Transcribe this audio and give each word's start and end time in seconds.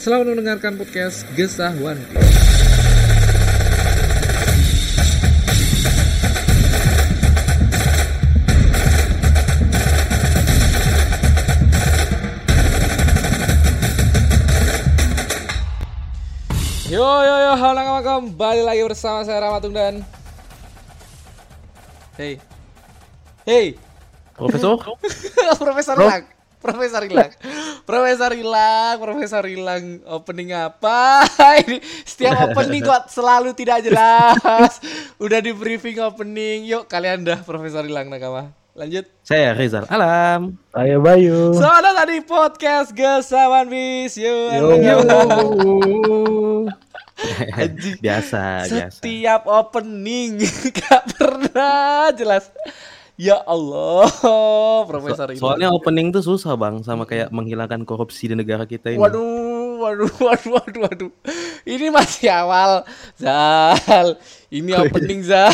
selamat 0.00 0.32
mendengarkan 0.32 0.80
podcast 0.80 1.28
Gesah 1.36 1.76
One 1.76 2.00
Piece. 2.08 2.40
Yo 16.88 17.04
yo 17.04 17.34
yo, 17.44 17.52
halo 17.60 17.76
nakama 17.76 18.00
kembali 18.00 18.64
lagi 18.64 18.80
bersama 18.88 19.20
saya 19.28 19.44
Ramatung 19.44 19.76
dan 19.76 20.00
Hey 22.16 22.40
Hey 23.44 23.76
Profesor? 24.32 24.80
Profesor 25.60 26.00
Hilang 26.00 26.39
Profesor 26.60 27.02
Hilang 27.08 27.32
Profesor 27.88 28.30
Hilang 28.36 28.96
Profesor 29.00 29.44
Hilang 29.48 30.04
Opening 30.04 30.52
apa 30.52 31.24
Ini 31.64 31.80
setiap 32.04 32.52
opening 32.52 32.84
kok 32.84 33.08
selalu 33.08 33.56
tidak 33.56 33.80
jelas 33.80 34.76
Udah 35.16 35.40
di 35.40 35.56
briefing 35.56 35.98
opening 36.04 36.68
Yuk 36.68 36.84
kalian 36.86 37.24
dah 37.24 37.40
Profesor 37.40 37.82
Hilang 37.82 38.12
nakama 38.12 38.52
Lanjut 38.76 39.08
Saya 39.26 39.56
Rizal 39.56 39.88
Alam. 39.90 40.54
Ayo 40.78 41.02
Bayu. 41.02 41.50
Selamat 41.58 41.82
datang 41.90 42.08
di 42.14 42.22
podcast 42.22 42.94
Gesawan 42.94 43.66
Bis 43.66 44.14
Yo, 44.14 44.30
Yo. 44.54 44.78
yo. 44.78 44.96
biasa, 48.04 48.70
biasa. 48.70 48.96
Setiap 49.00 49.42
opening 49.44 50.40
gak 50.76 51.02
pernah 51.16 52.14
jelas. 52.14 52.48
Ya 53.20 53.36
Allah, 53.44 54.08
Profesor 54.88 55.28
So- 55.28 55.32
ini. 55.36 55.40
soalnya 55.44 55.68
opening 55.68 56.08
tuh 56.08 56.24
susah 56.24 56.56
bang, 56.56 56.80
sama 56.80 57.04
kayak 57.04 57.28
menghilangkan 57.28 57.84
korupsi 57.84 58.32
di 58.32 58.34
negara 58.38 58.64
kita 58.64 58.96
ini. 58.96 58.96
Waduh, 58.96 59.76
waduh, 59.76 60.08
waduh, 60.24 60.50
waduh, 60.56 60.80
waduh. 60.88 61.12
Ini 61.68 61.92
masih 61.92 62.32
awal, 62.32 62.88
Zal. 63.20 64.16
Ini 64.48 64.72
opening 64.72 65.20
Zal, 65.28 65.52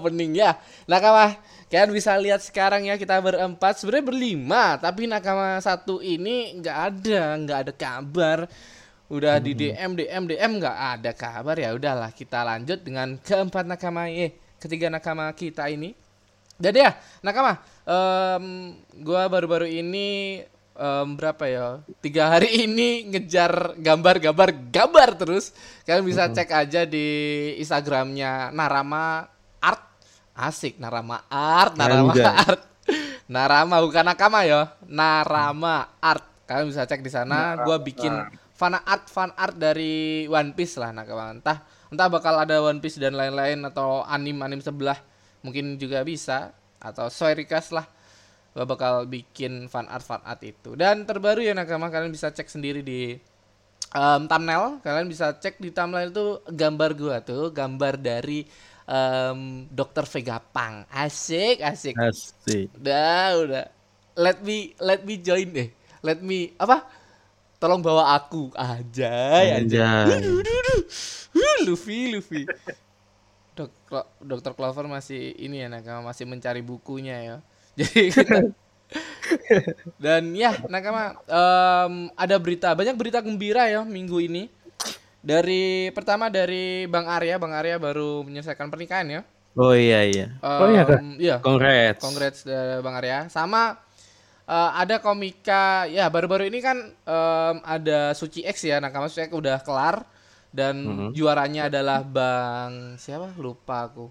opening 0.00 0.32
ya. 0.40 0.56
Nakama, 0.88 1.36
kalian 1.68 1.92
bisa 1.92 2.16
lihat 2.16 2.40
sekarang 2.40 2.88
ya 2.88 2.96
kita 2.96 3.20
berempat, 3.20 3.76
sebenarnya 3.76 4.08
berlima, 4.08 4.80
tapi 4.80 5.04
nakama 5.04 5.60
satu 5.60 6.00
ini 6.00 6.56
nggak 6.56 6.78
ada, 6.88 7.22
nggak 7.36 7.58
ada 7.68 7.72
kabar. 7.76 8.38
Udah 9.12 9.36
di 9.44 9.52
DM, 9.52 9.92
DM, 9.92 10.24
DM 10.24 10.52
nggak 10.56 10.78
ada 10.96 11.12
kabar 11.12 11.52
ya. 11.60 11.76
Udahlah, 11.76 12.08
kita 12.16 12.40
lanjut 12.48 12.80
dengan 12.80 13.20
keempat 13.20 13.68
nakama, 13.68 14.08
eh, 14.08 14.32
ketiga 14.56 14.88
nakama 14.88 15.28
kita 15.36 15.68
ini. 15.68 16.00
Jadi 16.60 16.78
ya, 16.84 16.92
nakama, 17.24 17.60
em, 17.86 18.76
gua 19.00 19.26
baru-baru 19.26 19.66
ini 19.68 20.40
em, 20.76 21.08
berapa 21.16 21.44
ya? 21.48 21.66
Tiga 22.04 22.32
hari 22.32 22.52
ini 22.66 23.08
ngejar 23.12 23.76
gambar-gambar 23.78 24.48
gambar 24.70 25.08
terus. 25.16 25.52
Kalian 25.88 26.04
bisa 26.04 26.28
cek 26.28 26.50
aja 26.52 26.82
di 26.86 27.06
Instagramnya 27.58 28.52
Narama 28.52 29.26
Art. 29.62 29.82
Asik 30.32 30.80
Narama 30.80 31.24
Art, 31.28 31.76
Narama 31.76 32.12
Anjay. 32.12 32.24
Art. 32.24 32.62
Narama 33.32 33.80
bukan 33.80 34.04
nakama 34.04 34.44
ya, 34.44 34.76
Narama 34.84 35.88
Art. 36.00 36.24
Kalian 36.44 36.68
bisa 36.68 36.84
cek 36.84 37.00
di 37.00 37.10
sana. 37.12 37.56
Gua 37.64 37.80
bikin 37.80 38.12
fan 38.52 38.78
art 38.78 39.10
fan 39.10 39.34
art 39.34 39.58
dari 39.58 40.28
One 40.30 40.54
Piece 40.54 40.78
lah 40.78 40.94
nakama. 40.94 41.34
Entah 41.34 41.64
entah 41.90 42.08
bakal 42.08 42.38
ada 42.38 42.62
One 42.62 42.78
Piece 42.78 43.00
dan 43.00 43.18
lain-lain 43.18 43.60
atau 43.66 44.06
anim-anim 44.06 44.62
sebelah 44.62 45.11
mungkin 45.42 45.76
juga 45.76 46.06
bisa 46.06 46.54
atau 46.78 47.06
sesuai 47.06 47.46
request 47.46 47.74
lah. 47.74 47.86
Gua 48.52 48.66
bakal 48.66 49.06
bikin 49.08 49.70
fan 49.70 49.86
art 49.88 50.04
fan 50.04 50.22
art 50.26 50.42
itu. 50.42 50.74
Dan 50.74 51.04
terbaru 51.06 51.42
ya 51.42 51.54
nakama 51.54 51.88
kalian 51.88 52.12
bisa 52.12 52.30
cek 52.34 52.48
sendiri 52.50 52.80
di 52.82 53.16
em, 53.94 54.22
thumbnail. 54.26 54.82
Kalian 54.82 55.08
bisa 55.10 55.34
cek 55.36 55.58
di 55.62 55.70
thumbnail 55.70 56.10
itu 56.10 56.26
gambar 56.50 56.90
gua 56.96 57.16
tuh 57.24 57.50
gambar 57.54 57.96
dari 57.96 58.44
em, 58.86 59.66
Dr. 59.70 60.04
Vega 60.08 60.38
Pang. 60.38 60.84
Asik 60.90 61.62
asik. 61.64 61.94
Asik. 61.96 62.68
udah 62.76 63.28
udah. 63.40 63.66
Let 64.12 64.44
me 64.44 64.76
let 64.78 65.00
me 65.08 65.16
join 65.16 65.48
deh. 65.48 65.68
Let 66.04 66.20
me 66.20 66.52
apa? 66.60 66.84
Tolong 67.56 67.80
bawa 67.80 68.12
aku. 68.18 68.52
Aja 68.52 69.38
aja. 69.38 70.04
Luffy 71.64 72.12
Luffy 72.12 72.44
Dok, 73.52 73.70
Dokter 74.18 74.52
Clover 74.56 74.88
masih 74.88 75.36
ini 75.36 75.60
ya 75.60 75.68
Nakama 75.68 76.08
masih 76.12 76.24
mencari 76.24 76.64
bukunya 76.64 77.16
ya. 77.20 77.36
Jadi 77.78 78.12
kita 78.12 78.40
dan 79.96 80.36
ya 80.36 80.52
Nakama 80.68 81.16
em, 81.24 82.12
ada 82.12 82.36
berita 82.36 82.76
banyak 82.76 82.96
berita 82.96 83.20
gembira 83.24 83.68
ya 83.68 83.84
minggu 83.84 84.20
ini. 84.20 84.48
Dari 85.22 85.94
pertama 85.94 86.26
dari 86.26 86.90
Bang 86.90 87.06
Arya, 87.06 87.38
Bang 87.38 87.54
Arya 87.54 87.78
baru 87.78 88.26
menyelesaikan 88.26 88.66
pernikahan 88.68 89.06
ya. 89.06 89.20
Oh 89.54 89.76
iya 89.76 90.02
iya. 90.02 90.26
Oh, 90.42 90.66
iya? 90.66 90.82
Em, 90.88 91.20
Iya. 91.20 91.36
Congrats. 91.38 92.00
Congrats 92.02 92.40
dari 92.42 92.80
Bang 92.82 92.96
Arya. 92.98 93.28
Sama 93.30 93.78
eh, 94.48 94.70
ada 94.80 94.98
komika 94.98 95.86
ya 95.86 96.08
baru-baru 96.10 96.48
ini 96.50 96.58
kan 96.58 96.76
em, 96.90 97.56
ada 97.62 98.16
Suci 98.18 98.42
X 98.42 98.66
ya 98.66 98.80
Nakama 98.82 99.06
Suci 99.06 99.28
X 99.28 99.30
udah 99.30 99.60
kelar 99.62 100.02
dan 100.52 100.74
Mhm. 100.78 101.08
juaranya 101.12 101.66
adalah 101.66 102.00
Bang 102.00 102.94
siapa 102.96 103.32
lupa 103.34 103.88
aku 103.88 104.06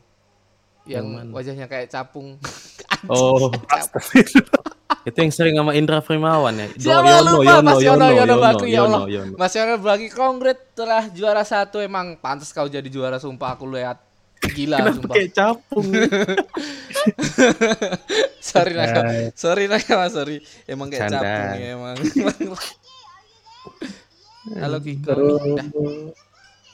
yang, 0.84 1.30
wajahnya 1.30 1.66
kayak 1.66 1.88
capung. 1.88 2.36
Oh, 3.04 3.50
Capung. 3.66 4.14
itu 5.02 5.18
yang 5.18 5.34
sering 5.34 5.56
sama 5.56 5.74
Indra 5.74 5.98
Primawan 6.00 6.54
ya. 6.54 6.68
Do- 6.70 6.78
Siapa 6.78 7.10
lupa 7.24 7.58
Mas 7.60 7.82
Yono 7.82 8.08
Yono 8.10 8.36
Bakri 8.38 8.70
ya 8.70 8.86
Allah. 8.86 9.02
Yono. 9.08 9.34
Mas 9.36 9.54
Yono 9.54 9.74
Bakri 9.78 10.10
congrats 10.10 10.62
telah 10.74 11.10
juara 11.10 11.42
satu 11.42 11.78
emang 11.78 12.14
pantas 12.16 12.50
kau 12.50 12.66
jadi 12.66 12.86
juara 12.86 13.18
sumpah 13.18 13.58
aku 13.58 13.66
lihat 13.68 13.98
gila 14.54 14.78
Kenapa 14.80 14.98
sumpah. 14.98 15.16
kayak 15.18 15.32
capung? 15.34 15.86
sorry 18.44 18.74
nakama, 18.74 19.12
sorry 19.34 19.64
nakama, 19.66 20.06
sorry. 20.08 20.38
Emang 20.66 20.88
kayak 20.90 21.02
Canda. 21.08 21.18
capung 21.20 21.58
ya 21.58 21.70
emang. 21.74 21.96
Halo 24.58 24.78
Kiko. 24.78 25.06
Terus. 25.08 25.42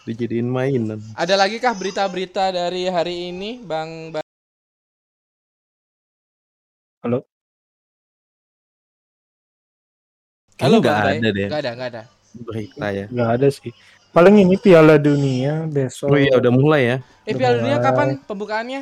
Dijadiin 0.07 0.47
mainan. 0.47 1.03
Ada 1.19 1.35
lagi 1.35 1.59
kah 1.59 1.75
berita-berita 1.75 2.55
dari 2.55 2.87
hari 2.87 3.27
ini, 3.35 3.59
Bang? 3.59 4.15
Bang? 4.15 4.23
Kayaknya 10.57 10.77
nggak 10.81 10.97
ada 10.97 11.27
deh 11.29 11.47
Nggak 11.47 11.61
ada, 11.61 11.71
nggak 11.77 11.89
ada. 11.93 12.03
berita 12.37 12.85
ya. 12.89 13.05
nggak 13.11 13.29
ada 13.35 13.47
sih. 13.51 13.71
Paling 14.15 14.35
ini 14.41 14.55
Piala 14.57 14.95
Dunia 14.97 15.69
besok. 15.69 16.09
Oh 16.09 16.17
iya 16.17 16.33
udah 16.39 16.51
mulai 16.55 16.81
ya. 16.87 16.97
Eh, 17.27 17.35
Piala 17.37 17.61
Dunia 17.61 17.77
kapan 17.77 18.17
pembukaannya? 18.25 18.81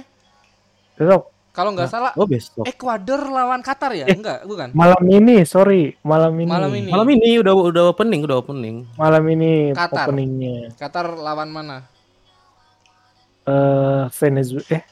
Besok 0.96 1.35
Kalau 1.56 1.72
nggak 1.72 1.88
salah, 1.88 2.12
Oh 2.20 2.28
besok. 2.28 2.68
Ekuador 2.68 3.32
lawan 3.32 3.64
Qatar 3.64 3.96
ya? 3.96 4.12
Enggak, 4.12 4.44
bukan. 4.44 4.76
malam 4.76 5.00
ini, 5.08 5.48
sorry, 5.48 5.96
malam 6.04 6.36
ini. 6.36 6.52
Malam 6.52 6.72
ini. 6.76 6.90
Malam 6.92 7.08
ini 7.16 7.30
udah 7.40 7.54
udah 7.56 7.84
opening, 7.96 8.22
udah 8.28 8.38
opening. 8.44 8.84
Malam 9.00 9.24
ini 9.32 9.72
Qatar. 9.72 10.04
openingnya. 10.12 10.76
Qatar 10.76 11.16
lawan 11.16 11.48
mana? 11.48 11.88
Eh 13.48 14.04
Venezuela 14.20 14.68
eh 14.68 14.84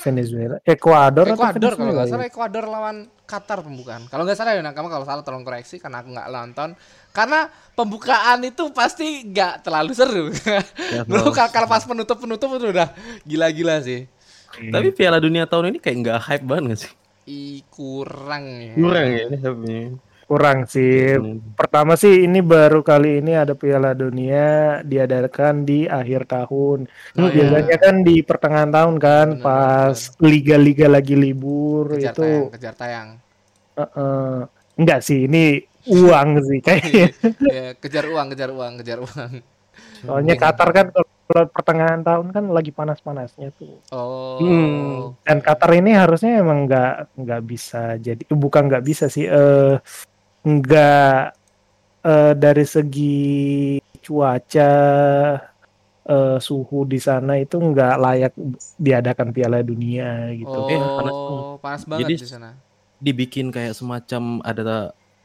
Venezuela, 0.00 0.56
Ekuador, 0.64 1.28
atau 1.28 1.36
Ekuador 1.36 1.72
kalau 1.76 1.92
nggak 1.92 2.08
salah 2.08 2.24
Ekuador 2.24 2.64
lawan 2.64 2.96
Qatar 3.28 3.60
pembukaan. 3.60 4.08
Kalau 4.08 4.24
nggak 4.24 4.38
salah 4.38 4.56
ya 4.56 4.64
Nakama 4.64 4.88
kalau 4.88 5.04
salah 5.04 5.20
tolong 5.20 5.44
koreksi 5.44 5.76
karena 5.76 6.00
aku 6.00 6.16
nggak 6.16 6.28
nonton. 6.32 6.72
Karena 7.12 7.50
pembukaan 7.76 8.40
itu 8.40 8.72
pasti 8.72 9.26
nggak 9.28 9.66
terlalu 9.66 9.92
seru. 9.92 10.32
Ya, 10.32 11.04
Lu 11.12 11.28
bos. 11.28 11.36
kalau 11.52 11.68
pas 11.68 11.84
penutup 11.84 12.16
penutup 12.16 12.56
itu 12.56 12.72
udah 12.72 12.88
gila-gila 13.28 13.84
sih. 13.84 14.08
Tapi 14.56 14.88
Piala 14.92 15.18
Dunia 15.20 15.44
tahun 15.44 15.74
ini 15.74 15.78
kayak 15.78 15.96
nggak 16.02 16.20
hype 16.26 16.44
banget 16.46 16.62
nggak 16.64 16.80
sih? 16.80 16.92
I 17.26 17.40
kurang 17.68 18.44
ya. 18.62 18.74
Kurang 18.78 19.06
ya 19.10 19.20
ini 19.26 19.36
hype-nya. 19.42 19.80
Kurang 20.26 20.58
sih. 20.66 21.14
Hmm. 21.14 21.38
Pertama 21.54 21.94
sih 21.94 22.26
ini 22.26 22.42
baru 22.42 22.82
kali 22.82 23.22
ini 23.22 23.38
ada 23.38 23.54
Piala 23.54 23.94
Dunia 23.94 24.78
diadakan 24.82 25.62
di 25.62 25.86
akhir 25.86 26.26
tahun. 26.26 26.90
Oh, 27.14 27.28
iya. 27.30 27.46
Biasanya 27.46 27.76
kan 27.78 27.94
di 28.02 28.26
pertengahan 28.26 28.70
tahun 28.74 28.96
kan 28.98 29.26
Benar, 29.38 29.44
pas 29.46 29.98
liga-liga 30.18 30.86
lagi 30.90 31.14
libur 31.14 31.94
Kejar 31.94 32.10
itu 32.14 32.22
tayang, 32.26 32.50
kejar 32.50 32.74
tayang. 32.74 33.08
eh, 33.78 34.40
enggak 34.80 35.00
sih 35.04 35.30
ini 35.30 35.62
uang 35.86 36.28
sih 36.42 36.58
kayaknya. 36.58 37.06
Ya, 37.54 37.66
kejar 37.78 38.04
uang, 38.10 38.26
kejar 38.34 38.50
uang, 38.50 38.72
kejar 38.82 38.98
uang. 39.02 39.30
Iya. 39.38 40.06
Soalnya 40.06 40.34
Qatar 40.34 40.68
kan 40.74 40.86
kalau 41.26 41.44
pertengahan 41.50 42.00
tahun 42.06 42.30
kan 42.30 42.44
lagi 42.54 42.70
panas-panasnya 42.70 43.50
tuh. 43.58 43.82
Oh. 43.90 44.38
Hmm. 44.38 45.18
Dan 45.26 45.42
Qatar 45.42 45.74
ini 45.74 45.90
harusnya 45.90 46.38
emang 46.38 46.70
nggak 46.70 47.18
nggak 47.18 47.42
bisa 47.42 47.98
jadi 47.98 48.22
bukan 48.30 48.70
nggak 48.70 48.84
bisa 48.86 49.10
sih 49.10 49.26
eh 49.26 49.74
nggak 50.46 51.20
eh, 52.06 52.32
dari 52.38 52.64
segi 52.64 53.26
cuaca 53.98 54.72
eh, 56.06 56.38
suhu 56.38 56.86
di 56.86 57.02
sana 57.02 57.42
itu 57.42 57.58
nggak 57.58 57.94
layak 57.98 58.32
diadakan 58.78 59.34
Piala 59.34 59.66
Dunia 59.66 60.30
gitu. 60.30 60.46
Oh, 60.54 60.70
Eh, 60.70 60.78
panas 60.78 61.14
panas, 61.58 61.82
banget 61.90 62.06
Jadi- 62.06 62.22
di 62.22 62.30
sana. 62.30 62.50
Dibikin 62.96 63.52
kayak 63.52 63.76
semacam 63.76 64.40
ada 64.40 64.62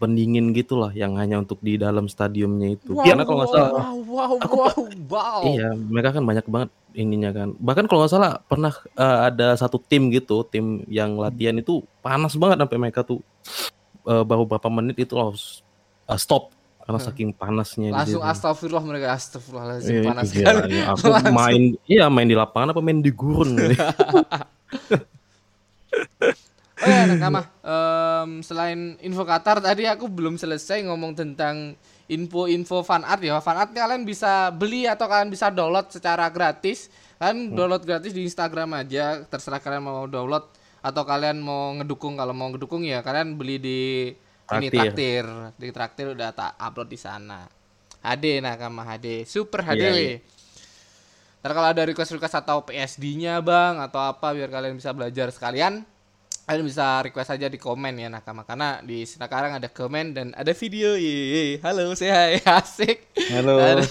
pendingin 0.02 0.50
gitulah 0.58 0.90
yang 0.98 1.14
hanya 1.22 1.38
untuk 1.38 1.62
di 1.62 1.78
dalam 1.78 2.10
stadiumnya 2.10 2.74
itu. 2.74 2.98
Wow, 2.98 3.06
Karena 3.06 3.22
kalau 3.22 3.38
nggak 3.38 3.52
salah 3.54 3.70
wow, 3.70 3.98
wow, 4.02 4.34
Aku 4.42 4.56
wow, 4.58 4.82
wow. 5.06 5.42
Iya, 5.46 5.70
mereka 5.78 6.18
kan 6.18 6.26
banyak 6.26 6.46
banget 6.50 6.70
ininya 6.98 7.30
kan. 7.30 7.54
Bahkan 7.62 7.86
kalau 7.86 8.02
nggak 8.02 8.14
salah 8.18 8.42
pernah 8.50 8.74
eh, 8.98 9.20
ada 9.30 9.54
satu 9.54 9.78
tim 9.78 10.10
gitu, 10.10 10.42
tim 10.50 10.82
yang 10.90 11.22
latihan 11.22 11.54
itu 11.54 11.86
panas 12.02 12.34
banget 12.34 12.58
sampai 12.66 12.78
mereka 12.82 13.06
tuh 13.06 13.22
eh, 14.10 14.24
baru 14.26 14.50
berapa 14.50 14.74
menit 14.74 14.98
itu 15.06 15.14
harus 15.14 15.62
eh, 16.10 16.18
stop 16.18 16.50
karena 16.82 16.98
saking 16.98 17.30
panasnya. 17.38 17.94
Langsung 17.94 18.26
astagfirullah 18.26 18.82
mereka 18.82 19.14
astagfirullahaladzim 19.14 19.94
Iya, 19.94 20.02
panas 20.02 20.26
itu 20.26 20.42
sekali. 20.42 20.58
gila, 20.58 20.66
ya. 20.66 20.84
Aku 20.98 21.06
Langsung. 21.14 21.38
main, 21.38 21.62
iya 21.86 22.06
main 22.10 22.26
di 22.26 22.34
lapangan 22.34 22.74
apa 22.74 22.82
main 22.82 23.06
di 23.06 23.14
gurun. 23.14 23.54
Oh 26.82 26.90
ya 26.90 27.06
nakama, 27.06 27.42
Em, 27.62 28.42
selain 28.42 28.98
info 29.06 29.22
Qatar 29.22 29.62
tadi 29.62 29.86
aku 29.86 30.10
belum 30.10 30.36
selesai 30.42 30.82
ngomong 30.90 31.14
tentang 31.14 31.78
info-info 32.10 32.82
fan 32.82 33.06
art 33.06 33.22
ya. 33.22 33.38
Fan 33.38 33.58
art 33.58 33.72
kalian 33.72 34.04
bisa 34.04 34.50
beli 34.50 34.90
atau 34.90 35.06
kalian 35.06 35.30
bisa 35.30 35.54
download 35.54 35.94
secara 35.94 36.28
gratis. 36.34 36.90
Kalian 37.22 37.54
download 37.54 37.86
gratis 37.86 38.12
di 38.12 38.26
Instagram 38.26 38.82
aja, 38.82 39.22
terserah 39.30 39.62
kalian 39.62 39.84
mau 39.86 40.10
download 40.10 40.50
atau 40.82 41.04
kalian 41.06 41.38
mau 41.38 41.78
ngedukung. 41.78 42.18
Kalau 42.18 42.34
mau 42.34 42.50
ngedukung 42.50 42.82
ya 42.82 43.06
kalian 43.06 43.38
beli 43.38 43.62
di 43.62 43.82
ini 44.58 44.68
Traktir. 44.68 45.26
Di 45.56 45.68
traktir 45.72 46.12
udah 46.12 46.30
tak 46.36 46.52
upload 46.60 46.90
di 46.92 47.00
sana. 47.00 47.48
HD 48.02 48.42
nakama 48.42 48.84
HD, 48.84 49.24
super 49.30 49.62
HD. 49.64 49.78
Iya, 49.78 49.90
weh. 49.94 50.02
iya. 50.02 50.18
Ntar 51.42 51.52
kalau 51.58 51.70
ada 51.74 51.82
request-request 51.86 52.38
atau 52.46 52.62
PSD-nya 52.66 53.42
bang 53.42 53.82
atau 53.82 53.98
apa 53.98 54.30
biar 54.34 54.50
kalian 54.50 54.78
bisa 54.78 54.94
belajar 54.94 55.30
sekalian, 55.34 55.82
kalian 56.52 56.68
bisa 56.68 57.00
request 57.00 57.32
aja 57.32 57.48
di 57.48 57.56
komen 57.56 57.96
ya 57.96 58.12
nakama 58.12 58.44
karena 58.44 58.84
di 58.84 59.08
sekarang 59.08 59.56
ada 59.56 59.72
komen 59.72 60.12
dan 60.12 60.28
ada 60.36 60.52
video. 60.52 61.00
Yeay, 61.00 61.64
halo 61.64 61.96
saya 61.96 62.36
asik. 62.60 63.08
Halo. 63.32 63.56
Ada, 63.56 63.88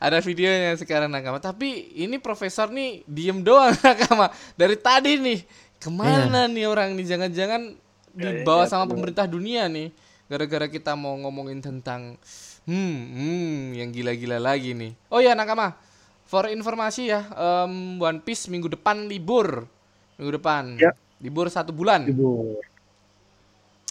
ada 0.00 0.18
videonya 0.24 0.80
sekarang 0.80 1.12
nakama. 1.12 1.44
Tapi 1.44 1.92
ini 2.00 2.16
profesor 2.16 2.72
nih 2.72 3.04
diem 3.04 3.44
doang 3.44 3.76
nakama 3.84 4.32
dari 4.56 4.80
tadi 4.80 5.20
nih. 5.20 5.44
Ke 5.76 5.92
mana 5.92 6.48
nih 6.48 6.64
orang 6.72 6.96
nih? 6.96 7.04
Jangan-jangan 7.04 7.76
dibawa 8.16 8.64
sama 8.64 8.88
pemerintah 8.88 9.28
dunia 9.28 9.68
nih. 9.68 9.92
Gara-gara 10.24 10.72
kita 10.72 10.96
mau 10.96 11.12
ngomongin 11.20 11.60
tentang 11.60 12.16
hmm, 12.64 12.96
hmm 13.12 13.60
yang 13.76 13.92
gila-gila 13.92 14.40
lagi 14.40 14.72
nih. 14.72 14.96
Oh 15.12 15.20
ya 15.20 15.36
nakama. 15.36 15.76
For 16.24 16.48
informasi 16.48 17.12
ya, 17.12 17.28
em, 17.28 18.00
One 18.00 18.24
Piece 18.24 18.48
minggu 18.48 18.72
depan 18.72 19.04
libur. 19.04 19.68
Minggu 20.16 20.40
depan. 20.40 20.80
Ya. 20.80 20.96
Libur 21.20 21.46
satu 21.52 21.70
bulan. 21.70 22.08
Ibu. 22.08 22.56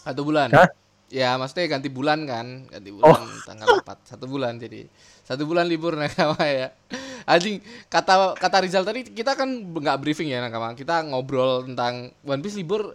Satu 0.02 0.20
bulan. 0.26 0.50
Hah? 0.50 0.68
Ya, 1.10 1.34
maksudnya 1.34 1.66
ganti 1.66 1.90
bulan 1.90 2.22
kan, 2.22 2.70
ganti 2.70 2.90
bulan 2.94 3.26
tanggal 3.42 3.82
4. 3.82 4.14
Satu 4.14 4.30
bulan 4.30 4.62
jadi. 4.62 4.86
Satu 5.26 5.42
bulan 5.42 5.66
libur 5.66 5.94
nakama 5.98 6.38
ya. 6.46 6.70
Anjing, 7.26 7.58
kata 7.90 8.38
kata 8.38 8.56
Rizal 8.62 8.86
tadi 8.86 9.02
kita 9.10 9.34
kan 9.34 9.50
nggak 9.50 9.98
briefing 9.98 10.30
ya 10.30 10.38
nakama. 10.38 10.70
Kita 10.78 11.02
ngobrol 11.02 11.66
tentang 11.66 12.14
One 12.22 12.42
Piece 12.42 12.54
libur 12.54 12.94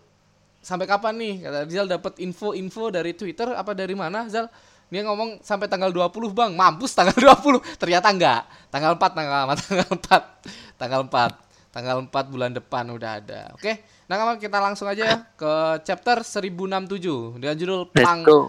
sampai 0.63 0.87
kapan 0.87 1.19
nih? 1.19 1.33
Kata 1.43 1.57
Rizal 1.67 1.87
dapat 1.91 2.15
info-info 2.23 2.87
dari 2.87 3.11
Twitter 3.15 3.51
apa 3.51 3.75
dari 3.75 3.95
mana, 3.95 4.31
Zal? 4.31 4.47
Dia 4.87 5.01
ngomong 5.03 5.43
sampai 5.43 5.67
tanggal 5.67 5.91
20, 5.91 6.31
Bang. 6.31 6.55
Mampus 6.55 6.95
tanggal 6.95 7.19
20. 7.43 7.75
Ternyata 7.75 8.15
enggak. 8.15 8.47
Tanggal 8.71 8.95
4 8.95 9.11
tanggal 9.17 9.39
tanggal 9.59 9.89
4. 9.91 10.79
Tanggal 10.79 11.01
4. 11.11 11.44
Tanggal 11.75 12.07
4 12.07 12.31
bulan 12.31 12.55
depan 12.55 12.87
udah 12.87 13.19
ada. 13.19 13.51
Oke. 13.51 13.83
Nah, 14.07 14.15
kawan, 14.15 14.39
kita 14.39 14.63
langsung 14.63 14.87
aja 14.87 15.03
ya 15.03 15.17
ke 15.35 15.83
chapter 15.83 16.23
1067 16.23 17.35
dengan 17.35 17.55
judul 17.59 17.91
Let's 17.91 17.99
Pang 17.99 18.21
go. 18.23 18.39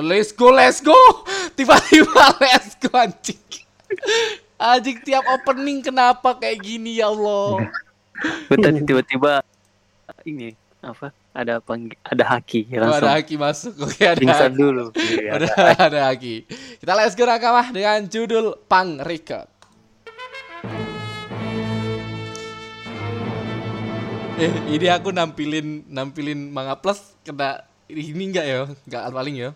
Let's 0.00 0.30
go, 0.32 0.48
let's 0.48 0.80
go. 0.80 0.96
Tiba-tiba 1.60 2.32
let's 2.40 2.72
go 2.80 2.96
anjing. 2.96 3.36
Anjing 4.56 5.04
tiap 5.04 5.20
opening 5.28 5.84
kenapa 5.84 6.32
kayak 6.40 6.64
gini 6.64 7.04
ya 7.04 7.12
Allah. 7.12 7.68
Gue 8.48 8.56
tadi 8.56 8.80
tiba-tiba 8.88 9.44
ini 10.24 10.56
apa? 10.80 11.12
Ada 11.36 11.60
panggi 11.60 11.92
ada 12.08 12.24
haki 12.24 12.72
Oh, 12.72 12.88
langsung 12.88 13.04
ada 13.04 13.20
Haki 13.20 13.34
masuk. 13.36 13.72
Oke, 13.84 14.00
ada 14.00 14.16
pingsan 14.16 14.52
Haki. 14.52 14.60
dulu. 14.64 14.84
Ada, 15.28 15.46
ada 15.76 15.98
Haki. 16.08 16.48
Kita 16.80 16.92
let's 16.96 17.12
go 17.12 17.28
Nakamah 17.28 17.68
dengan 17.68 18.00
judul 18.08 18.56
Pang 18.64 18.96
Record. 19.04 19.51
Eh, 24.40 24.48
ini 24.80 24.86
aku 24.88 25.12
nampilin 25.12 25.84
nampilin 25.92 26.48
Manga 26.48 26.72
Plus 26.80 27.12
kena 27.20 27.68
ini 27.92 28.32
enggak 28.32 28.46
ya? 28.48 28.60
Enggak 28.88 29.02
paling 29.12 29.36
ya. 29.36 29.50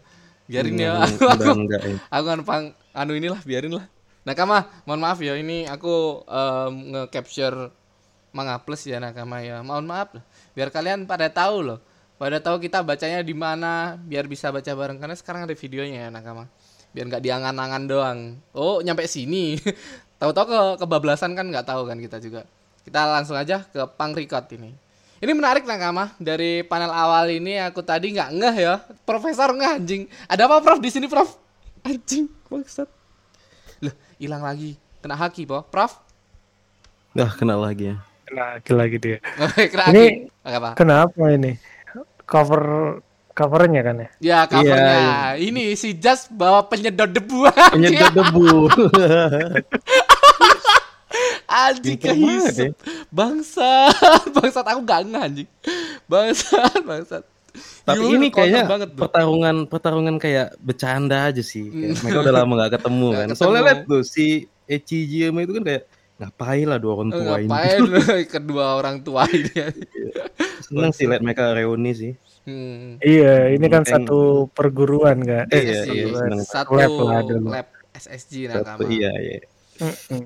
Biarin 0.46 0.76
ya. 0.76 0.92
Hmm, 1.00 1.16
Aku, 1.16 1.24
udah 1.24 1.46
aku, 1.48 1.60
enggak 1.64 1.82
ya. 1.82 1.96
aku 2.12 2.24
kan 2.28 2.40
pang 2.44 2.64
anu 2.92 3.12
inilah 3.16 3.40
biarin 3.42 3.72
lah. 3.72 3.86
Nakama, 4.26 4.66
mohon 4.84 5.00
maaf 5.00 5.22
ya 5.22 5.38
ini 5.38 5.70
aku 5.70 6.26
em, 6.26 6.72
nge-capture 6.92 7.70
Manga 8.34 8.58
Plus 8.60 8.84
ya 8.84 9.00
Nakama 9.00 9.40
ya. 9.40 9.64
Mohon 9.64 9.86
maaf. 9.88 10.08
Biar 10.52 10.68
kalian 10.68 11.08
pada 11.08 11.30
tahu 11.32 11.62
loh. 11.72 11.78
Pada 12.16 12.40
tahu 12.40 12.60
kita 12.60 12.80
bacanya 12.80 13.20
di 13.20 13.36
mana 13.36 13.96
biar 14.00 14.24
bisa 14.28 14.48
baca 14.48 14.72
bareng 14.72 14.98
karena 14.98 15.16
sekarang 15.16 15.48
ada 15.48 15.54
videonya 15.56 15.98
ya 16.04 16.08
Nakama. 16.12 16.50
Biar 16.92 17.08
nggak 17.08 17.22
diangan-angan 17.24 17.82
doang. 17.88 18.18
Oh, 18.52 18.84
nyampe 18.84 19.08
sini. 19.08 19.56
Tahu-tahu 20.20 20.46
ke 20.48 20.60
kebablasan 20.84 21.36
kan 21.36 21.48
nggak 21.48 21.64
tahu 21.64 21.86
kan 21.88 21.96
kita 22.00 22.20
juga. 22.20 22.44
Kita 22.86 23.02
langsung 23.02 23.34
aja 23.34 23.66
ke 23.66 23.82
Pang 23.98 24.14
Record 24.14 24.46
ini. 24.54 24.70
Ini 25.18 25.32
menarik 25.34 25.66
Nakama. 25.66 26.14
Dari 26.22 26.62
panel 26.62 26.94
awal 26.94 27.34
ini 27.34 27.58
aku 27.58 27.82
tadi 27.82 28.14
nggak 28.14 28.30
ngeh 28.30 28.56
ya. 28.62 28.78
Profesor 29.02 29.50
ngeh 29.50 29.82
anjing. 29.82 30.02
Ada 30.30 30.46
apa 30.46 30.62
Prof 30.62 30.78
di 30.78 30.94
sini 30.94 31.10
Prof? 31.10 31.34
Anjing, 31.82 32.30
maksud. 32.46 32.86
Loh, 33.82 33.94
hilang 34.22 34.46
lagi. 34.46 34.78
Kena 35.02 35.18
haki, 35.18 35.50
po. 35.50 35.66
Prof. 35.66 35.98
Dah 37.10 37.34
kena 37.34 37.58
lagi 37.58 37.90
ya. 37.90 37.96
Nah, 38.30 38.62
lagi 38.62 38.96
dia. 39.02 39.18
Kena 39.74 39.90
haki. 39.90 39.98
Ini- 39.98 40.14
Apa? 40.46 40.78
Kenapa 40.78 41.22
ini? 41.34 41.58
Cover 42.22 42.62
covernya 43.34 43.80
kan 43.82 43.96
ya? 43.98 44.08
Ya, 44.22 44.38
covernya. 44.46 44.94
Iya, 44.94 45.16
Ini 45.42 45.74
si 45.74 45.98
Jas 45.98 46.30
bawa 46.30 46.62
penyedot 46.70 47.10
debu. 47.10 47.50
Penyedot 47.50 48.14
debu. 48.14 48.70
Anjing 51.46 51.96
kehisap. 51.96 52.74
Bangsat. 53.08 53.94
Bangsat 54.36 54.66
aku 54.66 54.80
gak 54.82 55.00
ngeh 55.04 55.20
anjing. 55.20 55.48
Bangsat, 56.04 56.82
bangsat. 56.82 57.22
Tapi 57.82 58.02
Yul, 58.02 58.18
ini 58.18 58.28
kayaknya 58.28 58.66
banget, 58.66 58.92
Bro. 58.92 59.06
pertarungan 59.06 59.56
pertarungan 59.64 60.16
kayak 60.16 60.58
bercanda 60.58 61.26
aja 61.26 61.40
sih. 61.40 61.66
Kayak 61.66 61.88
Hmm. 61.88 62.02
mereka 62.02 62.18
udah 62.20 62.34
lama 62.34 62.52
nggak 62.54 62.72
ketemu 62.76 63.06
Nggak 63.06 63.16
kan. 63.16 63.28
ketemu. 63.28 63.40
Soalnya 63.40 63.62
lihat 63.64 63.80
tuh 63.84 64.02
si 64.02 64.26
Echijima 64.66 65.38
itu 65.40 65.52
kan 65.52 65.64
kayak 65.64 65.82
ngapain 66.16 66.66
lah 66.66 66.76
dua 66.76 66.92
orang 66.94 67.10
tua 67.10 67.34
ini. 67.36 67.48
Ngapain 67.48 67.80
kedua 68.34 68.64
orang 68.74 68.96
tua 69.00 69.22
ini? 69.26 69.52
Seneng 70.60 70.90
sih 70.90 71.06
lihat 71.06 71.22
mereka 71.22 71.52
reuni 71.52 71.92
sih. 71.92 72.12
Hmm. 72.44 73.00
Iya, 73.00 73.50
ini 73.50 73.66
kan 73.66 73.82
Mungkin- 73.82 74.04
satu 74.06 74.20
perguruan 74.50 75.18
kan. 75.20 75.46
Eh, 75.48 75.62
iya, 75.62 75.80
iya, 75.86 76.04
seneng. 76.12 76.40
Satu 76.42 76.74
Lab 76.74 76.92
lah 77.00 77.20
dulu. 77.22 77.48
lab 77.48 77.66
SSG 77.92 78.32
Satu, 78.46 78.68
Nakama. 78.68 78.86
iya 78.86 79.12
iya. 79.16 79.38
Mm-mm. 79.78 80.24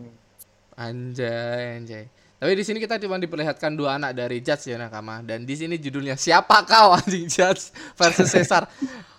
Anjay, 0.81 1.77
anjay. 1.77 2.05
Tapi 2.41 2.57
di 2.57 2.65
sini 2.65 2.81
kita 2.81 2.97
cuma 2.97 3.21
diperlihatkan 3.21 3.77
dua 3.77 4.01
anak 4.01 4.17
dari 4.17 4.41
Judge 4.41 4.73
ya 4.73 4.81
Nakama 4.81 5.21
dan 5.21 5.45
di 5.45 5.53
sini 5.53 5.77
judulnya 5.77 6.17
siapa 6.17 6.65
kau 6.65 6.95
anjing 6.99 7.29
Judge 7.29 7.69
versus 8.01 8.33
Caesar. 8.33 8.65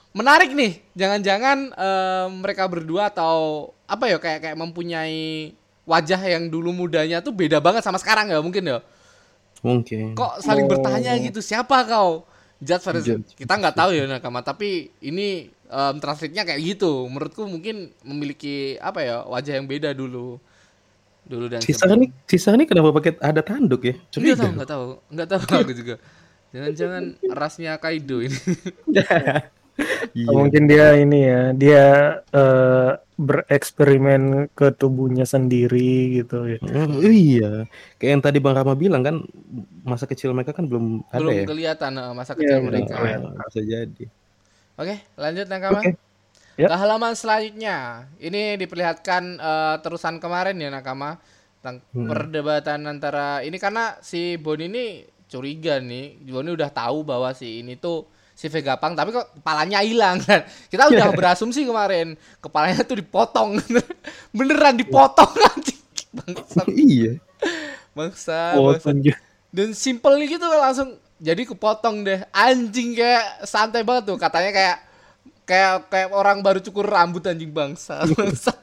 Menarik 0.09 0.57
nih. 0.57 0.81
Jangan-jangan 0.97 1.57
eh, 1.69 2.27
mereka 2.33 2.65
berdua 2.65 3.13
atau 3.13 3.69
apa 3.85 4.09
ya 4.09 4.17
kayak 4.17 4.41
kayak 4.41 4.57
mempunyai 4.57 5.53
wajah 5.85 6.17
yang 6.17 6.49
dulu 6.49 6.73
mudanya 6.73 7.21
tuh 7.21 7.29
beda 7.29 7.61
banget 7.61 7.85
sama 7.85 8.01
sekarang 8.01 8.33
ya 8.33 8.41
mungkin 8.41 8.65
ya. 8.65 8.81
Mungkin. 9.61 10.17
Kok 10.17 10.41
saling 10.41 10.65
bertanya 10.65 11.13
gitu 11.21 11.45
siapa 11.45 11.85
kau? 11.85 12.25
Judge 12.57 12.85
versus 12.89 13.05
Judge. 13.05 13.37
kita 13.37 13.53
nggak 13.53 13.77
tahu 13.77 13.93
ya 13.93 14.09
Nakama 14.09 14.41
tapi 14.41 14.89
ini 14.97 15.53
em, 15.69 15.95
translate-nya 16.01 16.41
kayak 16.41 16.61
gitu. 16.73 17.05
Menurutku 17.05 17.45
mungkin 17.45 17.93
memiliki 18.01 18.81
apa 18.81 19.05
ya 19.05 19.21
wajah 19.29 19.61
yang 19.61 19.69
beda 19.69 19.93
dulu. 19.93 20.41
Dulu 21.21 21.45
dan 21.47 21.61
Sisa 21.61 21.85
ini 21.93 22.09
sisa 22.25 22.51
ini 22.57 22.65
kenapa 22.65 22.89
pakai 22.91 23.17
ada 23.21 23.41
tanduk 23.45 23.81
ya? 23.85 23.95
Curiga. 24.09 24.41
tahu, 24.41 24.51
enggak 24.57 24.69
tahu. 24.69 24.85
Enggak 25.13 25.27
tahu 25.29 25.41
aku 25.63 25.73
juga. 25.77 25.95
Jangan-jangan 26.51 27.03
rasnya 27.31 27.71
Kaido 27.79 28.19
ini. 28.23 28.37
Iya. 30.11 30.29
Mungkin 30.35 30.67
dia 30.67 30.93
ini 30.99 31.19
ya, 31.25 31.41
dia 31.55 31.85
eh, 32.21 32.91
bereksperimen 33.15 34.51
ke 34.51 34.75
tubuhnya 34.75 35.23
sendiri 35.23 36.21
gitu 36.21 36.45
ya. 36.45 36.59
Oh, 36.61 37.01
iya, 37.01 37.65
kayak 37.97 38.11
yang 38.19 38.21
tadi 38.21 38.37
Bang 38.43 38.53
Rama 38.59 38.75
bilang 38.75 39.01
kan 39.01 39.15
masa 39.87 40.05
kecil 40.05 40.35
mereka 40.35 40.51
kan 40.53 40.67
belum 40.67 41.07
ada 41.09 41.23
Belum 41.23 41.33
ya. 41.33 41.45
kelihatan 41.47 41.91
eh, 41.97 42.13
masa 42.13 42.35
Iya, 42.35 42.39
kecil 42.43 42.57
belum 42.61 42.67
mereka. 42.67 42.93
Ah, 42.99 43.45
bisa 43.49 43.61
jadi. 43.63 44.05
Oke, 44.77 44.95
lanjut 45.17 45.45
Nakama. 45.49 45.79
Oke. 45.81 45.91
Ya. 46.61 46.67
Ke 46.69 46.77
halaman 46.77 47.17
selanjutnya. 47.17 47.77
Ini 48.17 48.55
diperlihatkan 48.55 49.23
eh, 49.35 49.75
terusan 49.81 50.21
kemarin 50.21 50.55
ya 50.55 50.69
Nakama 50.69 51.17
tentang 51.57 51.81
Hmm. 51.93 52.09
perdebatan 52.09 52.85
antara 52.85 53.41
ini 53.41 53.57
karena 53.57 53.97
si 54.01 54.37
Boni 54.37 54.69
ini 54.69 54.85
curiga 55.25 55.81
nih. 55.81 56.21
Boni 56.25 56.49
udah 56.51 56.69
tahu 56.69 57.01
bahwa 57.01 57.33
si 57.33 57.61
ini 57.61 57.77
tuh 57.77 58.05
si 58.33 58.49
Vegapunk 58.49 58.97
tapi 58.97 59.13
kok 59.13 59.37
kepalanya 59.37 59.81
hilang 59.81 60.17
kan. 60.21 60.41
Kita 60.67 60.89
udah 60.89 61.13
berasumsi 61.13 61.65
kemarin 61.65 62.13
kepalanya 62.37 62.81
tuh 62.81 62.97
dipotong. 62.97 63.57
Beneran 64.37 64.77
dipotong 64.77 65.29
anjing. 65.53 65.79
Bangsa, 66.11 66.61
iya. 66.67 67.13
bangsa, 67.95 68.53
bangsa. 68.53 68.91
Dan 69.47 69.71
simple 69.71 70.19
gitu 70.27 70.43
kan 70.43 70.59
langsung 70.59 70.89
jadi 71.21 71.45
kepotong 71.47 72.03
deh. 72.03 72.19
Anjing 72.35 72.97
kayak 72.97 73.47
santai 73.47 73.85
banget 73.87 74.11
tuh 74.11 74.17
katanya 74.19 74.51
kayak 74.51 74.77
kayak 75.51 75.91
kayak 75.91 76.09
orang 76.15 76.39
baru 76.39 76.63
cukur 76.63 76.87
rambut 76.87 77.27
anjing 77.27 77.51
bangsa. 77.51 78.07
Bangsat. 78.15 78.55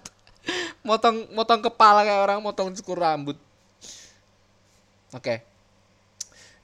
motong 0.80 1.28
motong 1.36 1.60
kepala 1.60 2.00
kayak 2.00 2.22
orang 2.24 2.40
motong 2.40 2.72
cukur 2.72 2.96
rambut. 2.96 3.36
Oke. 5.12 5.44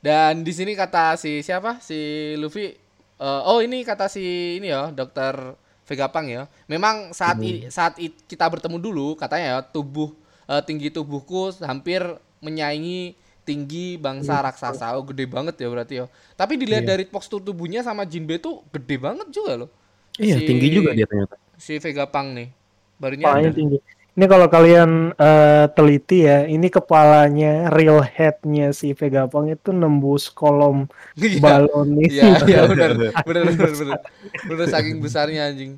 Dan 0.00 0.44
di 0.44 0.52
sini 0.52 0.72
kata 0.72 1.16
si 1.16 1.40
siapa? 1.40 1.80
Si 1.80 1.96
Luffy 2.36 2.72
eh, 3.16 3.40
oh 3.44 3.60
ini 3.60 3.84
kata 3.84 4.08
si 4.08 4.56
ini 4.56 4.68
ya, 4.68 4.88
dokter 4.88 5.56
Vegapunk 5.84 6.28
ya. 6.28 6.42
Memang 6.64 7.12
saat 7.12 7.36
i- 7.44 7.68
saat 7.68 8.00
i- 8.00 8.12
kita 8.24 8.48
bertemu 8.48 8.80
dulu 8.80 9.06
katanya 9.16 9.46
ya 9.46 9.58
tubuh 9.60 10.12
eh, 10.44 10.60
tinggi 10.64 10.88
tubuhku 10.88 11.52
hampir 11.60 12.00
menyaingi 12.40 13.12
tinggi 13.44 14.00
bangsa 14.00 14.40
raksasa. 14.40 14.96
Oh, 14.96 15.04
gede 15.04 15.28
banget 15.28 15.60
ya 15.60 15.68
berarti 15.68 15.94
ya. 16.00 16.06
Tapi 16.32 16.56
dilihat 16.56 16.88
Iya. 16.88 16.96
dari 16.96 17.04
postur 17.04 17.40
tubuhnya 17.40 17.84
sama 17.84 18.08
Jinbe 18.08 18.40
tuh 18.40 18.64
gede 18.72 18.96
banget 18.96 19.28
juga 19.28 19.64
loh. 19.64 19.70
Iya, 20.16 20.36
Si- 20.36 20.46
tinggi 20.46 20.68
juga 20.70 20.90
dia 20.92 21.04
ternyata. 21.04 21.34
Si 21.54 21.76
Vegapunk 21.76 22.28
nih. 22.32 22.48
Baru 22.96 23.14
Kepalanya 23.16 23.42
nyadar. 23.44 23.56
tinggi. 23.56 23.78
Ini 24.14 24.24
kalau 24.24 24.46
kalian 24.46 24.90
eh, 25.12 25.64
teliti 25.70 26.22
ya, 26.22 26.46
ini 26.46 26.70
kepalanya 26.70 27.66
real 27.68 27.98
headnya 27.98 28.70
si 28.70 28.92
Vegapunk 28.92 29.50
itu 29.50 29.70
nembus 29.70 30.30
kolom 30.30 30.86
Iya. 31.14 31.40
balon 31.40 31.88
ini. 31.96 32.06
Iya, 32.12 32.30
iya 32.40 32.60
benar. 32.70 32.90
Benar 33.20 33.42
benar 33.48 33.72
benar. 33.72 33.98
Benar 34.44 34.66
saking 34.68 34.96
besarnya 34.98 35.50
anjing. 35.50 35.74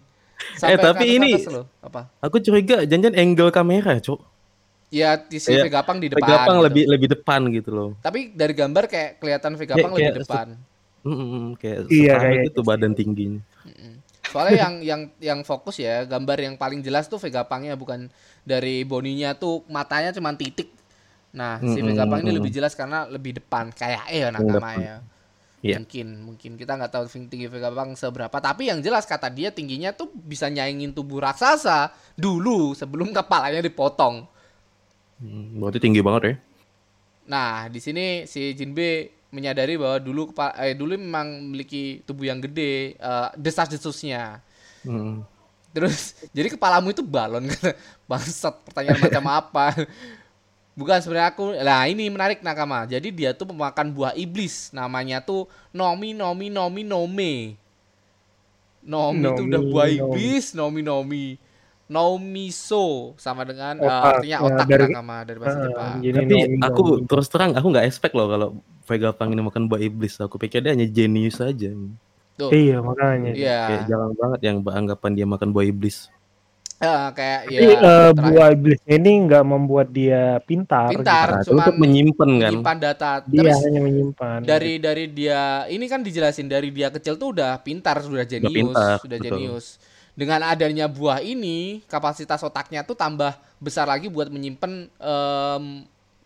Eh, 0.61 0.76
tapi 0.76 1.00
ke 1.02 1.16
ini- 1.16 1.40
loh. 1.49 1.64
apa? 1.81 2.12
Aku 2.21 2.37
curiga 2.38 2.85
janjian 2.85 3.16
angle 3.16 3.49
kamera, 3.49 3.97
Cok. 3.97 4.21
Ya 4.87 5.16
di 5.16 5.40
si 5.40 5.50
Iya, 5.50 5.64
Vegapunk 5.64 5.99
di 5.99 6.09
depan. 6.12 6.21
Vegapunk 6.21 6.55
gitu. 6.55 6.66
lebih 6.69 6.85
lebih 6.87 7.09
depan 7.11 7.40
gitu 7.50 7.71
loh. 7.73 7.90
Tapi 7.99 8.31
dari 8.31 8.52
gambar 8.52 8.85
kayak 8.85 9.11
kelihatan 9.16 9.57
Vegapunk 9.57 9.81
Kayak- 9.90 9.97
lebih 9.97 10.12
kayak 10.12 10.21
depan. 10.23 10.47
Mm, 11.02 11.11
mm, 11.11 11.25
mm, 11.25 11.47
kayak 11.57 11.78
Iya, 11.88 12.14
kayak 12.19 12.38
gitu 12.45 12.61
badan 12.61 12.93
tingginya. 12.93 13.40
Soalnya 14.30 14.54
yang 14.66 14.75
yang 14.83 15.00
yang 15.23 15.40
fokus 15.47 15.78
ya 15.80 16.04
gambar 16.04 16.38
yang 16.42 16.54
paling 16.59 16.80
jelas 16.83 17.06
tuh 17.06 17.18
Vegapunknya 17.21 17.75
bukan 17.78 18.11
dari 18.42 18.83
boninya 18.87 19.35
tuh 19.37 19.62
matanya 19.71 20.11
cuma 20.14 20.35
titik. 20.35 20.71
Nah 21.37 21.62
si 21.66 21.80
Mm-mm, 21.80 21.87
Vegapunk 21.87 22.23
ini 22.25 22.33
mm-mm. 22.33 22.38
lebih 22.38 22.50
jelas 22.54 22.75
karena 22.75 23.06
lebih 23.06 23.38
depan 23.42 23.71
kayak 23.75 24.09
eh 24.11 24.26
ya 24.26 24.28
nakama 24.35 24.73
depan. 24.73 24.78
ya. 24.78 24.97
Iya. 25.64 25.78
Mungkin 25.83 26.06
mungkin 26.23 26.52
kita 26.61 26.78
nggak 26.78 26.92
tahu 26.92 27.04
tinggi 27.28 27.49
Vegapunk 27.50 27.99
seberapa 27.99 28.37
tapi 28.38 28.71
yang 28.71 28.80
jelas 28.85 29.04
kata 29.09 29.28
dia 29.33 29.50
tingginya 29.50 29.90
tuh 29.95 30.11
bisa 30.14 30.47
nyaingin 30.50 30.95
tubuh 30.95 31.23
raksasa 31.23 31.90
dulu 32.16 32.73
sebelum 32.76 33.11
kepalanya 33.16 33.61
dipotong. 33.64 34.26
Hmm, 35.21 35.61
berarti 35.61 35.78
tinggi 35.80 36.00
banget 36.04 36.23
ya. 36.28 36.35
Nah, 37.26 37.66
di 37.66 37.80
sini 37.83 38.25
si 38.30 38.54
Jinbe 38.54 39.11
menyadari 39.37 39.76
bahwa 39.76 40.00
dulu 40.00 40.33
eh, 40.57 40.73
dulu 40.73 40.97
memang 40.97 41.45
memiliki 41.45 42.00
tubuh 42.09 42.25
yang 42.25 42.40
gede, 42.40 42.97
eh, 42.97 43.28
desas-desusnya. 43.37 44.40
Hmm. 44.81 45.21
Terus 45.76 46.16
jadi 46.33 46.49
kepalamu 46.57 46.88
itu 46.88 47.05
balon 47.05 47.52
kata 47.52 47.76
bangsat 48.09 48.55
pertanyaan 48.64 48.97
macam 48.97 49.25
apa? 49.45 49.66
Bukan 50.73 51.00
sebenarnya 51.05 51.33
aku. 51.33 51.52
Nah, 51.57 51.85
ini 51.88 52.09
menarik 52.09 52.40
Nakama. 52.40 52.88
Jadi 52.88 53.12
dia 53.12 53.37
tuh 53.37 53.49
pemakan 53.52 53.93
buah 53.93 54.12
iblis. 54.16 54.73
Namanya 54.73 55.21
tuh 55.21 55.49
Nomi 55.73 56.16
Nomi 56.16 56.49
Nomi 56.49 56.83
Nome. 56.85 57.57
Nomi, 58.87 59.25
itu 59.26 59.43
Nomi, 59.43 59.50
udah 59.52 59.62
buah 59.66 59.88
Nomi. 59.88 60.00
iblis, 60.00 60.47
Nomi 60.55 60.81
Nomi. 60.81 61.26
Nomiso 61.87 62.87
sama 63.14 63.43
dengan 63.43 63.78
Otak, 63.78 64.02
artinya 64.19 64.26
ya, 64.33 64.38
otak 64.43 64.66
dari- 64.66 64.90
Nakama 64.90 65.16
dari 65.23 65.38
bahasa 65.38 65.55
Ah, 65.55 65.62
Jepang. 65.62 65.95
jadi 66.00 66.19
Tapi 66.19 66.38
aku 66.61 66.83
terus 67.05 67.26
terang 67.26 67.50
aku 67.52 67.66
nggak 67.69 67.87
expect 67.87 68.14
loh 68.14 68.26
kalau 68.26 68.49
Vegapunk 68.83 69.31
ini 69.31 69.43
makan 69.43 69.66
buah 69.66 69.83
iblis. 69.83 70.14
Aku 70.16 70.35
pikir 70.37 70.62
dia 70.62 70.71
hanya 70.71 70.85
jenius 70.85 71.38
aja. 71.38 71.75
Tuh. 72.35 72.50
Iya 72.50 72.78
makanya. 72.78 73.33
Iya. 73.33 73.59
Kayak 73.66 73.83
jarang 73.87 74.12
banget 74.14 74.40
yang 74.43 74.57
anggapan 74.62 75.11
dia 75.12 75.26
makan 75.26 75.50
buah 75.50 75.66
iblis. 75.66 76.07
Eh, 76.76 77.07
kayak 77.11 77.40
ya 77.49 77.59
Tapi 77.59 77.66
eh, 77.66 77.78
terakhir. 77.81 78.21
buah 78.28 78.49
iblis 78.52 78.81
ini 78.85 79.11
nggak 79.25 79.43
membuat 79.43 79.88
dia 79.88 80.23
pintar. 80.40 80.93
Pintar. 80.93 81.40
Itu 81.40 81.50
cuman 81.50 81.64
untuk 81.64 81.76
menyimpan 81.81 82.31
kan. 82.37 82.50
menyimpan 82.52 82.76
data. 82.78 83.11
gitu. 83.25 83.33
Dia 83.33 83.43
Tapi 83.49 83.64
hanya 83.64 83.81
menyimpan. 83.81 84.38
dari 84.45 84.73
dari 84.76 85.05
dia 85.09 85.40
ini 85.66 85.85
kan 85.85 86.00
dijelasin 86.00 86.47
dari 86.47 86.69
dia 86.69 86.93
kecil 86.93 87.16
tuh 87.16 87.33
udah 87.33 87.59
pintar 87.59 87.99
sudah 87.99 88.23
jenius 88.23 88.52
pintar, 88.71 89.00
sudah 89.00 89.16
betul. 89.16 89.26
jenius 89.33 89.66
dengan 90.17 90.41
adanya 90.49 90.89
buah 90.89 91.21
ini 91.21 91.85
kapasitas 91.87 92.41
otaknya 92.41 92.81
tuh 92.83 92.97
tambah 92.97 93.37
besar 93.61 93.85
lagi 93.85 94.09
buat 94.09 94.33
menyimpan 94.33 94.89
em, 94.89 95.65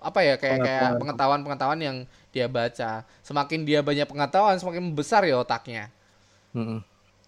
apa 0.00 0.18
ya 0.24 0.34
kayak 0.40 0.58
kayak 0.64 0.90
Pengetahuan. 0.96 1.40
pengetahuan 1.44 1.80
yang 1.82 1.96
dia 2.30 2.46
baca 2.46 3.02
semakin 3.26 3.66
dia 3.66 3.82
banyak 3.82 4.06
pengetahuan 4.06 4.56
semakin 4.56 4.94
besar 4.94 5.26
ya 5.26 5.36
otaknya. 5.42 5.90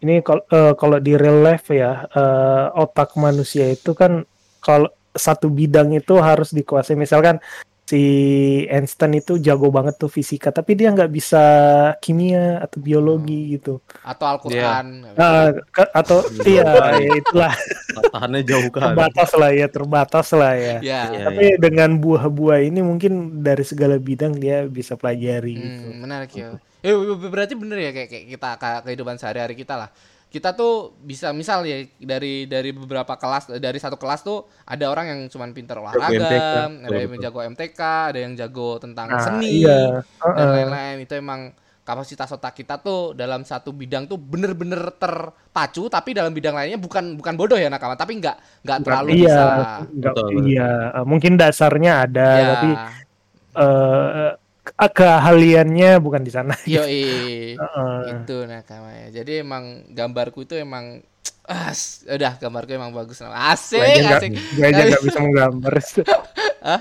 Ini 0.02 0.18
kalau 0.22 0.42
eh, 0.50 0.74
kalau 0.78 0.98
di 1.02 1.14
real 1.14 1.42
life 1.42 1.70
ya 1.70 2.06
eh, 2.10 2.66
otak 2.78 3.14
manusia 3.18 3.66
itu 3.70 3.92
kan 3.94 4.22
kalau 4.62 4.88
satu 5.12 5.50
bidang 5.52 5.92
itu 5.92 6.16
harus 6.18 6.54
dikuasai. 6.54 6.96
Misalkan 6.96 7.42
si 7.90 8.00
Einstein 8.72 9.20
itu 9.20 9.36
jago 9.42 9.68
banget 9.68 9.94
tuh 10.00 10.08
fisika, 10.08 10.48
tapi 10.54 10.72
dia 10.78 10.88
nggak 10.94 11.10
bisa 11.12 11.42
kimia 12.00 12.62
atau 12.64 12.78
biologi 12.80 13.58
gitu. 13.58 13.82
atau 14.02 14.26
Al-Qur'an 14.32 14.86
Ah, 15.14 15.52
ke- 15.52 15.92
atau 15.92 16.18
iya 16.48 16.64
ya 16.96 17.10
itulah 17.20 17.52
Tahannya 18.12 18.40
jauh 18.48 18.70
kan. 18.72 18.96
terbatas 18.96 19.30
lah 19.36 19.50
ya 19.52 19.66
terbatas 19.68 20.26
lah 20.32 20.52
ya. 20.56 20.76
ya 20.80 21.00
Iya, 21.12 21.24
Tapi 21.28 21.44
dengan 21.60 21.90
buah-buah 22.00 22.58
ini 22.64 22.80
mungkin 22.80 23.44
dari 23.44 23.64
segala 23.68 24.00
bidang 24.00 24.40
dia 24.40 24.64
bisa 24.66 24.96
pelajari 24.96 25.52
gitu. 25.52 25.84
Hmm, 25.92 26.00
menarik 26.02 26.30
ya. 26.32 26.48
Eh, 26.82 26.94
ber- 26.96 27.30
berarti 27.30 27.54
bener 27.54 27.78
ya 27.78 27.90
kayak, 27.94 28.08
kayak 28.10 28.24
kita 28.32 28.48
kayak 28.58 28.80
kehidupan 28.88 29.16
sehari-hari 29.20 29.54
kita 29.54 29.74
lah. 29.78 29.88
Kita 30.32 30.56
tuh 30.56 30.96
bisa 30.98 31.28
misal 31.30 31.60
ya 31.62 31.76
dari 32.00 32.48
dari 32.48 32.72
beberapa 32.72 33.12
kelas 33.14 33.52
dari 33.52 33.76
satu 33.76 34.00
kelas 34.00 34.24
tuh 34.24 34.48
ada 34.64 34.88
orang 34.88 35.04
yang 35.06 35.20
cuman 35.28 35.52
pintar 35.52 35.76
olahraga, 35.76 36.08
MTK, 36.08 36.56
ada 36.88 36.96
yang 36.96 37.12
betul. 37.12 37.22
jago 37.22 37.38
MTK, 37.44 37.80
ada 38.08 38.18
yang 38.18 38.32
jago 38.32 38.80
tentang 38.80 39.06
Nah, 39.06 39.20
seni 39.20 39.60
iya. 39.60 40.00
dan 40.00 40.32
Heeh. 40.32 40.52
lain-lain. 40.56 40.96
Itu 41.04 41.14
emang 41.14 41.40
kapasitas 41.82 42.30
otak 42.30 42.54
kita 42.54 42.78
tuh 42.78 43.12
dalam 43.12 43.42
satu 43.42 43.74
bidang 43.74 44.06
tuh 44.06 44.14
bener-bener 44.14 44.78
terpacu 44.96 45.90
tapi 45.90 46.14
dalam 46.14 46.30
bidang 46.30 46.54
lainnya 46.54 46.78
bukan 46.78 47.18
bukan 47.18 47.34
bodoh 47.34 47.58
ya 47.58 47.66
nakama 47.66 47.98
tapi 47.98 48.22
nggak 48.22 48.62
nggak 48.62 48.78
terlalu 48.86 49.08
iya, 49.12 49.26
bisa 49.26 49.42
nggak- 49.42 49.80
Betul, 49.90 50.26
betul. 50.30 50.46
iya, 50.46 50.68
mungkin 51.02 51.32
dasarnya 51.34 52.06
ada, 52.06 52.28
ya 52.32 52.46
tapi 52.54 52.68
eh 52.70 52.78
ke- 53.52 54.34
keahliannya 54.64 55.98
bukan 55.98 56.22
di 56.22 56.30
sana. 56.30 56.54
yoi 56.64 57.04
Heeh. 57.58 57.98
itu 58.14 58.36
nakama 58.46 58.90
ya. 58.94 59.22
Jadi 59.22 59.42
emang 59.42 59.86
gambarku 59.90 60.46
itu 60.46 60.54
emang 60.54 61.02
as 61.42 62.06
udah 62.06 62.38
gambarku 62.38 62.70
emang 62.70 62.94
bagus 62.94 63.18
asik 63.18 63.82
nggak- 63.82 64.20
asik. 64.22 64.30
gue 64.38 64.62
aja 64.64 64.82
nggak 64.86 65.02
bisa 65.02 65.18
menggambar. 65.18 65.74
Hah? 66.66 66.80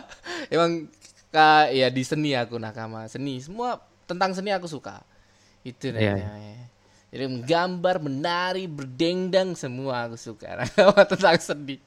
emang 0.53 0.85
ka, 1.33 1.73
ya 1.73 1.89
di 1.89 2.03
seni 2.05 2.37
aku 2.37 2.61
nakama. 2.61 3.09
Seni 3.09 3.41
semua 3.41 3.81
tentang 4.05 4.37
seni 4.37 4.53
aku 4.53 4.69
suka. 4.69 5.01
Itu 5.61 5.89
Iya, 5.89 6.17
namanya. 6.17 6.69
jadi 7.09 7.25
menggambar 7.27 7.95
menari 7.97 8.65
berdendang 8.65 9.57
semua 9.57 10.05
aku 10.05 10.17
suka 10.17 10.53
nakama 10.61 11.01
tentang 11.09 11.37
seni. 11.41 11.81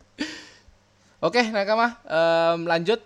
Oke 1.22 1.40
nakama 1.48 1.96
em, 2.04 2.66
lanjut 2.66 3.00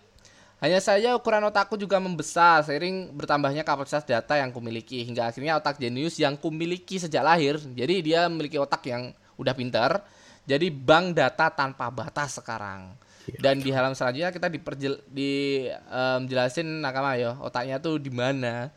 hanya 0.59 0.83
saja 0.83 1.15
ukuran 1.15 1.47
otakku 1.47 1.79
juga 1.79 2.03
membesar 2.03 2.67
seiring 2.67 3.15
bertambahnya 3.15 3.63
kapasitas 3.63 4.03
data 4.03 4.35
yang 4.35 4.51
kumiliki 4.51 5.07
hingga 5.07 5.31
akhirnya 5.31 5.55
otak 5.55 5.79
jenius 5.79 6.19
yang 6.19 6.35
kumiliki 6.35 6.99
sejak 6.99 7.23
lahir. 7.23 7.63
Jadi 7.63 8.03
dia 8.03 8.27
memiliki 8.27 8.59
otak 8.59 8.83
yang 8.91 9.15
udah 9.39 9.55
pintar. 9.55 10.03
Jadi 10.51 10.67
bank 10.75 11.15
data 11.15 11.47
tanpa 11.55 11.87
batas 11.95 12.43
sekarang. 12.43 12.91
Dan 13.39 13.63
di 13.63 13.71
halaman 13.71 13.95
selanjutnya 13.95 14.35
kita 14.35 14.49
diperjel 14.51 14.99
di 15.07 15.63
em, 15.71 16.21
jelasin 16.27 16.83
nakama 16.83 17.15
ya 17.15 17.39
otaknya 17.39 17.79
tuh 17.79 18.03
di 18.03 18.11
mana. 18.11 18.73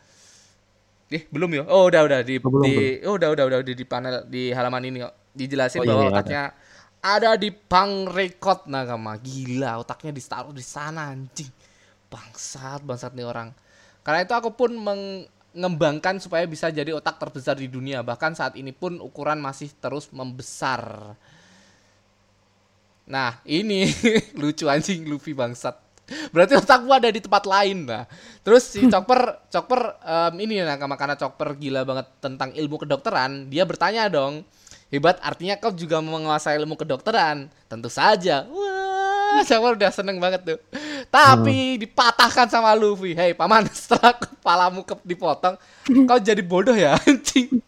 Eh, 1.10 1.26
belum 1.34 1.50
ya? 1.60 1.64
Oh, 1.68 1.90
udah 1.90 2.02
udah 2.08 2.20
di, 2.22 2.38
Oh, 2.40 2.52
belum, 2.52 2.64
di 2.64 2.76
oh, 3.04 3.18
udah 3.18 3.30
udah 3.36 3.46
udah 3.48 3.60
di, 3.66 3.74
di 3.74 3.86
panel 3.90 4.24
di 4.30 4.54
halaman 4.54 4.86
ini 4.86 4.98
kok. 5.02 5.14
Dijelasin 5.34 5.82
Oh, 5.82 5.88
bahwa 5.88 6.04
iya, 6.04 6.08
ada. 6.08 6.14
otaknya 6.14 6.44
ada 7.02 7.30
di 7.42 7.50
pang 7.50 8.06
record 8.06 8.70
nakama. 8.70 9.18
Gila, 9.18 9.82
otaknya 9.82 10.14
ditaruh 10.14 10.54
di 10.54 10.62
sana 10.62 11.10
anjing. 11.10 11.50
Bangsat, 12.12 12.84
bangsat 12.84 13.16
nih 13.16 13.24
orang. 13.24 13.56
Karena 14.04 14.28
itu 14.28 14.34
aku 14.36 14.52
pun 14.52 14.76
mengembangkan 14.76 16.20
supaya 16.20 16.44
bisa 16.44 16.68
jadi 16.68 16.92
otak 16.92 17.18
terbesar 17.18 17.56
di 17.56 17.72
dunia. 17.72 18.04
Bahkan 18.04 18.36
saat 18.36 18.54
ini 18.60 18.76
pun 18.76 19.00
ukuran 19.00 19.40
masih 19.40 19.72
terus 19.80 20.12
membesar. 20.12 21.16
Nah, 23.08 23.40
ini 23.48 23.88
lucu 24.42 24.68
anjing 24.68 25.08
Luffy 25.08 25.32
bangsat. 25.32 25.92
Berarti 26.32 26.60
otakku 26.60 26.92
ada 26.92 27.08
di 27.08 27.24
tempat 27.24 27.48
lain 27.48 27.88
nah. 27.88 28.04
Terus 28.44 28.68
si 28.68 28.84
Chopper, 28.92 29.48
Chopper 29.48 29.96
em, 30.04 30.44
ini 30.44 30.60
nah 30.60 30.76
karena 30.76 31.16
Chopper 31.16 31.56
gila 31.56 31.88
banget 31.88 32.08
tentang 32.20 32.52
ilmu 32.52 32.76
kedokteran, 32.84 33.48
dia 33.48 33.64
bertanya 33.64 34.12
dong, 34.12 34.44
hebat 34.92 35.18
artinya 35.24 35.56
kau 35.58 35.72
juga 35.72 36.04
menguasai 36.04 36.60
ilmu 36.60 36.76
kedokteran? 36.76 37.48
Tentu 37.72 37.88
saja. 37.88 38.44
Wah, 38.52 38.91
Chopper 39.48 39.74
udah 39.76 39.92
seneng 39.92 40.18
banget 40.18 40.42
tuh. 40.46 40.60
Tapi 41.08 41.78
dipatahkan 41.78 42.48
sama 42.48 42.72
Luffy. 42.74 43.14
Hei 43.14 43.32
paman, 43.32 43.68
setelah 43.74 44.14
kepalamu 44.14 44.82
ke- 44.82 45.04
dipotong, 45.04 45.56
kau 46.06 46.20
jadi 46.20 46.42
bodoh 46.42 46.74
ya 46.74 46.96
anjing. 47.02 47.62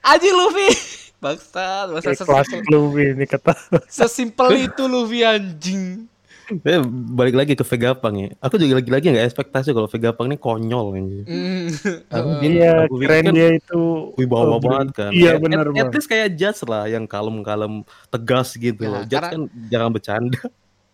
Anjing 0.00 0.34
Luffy. 0.34 0.68
Bangsat, 1.16 1.88
bangsat 1.90 2.12
kelas 2.20 2.44
sesimpel, 2.44 2.68
Luffy 2.70 3.04
ini 3.10 3.24
kata 3.24 3.52
sesimpel 3.88 4.48
itu 4.60 4.82
Luffy 4.84 5.24
anjing. 5.24 6.04
Eh, 6.46 6.78
balik 7.10 7.34
lagi 7.34 7.58
ke 7.58 7.66
Vegapunk 7.66 8.14
ya. 8.14 8.28
Aku 8.38 8.54
juga 8.54 8.78
lagi-lagi 8.78 9.10
nggak 9.10 9.26
ekspektasi 9.26 9.74
kalau 9.74 9.90
Vegapunk 9.90 10.30
ini 10.30 10.38
konyol. 10.38 10.86
Hmm. 10.94 11.66
Aku 12.06 12.28
Heeh. 12.30 12.38
gini, 12.38 12.56
iya 12.62 12.86
keren 12.86 13.22
kan 13.26 13.34
dia 13.34 13.48
itu 13.58 13.80
wibawa 14.14 14.54
oh, 14.54 14.62
banget 14.62 14.88
kan. 14.94 15.10
iya 15.10 15.34
benar 15.42 15.66
banget 15.74 15.90
at 15.90 15.94
least 15.98 16.06
kayak 16.06 16.38
Judge 16.38 16.62
lah 16.62 16.86
yang 16.86 17.02
kalem-kalem 17.02 17.82
tegas 18.06 18.54
gitu 18.54 18.78
Ya, 18.78 18.90
loh. 18.94 19.02
Karena- 19.10 19.30
kan 19.34 19.40
jangan 19.66 19.90
bercanda. 19.90 20.42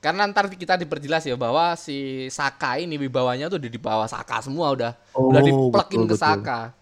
Karena 0.02 0.26
ntar 0.26 0.50
kita 0.50 0.74
diperjelas 0.74 1.22
ya 1.30 1.36
bahwa 1.38 1.78
si 1.78 2.26
Saka 2.28 2.76
ini 2.82 2.98
wibawanya 2.98 3.46
tuh 3.46 3.58
udah 3.62 3.70
di 3.70 3.80
bawah 3.80 4.08
Saka 4.10 4.42
semua 4.42 4.74
udah 4.74 4.92
Oh, 5.14 5.30
udah 5.30 5.42
diplekin 5.44 6.02
betul, 6.02 6.06
ke 6.10 6.14
betul. 6.14 6.18
Saka. 6.18 6.74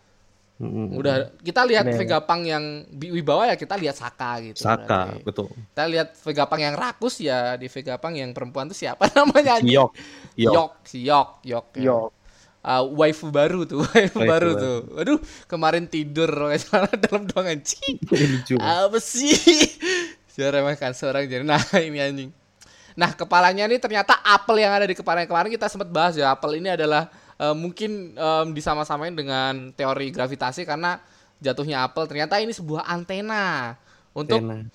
Mm-mm. 0.60 0.88
Udah 0.90 1.30
kita 1.46 1.62
lihat 1.70 1.86
Bener. 1.86 1.94
Vegapunk 1.94 2.42
yang 2.50 2.64
bi- 2.90 3.14
wibawa 3.14 3.46
ya 3.46 3.54
kita 3.54 3.78
lihat 3.78 3.94
Saka 3.94 4.42
gitu. 4.42 4.66
Saka, 4.66 5.00
berarti. 5.06 5.22
betul. 5.24 5.48
Kita 5.70 5.84
lihat 5.86 6.08
Vegapunk 6.18 6.60
yang 6.66 6.74
rakus 6.74 7.22
ya 7.22 7.54
di 7.54 7.70
Vegapunk 7.70 8.14
yang 8.18 8.30
perempuan 8.34 8.66
tuh 8.66 8.74
siapa 8.78 9.06
namanya? 9.18 9.62
anjing? 9.62 9.78
Yok. 9.78 9.90
Yok. 10.36 10.54
Yok, 10.54 10.70
si 10.82 11.06
Yok, 11.06 11.42
Yok. 11.46 11.66
ya. 11.78 11.86
yo 11.86 12.12
Ah, 12.60 12.84
waifu 12.84 13.32
baru 13.32 13.64
tuh, 13.64 13.80
waifu 13.94 14.20
Waifu 14.20 14.24
baru 14.28 14.50
baru. 14.50 14.58
tuh. 14.58 14.76
Aduh, 15.00 15.18
kemarin 15.48 15.88
tidur 15.88 16.28
celana 16.62 16.92
dalam 17.00 17.24
doang 17.24 17.48
anjing. 17.56 17.96
Apa 18.60 18.98
sih? 19.00 19.32
Saya 20.30 20.60
remehkan 20.60 20.92
seorang 20.94 21.26
jadi. 21.26 21.42
Nah, 21.44 21.60
ini 21.80 21.98
anjing. 21.98 22.30
Nah, 23.00 23.16
kepalanya 23.16 23.64
ini 23.64 23.80
ternyata 23.80 24.20
apel 24.20 24.60
yang 24.60 24.76
ada 24.76 24.84
di 24.84 24.92
kepala 24.92 25.24
yang 25.24 25.30
kemarin 25.32 25.48
kita 25.48 25.72
sempat 25.72 25.88
bahas 25.88 26.20
ya. 26.20 26.36
Apel 26.36 26.60
ini 26.60 26.68
adalah 26.68 27.08
eh, 27.40 27.56
mungkin 27.56 28.12
em, 28.12 28.46
disama-samain 28.52 29.16
dengan 29.16 29.72
teori 29.72 30.12
gravitasi 30.12 30.68
karena 30.68 31.00
jatuhnya 31.40 31.88
apel 31.88 32.04
ternyata 32.04 32.36
ini 32.36 32.52
sebuah 32.52 32.84
antena 32.84 33.72
untuk 34.12 34.44
Enak. 34.44 34.68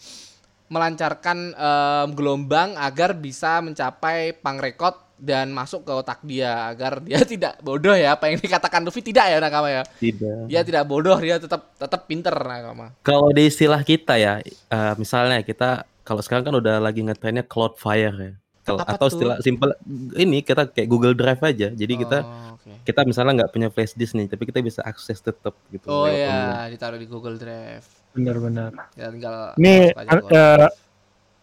melancarkan 0.73 1.53
em, 1.53 2.07
gelombang 2.17 2.73
agar 2.81 3.13
bisa 3.13 3.61
mencapai 3.61 4.33
pangrekot 4.41 5.05
dan 5.15 5.53
masuk 5.53 5.87
ke 5.87 5.93
otak 5.95 6.19
dia 6.25 6.67
agar 6.67 6.99
dia 7.05 7.21
tidak 7.37 7.61
bodoh 7.61 7.93
ya 7.93 8.17
apa 8.17 8.27
yang 8.27 8.41
dikatakan 8.41 8.83
Luffy 8.83 9.05
tidak 9.05 9.31
ya 9.31 9.37
nakama 9.39 9.69
ya 9.71 9.83
Tidak. 9.85 10.49
dia 10.51 10.61
tidak 10.65 10.83
bodoh 10.89 11.15
dia 11.21 11.39
tetap 11.39 11.71
tetap 11.77 12.03
pinter 12.09 12.33
nakama 12.35 12.91
Kalau 13.05 13.29
di 13.31 13.47
istilah 13.47 13.79
kita 13.85 14.17
ya, 14.17 14.41
eh, 14.43 14.93
misalnya 14.99 15.39
kita 15.45 15.87
kalau 16.05 16.21
sekarang 16.21 16.45
kan 16.45 16.55
udah 16.55 16.77
lagi 16.77 17.01
ngetrennya 17.01 17.43
Cloudflare 17.43 18.17
ya. 18.21 18.33
Kalau 18.61 18.81
atau 18.81 19.05
tuh? 19.05 19.13
istilah 19.13 19.37
simpel 19.41 19.77
ini 20.15 20.41
kita 20.41 20.65
kayak 20.65 20.85
Google 20.85 21.13
Drive 21.13 21.37
aja. 21.41 21.69
Jadi 21.69 21.93
kita 21.97 22.17
Oh, 22.21 22.57
oke. 22.57 22.81
kita 22.81 23.05
misalnya 23.05 23.43
nggak 23.43 23.51
punya 23.51 23.69
flash 23.69 23.93
disk 23.93 24.13
nih, 24.13 24.25
tapi 24.25 24.45
kita 24.45 24.57
bisa 24.61 24.81
akses 24.81 25.19
tetap 25.19 25.53
gitu. 25.69 25.85
Oh 25.85 26.05
lewat 26.05 26.17
online. 26.17 26.25
ya, 26.25 26.69
ditaruh 26.69 26.97
di 26.97 27.05
Google 27.05 27.37
Drive. 27.37 27.85
benar-benar 28.15 28.71
Ya 28.95 29.11
tinggal 29.11 29.51
ini 29.59 29.91
Google. 29.91 30.71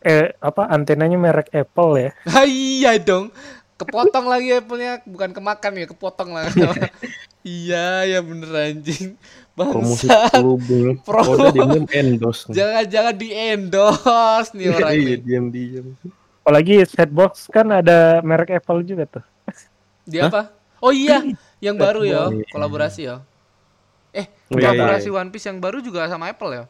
eh, 0.01 0.27
apa 0.41 0.63
antenanya 0.67 1.21
merek 1.21 1.53
Apple 1.53 1.93
ya 2.01 2.11
iya 2.49 2.97
dong. 2.97 3.29
Kepotong 3.77 4.31
lagi 4.31 4.63
Apple-nya, 4.63 5.03
bukan 5.03 5.35
kemakan 5.35 5.73
ya, 5.75 5.87
kepotong 5.91 6.31
lah. 6.33 6.47
iya, 7.43 8.07
ya 8.07 8.19
bener 8.19 8.51
anjing. 8.51 9.15
Promosi 9.53 10.09
Bangsa. 10.09 10.41
global. 10.41 10.97
Promo. 11.07 11.33
Oh, 11.37 11.53
diam 11.53 11.85
endorse. 11.87 12.49
nih. 12.49 12.55
Jangan-jangan 12.57 13.15
di 13.15 13.29
endorse 13.31 14.51
nih 14.55 14.67
orang 14.71 14.91
Iya, 14.91 14.97
ini. 14.97 15.15
diam-diam. 15.19 15.87
apalagi 16.43 16.75
setbox 16.83 17.47
kan 17.47 17.71
ada 17.71 18.19
merek 18.21 18.59
Apple 18.59 18.83
juga 18.83 19.07
tuh 19.07 19.23
Dia 20.03 20.27
apa? 20.27 20.51
Oh 20.79 20.91
iya, 20.91 21.23
yang 21.59 21.79
baru 21.79 22.03
ya, 22.03 22.27
Iya. 22.27 22.43
kolaborasi 22.51 23.01
ya. 23.05 23.17
Eh, 24.11 24.27
Oh, 24.49 24.59
iya, 24.59 24.75
kolaborasi 24.75 25.07
iya. 25.07 25.15
One 25.15 25.31
Piece 25.31 25.47
yang 25.47 25.59
baru 25.59 25.79
juga 25.79 26.11
sama 26.11 26.27
Apple 26.27 26.53
ya? 26.53 26.65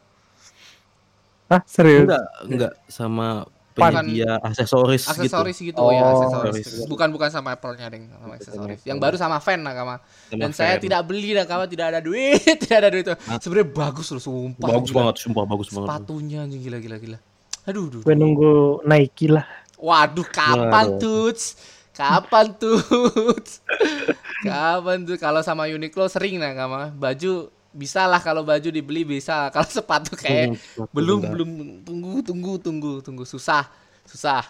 ah 1.47 1.61
serius 1.65 2.05
Enggak, 2.05 2.23
enggak 2.45 2.73
sama 2.85 3.45
Penyedia 3.73 4.37
aksesoris, 4.37 5.03
Aksesoris 5.05 5.57
gitu, 5.57 5.75
Oh, 5.75 5.89
ya, 5.89 6.05
aksesoris. 6.05 6.61
aksesoris. 6.61 6.85
Bukan 6.85 7.09
bukan 7.09 7.27
sama 7.27 7.53
Apple-nya, 7.53 7.89
Deng, 7.89 8.05
sama 8.07 8.33
aksesoris. 8.35 8.79
Yang 8.81 8.97
baru 8.97 9.15
sama 9.17 9.37
fan 9.37 9.59
nakama. 9.59 9.97
gitu. 10.29 10.37
Dan 10.37 10.49
Sama 10.49 10.59
saya 10.59 10.73
fan. 10.77 10.83
tidak 10.83 11.01
beli 11.03 11.33
nakama, 11.33 11.65
tidak 11.65 11.85
ada 11.89 11.99
duit, 11.99 12.37
tidak 12.61 12.77
ada 12.79 12.89
duit. 12.89 13.05
Sebenarnya 13.37 13.67
bagus 13.67 14.07
loh, 14.09 14.21
sumpah. 14.21 14.69
bagus 14.69 14.89
gila. 14.89 14.97
banget, 15.01 15.15
sumpah 15.19 15.43
bagus 15.43 15.67
banget. 15.69 15.87
Sepatunya 15.89 16.37
anjing 16.41 16.61
gila 16.61 16.77
gila 16.77 16.97
gila. 16.97 17.17
Aduh, 17.63 17.85
duh. 17.87 18.01
gue 18.01 18.13
nunggu 18.13 18.51
Nike 18.83 19.27
lah 19.27 19.47
Waduh, 19.75 20.23
kapan 20.25 20.95
tuts? 20.95 21.55
Kapan 21.91 22.55
tuts? 22.55 23.59
kapan 24.43 25.03
tuh? 25.03 25.15
Kalau 25.15 25.39
sama 25.39 25.67
Uniqlo 25.67 26.07
sering 26.07 26.37
nah 26.37 26.51
kama. 26.51 26.91
Baju 26.91 27.51
bisa 27.73 28.05
lah 28.07 28.21
kalau 28.21 28.41
baju 28.45 28.69
dibeli 28.69 29.03
bisa. 29.05 29.47
Kalau 29.53 29.67
sepatu 29.67 30.13
kayak 30.17 30.47
Hmm, 30.47 30.87
belum 30.95 31.19
enggak. 31.19 31.33
belum 31.33 31.49
tunggu 31.85 32.21
tunggu 32.25 32.51
tunggu 32.61 32.91
tunggu 33.05 33.23
susah 33.27 33.65
susah. 34.07 34.43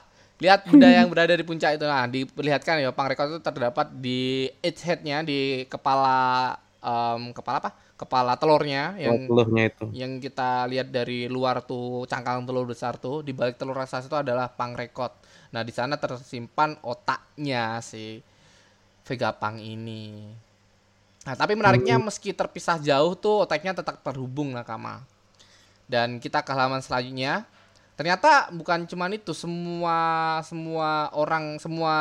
Lihat 0.43 0.67
benda 0.67 0.89
yang 0.91 1.07
berada 1.07 1.33
di 1.37 1.45
puncak 1.47 1.79
itu 1.79 1.85
nah 1.87 2.03
diperlihatkan 2.09 2.83
ya 2.83 2.91
pang 2.91 3.07
rekor 3.07 3.31
itu 3.31 3.39
terdapat 3.39 3.87
di 3.95 4.49
edge 4.59 4.81
headnya 4.83 5.23
di 5.23 5.63
kepala 5.71 6.53
em, 6.83 7.31
kepala 7.31 7.57
apa? 7.63 7.71
Kepala 7.95 8.33
telurnya 8.35 8.97
yang 8.99 9.17
telurnya 9.25 9.63
itu. 9.69 9.85
yang 9.93 10.17
kita 10.17 10.65
lihat 10.71 10.89
dari 10.89 11.29
luar 11.29 11.61
tuh 11.63 12.09
cangkang 12.09 12.43
telur 12.49 12.65
besar 12.65 12.97
tuh 12.97 13.21
di 13.21 13.31
balik 13.31 13.55
telur 13.61 13.77
raksasa 13.77 14.09
itu 14.09 14.17
adalah 14.17 14.49
pangrekot. 14.49 15.13
Nah 15.53 15.61
di 15.61 15.69
sana 15.73 15.95
tersimpan 16.01 16.81
otaknya 16.81 17.77
si 17.85 18.19
Vegapunk 19.07 19.59
ini. 19.59 20.03
Nah 21.23 21.33
tapi 21.39 21.55
menariknya 21.55 21.95
meski 21.99 22.35
terpisah 22.35 22.75
jauh 22.83 23.15
tuh 23.15 23.47
otaknya 23.47 23.71
tetap 23.71 24.03
terhubung 24.03 24.51
nakama. 24.51 25.03
Dan 25.87 26.19
kita 26.19 26.43
ke 26.43 26.51
halaman 26.51 26.83
selanjutnya. 26.83 27.47
Ternyata 27.93 28.49
bukan 28.49 28.89
cuman 28.89 29.13
itu 29.15 29.37
semua 29.37 29.99
semua 30.41 31.13
orang 31.13 31.61
semua 31.61 31.93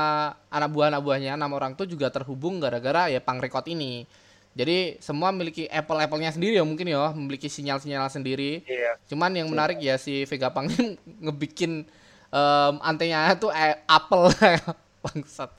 anak 0.49 0.73
buah 0.73 0.89
anak 0.89 1.05
buahnya 1.05 1.37
enam 1.37 1.53
orang 1.53 1.77
tuh 1.77 1.85
juga 1.85 2.09
terhubung 2.09 2.59
gara-gara 2.59 3.13
ya 3.13 3.21
pangrekot 3.21 3.69
ini. 3.69 4.09
Jadi 4.53 5.01
semua 5.01 5.33
memiliki 5.33 5.65
apple-apple-nya 5.65 6.33
sendiri 6.37 6.61
ya 6.61 6.65
mungkin 6.65 6.85
ya, 6.85 7.13
memiliki 7.17 7.49
sinyal-sinyal 7.49 8.09
sendiri. 8.13 8.61
iya 8.69 9.01
Cuman 9.09 9.33
yang 9.33 9.49
menarik 9.49 9.81
ya 9.81 9.97
si 9.97 10.29
Vegapunk 10.29 10.73
ini 10.77 10.97
ngebikin 11.25 11.89
em, 12.33 12.75
antenya 12.85 13.33
tuh 13.37 13.53
eh, 13.53 13.81
apel 13.89 14.29
bangsat. 15.05 15.51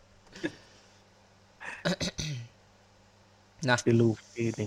nah, 3.64 3.80
si 3.80 3.92
Luffy 3.92 4.52
ini 4.54 4.66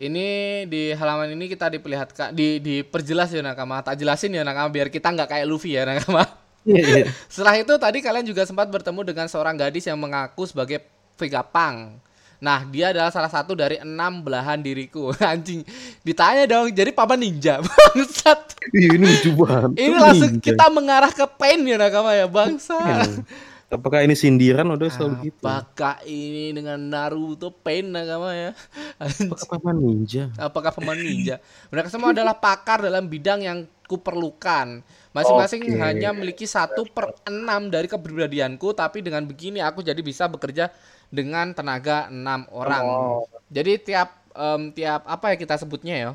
ini 0.00 0.28
di 0.64 0.96
halaman 0.96 1.28
ini 1.36 1.44
kita 1.44 1.68
diperlihatkan 1.76 2.32
di 2.32 2.56
diperjelas 2.56 3.36
ya 3.36 3.44
nakama. 3.44 3.84
Tak 3.84 4.00
jelasin 4.00 4.32
ya 4.32 4.40
nakama 4.40 4.72
biar 4.72 4.88
kita 4.88 5.12
nggak 5.12 5.28
kayak 5.28 5.46
Luffy 5.46 5.76
ya 5.76 5.84
nakama. 5.84 6.24
Iya, 6.64 7.04
iya. 7.04 7.06
Setelah 7.32 7.60
itu 7.60 7.76
tadi 7.76 8.00
kalian 8.00 8.24
juga 8.24 8.48
sempat 8.48 8.72
bertemu 8.72 9.04
dengan 9.04 9.28
seorang 9.28 9.60
gadis 9.60 9.84
yang 9.84 10.00
mengaku 10.00 10.48
sebagai 10.48 10.80
Vegapunk. 11.20 12.00
Nah, 12.40 12.64
dia 12.64 12.88
adalah 12.96 13.12
salah 13.12 13.28
satu 13.28 13.52
dari 13.52 13.76
enam 13.76 14.24
belahan 14.24 14.64
diriku. 14.64 15.12
Anjing. 15.20 15.60
Ditanya 16.00 16.48
dong, 16.48 16.72
jadi 16.72 16.88
paman 16.96 17.20
ninja. 17.20 17.60
Bangsat. 17.68 18.56
Ini 18.72 18.96
lucu 18.96 19.36
banget. 19.36 19.76
Ini 19.76 19.96
langsung 20.00 20.32
ninja. 20.32 20.44
kita 20.48 20.64
mengarah 20.72 21.12
ke 21.12 21.28
pain 21.36 21.60
ya 21.60 21.76
nakama 21.76 22.16
ya, 22.16 22.24
bangsa. 22.24 23.04
Apakah 23.70 24.02
ini 24.02 24.18
sindiran 24.18 24.66
udah 24.74 24.90
selalu 24.90 25.30
gitu? 25.30 25.46
Apakah 25.46 26.02
ini 26.02 26.50
dengan 26.50 26.74
Naruto 26.90 27.54
pain 27.54 27.86
ya? 27.86 28.50
Anjing. 28.98 29.30
Apakah 29.30 29.46
paman 29.46 29.76
ninja? 29.78 30.24
Apakah 30.34 30.70
paman 30.74 30.98
ninja? 30.98 31.38
Mereka 31.70 31.86
semua 31.86 32.10
adalah 32.10 32.34
pakar 32.34 32.82
dalam 32.82 33.06
bidang 33.06 33.46
yang 33.46 33.58
kuperlukan. 33.86 34.82
Masing-masing 35.14 35.70
Oke. 35.70 35.78
hanya 35.78 36.10
memiliki 36.10 36.50
satu 36.50 36.82
per 36.90 37.14
enam 37.30 37.70
dari 37.70 37.86
kepribadianku, 37.86 38.74
tapi 38.74 39.06
dengan 39.06 39.22
begini 39.22 39.62
aku 39.62 39.86
jadi 39.86 39.98
bisa 40.02 40.26
bekerja 40.26 40.74
dengan 41.06 41.54
tenaga 41.54 42.10
enam 42.10 42.50
orang. 42.50 42.82
Oh. 42.82 43.22
Jadi 43.54 43.94
tiap 43.94 44.18
em, 44.34 44.74
tiap 44.74 45.06
apa 45.06 45.34
ya 45.34 45.36
kita 45.38 45.54
sebutnya 45.58 45.94
ya 45.94 46.10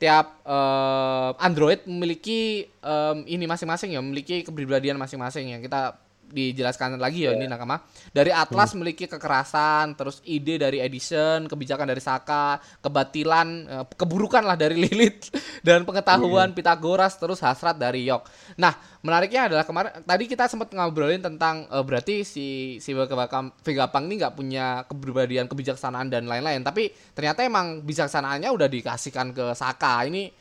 tiap 0.00 0.42
eh, 0.42 1.30
Android 1.38 1.86
memiliki 1.86 2.66
em, 2.66 3.16
ini 3.28 3.44
masing-masing 3.46 3.94
ya 3.94 4.00
memiliki 4.02 4.42
kepribadian 4.42 4.98
masing-masing 4.98 5.54
yang 5.54 5.62
kita 5.62 5.94
dijelaskan 6.32 6.96
lagi 6.96 7.28
ya 7.28 7.36
ini 7.36 7.44
nakama. 7.44 7.84
Dari 8.10 8.32
Atlas 8.32 8.72
memiliki 8.72 9.04
kekerasan 9.04 9.94
terus 9.94 10.24
ide 10.24 10.56
dari 10.56 10.80
Edison 10.80 11.44
kebijakan 11.44 11.92
dari 11.92 12.00
Saka 12.00 12.58
kebatilan 12.80 13.48
eh, 13.68 13.84
keburukan 13.92 14.42
lah 14.42 14.56
dari 14.56 14.80
Lilith 14.88 15.28
dan 15.60 15.84
pengetahuan 15.84 16.56
Pitagoras 16.56 17.20
terus 17.20 17.38
hasrat 17.44 17.76
dari 17.76 18.08
Yok 18.08 18.24
nah 18.56 18.74
menariknya 19.02 19.50
adalah 19.50 19.64
kemarin 19.66 20.02
tadi 20.02 20.24
kita 20.26 20.46
sempat 20.50 20.72
ngobrolin 20.72 21.22
tentang 21.22 21.68
eh, 21.68 21.84
berarti 21.84 22.24
si 22.26 22.78
si 22.80 22.90
Vegapunk 22.96 23.60
Vegapunk 23.60 24.04
ini 24.08 24.14
nggak 24.18 24.34
punya 24.34 24.66
kepribadian 24.88 25.46
kebijaksanaan 25.50 26.08
dan 26.08 26.24
lain-lain. 26.24 26.64
Tapi 26.64 26.88
ternyata 27.12 27.44
emang 27.44 27.84
bijaksanaannya 27.84 28.48
udah 28.48 28.68
dikasihkan 28.70 29.36
ke 29.36 29.44
Saka. 29.52 30.06
Ini 30.08 30.32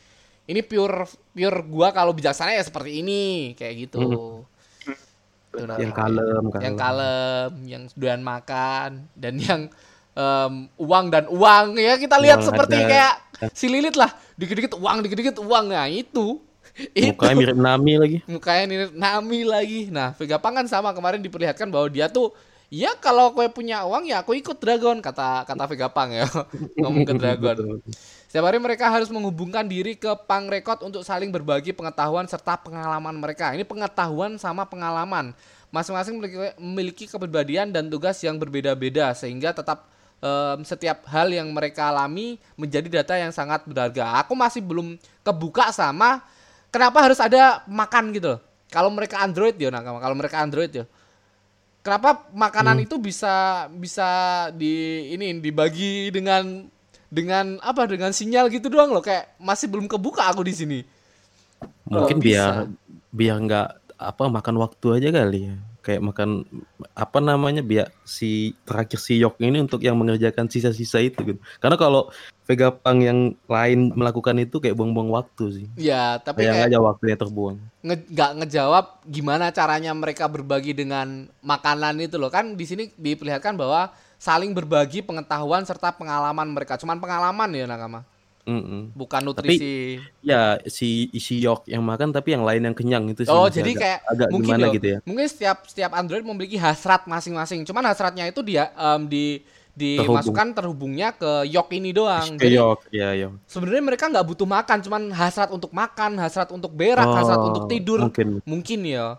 ini 0.47 0.61
pure 0.63 1.05
pure 1.35 1.59
gua 1.67 1.91
kalau 1.91 2.15
bijaksana 2.15 2.55
ya 2.55 2.63
seperti 2.63 3.03
ini 3.03 3.53
kayak 3.57 3.73
gitu. 3.89 3.99
Tuh, 3.99 4.37
nah, 5.55 5.77
yang 5.77 5.93
kalem, 5.93 6.43
yang 6.63 6.75
kalem, 6.75 7.51
yang 7.67 7.83
doyan 7.95 8.21
makan 8.23 8.89
dan 9.15 9.33
yang 9.39 9.61
em, 10.15 10.53
uang 10.79 11.05
dan 11.11 11.25
uang. 11.27 11.79
Ya 11.79 11.95
kita 11.99 12.15
lihat 12.19 12.39
Uang 12.43 12.47
seperti 12.51 12.77
ada. 12.79 12.87
kayak 12.87 13.13
si 13.55 13.65
Lilith 13.67 13.97
lah. 13.99 14.11
Dikit-dikit 14.35 14.73
uang 14.79 14.97
dikit-dikit 15.05 15.37
uang. 15.43 15.71
Nah 15.71 15.87
itu. 15.87 16.39
Itu. 16.95 17.11
Mukanya 17.11 17.35
mirip 17.35 17.57
Nami 17.59 17.93
lagi. 17.99 18.17
mukanya 18.31 18.63
ini 18.63 18.75
Nami 18.95 19.39
lagi. 19.43 19.81
Nah, 19.91 20.15
Vegapunk 20.15 20.63
kan 20.63 20.65
sama 20.71 20.95
kemarin 20.95 21.19
diperlihatkan 21.19 21.67
bahwa 21.67 21.91
dia 21.91 22.07
tuh 22.07 22.31
ya 22.71 22.95
kalau 22.95 23.35
gue 23.35 23.51
punya 23.51 23.83
uang 23.83 24.07
ya 24.07 24.23
aku 24.23 24.31
ikut 24.39 24.55
Dragon 24.55 25.03
kata 25.03 25.43
kata 25.43 25.63
Vegapunk 25.67 26.09
ya. 26.15 26.25
Ngomong 26.79 27.03
ke 27.03 27.13
Dragon. 27.19 27.57
Setiap 28.31 28.47
hari 28.47 28.63
mereka 28.63 28.87
harus 28.87 29.11
menghubungkan 29.11 29.67
diri 29.67 29.91
ke 29.91 30.07
Punk 30.23 30.55
Record 30.55 30.87
untuk 30.87 31.03
saling 31.03 31.35
berbagi 31.35 31.75
pengetahuan 31.75 32.23
serta 32.31 32.55
pengalaman 32.55 33.11
mereka. 33.19 33.51
Ini 33.51 33.67
pengetahuan 33.67 34.39
sama 34.39 34.63
pengalaman. 34.63 35.35
Masing-masing 35.67 36.15
memiliki, 36.55 37.11
kepribadian 37.11 37.75
dan 37.75 37.91
tugas 37.91 38.15
yang 38.23 38.39
berbeda-beda 38.39 39.11
sehingga 39.11 39.51
tetap 39.51 39.83
em, 40.23 40.63
setiap 40.63 41.03
hal 41.11 41.27
yang 41.27 41.51
mereka 41.51 41.91
alami 41.91 42.39
menjadi 42.55 43.03
data 43.03 43.19
yang 43.19 43.35
sangat 43.35 43.67
berharga. 43.67 44.23
Aku 44.23 44.31
masih 44.31 44.63
belum 44.63 44.95
kebuka 45.27 45.67
sama 45.75 46.23
kenapa 46.71 47.03
harus 47.03 47.19
ada 47.19 47.67
makan 47.67 48.15
gitu 48.15 48.39
loh. 48.39 48.41
Kalau 48.71 48.87
mereka 48.95 49.19
Android 49.27 49.59
ya, 49.59 49.67
nah 49.67 49.83
kalau 49.83 50.15
mereka 50.15 50.39
Android 50.39 50.71
ya. 50.71 50.87
Kenapa 51.83 52.31
makanan 52.31 52.79
itu 52.79 52.95
bisa 52.95 53.67
bisa 53.75 54.07
di 54.55 55.03
ini 55.19 55.35
dibagi 55.43 56.07
dengan 56.15 56.71
dengan 57.11 57.59
apa 57.59 57.83
dengan 57.85 58.15
sinyal 58.15 58.47
gitu 58.47 58.71
doang 58.71 58.95
loh 58.95 59.03
kayak 59.03 59.35
masih 59.35 59.67
belum 59.67 59.85
kebuka 59.85 60.31
aku 60.31 60.47
di 60.47 60.55
sini. 60.55 60.79
Mungkin 61.85 62.17
Kok 62.17 62.23
bisa? 62.23 62.31
biar 62.31 62.53
biar 63.11 63.35
nggak 63.43 63.67
apa 63.99 64.23
makan 64.31 64.55
waktu 64.57 64.87
aja 64.95 65.09
kali 65.11 65.51
ya. 65.51 65.55
Kayak 65.81 66.01
makan 66.07 66.45
apa 66.93 67.17
namanya 67.19 67.59
biar 67.59 67.89
si 68.05 68.53
terakhir 68.63 69.01
si 69.01 69.17
Yok 69.17 69.41
ini 69.41 69.59
untuk 69.59 69.81
yang 69.81 69.97
mengerjakan 69.97 70.45
sisa-sisa 70.45 71.01
itu 71.01 71.19
gitu. 71.25 71.39
Karena 71.59 71.75
kalau 71.75 72.07
Vegapunk 72.41 72.99
yang 73.01 73.19
lain 73.47 73.89
melakukan 73.95 74.35
itu 74.37 74.59
kayak 74.59 74.75
buang-buang 74.75 75.09
waktu 75.09 75.45
sih. 75.51 75.67
Ya, 75.79 76.19
tapi 76.19 76.43
Kayak 76.45 76.53
kayak 76.53 76.67
aja 76.69 76.77
waktunya 76.79 77.17
terbuang. 77.17 77.57
nge- 77.81 78.07
nggak 78.07 78.31
ngejawab 78.43 78.85
gimana 79.07 79.49
caranya 79.49 79.91
mereka 79.91 80.29
berbagi 80.29 80.77
dengan 80.77 81.25
makanan 81.41 81.97
itu 81.97 82.15
loh 82.21 82.29
kan 82.29 82.53
di 82.53 82.65
sini 82.67 82.83
diperlihatkan 82.93 83.57
bahwa 83.57 83.89
saling 84.21 84.53
berbagi 84.53 85.01
pengetahuan 85.01 85.65
serta 85.65 85.89
pengalaman 85.89 86.45
mereka 86.45 86.77
cuman 86.77 86.95
pengalaman 86.95 87.49
ya 87.49 87.65
nakama 87.65 88.05
Mm-mm. 88.41 88.89
bukan 88.91 89.21
nutrisi 89.21 89.97
Ya 90.19 90.57
si 90.63 91.09
si 91.15 91.37
Yok 91.39 91.65
yang 91.65 91.81
makan 91.81 92.09
tapi 92.09 92.33
yang 92.33 92.41
lain 92.41 92.61
yang 92.63 92.73
kenyang 92.73 93.05
itu 93.07 93.21
sih. 93.21 93.29
oh 93.29 93.45
jadi 93.47 93.69
agak- 93.71 93.81
kayak 93.81 93.99
agak 94.07 94.27
mungkin 94.29 94.45
gimana 94.47 94.65
loh, 94.65 94.73
gitu 94.73 94.87
ya. 94.87 94.97
mungkin 95.03 95.25
setiap 95.25 95.57
setiap 95.65 95.91
Android 95.91 96.21
memiliki 96.21 96.57
hasrat 96.57 97.05
masing-masing 97.05 97.61
cuman 97.63 97.81
hasratnya 97.83 98.25
itu 98.25 98.41
dia 98.41 98.69
em, 98.71 99.01
di 99.05 99.25
dimasukkan 99.71 100.51
terhubungnya 100.53 101.09
ke 101.11 101.47
yok 101.47 101.71
ini 101.71 101.89
doang 101.89 102.35
Ke 102.35 102.43
jadi 102.43 102.59
Yok, 102.59 102.79
ya 102.91 103.09
Yok. 103.15 103.33
sebenarnya 103.45 103.83
mereka 103.85 104.05
nggak 104.05 104.27
butuh 104.27 104.43
makan 104.45 104.77
cuman 104.81 105.01
hasrat 105.11 105.49
untuk 105.49 105.71
makan 105.71 106.11
hasrat 106.17 106.49
untuk 106.49 106.71
berak 106.71 107.07
hasrat 107.07 107.39
Oh, 107.39 107.47
untuk 107.47 107.63
tidur 107.67 108.03
Mungkin. 108.03 108.43
mungkin 108.43 108.79
ya 108.83 109.15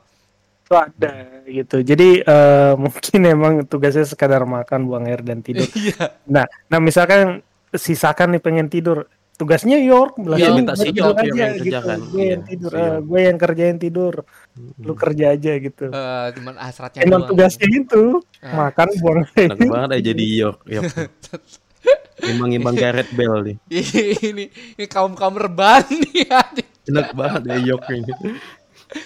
itu 0.73 0.77
ada 0.81 1.13
gitu. 1.45 1.77
Jadi 1.85 2.09
eh, 2.19 2.73
mungkin 2.83 3.21
emang 3.23 3.53
tugasnya 3.69 4.09
sekadar 4.09 4.43
makan, 4.43 4.89
buang 4.89 5.05
air 5.05 5.21
dan 5.21 5.45
tidur. 5.45 5.69
iya 5.77 6.17
Nah, 6.25 6.49
nah 6.67 6.81
misalkan 6.81 7.45
sisakan 7.69 8.33
nih 8.33 8.41
pengen 8.41 8.69
tidur, 8.69 9.05
tugasnya 9.33 9.77
York 9.77 10.17
Iya, 10.19 10.49
sini 10.49 10.57
minta 10.57 10.73
si 10.73 10.89
York 10.91 11.17
yang 11.21 11.37
aja 11.37 11.47
kerjakan. 11.59 11.99
Gue 12.07 12.25
yang 12.25 12.43
Iya, 12.43 12.49
tidur, 12.49 12.71
si 12.71 12.77
eh, 12.77 12.85
York. 12.87 13.03
gue 13.03 13.21
yang 13.21 13.37
kerjain 13.37 13.77
tidur, 13.77 14.15
lu 14.79 14.93
kerja 14.95 15.25
aja 15.31 15.53
gitu. 15.59 15.85
Eh, 15.89 16.27
cuman 16.37 16.55
hasratnya 16.57 17.01
Emang 17.03 17.23
tugasnya 17.27 17.69
itu 17.69 18.05
Ah. 18.41 18.69
makan, 18.69 18.89
buang 18.99 19.21
air. 19.37 19.49
Enak 19.51 19.61
banget 19.63 19.89
aja 19.91 20.03
jadi 20.09 20.25
Yok. 20.41 20.57
Yok. 20.67 20.85
Imbang-imbang 22.23 22.77
Gareth 22.77 23.11
Bell 23.13 23.43
nih. 23.43 23.57
ini 24.23 24.47
ini 24.47 24.85
kaum 24.87 25.13
kaum 25.13 25.35
reban 25.35 25.83
nih. 25.91 26.29
Enak 26.87 27.13
banget 27.13 27.43
ya 27.45 27.57
Yok 27.67 27.83
ini. 27.91 28.13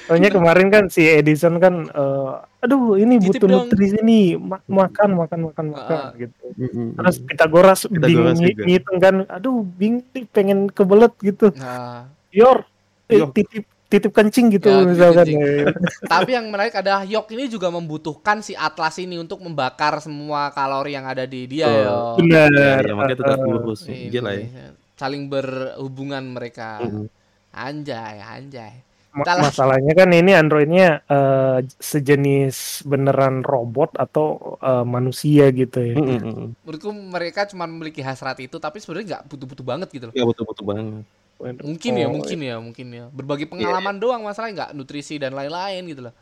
Soalnya 0.04 0.30
kemarin 0.30 0.68
kan 0.68 0.84
si 0.86 1.02
Edison 1.02 1.56
kan, 1.56 1.86
eh, 1.86 2.32
aduh 2.60 2.94
ini 2.94 3.18
butuh 3.18 3.42
dong. 3.42 3.66
nutrisi 3.66 3.98
nih, 3.98 4.34
Ma- 4.34 4.62
makan, 4.62 5.16
makan, 5.16 5.40
makan, 5.46 5.66
makan 5.72 5.98
Ah. 5.98 6.10
gitu. 6.14 6.44
Mm-mm. 6.54 6.94
Terus 6.94 7.16
Pitagoras, 7.20 7.80
Pitagoras 7.84 8.38
bingung 8.38 8.62
ngitung 8.62 8.98
kan, 8.98 9.14
aduh 9.26 9.62
bingung 9.62 10.06
nih 10.10 10.24
pengen 10.26 10.66
kebelet 10.68 11.14
gitu. 11.20 11.50
Nah, 11.54 12.06
Yor, 12.30 12.66
eh, 13.06 13.22
Yor. 13.22 13.30
titip 13.30 13.64
titip 13.86 14.10
kencing 14.10 14.50
gitu 14.50 14.66
Ya, 14.66 14.82
misalkan. 14.82 15.22
kencing. 15.22 15.40
ya. 15.40 15.70
tapi 16.04 16.34
yang 16.34 16.50
menarik 16.50 16.74
adalah 16.74 17.06
Yok 17.06 17.30
ini 17.30 17.46
juga 17.46 17.70
membutuhkan 17.70 18.42
si 18.42 18.50
Atlas 18.52 18.98
ini 18.98 19.14
untuk 19.14 19.38
membakar 19.38 20.02
semua 20.02 20.50
kalori 20.50 20.98
yang 20.98 21.06
ada 21.06 21.22
di 21.22 21.46
dia 21.46 21.70
Oh, 21.70 21.78
yo. 21.78 21.98
Benar. 22.18 22.50
Ya, 22.50 22.82
ya, 22.82 22.92
makanya 22.92 23.18
tetap 23.22 23.38
lurus. 23.40 23.86
Ini, 23.86 24.10
Gila 24.10 24.30
ya. 24.34 24.74
Saling 24.98 25.30
berhubungan 25.30 26.24
mereka. 26.26 26.82
Mm-mm. 26.82 27.06
Anjay, 27.52 28.18
anjay. 28.18 28.82
Ma- 29.16 29.24
Entahlah. 29.24 29.48
masalahnya 29.48 29.92
kan 29.96 30.12
ini 30.12 30.36
Androidnya 30.36 31.00
eh, 31.08 31.58
sejenis 31.80 32.84
beneran 32.84 33.40
robot 33.40 33.96
atau 33.96 34.60
eh, 34.60 34.84
manusia 34.84 35.48
gitu 35.56 35.80
ya. 35.80 35.96
Mm-mm. 35.96 36.52
Menurutku 36.60 36.92
mereka 36.92 37.48
cuma 37.48 37.64
memiliki 37.64 38.04
hasrat 38.04 38.36
itu 38.44 38.60
tapi 38.60 38.76
sebenarnya 38.76 39.06
nggak 39.16 39.22
butuh-butuh 39.32 39.64
banget 39.64 39.88
gitu 39.88 40.04
loh. 40.12 40.14
Ya 40.14 40.24
betul-betul 40.28 40.64
banget. 40.68 41.04
Mungkin 41.36 41.92
ya, 41.96 42.06
Oh, 42.08 42.12
mungkin 42.12 42.38
ya, 42.40 42.56
mungkin 42.60 42.86
ya. 42.92 43.04
Berbagi 43.12 43.48
pengalaman 43.48 43.96
doang 43.96 44.24
masalahnya 44.24 44.68
nggak 44.68 44.70
nutrisi 44.76 45.16
dan 45.16 45.32
lain-lain 45.32 45.84
gitu 45.88 46.12
loh. 46.12 46.14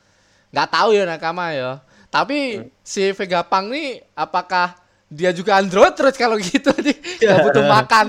Nggak 0.55 0.69
tahu 0.71 0.89
ya 0.95 1.03
nakama 1.03 1.51
ya. 1.51 1.83
Tapi 2.15 2.63
si 2.87 3.11
Vegapunk 3.11 3.75
nih 3.75 4.07
apakah 4.15 4.84
dia 5.13 5.31
juga 5.31 5.61
Android 5.61 5.93
terus 5.95 6.17
kalau 6.17 6.37
gitu 6.41 6.73
nih 6.81 6.97
nggak 7.23 7.39
butuh 7.45 7.65
makan, 7.69 8.07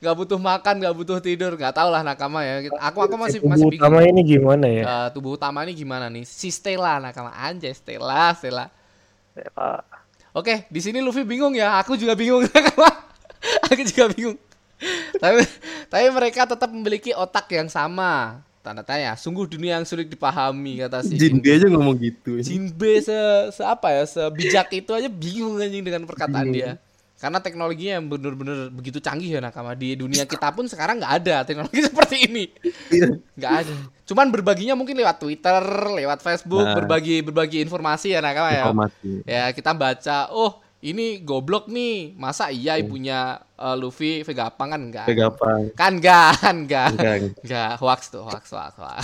nggak 0.00 0.14
butuh 0.16 0.40
makan, 0.40 0.74
nggak 0.80 0.94
butuh 0.96 1.18
tidur, 1.20 1.52
nggak 1.54 1.74
tahu 1.76 1.88
lah 1.92 2.02
nakama 2.02 2.42
ya. 2.42 2.66
Aku 2.90 2.98
aku 3.04 3.14
masih 3.14 3.38
tubuh 3.38 3.52
masih 3.54 3.66
bingung. 3.68 3.84
utama 3.84 3.98
ini 4.02 4.20
gimana 4.24 4.66
ya? 4.66 4.82
Eh, 4.82 5.08
tubuh 5.14 5.36
utama 5.36 5.62
ini 5.62 5.72
gimana 5.76 6.08
nih? 6.08 6.24
Si 6.26 6.48
Stella 6.48 6.98
nakama 6.98 7.30
anjay 7.36 7.72
Stella, 7.76 8.32
Stella. 8.34 8.66
Eh, 9.38 9.46
Oke, 10.36 10.70
di 10.70 10.78
sini 10.78 11.02
Luffy 11.02 11.26
bingung 11.26 11.56
ya. 11.56 11.80
Aku 11.82 11.98
juga 11.98 12.14
bingung. 12.14 12.46
aku 13.70 13.82
juga 13.86 14.06
bingung. 14.12 14.38
tapi 15.18 15.42
tapi 15.90 16.06
mereka 16.14 16.46
tetap 16.46 16.70
memiliki 16.70 17.10
otak 17.10 17.50
yang 17.50 17.66
sama. 17.66 18.44
Tanda 18.68 18.84
tanya. 18.84 19.16
Sungguh 19.16 19.48
dunia 19.48 19.80
yang 19.80 19.88
sulit 19.88 20.12
dipahami 20.12 20.84
kata 20.84 21.00
si 21.00 21.16
Jinbe 21.16 21.56
aja 21.56 21.72
ngomong 21.72 21.96
gitu. 21.96 22.36
Jinbe 22.44 23.00
se, 23.00 23.16
se 23.48 23.64
apa 23.64 23.96
ya 23.96 24.04
sebijak 24.04 24.68
itu 24.76 24.92
aja 24.92 25.08
bingung 25.08 25.56
anjing 25.56 25.80
dengan 25.80 26.04
perkataan 26.04 26.52
dia. 26.52 26.76
Karena 27.18 27.40
teknologinya 27.40 27.98
yang 27.98 28.06
bener-bener 28.06 28.68
begitu 28.70 29.00
canggih 29.00 29.34
ya 29.34 29.40
nakama 29.42 29.72
di 29.74 29.96
dunia 29.98 30.22
kita 30.22 30.54
pun 30.54 30.68
sekarang 30.68 31.00
nggak 31.00 31.14
ada 31.24 31.36
teknologi 31.48 31.80
seperti 31.88 32.16
ini. 32.28 32.44
Nggak 33.34 33.52
ada. 33.64 33.72
Cuman 34.04 34.28
berbaginya 34.28 34.76
mungkin 34.76 35.00
lewat 35.00 35.16
Twitter, 35.16 35.64
lewat 35.96 36.20
Facebook, 36.20 36.62
Nah. 36.62 36.76
berbagi 36.76 37.24
berbagi 37.24 37.64
informasi 37.64 38.14
ya 38.14 38.20
nakama 38.20 38.52
ya. 38.52 38.64
Informasi. 38.68 39.10
Ya 39.24 39.44
kita 39.56 39.72
baca, 39.72 40.28
oh 40.30 40.60
ini 40.78 41.18
goblok 41.26 41.66
nih, 41.66 42.14
masa 42.14 42.54
iya 42.54 42.78
ibunya 42.78 43.42
eh, 43.58 43.74
Luffy 43.74 44.22
Vegapunk 44.22 44.70
kan 44.70 44.80
enggak? 44.80 45.06
Vegapunk. 45.10 45.74
Kan 45.74 45.98
enggak, 45.98 46.30
kan 46.44 46.56
enggak, 46.62 46.88
Enggak. 46.94 47.16
enggak, 47.42 47.70
hoax 47.82 48.00
tuh, 48.14 48.22
hoax, 48.22 48.44
hoax, 48.54 48.72
hoax. 48.78 49.02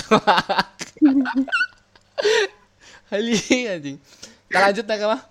Hali 3.11 3.35
anjing. 3.69 3.97
Kita 4.47 4.59
lanjut 4.71 4.85
ya 4.87 5.07
mah. 5.07 5.23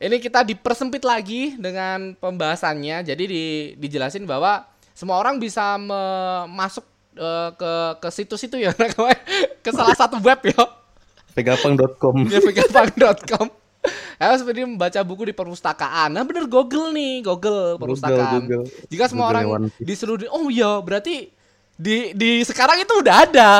Ini 0.00 0.16
kita 0.16 0.40
dipersempit 0.44 1.04
lagi 1.04 1.56
dengan 1.60 2.16
pembahasannya. 2.16 3.04
Jadi 3.04 3.24
di, 3.28 3.44
dijelasin 3.76 4.24
bahwa 4.24 4.64
semua 4.96 5.20
orang 5.20 5.36
bisa 5.36 5.76
me- 5.76 6.48
masuk 6.52 6.84
eh, 7.16 7.50
ke 7.56 7.72
ke 8.00 8.08
situs 8.12 8.40
itu 8.44 8.60
ya, 8.60 8.72
ke 9.64 9.70
salah 9.72 9.96
satu 9.96 10.20
web 10.20 10.40
ya 10.44 10.60
Vegapunk.com. 11.36 12.26
ya 12.28 12.40
vegapunk.com 12.42 13.46
Ayo 14.20 14.36
seperti 14.36 14.64
membaca 14.68 15.00
buku 15.00 15.32
di 15.32 15.34
perpustakaan. 15.34 16.12
Nah 16.12 16.24
bener 16.24 16.44
Google 16.48 16.92
nih, 16.92 17.24
Google 17.24 17.80
perpustakaan. 17.80 18.44
Google. 18.44 18.64
Jika 18.92 19.04
semua 19.08 19.32
Google 19.32 19.40
orang 19.48 19.72
Piece. 19.80 20.04
di 20.04 20.26
oh 20.28 20.46
iya 20.52 20.80
berarti 20.84 21.32
di 21.80 22.12
di 22.12 22.44
sekarang 22.44 22.80
itu 22.84 22.92
udah 23.00 23.16
ada. 23.24 23.50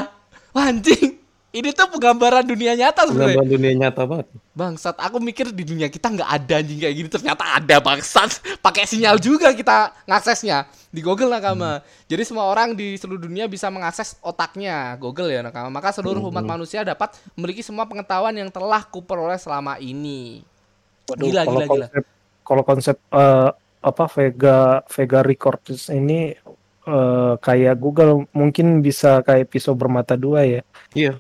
Wah, 0.53 0.69
anjing. 0.69 1.20
Ini 1.51 1.75
tuh 1.75 1.91
penggambaran 1.91 2.47
dunia 2.47 2.79
nyata 2.79 3.11
sebenarnya. 3.11 3.35
Pengambilan 3.35 3.51
dunia 3.51 3.73
nyata 3.75 4.03
banget. 4.07 4.27
Bangsat, 4.55 4.95
aku 5.03 5.19
mikir 5.19 5.51
di 5.51 5.67
dunia 5.67 5.91
kita 5.91 6.07
nggak 6.07 6.31
ada 6.31 6.63
anjing 6.63 6.79
kayak 6.79 6.95
gini 6.95 7.09
ternyata 7.11 7.43
ada 7.59 7.77
bangsat. 7.83 8.39
Pakai 8.63 8.87
sinyal 8.87 9.19
juga 9.19 9.51
kita 9.51 9.91
ngaksesnya 10.07 10.71
di 10.95 11.03
Google 11.03 11.27
nakama. 11.27 11.83
Jadi 12.07 12.23
semua 12.23 12.47
orang 12.47 12.79
di 12.79 12.95
seluruh 12.95 13.27
dunia 13.27 13.51
bisa 13.51 13.67
mengakses 13.67 14.15
otaknya 14.23 14.95
Google 15.03 15.27
ya 15.27 15.43
nakama. 15.43 15.75
Maka 15.75 15.91
seluruh 15.91 16.23
umat 16.31 16.47
manusia 16.47 16.87
dapat 16.87 17.19
memiliki 17.35 17.67
semua 17.67 17.83
pengetahuan 17.83 18.35
yang 18.35 18.51
telah 18.55 18.87
kuperoleh 18.87 19.39
selama 19.39 19.75
ini. 19.83 20.47
Waduh, 21.11 21.27
Gila, 21.27 21.43
kalau 21.43 21.51
gila, 21.51 21.67
gila. 21.67 21.87
konsep 21.91 22.05
kalau 22.47 22.63
konsep 22.63 22.97
eh, 23.11 23.51
apa 23.81 24.05
Vega 24.07 24.59
Vega 24.87 25.21
Records 25.27 25.91
ini 25.91 26.31
eh, 26.87 27.35
kayak 27.43 27.75
Google 27.75 28.31
mungkin 28.31 28.87
bisa 28.87 29.19
kayak 29.27 29.51
pisau 29.51 29.75
bermata 29.75 30.15
dua 30.15 30.47
ya. 30.47 30.63
Iya. 30.95 31.19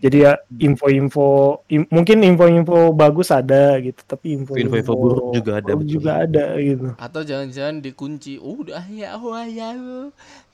Jadi 0.00 0.24
ya 0.24 0.32
info-info 0.56 1.60
im- 1.68 1.88
mungkin 1.92 2.24
info-info 2.24 2.92
bagus 2.96 3.28
ada 3.28 3.76
gitu, 3.80 4.00
tapi 4.04 4.32
info-info 4.36 4.80
buruk 4.96 5.28
juga 5.28 5.52
ada, 5.60 5.72
buruk 5.76 5.88
juga 5.88 6.10
ada 6.24 6.44
gitu. 6.56 6.88
Atau 6.96 7.20
jangan-jangan 7.24 7.84
dikunci. 7.84 8.40
Udah 8.40 8.84
ya, 8.88 9.16
wah 9.20 9.44
ya. 9.44 9.76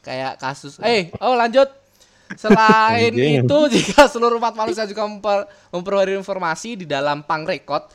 Kayak 0.02 0.38
kasus. 0.42 0.78
Eh, 0.82 1.10
oh 1.22 1.34
lanjut. 1.38 1.66
Selain 2.34 3.14
itu, 3.14 3.58
jika 3.74 4.10
seluruh 4.10 4.42
umat 4.42 4.54
manusia 4.58 4.82
juga 4.82 5.06
memper, 5.06 5.46
memperbarui 5.70 6.18
informasi 6.18 6.82
di 6.82 6.86
dalam 6.86 7.22
pang 7.22 7.46
record 7.46 7.86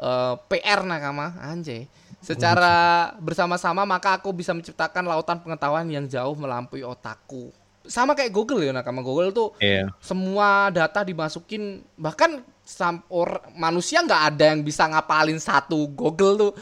eh, 0.00 0.34
PR 0.48 0.84
nakama, 0.84 1.36
anjay. 1.40 1.88
Secara 2.20 3.08
bersama-sama 3.16 3.88
maka 3.88 4.20
aku 4.20 4.28
bisa 4.36 4.52
menciptakan 4.52 5.08
lautan 5.08 5.40
pengetahuan 5.40 5.88
yang 5.88 6.04
jauh 6.04 6.36
melampaui 6.36 6.84
otakku. 6.84 7.48
Sama 7.90 8.14
kayak 8.14 8.30
Google 8.30 8.62
ya 8.62 8.70
nakama. 8.70 9.02
Google 9.02 9.34
tuh 9.34 9.50
Iya. 9.58 9.90
semua 9.98 10.70
data 10.70 11.02
dimasukin. 11.02 11.82
Bahkan 11.98 12.38
sam 12.62 13.02
or, 13.10 13.42
manusia 13.58 13.98
nggak 13.98 14.22
ada 14.30 14.44
yang 14.54 14.62
bisa 14.62 14.86
ngapalin 14.86 15.42
satu 15.42 15.90
Google 15.90 16.34
tuh. 16.38 16.52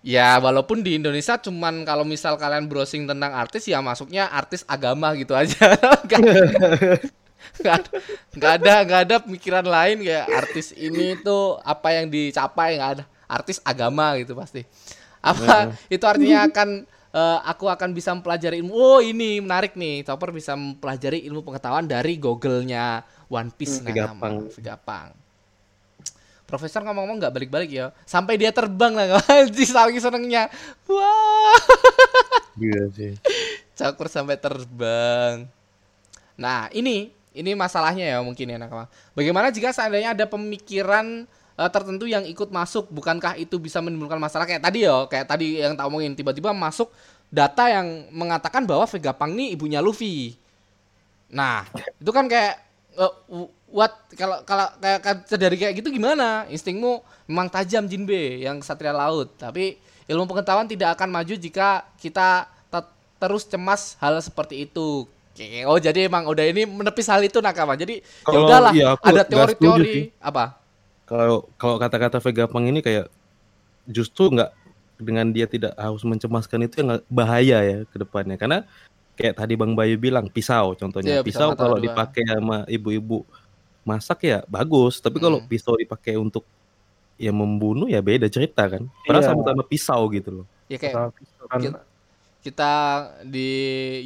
Ya 0.00 0.40
walaupun 0.40 0.80
di 0.80 0.96
Indonesia 0.96 1.36
cuman 1.36 1.84
kalau 1.84 2.08
misal 2.08 2.38
kalian 2.40 2.70
browsing 2.70 3.04
tentang 3.04 3.36
artis 3.36 3.68
ya 3.68 3.84
masuknya 3.84 4.30
artis 4.32 4.64
agama 4.64 5.12
gitu 5.18 5.36
aja. 5.36 5.60
Nggak 7.60 7.80
nggak 8.36 8.52
ada. 8.62 8.74
Nggak 8.86 9.00
ada 9.04 9.16
pemikiran 9.20 9.66
lain 9.66 10.00
kayak 10.00 10.26
artis 10.32 10.72
ini 10.72 11.18
tuh 11.20 11.60
apa 11.60 11.92
yang 11.92 12.08
dicapai 12.08 12.80
nggak 12.80 12.92
ada. 12.96 13.04
Artis 13.28 13.60
agama 13.60 14.16
gitu 14.16 14.32
pasti. 14.32 14.64
Apa 15.20 15.76
itu 15.92 16.04
artinya 16.08 16.48
akan 16.48 16.88
eh, 17.10 17.38
aku 17.44 17.66
akan 17.66 17.90
bisa 17.90 18.14
mempelajari 18.14 18.62
ilmu 18.62 18.72
oh 18.72 19.00
ini 19.02 19.42
menarik 19.42 19.74
nih 19.74 20.02
Chopper 20.02 20.30
bisa 20.30 20.54
mempelajari 20.54 21.22
ilmu 21.26 21.42
pengetahuan 21.42 21.86
dari 21.86 22.16
Google-nya 22.16 23.02
One 23.26 23.50
Piece 23.54 23.78
Hmm, 23.78 23.86
nah, 23.86 23.94
Vigapang. 23.94 24.34
Vigapang. 24.50 25.08
Profesor 26.46 26.82
ngomong-ngomong 26.82 27.22
nggak 27.22 27.30
balik-balik 27.30 27.70
ya 27.70 27.94
sampai 28.02 28.34
dia 28.34 28.50
terbang 28.50 28.90
lah 28.90 29.22
anjing 29.30 29.70
saking 29.70 30.02
senengnya 30.02 30.50
wah 30.90 31.58
Gila 32.58 32.90
sih. 32.90 33.14
cakur 33.78 34.10
sampai 34.10 34.36
terbang. 34.36 35.46
Nah, 36.36 36.68
ini 36.74 37.14
ini 37.30 37.54
masalahnya 37.54 38.04
ya 38.04 38.18
mungkin 38.20 38.50
ya 38.50 38.58
nakama. 38.58 38.90
Bagaimana 39.14 39.48
jika 39.54 39.70
seandainya 39.70 40.12
ada 40.12 40.26
pemikiran 40.26 41.24
eh, 41.60 41.70
tertentu 41.70 42.08
yang 42.08 42.24
ikut 42.24 42.48
masuk, 42.48 42.88
bukankah 42.88 43.36
itu 43.36 43.60
bisa 43.60 43.78
menimbulkan 43.84 44.16
masalah 44.16 44.48
kayak 44.48 44.64
tadi 44.64 44.88
ya, 44.88 45.04
kayak 45.06 45.26
tadi 45.28 45.60
yang 45.60 45.76
tak 45.76 45.86
omongin 45.92 46.16
tiba-tiba 46.16 46.56
masuk 46.56 46.88
data 47.30 47.68
yang 47.70 48.08
mengatakan 48.10 48.64
bahwa 48.66 48.88
Vegapunk 48.88 49.36
ini 49.36 49.54
ibunya 49.54 49.78
Luffy. 49.84 50.34
Nah, 51.30 51.62
itu 52.02 52.10
kan 52.10 52.26
kayak 52.26 52.58
w- 53.30 53.50
what 53.70 53.92
kalau 54.18 54.42
kalau 54.42 54.66
kayak 54.82 55.26
dari 55.38 55.56
kayak 55.56 55.74
gitu 55.78 55.88
gimana? 55.94 56.46
Instingmu 56.50 57.02
memang 57.30 57.46
tajam 57.46 57.86
Jinbe 57.86 58.42
yang 58.42 58.58
satria 58.66 58.90
laut, 58.90 59.30
tapi 59.38 59.78
ilmu 60.10 60.26
pengetahuan 60.26 60.66
tidak 60.66 60.98
akan 60.98 61.08
maju 61.14 61.34
jika 61.38 61.86
kita 62.02 62.50
te- 62.66 62.94
terus 63.22 63.46
cemas 63.46 63.94
hal 64.02 64.18
seperti 64.18 64.66
itu. 64.66 65.06
Oke, 65.30 65.64
Oh 65.64 65.78
jadi 65.80 66.10
emang 66.10 66.26
udah 66.28 66.44
ini 66.44 66.66
menepis 66.68 67.06
hal 67.08 67.22
itu 67.24 67.38
nakama. 67.40 67.78
Jadi 67.78 68.02
ya 68.28 68.38
udahlah 68.42 68.74
iya, 68.74 68.88
ada 69.00 69.22
teori-teori 69.24 70.12
apa? 70.20 70.59
Kalau 71.10 71.50
kalau 71.58 71.76
kata-kata 71.76 72.22
Vegapunk 72.22 72.70
ini 72.70 72.80
kayak 72.80 73.10
justru 73.84 74.30
nggak 74.30 74.54
dengan 74.94 75.26
dia 75.34 75.50
tidak 75.50 75.74
harus 75.74 76.06
mencemaskan 76.06 76.70
itu 76.70 76.84
yang 76.84 77.02
bahaya 77.10 77.58
ya 77.64 77.78
ke 77.82 77.96
depannya 77.98 78.36
karena 78.36 78.62
kayak 79.16 79.34
tadi 79.34 79.56
Bang 79.56 79.74
Bayu 79.74 79.96
bilang 79.96 80.28
pisau 80.28 80.76
contohnya 80.76 81.18
Iya, 81.18 81.22
pisau 81.26 81.50
pisau 81.50 81.58
kalau 81.58 81.80
dua. 81.80 81.84
dipakai 81.88 82.22
sama 82.22 82.62
ibu-ibu 82.68 83.24
masak 83.82 84.28
ya 84.28 84.44
bagus 84.46 85.00
tapi 85.00 85.18
kalau 85.18 85.40
Hmm. 85.40 85.48
pisau 85.48 85.74
dipakai 85.74 86.14
untuk 86.14 86.44
ya 87.16 87.32
membunuh 87.32 87.88
ya 87.88 87.98
beda 87.98 88.28
cerita 88.28 88.68
kan 88.68 88.86
padahal 89.02 89.24
Iya. 89.24 89.28
sama-sama 89.32 89.62
pisau 89.64 90.00
gitu 90.12 90.30
loh 90.30 90.46
Ya 90.68 90.76
kayak 90.78 91.16
pisau 91.16 91.44
kan 91.48 91.58
Kita- 91.58 91.84
kita 92.40 92.72
di 93.24 93.50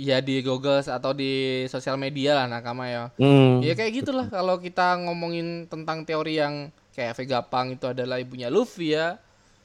ya 0.01 0.19
di 0.19 0.41
Google 0.41 0.81
atau 0.81 1.11
di 1.11 1.31
sosial 1.69 1.95
media 1.95 2.35
lah 2.35 2.47
nakama 2.51 2.87
ya. 2.87 3.05
Hmm. 3.15 3.63
Ya 3.63 3.75
kayak 3.75 4.03
gitulah 4.03 4.27
kalau 4.27 4.59
kita 4.59 4.99
ngomongin 4.99 5.67
tentang 5.67 6.03
teori 6.03 6.39
yang 6.39 6.71
kayak 6.95 7.19
Vegapunk 7.19 7.77
itu 7.77 7.87
adalah 7.91 8.17
ibunya 8.17 8.49
Luffy 8.49 8.95
ya. 8.95 9.19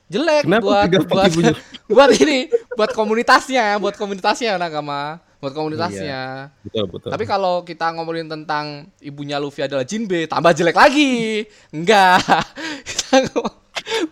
Jelek 0.10 0.50
Kenapa 0.50 0.66
buat 0.66 1.06
buat 1.06 1.30
ibunya? 1.30 1.54
buat 1.94 2.10
ini, 2.18 2.50
buat 2.74 2.92
komunitasnya, 2.98 3.78
buat 3.78 3.94
komunitasnya 3.94 4.58
nakama, 4.58 5.22
buat 5.38 5.54
komunitasnya. 5.54 6.50
betul 6.66 6.90
betul 6.90 7.10
Tapi 7.14 7.24
kalau 7.30 7.62
kita 7.62 7.94
ngomongin 7.94 8.26
tentang 8.26 8.90
ibunya 9.06 9.38
Luffy 9.38 9.62
adalah 9.62 9.86
Jinbe, 9.86 10.26
tambah 10.26 10.50
jelek 10.50 10.74
lagi. 10.74 11.46
Enggak. 11.70 12.26
Kita 12.90 13.22
ngomong- 13.30 13.58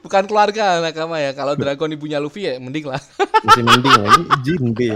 bukan 0.02 0.24
keluarga 0.26 0.80
nakama 0.82 1.18
ya. 1.22 1.32
Kalau 1.34 1.54
Dragon 1.54 1.92
ibunya 1.94 2.18
Luffy 2.18 2.48
ya 2.48 2.58
mending 2.58 2.88
lah. 2.90 3.02
masih 3.46 3.64
mending 3.64 3.94
ya 3.94 4.06
ini 4.08 4.24
Jinbe 4.42 4.90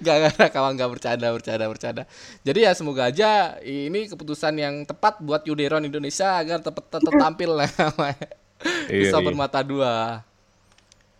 Gak, 0.00 0.16
gak, 0.36 0.50
kawan 0.52 0.76
gak 0.76 0.90
bercanda, 0.90 1.28
bercanda, 1.32 1.64
bercanda. 1.68 2.02
Jadi 2.44 2.58
ya 2.64 2.72
semoga 2.76 3.08
aja 3.08 3.56
ini 3.60 4.08
keputusan 4.08 4.54
yang 4.56 4.74
tepat 4.84 5.20
buat 5.20 5.44
Yuderon 5.44 5.84
Indonesia 5.84 6.36
agar 6.36 6.60
tetap 6.60 6.84
tetap 6.88 7.12
tampil 7.16 7.56
lah 7.56 7.68
namanya. 7.76 8.28
Iya, 8.88 9.10
Bisa 9.10 9.18
iya. 9.20 9.26
bermata 9.26 9.60
dua. 9.60 10.24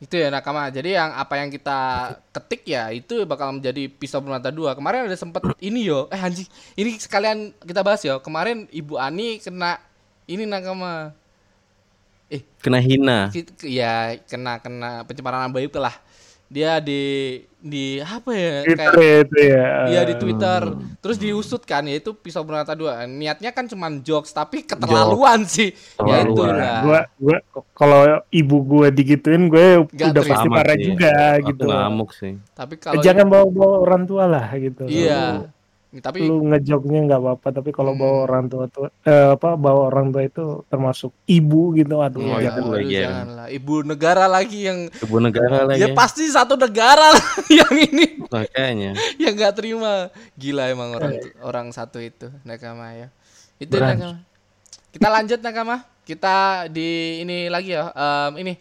Itu 0.00 0.16
ya 0.16 0.32
nakama. 0.32 0.68
Jadi 0.72 0.96
yang 0.96 1.12
apa 1.12 1.40
yang 1.40 1.48
kita 1.52 2.12
ketik 2.32 2.64
ya 2.64 2.88
itu 2.88 3.24
bakal 3.28 3.52
menjadi 3.52 3.88
pisau 3.88 4.24
bermata 4.24 4.48
dua. 4.48 4.72
Kemarin 4.72 5.04
ada 5.04 5.16
sempet 5.18 5.44
ini 5.60 5.84
yo. 5.84 6.08
Eh 6.08 6.20
anjing, 6.20 6.48
ini 6.76 6.96
sekalian 6.96 7.52
kita 7.60 7.84
bahas 7.84 8.00
yo. 8.00 8.20
Kemarin 8.24 8.64
Ibu 8.72 8.96
Ani 8.96 9.44
kena 9.44 9.76
ini 10.24 10.48
nakama. 10.48 11.12
Kena 12.60 12.78
hina 12.80 13.18
ya 13.62 14.16
kena 14.24 14.58
kena 14.58 15.04
pencemaran 15.04 15.44
nama 15.44 15.52
baik 15.52 15.74
lah. 15.76 15.94
Dia 16.44 16.76
di 16.78 17.40
di 17.58 17.98
apa 17.98 18.30
ya 18.30 18.62
Twitter 18.62 18.92
kayak 18.94 19.18
itu 19.26 19.38
ya. 19.42 19.66
Iya 19.90 20.00
di 20.06 20.14
Twitter, 20.20 20.60
terus 21.00 21.16
diusut 21.16 21.64
kan 21.64 21.82
yaitu 21.88 22.12
pisau 22.14 22.44
bermata 22.44 22.76
dua. 22.76 23.08
Niatnya 23.08 23.50
kan 23.50 23.64
cuma 23.66 23.88
jokes 24.04 24.30
tapi 24.30 24.62
keterlaluan 24.62 25.48
sih. 25.48 25.72
Ya 25.98 26.22
Keterlaluan. 26.22 26.28
itulah. 26.30 26.78
Gua 26.84 27.00
gua 27.18 27.37
kalau 27.74 28.00
ibu 28.28 28.56
gua 28.60 28.87
digituin 28.92 29.48
gue 29.48 29.88
Nggak 29.88 30.08
udah 30.14 30.22
pasti 30.22 30.48
marah 30.52 30.76
sih. 30.78 30.84
juga 30.84 31.12
Aku 31.40 31.48
gitu. 31.50 31.64
ngamuk 31.66 32.10
sih 32.12 32.32
Tapi 32.54 32.74
kalau 32.78 33.02
Jangan 33.02 33.26
bawa-bawa 33.26 33.76
orang 33.80 34.02
tua 34.04 34.24
lah 34.28 34.46
gitu. 34.54 34.84
iya, 34.87 35.48
tapi 36.00 36.22
Lu 36.22 36.42
ngejoknya 36.42 37.07
nggak 37.07 37.20
apa-apa, 37.20 37.48
tapi 37.52 37.70
kalau 37.70 37.92
Hmm. 37.92 38.00
bawa 38.00 38.16
orang 38.24 38.44
tua 38.46 38.64
tuh 38.66 38.88
eh, 39.02 39.28
apa 39.35 39.54
bawa 39.54 39.92
orang 39.92 40.11
tua 40.11 40.22
itu 40.22 40.44
termasuk 40.66 41.12
ibu 41.24 41.74
gitu, 41.74 41.98
aduh 41.98 42.18
iya, 42.18 42.30
Oh, 42.30 42.38
jangan. 42.38 42.42
itu 42.42 42.61
aduh, 42.61 42.72
lagi 42.72 42.90
ya. 42.90 43.02
janganlah. 43.04 43.46
Ibu 43.50 43.74
negara 43.85 44.24
lagi 44.24 44.59
yang 44.62 44.78
ibu 44.88 45.16
negara 45.18 45.59
lagi 45.64 45.80
ya 45.80 45.88
pasti 45.92 46.24
satu 46.26 46.54
negara 46.54 47.11
yang 47.62 47.74
ini 47.74 48.07
makanya 48.24 48.90
yang 49.16 49.33
nggak 49.33 49.54
terima. 49.54 50.09
Gila 50.35 50.64
emang 50.66 50.90
orang 50.92 51.14
orang 51.40 51.66
satu 51.70 51.98
itu 51.98 52.26
nakama 52.42 52.90
ya. 52.90 53.09
Itu 53.57 53.76
Beran. 53.76 53.94
nakama. 53.94 54.16
Kita 54.90 55.09
lanjut 55.09 55.40
nakama. 55.40 55.76
Kita 56.02 56.37
di 56.68 56.88
ini 57.20 57.48
lagi 57.48 57.72
ya. 57.72 57.88
em, 57.90 58.33
ini 58.38 58.54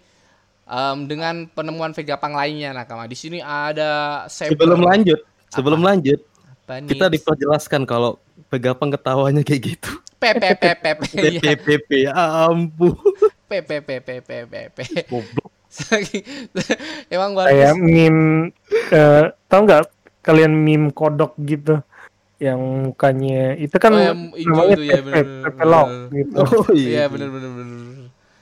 em, 0.64 0.98
dengan 1.06 1.46
penemuan 1.46 1.92
Vegapunk 1.92 2.34
lainnya 2.34 2.72
nakama. 2.72 3.04
Di 3.04 3.14
sini 3.14 3.38
ada 3.38 4.24
saber. 4.28 4.54
sebelum 4.54 4.80
lanjut 4.80 5.20
sebelum 5.50 5.82
lanjut 5.82 6.18
Apa 6.64 6.80
nih? 6.80 6.96
kita 6.96 7.12
diperjelaskan 7.12 7.84
kalau 7.84 8.16
Vegapunk 8.48 8.96
ketawanya 8.96 9.44
kayak 9.44 9.76
gitu 9.76 9.92
P 10.16 10.24
P 10.32 10.44
P 10.56 10.64
P 10.80 10.86
P 10.96 11.04
iya. 11.20 11.40
PPP 11.44 11.90
ya 12.08 12.12
ampun 12.48 12.96
P 13.52 13.52
P 13.60 13.84
P 13.84 13.90
P 14.00 14.10
P 14.24 14.30
P 14.48 14.56
P 14.72 14.78
goblok 15.12 15.52
Emang 17.14 17.34
Kayak 17.34 17.74
bagus. 17.76 17.82
meme 17.82 18.24
eh, 18.94 19.24
tau 19.50 19.60
nggak 19.66 19.90
kalian 20.22 20.54
meme 20.54 20.94
kodok 20.94 21.34
gitu 21.42 21.82
yang 22.40 22.60
mukanya 22.88 23.58
itu 23.58 23.76
kan 23.76 23.92
Oh, 23.92 24.00
yang 24.00 24.20
hijau 24.38 24.54
namanya 24.54 24.76
itu, 24.76 24.84
ya, 24.84 24.94
Pepe, 25.02 25.10
bener, 25.10 25.26
Pepe 25.44 26.14
gitu. 26.14 26.36
oh 26.40 26.66
Iya 26.72 27.04
bener 27.10 27.28
bener 27.34 27.50
bener. 27.58 27.78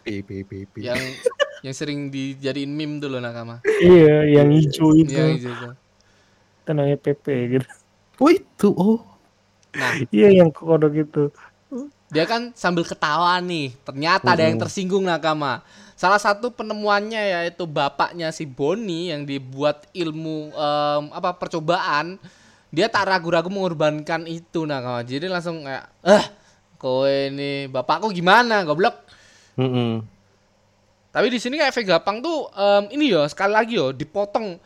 P 0.01 0.07
P 0.21 0.29
P 0.43 0.51
P. 0.69 0.73
yang 0.81 1.01
yang 1.61 1.75
sering 1.77 2.09
dijadiin 2.09 2.73
meme 2.73 2.97
dulu 2.97 3.21
nakama. 3.21 3.61
Iya, 3.79 4.41
yang 4.41 4.49
hijau 4.49 4.97
itu. 4.97 5.13
Iya, 5.13 5.25
iya, 5.37 5.51
iya. 5.53 5.71
Itu 6.65 6.69
namanya 6.73 6.97
PP 6.97 7.25
gitu. 7.57 7.67
Oh 8.21 8.29
itu, 8.29 8.69
oh. 8.69 9.01
Nah, 9.73 9.97
Iya, 10.15 10.29
yang 10.45 10.53
kodok 10.53 10.93
itu. 10.93 11.23
dia 12.11 12.27
kan 12.27 12.51
sambil 12.53 12.83
ketawa 12.83 13.39
nih. 13.39 13.71
Ternyata 13.87 14.35
ada 14.35 14.43
yang 14.43 14.59
tersinggung 14.59 15.07
nakama. 15.07 15.63
Salah 15.95 16.19
satu 16.19 16.51
penemuannya 16.51 17.17
yaitu 17.17 17.63
bapaknya 17.63 18.35
si 18.35 18.43
Boni 18.43 19.15
yang 19.15 19.23
dibuat 19.23 19.87
ilmu 19.95 20.51
em, 20.51 21.03
apa 21.15 21.39
percobaan. 21.39 22.19
Dia 22.67 22.91
tak 22.91 23.07
ragu-ragu 23.07 23.47
mengorbankan 23.47 24.27
itu 24.27 24.67
nakama. 24.67 25.07
Jadi 25.07 25.31
langsung 25.31 25.63
kayak, 25.63 25.87
"Eh, 26.03 26.25
kowe 26.75 27.07
ini 27.07 27.71
bapakku 27.71 28.11
gimana, 28.11 28.67
goblok?" 28.67 29.07
Mm-mm. 29.55 30.03
Tapi 31.11 31.27
di 31.27 31.39
sini 31.39 31.59
kayak 31.59 31.75
Vegapunk 31.75 32.17
tuh 32.23 32.39
em, 32.55 32.83
ini 32.91 33.11
yo 33.11 33.23
sekali 33.27 33.51
lagi 33.55 33.75
yo 33.79 33.95
dipotong 33.95 34.59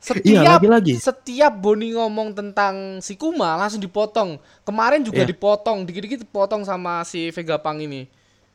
setiap 0.00 0.24
Iya, 0.42 0.56
lagi-lagi. 0.56 0.96
setiap 0.96 1.52
Boni 1.54 1.92
ngomong 1.92 2.32
tentang 2.32 2.98
si 2.98 3.14
Kuma 3.14 3.54
langsung 3.54 3.78
dipotong. 3.78 4.40
Kemarin 4.64 5.04
juga 5.04 5.22
Iya. 5.22 5.28
dipotong, 5.28 5.84
dikit-dikit 5.84 6.24
dipotong 6.24 6.64
sama 6.64 7.04
si 7.04 7.28
Vegapunk 7.28 7.84
ini. 7.84 8.08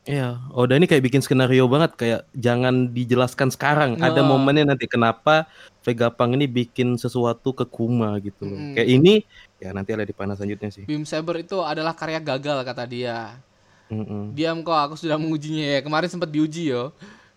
Iya, 0.06 0.38
Oda 0.54 0.78
ini 0.78 0.86
kayak 0.86 1.02
bikin 1.02 1.18
skenario 1.18 1.66
banget 1.66 1.94
kayak 1.94 2.20
jangan 2.30 2.94
dijelaskan 2.94 3.50
sekarang. 3.50 3.98
Ada 3.98 4.22
Nah. 4.22 4.28
momennya 4.28 4.62
nanti 4.64 4.86
kenapa 4.86 5.50
Vegapunk 5.82 6.34
ini 6.34 6.46
bikin 6.46 6.94
sesuatu 6.94 7.50
ke 7.50 7.66
Kuma 7.66 8.14
gitu 8.18 8.46
loh. 8.46 8.54
Mm. 8.54 8.74
Kayak 8.74 8.88
ini 8.90 9.14
ya 9.58 9.70
nanti 9.74 9.90
ada 9.94 10.02
di 10.02 10.14
panah 10.14 10.34
selanjutnya 10.34 10.70
sih. 10.70 10.86
Beam 10.86 11.02
Saber 11.02 11.42
itu 11.42 11.58
adalah 11.58 11.94
karya 11.94 12.18
gagal 12.18 12.62
kata 12.62 12.86
dia. 12.86 13.34
Mm-mm. 13.86 14.34
Diam 14.34 14.62
kok, 14.62 14.74
aku 14.74 14.94
sudah 14.94 15.14
mengujinya 15.14 15.78
ya. 15.78 15.80
Kemarin 15.82 16.10
sempat 16.10 16.30
diuji 16.30 16.70
yo. 16.70 16.90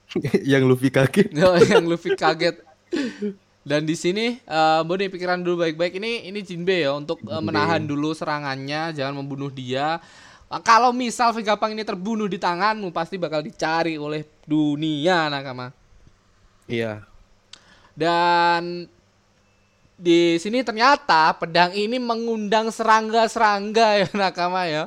Yang 0.50 0.63
Luffy 0.65 0.89
kaget. 0.89 1.30
Yang 1.74 1.86
Luffy 1.86 2.13
kaget. 2.13 2.58
Dan 3.70 3.86
di 3.86 3.94
sini 3.94 4.34
eh 4.36 4.82
Boni 4.82 5.06
pikiran 5.08 5.38
dulu 5.38 5.62
baik-baik 5.62 5.94
ini 5.96 6.26
ini 6.26 6.42
Jinbe 6.42 6.82
ya 6.82 6.98
untuk 6.98 7.22
eh, 7.22 7.38
menahan 7.40 7.86
dulu 7.86 8.12
serangannya, 8.12 8.90
jangan 8.92 9.14
membunuh 9.16 9.54
dia. 9.54 10.02
Eh, 10.50 10.62
Kalau 10.62 10.90
misal 10.90 11.30
Vegapunk 11.30 11.72
ini 11.72 11.86
terbunuh 11.86 12.26
di 12.26 12.36
tanganmu 12.36 12.90
pasti 12.90 13.16
bakal 13.16 13.40
dicari 13.40 13.94
oleh 13.96 14.26
dunia 14.42 15.30
nakama. 15.30 15.70
Iya. 16.66 17.06
Dan 17.94 18.90
di 19.94 20.20
sini 20.38 20.64
ternyata 20.64 21.36
pedang 21.36 21.70
ini 21.70 22.00
mengundang 22.00 22.72
serangga-serangga 22.72 23.88
ya 24.00 24.08
nakama 24.18 24.66
ya. 24.66 24.84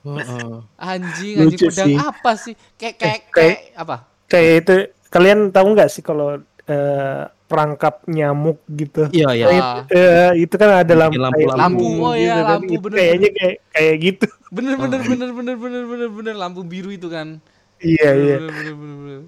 Heeh. 0.00 0.56
Anjing, 0.74 1.34
anjing 1.38 1.54
Lucu 1.54 1.66
pedang 1.68 1.86
sih. 1.86 1.96
apa 1.98 2.30
sih? 2.34 2.54
Kayak 2.74 2.94
kayak 2.96 3.14
Eh, 3.14 3.22
kayak- 3.30 3.30
kayak 3.30 3.60
apa? 3.76 3.96
Kayak 4.26 4.52
itu 4.56 4.74
kalian 5.08 5.38
tahu 5.48 5.66
nggak 5.72 5.88
sih 5.88 6.00
kalau 6.00 6.40
eh, 6.68 7.22
perangkap 7.48 8.04
nyamuk 8.04 8.60
gitu? 8.68 9.08
Iya, 9.08 9.28
iya. 9.32 9.46
Ah. 9.48 9.80
Eh, 9.88 10.44
itu 10.44 10.54
kan 10.54 10.84
ada 10.84 10.94
lampu, 10.94 11.16
lampu- 11.16 11.48
lampu. 11.48 11.80
biru 11.80 12.04
Oh 12.04 12.14
iya, 12.14 12.34
kan. 12.38 12.60
lampu, 12.60 12.72
Itu 12.76 12.80
bener, 12.84 12.96
Kayaknya 13.00 13.30
kayak 13.32 13.56
kayak 13.72 13.94
gitu. 13.98 14.26
Bener 14.48 14.74
bener 14.76 15.00
bener 15.02 15.28
bener 15.32 15.56
bener 15.56 15.82
bener 15.84 16.08
bener 16.12 16.34
lampu 16.36 16.60
biru 16.62 16.88
itu 16.88 17.08
kan. 17.08 17.40
Iya 17.80 18.08
iya. 18.12 18.36
Bener, 18.36 18.52
bener, 18.52 18.74
bener, 18.74 18.96
bener. 18.98 19.20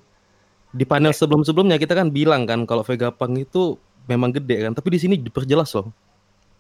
Di 0.70 0.84
panel 0.84 1.10
sebelum-sebelumnya 1.10 1.76
kita 1.76 1.92
kan 1.92 2.08
bilang 2.08 2.44
kan 2.44 2.62
kalau 2.62 2.84
Vegapunk 2.84 3.40
itu 3.40 3.74
memang 4.04 4.30
gede 4.30 4.68
kan, 4.68 4.72
tapi 4.72 4.92
di 4.92 4.98
sini 4.98 5.14
diperjelas 5.16 5.72
loh. 5.74 5.90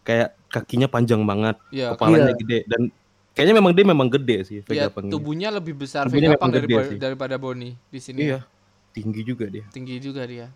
Kayak 0.00 0.32
kakinya 0.48 0.88
panjang 0.88 1.20
banget, 1.22 1.60
Iya, 1.68 1.92
kepalanya 1.94 2.32
Iya. 2.32 2.38
gede 2.40 2.58
dan 2.66 2.80
kayaknya 3.30 3.54
memang 3.54 3.72
dia 3.76 3.84
memang 3.84 4.08
gede 4.08 4.36
sih 4.42 4.58
Iya, 4.58 4.88
Vegapunk 4.88 5.06
ini. 5.06 5.12
tubuhnya 5.12 5.48
lebih 5.52 5.74
besar 5.76 6.08
Tubuhnya 6.08 6.34
memang 6.34 6.50
gede 6.50 6.64
daripada, 6.66 6.88
sih. 6.88 6.98
daripada 6.98 7.34
Boni 7.36 7.70
di 7.86 8.00
sini. 8.00 8.20
Iya. 8.26 8.40
Tinggi 8.90 9.22
juga 9.22 9.46
dia. 9.46 9.62
Tinggi 9.70 9.94
juga 10.02 10.26
dia. 10.26 10.50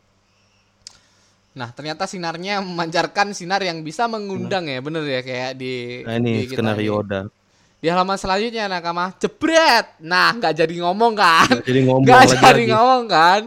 Nah, 1.55 1.71
ternyata 1.71 2.05
sinarnya 2.05 2.59
memancarkan 2.59 3.31
sinar 3.31 3.63
yang 3.63 3.81
bisa 3.81 4.11
mengundang 4.11 4.67
ya, 4.67 4.83
bener 4.83 5.07
ya 5.07 5.21
kayak 5.23 5.51
di 5.55 6.03
Nah, 6.03 6.19
ini 6.19 6.43
di 6.43 6.51
skenario 6.51 6.83
ini. 6.93 7.01
Oda. 7.01 7.21
Di 7.79 7.87
halaman 7.87 8.17
selanjutnya 8.17 8.65
Nakama 8.67 9.15
jebret. 9.15 9.87
Nah, 10.01 10.35
nggak 10.35 10.51
jadi 10.57 10.75
ngomong 10.83 11.13
kan? 11.15 11.47
Nggak 11.47 11.63
jadi 11.65 11.81
ngomong 11.85 12.03
Nggak 12.03 12.21
lagi 12.21 12.35
jadi 12.35 12.43
lagi. 12.59 12.73
ngomong 12.73 13.03
kan? 13.07 13.43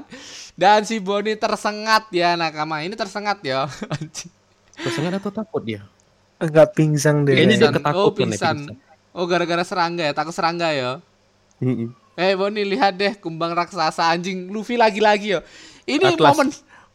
Dan 0.55 0.79
si 0.83 0.95
Boni 0.97 1.33
tersengat 1.35 2.07
ya 2.09 2.33
Nakama. 2.33 2.79
Ini 2.79 2.93
tersengat 2.93 3.43
ya. 3.43 3.67
Kesengat 4.77 5.17
atau 5.17 5.31
takut 5.33 5.61
dia? 5.61 5.81
Enggak 6.37 6.73
pingsan 6.73 7.25
deh. 7.25 7.33
Kayaknya 7.33 7.49
dia 7.51 7.59
Pingsan. 7.59 7.75
ketakutan 7.75 7.97
Oh, 7.97 8.07
ya, 8.07 8.15
pingsan. 8.15 8.57
pingsan. 8.61 8.77
Oh, 9.11 9.25
gara-gara 9.25 9.63
serangga 9.65 10.03
ya, 10.05 10.13
takut 10.13 10.31
serangga 10.31 10.69
ya. 10.69 10.91
Eh 12.13 12.33
Boni 12.33 12.61
lihat 12.61 12.93
deh 12.93 13.17
kumbang 13.17 13.51
raksasa 13.51 14.05
anjing 14.07 14.47
Luffy 14.47 14.77
lagi-lagi 14.77 15.33
yo. 15.33 15.41
Ini 15.83 16.13
Atlas. 16.13 16.29
momen 16.29 16.47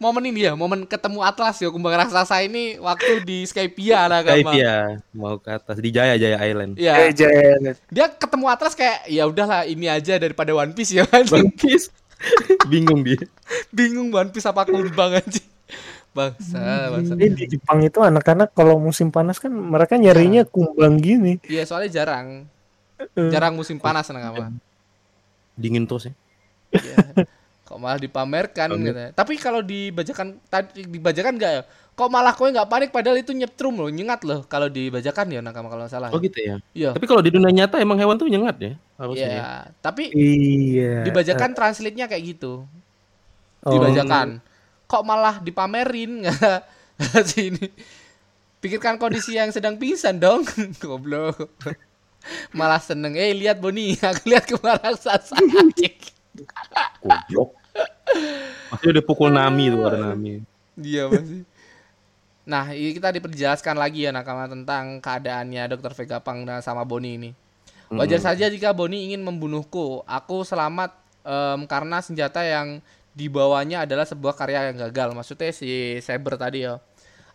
momen 0.02 0.26
ini 0.26 0.50
ya, 0.50 0.52
momen 0.52 0.82
ketemu 0.82 1.22
Atlas 1.22 1.56
ya 1.56 1.70
kumbang 1.70 1.94
raksasa 1.94 2.42
ini 2.42 2.74
waktu 2.76 3.22
di 3.22 3.46
Skypia 3.46 4.10
lah 4.10 4.26
kan. 4.26 4.42
dia 4.50 4.98
mau 5.14 5.38
ke 5.38 5.46
atas 5.48 5.78
di 5.78 5.94
Jaya 5.94 6.18
Jaya 6.18 6.42
Island. 6.42 6.74
Ya, 6.74 6.98
Eh, 6.98 7.14
jangan. 7.14 7.78
dia 7.86 8.10
ketemu 8.10 8.44
Atlas 8.50 8.74
kayak 8.74 9.06
ya 9.06 9.22
udahlah 9.24 9.62
ini 9.62 9.86
aja 9.86 10.18
daripada 10.18 10.50
One 10.50 10.74
Piece 10.74 10.90
ya 10.90 11.06
anjing. 11.06 11.46
One 11.46 11.54
Piece. 11.54 11.94
Bingung 12.70 13.06
dia. 13.06 13.22
Bingung 13.70 14.10
One 14.10 14.28
Piece 14.28 14.44
apa 14.44 14.66
kumbang 14.66 15.22
anjing. 15.22 15.46
Bangsa, 16.12 16.92
bangsa. 16.92 17.12
Ini 17.16 17.32
di 17.32 17.46
Jepang 17.48 17.80
itu 17.80 17.96
anak-anak 17.96 18.52
kalau 18.52 18.76
musim 18.76 19.08
panas 19.08 19.40
kan 19.40 19.48
mereka 19.48 19.96
nyarinya 19.96 20.44
kumbang 20.44 21.00
gini. 21.00 21.40
Iya, 21.46 21.64
soalnya 21.64 22.02
jarang. 22.02 22.44
Eh. 23.00 23.30
Jarang 23.32 23.56
musim 23.56 23.78
panas 23.78 24.10
nakama. 24.10 24.52
Dingin 25.54 25.88
terus 25.88 26.10
ya. 26.10 26.14
Iya. 26.72 27.24
Kok 27.72 27.80
malah 27.80 27.96
dipamerkan 27.96 28.68
gitu. 28.76 28.92
Tapi 29.16 29.40
kalau 29.40 29.64
dibajakan 29.64 30.36
tadi 30.52 30.84
dibajakan 30.84 31.40
enggak 31.40 31.52
ya? 31.56 31.62
Kok 31.96 32.08
malah 32.12 32.36
kowe 32.36 32.52
nggak 32.52 32.68
panik 32.68 32.90
padahal 32.92 33.16
itu 33.16 33.32
nyetrum 33.32 33.80
loh, 33.80 33.88
nyengat 33.88 34.28
loh 34.28 34.44
kalau 34.44 34.68
dibajakan 34.68 35.32
ya 35.32 35.40
nakama 35.40 35.72
kalau 35.72 35.88
salah. 35.88 36.12
Oh 36.12 36.20
gitu 36.20 36.36
ya. 36.36 36.60
Iya. 36.76 36.90
Tapi 36.92 37.08
kalau 37.08 37.24
di 37.24 37.32
dunia 37.32 37.48
nyata 37.48 37.80
emang 37.80 37.96
hewan 37.96 38.20
tuh 38.20 38.28
nyengat 38.28 38.56
ya 38.60 38.72
harusnya. 39.00 39.24
Iya, 39.24 39.40
ya. 39.40 39.48
tapi 39.80 40.12
Iya. 40.12 41.08
dibajakan 41.08 41.56
translate-nya 41.56 42.12
kayak 42.12 42.36
gitu. 42.36 42.68
Oh. 43.64 43.72
Dibajakan. 43.72 44.44
Kok 44.84 45.02
malah 45.08 45.40
dipamerin 45.40 46.20
nggak 46.28 47.24
sini? 47.24 47.72
Pikirkan 48.60 49.00
kondisi 49.00 49.40
yang 49.40 49.48
sedang 49.48 49.80
pingsan 49.80 50.20
dong. 50.20 50.44
Goblok. 50.84 51.56
Malah 52.52 52.84
seneng. 52.84 53.16
Eh, 53.16 53.32
lihat 53.32 53.64
Boni, 53.64 53.96
aku 54.00 54.28
lihat 54.28 54.44
kemarin 54.44 54.92
raksasa. 54.92 55.40
anjing. 55.40 55.96
Goblok. 57.00 57.61
Masih 58.72 58.86
udah 58.92 59.04
pukul 59.04 59.28
Nami 59.28 59.68
tuh 59.68 59.84
ada 59.84 59.98
Nami. 60.00 60.42
Dia 60.74 61.06
masih. 61.08 61.44
Nah, 62.42 62.74
ini 62.74 62.90
kita 62.90 63.14
diperjelaskan 63.14 63.78
lagi 63.78 64.02
ya 64.02 64.10
nakama 64.10 64.50
tentang 64.50 64.98
keadaannya 64.98 65.70
Dr. 65.70 65.94
Vegapunk 65.94 66.42
dan 66.42 66.58
sama 66.58 66.82
Boni 66.82 67.10
ini. 67.14 67.30
Wajar 67.92 68.18
saja 68.18 68.48
jika 68.48 68.72
Boni 68.72 69.12
ingin 69.12 69.20
membunuhku. 69.20 70.00
Aku 70.08 70.42
selamat 70.42 70.96
em, 71.22 71.68
karena 71.68 72.00
senjata 72.00 72.40
yang 72.40 72.80
dibawanya 73.12 73.84
adalah 73.84 74.08
sebuah 74.08 74.32
karya 74.32 74.72
yang 74.72 74.80
gagal. 74.88 75.12
Maksudnya 75.12 75.52
si 75.52 76.00
Saber 76.00 76.40
tadi 76.40 76.64
ya. 76.64 76.80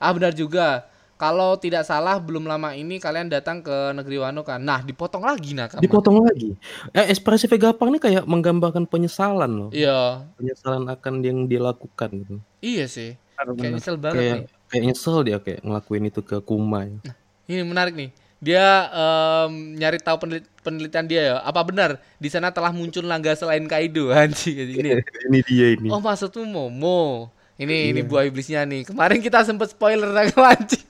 Ah 0.01 0.11
benar 0.11 0.33
juga. 0.33 0.89
Kalau 1.17 1.57
tidak 1.57 1.81
salah 1.81 2.21
belum 2.21 2.45
lama 2.45 2.71
ini 2.71 3.01
kalian 3.01 3.25
datang 3.25 3.59
ke 3.59 3.73
negeri 3.91 4.21
Wano 4.21 4.45
kan. 4.45 4.61
Nah, 4.61 4.85
dipotong 4.85 5.25
lagi 5.25 5.57
nakama. 5.57 5.81
Dipotong 5.81 6.21
lagi. 6.21 6.53
Eh 6.93 7.09
ekspresi 7.09 7.49
Vegapunk 7.49 7.89
ini 7.89 7.99
kayak 7.99 8.23
menggambarkan 8.23 8.85
penyesalan 8.85 9.49
loh. 9.49 9.69
Iya. 9.73 10.29
Penyesalan 10.37 10.85
akan 10.85 11.13
yang 11.21 11.49
dia 11.49 11.57
lakukan 11.57 12.09
gitu. 12.13 12.37
Iya 12.61 12.85
sih. 12.85 13.17
Kayak 13.33 13.73
nyesel 13.73 13.97
banget 13.97 14.15
Kayak 14.15 14.33
nih. 14.37 14.45
kayak 14.67 14.83
nyesel 14.85 15.17
dia 15.21 15.37
kayak 15.37 15.59
ngelakuin 15.61 16.05
itu 16.05 16.21
ke 16.21 16.37
Kuma. 16.39 16.85
ya. 16.85 16.97
Ini 17.45 17.61
menarik 17.61 17.93
nih. 17.93 18.09
Dia 18.37 18.65
em, 18.87 19.51
nyari 19.73 19.97
tahu 19.97 20.17
penelit- 20.21 20.49
penelitian 20.61 21.05
dia 21.05 21.21
ya. 21.23 21.35
Apa 21.41 21.65
benar 21.65 21.97
di 22.15 22.29
sana 22.29 22.49
telah 22.49 22.69
muncul 22.69 23.01
naga 23.01 23.33
selain 23.33 23.65
Kaido? 23.65 24.09
Anjing 24.13 24.53
ini. 24.53 25.01
ini 25.29 25.39
dia 25.41 25.73
ini. 25.73 25.89
Oh 25.89 25.97
maksudmu 25.97 26.45
Momo. 26.45 27.33
Ini 27.57 27.89
ini 27.89 28.05
buah 28.05 28.21
iblisnya 28.23 28.61
nih. 28.63 28.85
Kemarin 28.85 29.17
kita 29.17 29.41
sempet 29.41 29.73
spoiler 29.73 30.13
naga 30.13 30.37
anjing. 30.53 30.85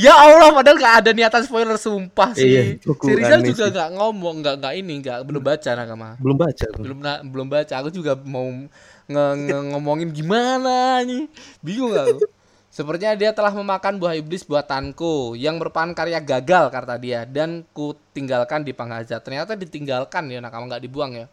Ya 0.00 0.16
Allah, 0.16 0.48
padahal 0.48 0.78
gak 0.80 0.94
ada 1.04 1.10
niatan 1.12 1.42
spoiler 1.44 1.76
sumpah 1.76 2.32
sih. 2.32 2.48
Iya, 2.48 2.62
si 2.80 3.12
Rizal 3.12 3.40
juga 3.44 3.68
sih. 3.68 3.76
gak 3.76 3.90
ngomong, 4.00 4.40
gak 4.40 4.56
gak 4.64 4.74
ini, 4.80 5.04
gak 5.04 5.28
belum 5.28 5.42
baca 5.44 5.70
nakama. 5.76 6.16
Belum 6.16 6.36
baca 6.40 6.66
tuh. 6.72 6.80
Belum 6.80 6.98
na- 7.04 7.20
belum 7.20 7.48
baca. 7.52 7.74
Aku 7.84 7.92
juga 7.92 8.16
mau 8.16 8.48
nge- 8.48 9.36
nge- 9.44 9.66
ngomongin 9.76 10.08
gimana 10.08 11.04
nih. 11.04 11.28
Bingung 11.60 11.92
aku. 11.92 12.24
Sepertinya 12.72 13.12
dia 13.12 13.36
telah 13.36 13.52
memakan 13.52 14.00
buah 14.00 14.16
iblis 14.16 14.48
buatanku 14.48 15.36
yang 15.36 15.60
merupakan 15.60 15.92
karya 15.92 16.16
gagal 16.24 16.72
kata 16.72 16.96
dia 16.96 17.28
dan 17.28 17.68
ku 17.76 17.92
tinggalkan 18.16 18.64
di 18.64 18.72
Panghaja. 18.72 19.20
Ternyata 19.20 19.52
ditinggalkan 19.60 20.32
ya 20.32 20.40
nakama 20.40 20.72
nggak 20.72 20.80
dibuang 20.88 21.12
ya. 21.12 21.26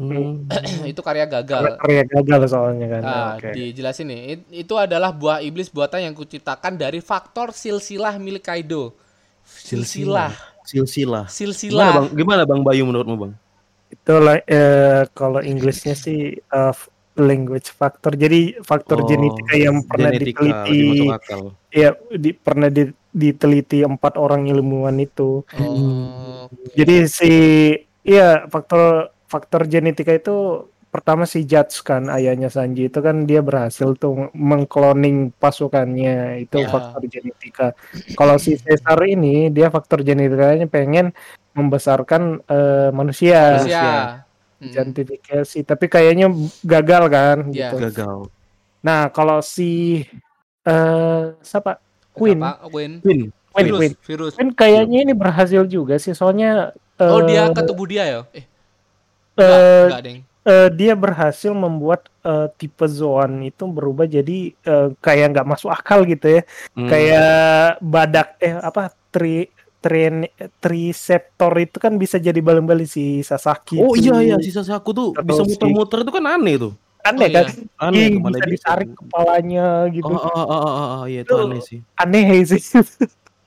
Hmm. 0.00 0.48
itu 0.90 1.00
karya 1.04 1.28
gagal. 1.28 1.76
Karya 1.76 2.02
gagal 2.08 2.40
soalnya 2.48 2.86
kan. 2.88 3.02
Ah, 3.04 3.30
Oke. 3.36 3.52
dijelasin 3.52 4.08
nih. 4.08 4.20
It- 4.32 4.48
itu 4.64 4.74
adalah 4.80 5.12
buah 5.12 5.44
iblis 5.44 5.68
buatan 5.68 6.00
yang 6.08 6.16
kuciptakan 6.16 6.80
dari 6.80 7.04
faktor 7.04 7.52
silsilah 7.52 8.16
milik 8.16 8.48
Kaido. 8.48 8.96
Silsilah. 9.44 10.32
Silsilah. 10.64 11.28
Gimana 11.28 11.36
Silsilah. 11.36 11.88
bang? 11.92 12.06
Gimana 12.16 12.42
bang 12.48 12.60
Bayu 12.64 12.88
menurutmu 12.88 13.16
bang? 13.20 13.34
itu 13.90 14.14
lah 14.22 14.38
eh, 14.46 15.02
kalau 15.18 15.42
Inggrisnya 15.42 15.98
sih 15.98 16.38
eh, 16.38 16.74
language 17.18 17.74
factor. 17.74 18.14
Jadi 18.14 18.54
faktor 18.62 19.02
Oh, 19.02 19.06
genetika 19.06 19.54
yang 19.58 19.82
pernah 19.82 20.14
genetika, 20.14 20.40
diteliti 20.46 21.10
ya 21.74 21.90
di, 22.14 22.30
pernah 22.30 22.70
di- 22.70 22.94
diteliti 23.10 23.82
empat 23.82 24.14
orang 24.14 24.46
ilmuwan 24.46 24.94
itu. 25.02 25.42
Oh. 25.58 26.46
Jadi 26.78 27.10
si 27.10 27.32
iya 28.06 28.46
faktor 28.46 29.10
faktor 29.30 29.62
genetika 29.64 30.10
itu 30.10 30.66
pertama 30.90 31.22
si 31.22 31.46
Judge 31.46 31.86
kan 31.86 32.10
ayahnya 32.10 32.50
Sanji 32.50 32.90
itu 32.90 32.98
kan 32.98 33.22
dia 33.22 33.38
berhasil 33.46 33.94
tuh 33.94 34.26
mengkloning 34.34 35.30
pasukannya 35.38 36.42
itu 36.42 36.58
Ya. 36.58 36.66
faktor 36.66 37.06
genetika. 37.06 37.78
Kalau 38.18 38.34
si 38.42 38.58
Caesar 38.58 38.98
ini 39.06 39.54
dia 39.54 39.70
faktor 39.70 40.02
genetikanya 40.02 40.66
pengen 40.66 41.14
membesarkan 41.54 42.42
eh, 42.42 42.90
manusia, 42.90 43.62
Manusia. 43.62 44.26
Mm. 44.60 44.66
identifikasi 44.66 45.58
tapi 45.62 45.86
kayaknya 45.86 46.26
gagal 46.66 47.06
kan 47.06 47.38
Ya. 47.54 47.70
gitu. 47.70 47.86
Gagal. 47.86 48.16
Nah 48.82 49.14
kalau 49.14 49.38
si 49.46 50.02
eh 50.66 51.22
siapa 51.40 51.78
Queen 52.10 52.42
Apa? 52.42 52.66
Queen. 52.66 52.98
Win. 53.06 53.20
Queen 53.54 53.66
Virus. 53.66 53.78
Queen 53.78 53.94
Virus. 54.04 54.32
Queen 54.34 54.50
kayaknya 54.52 54.98
ini 55.06 55.14
berhasil 55.14 55.62
juga 55.70 56.02
sih 56.02 56.18
soalnya 56.18 56.74
Oh, 57.00 57.24
dia 57.24 57.48
eh, 57.48 57.54
ke 57.56 57.62
tubuh 57.64 57.88
dia 57.88 58.04
ya? 58.04 58.20
Eh, 58.36 58.44
eh, 59.40 59.48
enggak, 59.48 59.88
enggak, 59.88 60.02
Deng. 60.04 60.18
eh, 60.42 60.68
dia 60.70 60.92
berhasil 60.94 61.52
membuat 61.52 62.00
eh, 62.20 62.46
tipe 62.54 62.84
Zoan 62.86 63.40
itu 63.40 63.64
berubah 63.64 64.04
jadi 64.04 64.38
eh, 64.54 64.88
kayak 65.00 65.26
nggak 65.32 65.48
masuk 65.48 65.72
akal 65.72 66.04
gitu 66.04 66.38
ya 66.38 66.42
Hmm. 66.76 66.86
kayak 66.86 67.32
badak 67.80 68.36
eh 68.38 68.54
apa 68.54 68.92
tri 69.08 69.48
tri 69.80 70.28
triceptor 70.60 71.52
itu 71.56 71.76
kan 71.76 71.96
bisa 71.96 72.16
jadi 72.16 72.36
balen-balen 72.38 72.84
si 72.84 73.24
Sasaki 73.24 73.80
Oh 73.80 73.96
itu. 73.96 74.12
iya 74.12 74.20
iya 74.22 74.36
sisa 74.38 74.60
aku 74.70 74.90
tuh 74.92 75.08
Atau 75.16 75.24
bisa 75.24 75.42
si- 75.42 75.56
muter-muter 75.56 76.04
itu 76.04 76.12
kan 76.12 76.24
aneh 76.28 76.56
tuh. 76.60 76.72
aneh 77.00 77.26
Oh, 77.26 77.32
kan 77.32 77.46
iya. 77.48 77.56
Aneh 77.80 78.06
bisa 78.12 78.28
bisa. 78.28 78.44
ditarik 78.44 78.90
kepalanya 78.92 79.66
gitu 79.88 80.04
Oh, 80.04 80.20
oh, 80.20 80.28
oh, 80.36 80.46
oh, 80.46 80.60
oh, 80.62 80.88
oh, 81.00 81.04
iya 81.08 81.24
itu 81.24 81.32
Itu- 81.32 81.40
aneh 81.40 81.60
sih. 81.64 81.80
aneh 81.96 82.24
sih 82.44 82.60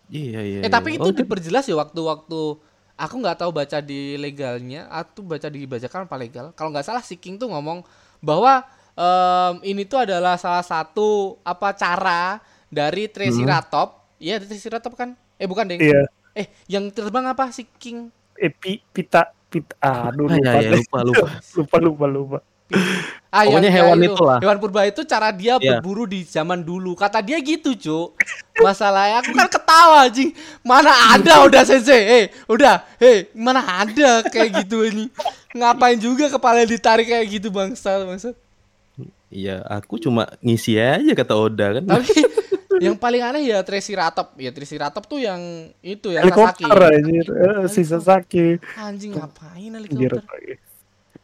Iya 0.09 0.39
iya. 0.41 0.59
Eh, 0.65 0.69
tapi 0.69 0.93
iya. 0.93 0.97
itu 1.01 1.09
Oh, 1.09 1.13
diperjelas 1.13 1.65
ya 1.65 1.75
waktu-waktu 1.77 2.41
aku 3.03 3.19
nggak 3.19 3.37
tahu 3.43 3.51
baca 3.51 3.77
di 3.83 4.15
legalnya 4.15 4.87
atau 4.87 5.21
baca 5.21 5.47
di 5.51 5.67
bajakan 5.67 6.07
apa 6.07 6.15
legal. 6.15 6.45
Kalau 6.55 6.71
nggak 6.71 6.87
salah 6.87 7.03
si 7.03 7.19
King 7.19 7.35
tuh 7.35 7.51
ngomong 7.51 7.83
bahwa 8.23 8.63
em, 8.95 9.55
ini 9.67 9.83
tuh 9.83 10.07
adalah 10.07 10.39
salah 10.39 10.63
satu 10.63 11.37
apa 11.43 11.75
cara 11.75 12.39
dari 12.71 13.11
Triceratops. 13.11 14.17
Iya, 14.17 14.39
Triceratops 14.39 14.95
kan? 14.95 15.09
Eh, 15.35 15.45
bukan, 15.45 15.67
Deng. 15.67 15.81
iya 15.83 16.07
Eh, 16.33 16.47
yang 16.65 16.89
terbang 16.89 17.29
apa 17.29 17.53
si 17.53 17.67
King? 17.77 18.09
eh, 18.33 18.49
pi- 18.49 18.81
pita 18.89 19.29
pita 19.45 19.77
aduh 19.77 20.25
Ah, 20.25 20.33
lupa 20.33 20.57
ya, 20.57 20.65
ya, 20.65 20.69
deh. 20.73 20.81
lupa 20.81 20.97
lupa. 21.05 21.27
lupa 21.61 21.77
lupa 21.77 22.05
lupa 22.09 22.37
Ah, 23.29 23.43
Pokoknya 23.49 23.69
hewan 23.69 23.97
ya 23.97 24.07
itulah. 24.09 24.37
Hewan 24.39 24.57
purba 24.57 24.81
itu 24.83 25.01
cara 25.03 25.29
dia 25.29 25.57
Iya. 25.57 25.77
berburu 25.77 26.05
di 26.05 26.21
zaman 26.21 26.59
dulu. 26.59 26.93
Kata 26.93 27.19
dia 27.19 27.37
gitu, 27.37 27.73
Cuk. 27.73 28.15
Masalahnya 28.57 29.19
aku 29.19 29.31
kan 29.31 29.47
ketawa, 29.47 30.05
anjing. 30.05 30.31
Mana 30.61 30.89
ada 31.11 31.41
udah 31.47 31.61
sensei. 31.61 32.01
Eh, 32.01 32.25
udah. 32.45 32.85
Hei, 32.97 33.27
mana 33.33 33.59
ada 33.61 34.21
kayak 34.23 34.63
gitu 34.63 34.83
ini. 34.83 35.09
Ngapain 35.51 35.97
juga 35.97 36.29
kepala 36.29 36.63
ditarik 36.63 37.05
kayak 37.05 37.25
gitu, 37.31 37.49
bangsa, 37.49 38.01
bangsa. 38.01 38.33
Iya, 39.27 39.65
aku 39.65 39.97
cuma 39.97 40.29
ngisi 40.39 40.77
aja 40.77 41.11
kata 41.11 41.33
Oda 41.33 41.73
kan. 41.73 41.83
Tapi 41.83 42.13
yang 42.85 42.93
paling 42.93 43.21
aneh 43.23 43.49
ya 43.49 43.61
Triceratops. 43.61 44.37
Ya 44.37 44.49
Triceratops 44.49 45.05
tuh 45.05 45.17
yang 45.17 45.41
itu 45.79 46.09
ya 46.09 46.21
Sasaki. 46.21 46.29
helikopter 46.61 46.77
anjir 46.91 47.25
Eh, 47.25 47.65
si 47.65 47.81
Sasaki 47.81 48.45
Anjing 48.77 49.13
ngapain 49.13 49.73
helikopter? 49.73 50.21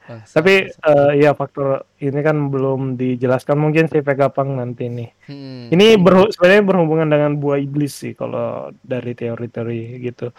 Bangsa, 0.09 0.33
Tapi 0.33 0.53
bangsa. 0.65 0.89
eh, 0.89 1.11
ya 1.21 1.31
faktor 1.31 1.67
ini 1.97 2.19
kan 2.19 2.49
belum 2.49 2.97
dijelaskan 2.97 3.55
mungkin 3.55 3.85
si 3.85 4.01
Vegapunk 4.01 4.57
nanti 4.57 4.89
nih. 4.89 5.09
Hmm. 5.29 5.69
Ini 5.69 5.95
berhu- 5.95 6.33
sebenarnya 6.33 6.65
berhubungan 6.65 7.05
dengan 7.05 7.37
buah 7.37 7.61
iblis 7.61 7.93
sih 7.93 8.11
kalau 8.11 8.73
dari 8.81 9.13
teori-teori 9.13 9.79
gitu. 10.01 10.33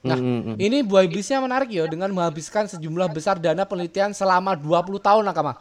Nah, 0.00 0.16
Hmm, 0.16 0.24
hmm, 0.24 0.40
hmm. 0.46 0.56
Ini 0.56 0.78
buah 0.80 1.02
iblisnya 1.02 1.42
menarik 1.42 1.68
ya 1.68 1.84
dengan 1.84 2.08
menghabiskan 2.08 2.64
sejumlah 2.64 3.10
besar 3.10 3.36
dana 3.36 3.66
penelitian 3.66 4.14
selama 4.14 4.54
20 4.54 4.96
tahun 4.96 5.26
Nakama. 5.26 5.58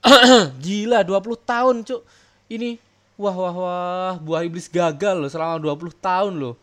Gila 0.64 1.04
20 1.04 1.12
tahun, 1.42 1.74
Cuk. 1.84 2.00
Ini 2.48 2.80
wah 3.14 3.34
wah 3.34 3.52
wah 3.52 4.14
buah 4.16 4.42
iblis 4.42 4.66
gagal 4.66 5.18
loh 5.18 5.28
selama 5.28 5.58
20 5.58 5.92
tahun 5.94 6.32
loh. 6.32 6.54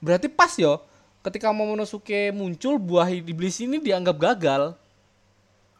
Berarti 0.00 0.26
pas 0.26 0.48
yo 0.54 0.80
ketika 1.20 1.52
Momonosuke 1.52 2.32
muncul 2.32 2.80
buah 2.80 3.12
iblis 3.12 3.60
ini 3.60 3.76
dianggap 3.76 4.16
gagal. 4.16 4.72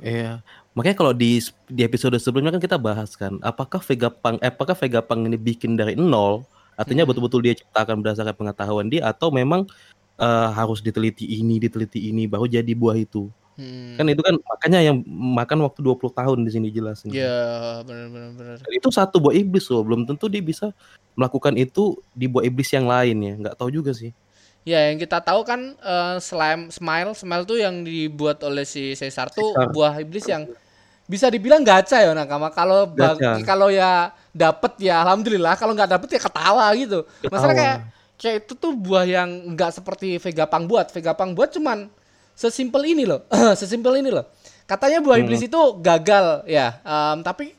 Iya. 0.00 0.40
Makanya 0.74 0.96
kalau 0.96 1.12
di 1.12 1.42
di 1.68 1.82
episode 1.84 2.16
sebelumnya 2.20 2.56
kan 2.56 2.62
kita 2.62 2.78
bahas 2.80 3.12
kan, 3.18 3.36
apakah 3.44 3.82
Vegapunk 3.82 4.40
eh, 4.40 4.48
apakah 4.50 4.74
Vegapunk 4.78 5.26
ini 5.28 5.36
bikin 5.36 5.74
dari 5.76 5.94
nol, 5.98 6.46
artinya 6.78 7.04
Hmm. 7.04 7.10
betul-betul 7.12 7.40
dia 7.44 7.54
ciptakan 7.58 8.00
berdasarkan 8.00 8.34
pengetahuan 8.36 8.86
dia 8.88 9.04
atau 9.08 9.28
memang 9.34 9.66
eh, 10.20 10.48
harus 10.52 10.80
diteliti 10.84 11.24
ini, 11.40 11.56
diteliti 11.60 12.12
ini 12.12 12.28
baru 12.28 12.44
jadi 12.48 12.72
buah 12.76 12.96
itu. 13.00 13.28
Hmm. 13.60 13.96
Kan 14.00 14.08
itu 14.08 14.22
kan 14.24 14.36
makanya 14.40 14.80
yang 14.80 15.04
makan 15.08 15.60
waktu 15.68 15.84
20 15.84 16.12
tahun 16.16 16.38
di 16.48 16.50
sini 16.54 16.68
jelas. 16.72 17.04
Ya, 17.04 17.84
benar 17.84 18.08
benar 18.32 18.56
Itu 18.72 18.88
satu 18.88 19.20
buah 19.20 19.36
iblis 19.36 19.68
loh, 19.68 19.84
belum 19.84 20.08
tentu 20.08 20.32
dia 20.32 20.40
bisa 20.40 20.72
melakukan 21.18 21.56
itu 21.60 22.00
di 22.16 22.24
buah 22.30 22.48
iblis 22.48 22.72
yang 22.72 22.88
lain 22.88 23.16
ya. 23.20 23.32
Nggak 23.36 23.56
tahu 23.60 23.68
juga 23.68 23.92
sih. 23.92 24.16
Ya, 24.60 24.92
yang 24.92 25.00
kita 25.00 25.24
tahu 25.24 25.40
kan 25.48 25.72
eh, 25.80 26.16
slime 26.20 26.68
smile, 26.68 27.16
smile 27.16 27.44
tuh 27.48 27.56
yang 27.56 27.80
dibuat 27.80 28.44
oleh 28.44 28.68
si 28.68 28.92
Caesar 28.92 29.32
tuh 29.32 29.56
Caesar. 29.56 29.72
buah 29.72 29.96
iblis 30.04 30.28
yang 30.28 30.44
bisa 31.10 31.26
dibilang 31.26 31.64
gacha 31.66 31.98
ya 32.04 32.12
nakama. 32.14 32.52
Kalau 32.54 32.86
kalau 33.42 33.68
ya 33.72 34.14
dapet 34.30 34.78
ya 34.78 35.02
alhamdulillah, 35.02 35.58
kalau 35.58 35.74
nggak 35.74 35.90
dapet 35.96 36.08
ya 36.14 36.20
ketawa 36.22 36.66
gitu. 36.78 37.02
Masalah 37.26 37.56
Ketawa. 37.56 37.58
kayak 37.58 37.76
kayak 38.20 38.36
itu 38.46 38.52
tuh 38.54 38.72
buah 38.76 39.04
yang 39.08 39.28
nggak 39.56 39.80
seperti 39.80 40.20
Vegapunk 40.20 40.68
buat. 40.70 40.86
Vegapunk 40.92 41.32
buat 41.34 41.50
cuman 41.50 41.88
sesimpel 42.36 42.84
ini 42.84 43.04
loh, 43.08 43.24
sesimpel 43.60 43.98
ini 43.98 44.12
loh. 44.12 44.28
Katanya 44.68 45.02
buah 45.02 45.18
iblis 45.18 45.42
itu 45.42 45.60
gagal 45.82 46.46
ya, 46.46 46.78
Em, 46.86 47.26
tapi 47.26 47.52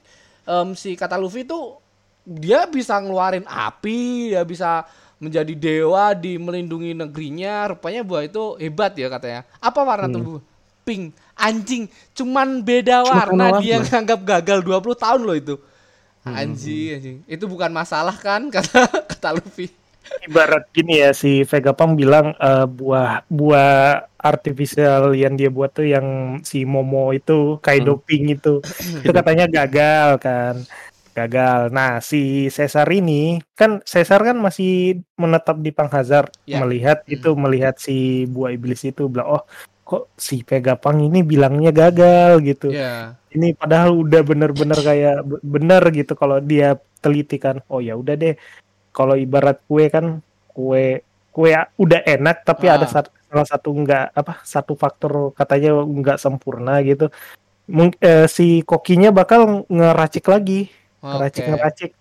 em, 0.47 0.67
si 0.79 0.95
kata 0.95 1.19
Luffy 1.19 1.43
itu 1.43 1.75
dia 2.23 2.63
bisa 2.71 2.95
ngeluarin 3.03 3.43
api, 3.43 4.31
dia 4.31 4.47
bisa 4.47 4.87
menjadi 5.21 5.53
dewa 5.53 6.17
di 6.17 6.41
melindungi 6.41 6.97
negerinya. 6.97 7.77
Rupanya 7.77 8.01
buah 8.01 8.25
itu 8.25 8.57
hebat 8.57 8.97
ya 8.97 9.07
katanya. 9.07 9.45
Apa 9.61 9.85
warna 9.85 10.09
tuh 10.09 10.21
Bu? 10.21 10.35
Pink. 10.81 11.13
Anjing, 11.37 11.89
cuman 12.13 12.61
beda 12.61 13.05
Cuma 13.05 13.13
warna 13.13 13.45
warna. 13.57 13.61
dia 13.61 13.77
nganggap 13.81 14.19
gagal 14.25 14.59
20 14.65 14.97
tahun 14.97 15.21
loh 15.21 15.37
itu. 15.37 15.55
Anjing, 16.25 16.89
anjing. 16.97 17.17
Itu 17.25 17.45
bukan 17.49 17.69
masalah 17.73 18.13
kan 18.17 18.49
kata 18.55 18.89
kata 19.09 19.37
Luffy. 19.37 19.69
Ibarat 20.25 20.67
gini 20.73 20.99
ya 20.99 21.13
si 21.13 21.45
Vegapunk 21.45 21.95
bilang 21.95 22.33
eh, 22.35 22.65
buah 22.67 23.23
buah 23.29 24.05
artificial 24.21 25.17
yang 25.17 25.33
dia 25.37 25.49
buat 25.49 25.71
tuh 25.73 25.87
yang 25.87 26.37
si 26.45 26.65
Momo 26.67 27.09
itu 27.13 27.57
Kaido 27.63 28.01
Pink 28.01 28.41
itu 28.41 28.61
itu 29.05 29.11
katanya 29.13 29.45
gagal 29.49 30.19
kan 30.21 30.55
gagal. 31.11 31.69
Nah 31.69 31.99
si 31.99 32.47
Caesar 32.47 32.87
ini 32.87 33.39
kan 33.53 33.79
Caesar 33.83 34.23
kan 34.23 34.37
masih 34.37 34.99
menetap 35.15 35.59
di 35.59 35.69
Panghazard 35.69 36.31
Ya. 36.43 36.59
melihat 36.59 37.03
Hmm. 37.03 37.13
itu 37.13 37.29
melihat 37.35 37.75
si 37.77 38.25
buah 38.25 38.51
iblis 38.51 38.81
itu 38.83 39.07
bilang 39.07 39.39
oh 39.39 39.43
kok 39.81 40.07
si 40.15 40.39
Vegapunk 40.41 41.03
ini 41.03 41.19
bilangnya 41.21 41.69
gagal 41.69 42.39
gitu. 42.41 42.71
Ya. 42.71 43.19
Ini 43.29 43.55
padahal 43.55 43.91
udah 43.97 44.21
bener-bener 44.23 44.79
kayak 44.79 45.17
be- 45.27 45.43
bener 45.43 45.83
gitu 45.91 46.15
kalau 46.15 46.39
dia 46.39 46.79
teliti 46.99 47.35
kan. 47.35 47.59
Oh 47.67 47.83
ya 47.83 47.95
udah 47.95 48.15
deh. 48.15 48.35
Kalau 48.91 49.15
ibarat 49.15 49.59
kue 49.67 49.87
kan 49.87 50.19
kue 50.51 51.03
kue 51.31 51.51
udah 51.77 52.01
enak 52.03 52.43
tapi 52.43 52.67
Ah. 52.67 52.75
ada 52.75 52.87
satu, 52.87 53.11
salah 53.23 53.47
satu 53.47 53.69
enggak 53.71 54.11
apa 54.11 54.43
satu 54.43 54.75
faktor 54.75 55.31
katanya 55.31 55.79
enggak 55.79 56.19
sempurna 56.19 56.79
gitu. 56.83 57.07
Mung- 57.67 57.95
eh, 57.99 58.27
si 58.27 58.63
kokinya 58.63 59.11
bakal 59.11 59.63
ngeracik 59.71 60.27
lagi, 60.27 60.67
ngeracik 61.01 61.43
Oke. 61.43 61.51
ngeracik 61.51 61.91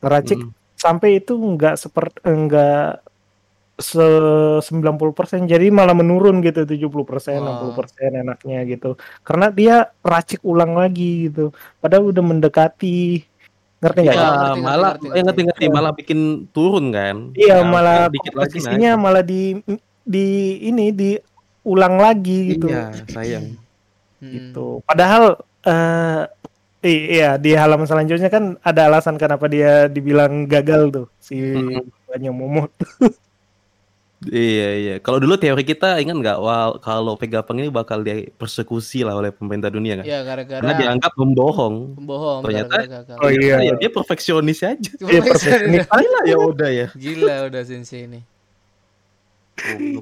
ngeracik 0.00 0.38
Mm. 0.40 0.50
sampai 0.74 1.08
itu 1.16 1.32
enggak 1.34 1.74
seperti 1.76 2.18
enggak 2.24 3.00
se 3.76 4.04
90% 4.60 5.48
jadi 5.48 5.72
malah 5.72 5.96
menurun 5.96 6.44
gitu 6.44 6.68
70% 6.68 6.92
Wah. 7.40 7.64
60% 7.72 8.12
enaknya 8.12 8.58
gitu 8.68 8.90
karena 9.20 9.48
dia 9.48 9.74
racik 10.00 10.40
ulang 10.42 10.76
lagi 10.76 11.28
gitu 11.28 11.48
padahal 11.78 12.12
udah 12.12 12.20
mendekati 12.20 13.24
ngerti 13.80 13.98
nggak 14.04 14.12
Iya, 14.12 14.20
ya? 14.20 14.20
Ya, 14.20 14.28
ngerti, 14.28 14.44
ngerti, 14.44 14.60
malah 14.60 14.90
ngerti, 14.92 15.00
eh, 15.00 15.08
ngerti. 15.08 15.20
ngerti-ngerti 15.24 15.66
malah 15.72 15.92
bikin 15.96 16.20
turun 16.52 16.92
kan. 16.92 17.16
iya 17.32 17.56
Ya, 17.56 17.64
malah 17.64 17.98
dikit 18.12 18.34
lagi 18.36 18.58
malah 18.94 19.22
di 19.24 19.56
di 20.04 20.26
ini 20.60 20.92
diulang 20.92 21.96
lagi 21.96 22.38
gitu 22.52 22.68
Iya, 22.68 22.92
sayang. 23.08 23.56
Hmm. 24.20 24.28
gitu 24.28 24.84
padahal 24.84 25.40
eh 25.64 26.28
i- 26.28 26.39
iya 26.82 27.36
di 27.36 27.52
halaman 27.52 27.84
selanjutnya 27.84 28.28
kan 28.28 28.56
ada 28.60 28.88
alasan 28.88 29.14
kenapa 29.14 29.44
dia 29.46 29.84
dibilang 29.86 30.44
gagal 30.44 30.82
tuh 30.90 31.06
si 31.16 31.36
Mm. 31.36 31.84
banyak 32.06 32.32
momot 32.32 32.70
Iya 34.20 34.68
iya. 34.76 34.94
Kalau 35.00 35.16
dulu 35.16 35.40
teori 35.40 35.64
kita 35.64 35.96
ingat 35.96 36.12
nggak 36.12 36.38
wal 36.38 36.76
kalau 36.84 37.16
Vegapunk 37.16 37.56
ini 37.56 37.72
bakal 37.72 38.04
dipersekusi 38.04 39.00
lah 39.00 39.16
oleh 39.16 39.32
pemerintah 39.32 39.72
dunia 39.72 39.96
kan? 39.96 40.04
Ya 40.04 40.20
Karena 40.20 40.44
gara-gara 40.44 40.76
dianggap 40.76 41.12
membohong. 41.16 41.96
pembohong 41.96 42.40
Ternyata- 42.44 42.84
gara-gara 42.84 43.00
gagal. 43.00 43.16
Oh 43.16 43.30
iya. 43.32 43.56
Ya, 43.64 43.72
dia 43.80 43.88
perfeksionis 43.88 44.60
aja. 44.60 44.92
Iya, 44.92 45.20
perfeksionis. 45.24 45.88
Ayolah 45.88 46.22
ya 46.28 46.36
udah 46.36 46.68
ya. 46.68 46.86
Gila 46.92 47.48
udah 47.48 47.62
sensei 47.64 48.04
ini. 48.04 48.20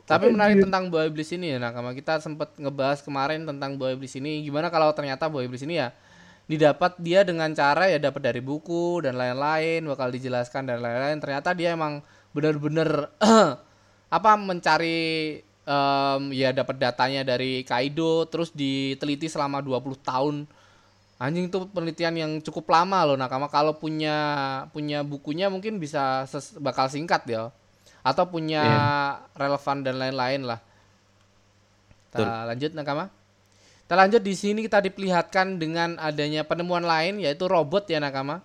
Tapi 0.02 0.24
menarik 0.30 0.66
tentang 0.66 0.90
buah 0.90 1.06
iblis 1.06 1.30
ini 1.30 1.54
ya 1.54 1.58
nakama 1.58 1.94
kita 1.94 2.18
sempat 2.18 2.58
ngebahas 2.58 2.98
kemarin 2.98 3.42
tentang 3.42 3.74
buah 3.74 3.94
iblis 3.94 4.14
ini 4.14 4.42
gimana 4.42 4.66
kalau 4.66 4.90
ternyata 4.90 5.30
buah 5.30 5.42
iblis 5.42 5.62
ini 5.62 5.78
ya 5.78 5.94
didapat 6.48 6.96
dia 6.96 7.22
dengan 7.28 7.52
cara 7.52 7.92
ya 7.92 8.00
dapat 8.00 8.24
dari 8.32 8.40
buku 8.40 9.04
dan 9.04 9.20
lain-lain 9.20 9.84
bakal 9.84 10.08
dijelaskan 10.08 10.64
dan 10.64 10.80
lain-lain. 10.80 11.20
Ternyata 11.20 11.52
dia 11.52 11.76
emang 11.76 12.00
bener-bener 12.32 13.12
apa 14.16 14.30
mencari 14.40 15.38
em, 15.44 16.22
ya 16.32 16.56
dapat 16.56 16.80
datanya 16.80 17.20
dari 17.20 17.68
Kaido 17.68 18.24
terus 18.32 18.48
diteliti 18.56 19.28
selama 19.28 19.60
20 19.60 20.00
tahun. 20.00 20.36
Anjing 21.20 21.52
itu 21.52 21.68
penelitian 21.68 22.14
yang 22.16 22.32
cukup 22.40 22.72
lama 22.72 23.04
loh 23.04 23.18
nakama. 23.20 23.52
Kalau 23.52 23.76
punya 23.76 24.16
punya 24.72 25.04
bukunya 25.04 25.52
mungkin 25.52 25.76
bisa 25.76 26.24
ses- 26.24 26.56
bakal 26.56 26.88
singkat 26.88 27.28
ya. 27.28 27.52
Atau 28.00 28.24
punya 28.32 28.64
relevan 29.36 29.84
dan 29.84 30.00
lain-lain 30.00 30.48
lah. 30.48 30.64
Kita 32.08 32.48
lanjut 32.48 32.72
nakama. 32.72 33.17
Kita 33.88 33.96
lanjut 33.96 34.20
di 34.20 34.36
sini 34.36 34.60
kita 34.68 34.84
diperlihatkan 34.84 35.56
dengan 35.56 35.96
adanya 35.96 36.44
penemuan 36.44 36.84
lain 36.84 37.24
yaitu 37.24 37.48
robot 37.48 37.88
ya 37.88 37.96
nakama. 37.96 38.44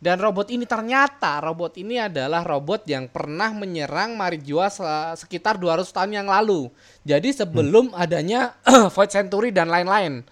Dan 0.00 0.16
robot 0.16 0.48
ini 0.48 0.64
ternyata 0.64 1.36
robot 1.44 1.76
ini 1.76 2.00
adalah 2.00 2.40
robot 2.40 2.88
yang 2.88 3.04
pernah 3.04 3.52
menyerang 3.52 4.16
Marijua 4.16 4.72
se- 4.72 5.20
sekitar 5.20 5.60
200 5.60 5.84
tahun 5.84 6.24
yang 6.24 6.32
lalu. 6.32 6.72
Jadi 7.04 7.28
sebelum 7.28 7.92
adanya 7.92 8.56
Void 8.96 9.12
Century 9.12 9.52
dan 9.52 9.68
lain-lain. 9.68 10.24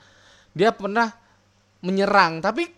Dia 0.56 0.72
pernah 0.72 1.12
menyerang 1.84 2.40
tapi 2.40 2.72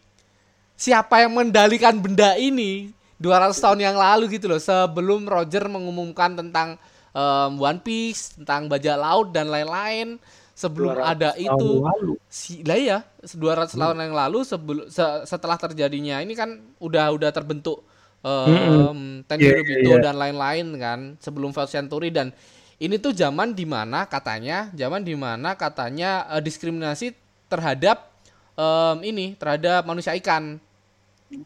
siapa 0.75 1.23
yang 1.23 1.39
mendalikan 1.39 2.03
benda 2.03 2.35
ini 2.35 2.91
200 3.23 3.55
tahun 3.55 3.79
yang 3.79 3.95
lalu 3.95 4.27
gitu 4.43 4.51
loh 4.51 4.59
sebelum 4.59 5.31
Roger 5.31 5.71
mengumumkan 5.71 6.35
tentang 6.35 6.75
em, 7.15 7.53
One 7.63 7.79
Piece, 7.79 8.35
tentang 8.35 8.67
bajak 8.67 8.99
laut 8.99 9.31
dan 9.31 9.47
lain-lain. 9.47 10.19
Sebelum 10.61 10.93
200 10.93 11.13
ada 11.17 11.31
itu 11.35 11.69
lalu. 11.81 12.13
si 12.29 12.61
lah 12.61 12.77
ya 12.77 12.99
200 13.25 13.73
tahun 13.73 13.97
yang 13.97 14.13
lalu 14.13 14.45
sebelum 14.45 14.85
se- 14.87 15.25
setelah 15.25 15.57
terjadinya 15.57 16.21
ini 16.21 16.37
kan 16.37 16.53
udah 16.77 17.17
udah 17.17 17.31
terbentuk 17.33 17.81
um, 18.21 19.25
Tenryubito 19.25 19.73
Iya, 19.73 19.97
iya, 19.97 19.97
iya. 19.97 20.05
dan 20.05 20.15
lain-lain 20.21 20.67
kan 20.77 20.99
sebelum 21.17 21.51
First 21.51 21.73
Century 21.73 22.13
dan 22.13 22.29
ini 22.77 22.97
tuh 22.97 23.13
zaman 23.13 23.53
di 23.53 23.65
mana 23.65 24.05
katanya 24.05 24.69
zaman 24.73 25.01
di 25.01 25.17
mana 25.17 25.57
katanya 25.57 26.29
eh, 26.29 26.43
diskriminasi 26.45 27.17
terhadap 27.49 28.09
em, 28.55 28.97
ini 29.03 29.33
terhadap 29.37 29.85
manusia 29.85 30.13
ikan 30.17 30.61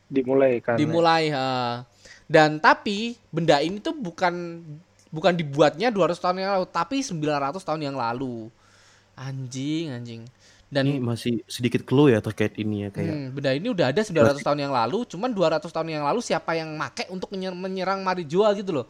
dimulai 0.09 0.59
kan. 0.59 0.75
dimulai 0.75 1.29
ha. 1.31 1.85
dan 2.25 2.57
tapi 2.57 3.15
benda 3.29 3.61
ini 3.61 3.79
tuh 3.79 3.93
bukan 3.93 4.65
bukan 5.13 5.33
dibuatnya 5.37 5.93
200 5.93 6.17
tahun 6.19 6.37
yang 6.41 6.51
lalu 6.59 6.67
tapi 6.67 6.99
900 7.05 7.61
tahun 7.63 7.81
yang 7.85 7.97
lalu 7.97 8.49
anjing 9.15 9.95
anjing 9.95 10.23
dan 10.73 10.91
Ini 10.91 10.99
masih 10.99 11.47
sedikit 11.47 11.87
clue 11.87 12.11
ya 12.11 12.19
terkait 12.19 12.59
ini 12.59 12.87
ya 12.87 12.89
kayak. 12.91 13.15
hmm, 13.15 13.27
benda 13.39 13.51
ini 13.55 13.69
udah 13.71 13.87
ada 13.95 14.01
900 14.03 14.43
tahun 14.43 14.59
yang 14.67 14.75
lalu 14.75 15.07
cuman 15.07 15.31
200 15.31 15.71
tahun 15.71 15.89
yang 15.93 16.03
lalu 16.03 16.21
siapa 16.25 16.59
yang 16.59 16.75
make 16.75 17.07
untuk 17.15 17.31
menyer- 17.31 17.55
menyerang 17.55 18.03
Marijua 18.03 18.51
gitu 18.59 18.83
loh 18.83 18.89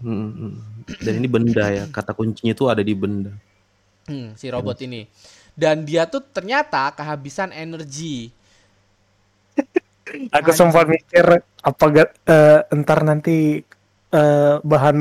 Hmm, 0.00 0.32
hmm. 0.32 0.52
Dan 1.04 1.20
ini 1.20 1.28
benda 1.28 1.68
ya. 1.68 1.84
Kata 1.84 2.16
kuncinya 2.16 2.56
itu 2.56 2.64
ada 2.72 2.80
di 2.80 2.96
benda. 2.96 3.36
Hmm, 4.08 4.32
si 4.32 4.48
robot 4.48 4.80
ini 4.80 5.04
dan 5.60 5.84
dia 5.84 6.08
tuh 6.08 6.24
ternyata 6.24 6.88
kehabisan 6.96 7.52
energi 7.52 8.32
Aku 10.34 10.50
sempat 10.50 10.88
mikir 10.90 11.44
apa 11.62 11.84
eh, 12.26 12.60
entar 12.72 13.04
nanti 13.04 13.60
eh, 14.10 14.54
bahan 14.58 14.96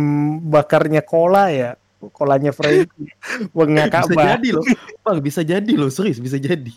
bakarnya 0.52 1.02
cola 1.02 1.48
ya. 1.48 1.79
Kolanya 2.08 2.56
Frankie. 2.56 3.12
Ngakak 3.52 4.16
bisa 4.16 4.24
jadi 4.36 4.50
loh. 4.56 4.66
Bang, 5.04 5.18
bisa 5.20 5.42
jadi 5.44 5.74
loh, 5.76 5.92
serius 5.92 6.20
bisa 6.24 6.40
jadi. 6.40 6.74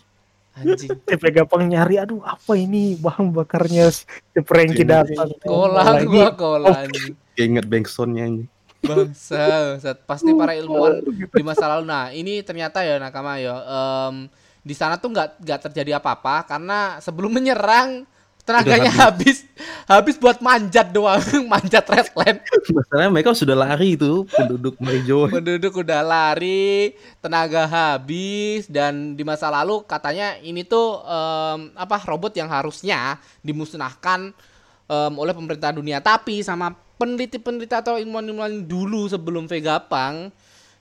anjing 0.53 1.01
Tipe 1.01 1.27
gampang 1.33 1.65
nyari 1.65 1.97
aduh 1.97 2.21
apa 2.21 2.53
ini 2.53 2.93
bahan 2.93 3.33
bakarnya 3.33 3.89
si 3.89 4.05
Frankie 4.45 4.85
datang. 4.85 5.33
kola 5.41 5.97
gua 6.05 6.29
kola 6.37 6.85
anjing 6.85 7.17
Kayak 7.33 7.47
inget 7.49 7.65
Bangsonnya 7.65 8.23
ini. 8.29 8.45
Bangsa, 8.83 9.79
Bangsat. 9.81 9.97
pasti 10.05 10.29
para 10.37 10.53
ilmuwan 10.53 11.01
di 11.33 11.41
masa 11.41 11.65
lalu. 11.65 11.87
Nah, 11.87 12.13
ini 12.13 12.45
ternyata 12.45 12.85
ya 12.85 13.01
nakama 13.01 13.41
ya. 13.41 13.57
em, 13.57 14.29
di 14.61 14.75
sana 14.77 15.01
tuh 15.01 15.11
nggak 15.11 15.41
nggak 15.41 15.59
terjadi 15.69 15.97
apa-apa 15.97 16.45
karena 16.45 17.01
sebelum 17.01 17.33
menyerang 17.33 18.05
tenaganya 18.43 18.91
habis. 18.91 19.47
habis 19.83 20.15
buat 20.15 20.39
manjat 20.39 20.91
doang, 20.91 21.19
manjat 21.51 21.83
redland. 21.87 22.39
Masalahnya 22.71 23.11
mereka 23.11 23.31
sudah 23.35 23.55
lari 23.55 23.95
itu 23.95 24.27
penduduk 24.31 24.79
Marijo. 24.79 25.27
Penduduk 25.27 25.83
udah 25.83 26.03
lari, 26.03 26.95
tenaga 27.19 27.67
habis 27.67 28.67
dan 28.67 29.15
di 29.15 29.23
masa 29.27 29.51
lalu 29.51 29.83
katanya 29.83 30.39
ini 30.39 30.63
tuh 30.63 31.03
em, 31.03 31.71
apa 31.75 31.99
robot 32.03 32.35
yang 32.35 32.47
harusnya 32.47 33.19
dimusnahkan 33.43 34.31
em, 34.87 35.13
oleh 35.15 35.33
pemerintah 35.35 35.71
dunia. 35.75 35.99
Tapi 35.99 36.43
sama 36.43 36.75
peneliti-peneliti 36.99 37.75
atau 37.75 37.99
ilmuwan-ilmuwan 37.99 38.63
dulu 38.63 39.07
sebelum 39.11 39.47
Vegapunk 39.47 40.31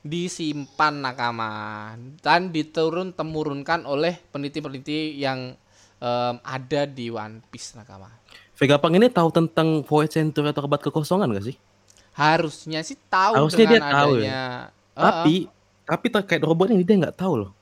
disimpan 0.02 0.98
nakama 0.98 1.94
dan 2.18 2.50
diturun 2.50 3.14
temurunkan 3.14 3.86
oleh 3.86 4.18
peneliti-peneliti 4.34 5.14
yang 5.22 5.54
em, 6.02 6.34
ada 6.42 6.82
di 6.90 7.06
One 7.14 7.38
Piece 7.54 7.78
nakama. 7.78 8.10
Vegapunk 8.58 8.98
ini 8.98 9.06
tahu 9.06 9.30
tentang 9.30 9.86
Void 9.86 10.10
Century 10.10 10.50
atau 10.50 10.66
kebat 10.66 10.82
kekosongan 10.82 11.30
gak 11.38 11.46
sih? 11.54 11.56
Harusnya 12.12 12.84
sih 12.84 12.98
tahu 13.08 13.34
Harusnya 13.38 13.64
dia 13.64 13.80
tahu 13.80 14.12
ya. 14.20 14.26
adanya 14.26 14.42
Heeh. 14.92 15.02
Tapi 15.02 15.34
tapi 15.82 16.06
terkait 16.08 16.42
robot 16.44 16.68
ini 16.70 16.84
dia 16.84 16.96
nggak 17.00 17.16
tahu 17.16 17.34
loh. 17.46 17.52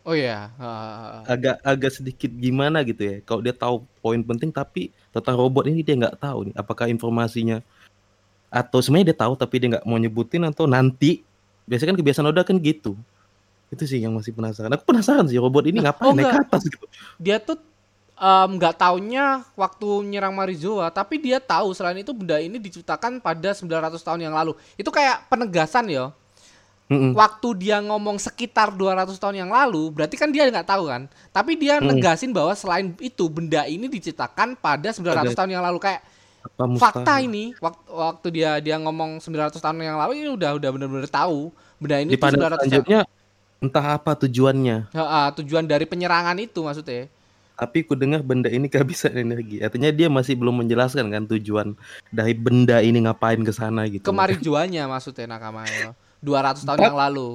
oh 0.00 0.16
iya, 0.16 0.48
heeh. 0.56 1.20
Agak 1.28 1.56
agak 1.60 1.92
sedikit 1.92 2.30
gimana 2.32 2.80
gitu 2.86 3.02
ya. 3.04 3.16
Kalau 3.26 3.44
dia 3.44 3.52
tahu 3.52 3.84
poin 4.00 4.18
penting 4.22 4.48
tapi 4.48 4.94
tentang 5.12 5.36
robot 5.36 5.68
ini 5.68 5.84
dia 5.84 5.98
nggak 5.98 6.16
tahu 6.16 6.50
nih. 6.50 6.54
Apakah 6.56 6.88
informasinya 6.88 7.60
atau 8.50 8.82
sebenarnya 8.82 9.12
dia 9.12 9.18
tahu 9.22 9.34
tapi 9.38 9.54
dia 9.60 9.68
nggak 9.76 9.84
mau 9.86 10.00
nyebutin 10.00 10.42
atau 10.48 10.66
nanti 10.66 11.22
biasanya 11.68 11.94
kan 11.94 11.98
kebiasaan 12.00 12.30
Oda 12.32 12.42
kan 12.42 12.56
gitu. 12.58 12.96
Itu 13.70 13.84
sih 13.86 14.02
yang 14.02 14.16
masih 14.16 14.34
penasaran. 14.34 14.72
Aku 14.74 14.88
penasaran 14.88 15.28
sih 15.28 15.38
robot 15.38 15.68
ini 15.68 15.84
ngapain 15.84 16.10
oh 16.10 16.14
naik 16.16 16.32
ke 16.32 16.38
atas 16.48 16.62
gitu. 16.66 16.86
dia 17.20 17.38
tuh 17.38 17.60
nggak 18.20 18.76
taunya 18.76 19.40
waktu 19.56 19.88
nyerang 20.04 20.36
Marizoa, 20.36 20.88
tapi 20.88 21.16
dia 21.16 21.40
tahu 21.40 21.72
selain 21.72 21.96
itu 21.96 22.12
benda 22.12 22.36
ini 22.36 22.60
diciptakan 22.60 23.16
pada 23.16 23.50
900 23.50 23.96
tahun 23.98 24.20
yang 24.20 24.34
lalu. 24.36 24.52
Itu 24.76 24.88
kayak 24.88 25.26
penegasan 25.26 25.88
ya. 25.88 26.12
Mm-mm. 26.86 27.14
Waktu 27.14 27.48
dia 27.56 27.78
ngomong 27.78 28.18
sekitar 28.18 28.74
200 28.74 29.14
tahun 29.14 29.36
yang 29.38 29.50
lalu, 29.50 29.94
berarti 29.94 30.18
kan 30.18 30.28
dia 30.28 30.44
nggak 30.44 30.66
tahu 30.66 30.84
kan. 30.84 31.06
Tapi 31.30 31.54
dia 31.54 31.78
Mm. 31.78 31.86
negasin 31.86 32.34
bahwa 32.34 32.50
selain 32.52 32.92
itu 32.98 33.24
benda 33.30 33.62
ini 33.64 33.86
diciptakan 33.86 34.58
pada 34.58 34.90
900 34.90 35.30
Pada- 35.30 35.38
tahun 35.38 35.50
yang 35.50 35.64
lalu 35.64 35.78
kayak 35.78 36.02
Apa 36.40 36.64
fakta 36.74 37.20
ini 37.20 37.52
waktu 37.56 37.84
waktu 37.86 38.26
dia 38.32 38.50
dia 38.58 38.76
ngomong 38.76 39.22
900 39.22 39.60
tahun 39.60 39.76
yang 39.78 39.96
lalu 39.96 40.18
ini 40.18 40.32
udah 40.32 40.56
udah 40.56 40.70
bener-bener 40.72 41.04
tahu 41.06 41.52
benda 41.76 42.00
ini 42.00 42.12
Di 42.12 42.16
tuh 42.16 42.24
panel 42.26 42.36
900 42.36 42.48
tahun. 42.50 42.58
selanjutnya 42.58 43.00
entah 43.60 43.86
apa 43.94 44.12
tujuannya. 44.18 44.76
Ha, 44.90 45.04
ha, 45.04 45.20
tujuan 45.36 45.64
dari 45.64 45.84
penyerangan 45.84 46.36
itu 46.36 46.58
maksudnya. 46.60 47.06
Tapi 47.60 47.84
ku 47.84 47.92
dengar 47.92 48.24
benda 48.24 48.48
ini 48.48 48.72
kehabisan 48.72 49.12
energi. 49.12 49.60
Artinya 49.60 49.92
dia 49.92 50.08
masih 50.08 50.32
belum 50.32 50.64
menjelaskan 50.64 51.12
kan 51.12 51.28
tujuan 51.28 51.76
dari 52.08 52.32
benda 52.32 52.80
ini 52.80 53.04
ngapain 53.04 53.36
ke 53.44 53.52
sana 53.52 53.84
gitu. 53.84 54.00
Kemarijuannya 54.08 54.80
maksudnya 54.88 55.28
Nakama 55.28 55.68
ya. 55.68 55.92
200 56.24 56.64
tahun 56.64 56.78
Empat. 56.80 56.88
yang 56.88 56.96
lalu. 56.96 57.28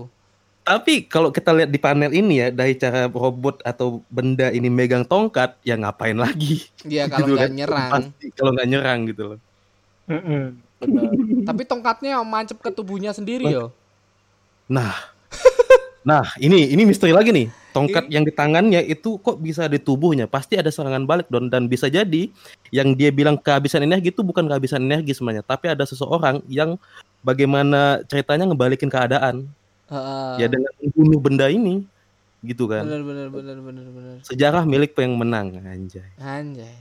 Tapi 0.66 1.06
kalau 1.06 1.30
kita 1.30 1.54
lihat 1.54 1.70
di 1.70 1.78
panel 1.78 2.10
ini 2.10 2.42
ya 2.42 2.48
dari 2.50 2.74
cara 2.74 3.06
robot 3.06 3.62
atau 3.62 4.02
benda 4.10 4.50
ini 4.50 4.66
megang 4.66 5.06
tongkat, 5.06 5.62
ya 5.62 5.78
ngapain 5.78 6.18
lagi? 6.18 6.66
Dia 6.82 7.06
kalau 7.14 7.30
Gitu 7.30 7.38
nggak 7.38 7.46
kan. 7.46 7.54
nyerang. 7.54 7.92
Pasti 7.94 8.26
kalau 8.34 8.50
nggak 8.58 8.68
nyerang 8.74 9.00
gitu 9.06 9.24
loh. 9.30 9.40
Tapi 11.46 11.62
tongkatnya 11.70 12.18
mancep 12.26 12.58
ke 12.58 12.74
tubuhnya 12.74 13.14
sendiri 13.14 13.46
yo. 13.46 13.70
Nah, 14.66 14.90
nah 16.02 16.26
ini 16.42 16.74
ini 16.74 16.82
misteri 16.82 17.14
lagi 17.14 17.30
nih. 17.30 17.46
Tongkat 17.76 18.08
yang 18.08 18.24
di 18.24 18.32
tangannya 18.32 18.80
itu 18.88 19.20
kok 19.20 19.36
bisa 19.44 19.68
di 19.68 19.76
tubuhnya? 19.84 20.32
Pasti 20.32 20.56
ada 20.56 20.72
serangan 20.72 21.04
balik 21.04 21.28
don 21.28 21.52
dan 21.52 21.68
bisa 21.68 21.92
jadi 21.92 22.32
yang 22.72 22.96
dia 22.96 23.12
bilang 23.12 23.36
kehabisan 23.36 23.84
energi 23.84 24.16
itu 24.16 24.24
bukan 24.24 24.48
kehabisan 24.48 24.80
energi 24.80 25.12
sebenarnya, 25.12 25.44
tapi 25.44 25.68
ada 25.68 25.84
seseorang 25.84 26.40
yang 26.48 26.80
bagaimana 27.20 28.00
ceritanya 28.08 28.48
ngebalikin 28.48 28.88
keadaan 28.88 29.52
Heeh. 29.92 30.32
ya 30.40 30.48
dengan 30.48 30.72
membunuh 30.80 31.20
benda 31.20 31.52
ini 31.52 31.84
gitu 32.48 32.64
kan. 32.72 32.88
Bener 32.88 33.04
bener 33.04 33.28
bener 33.28 33.58
bener 33.60 33.86
bener. 33.92 34.16
Sejarah 34.24 34.64
milik 34.64 34.96
yang 34.96 35.20
menang 35.20 35.60
anjay. 35.60 36.08
Anjay. 36.16 36.80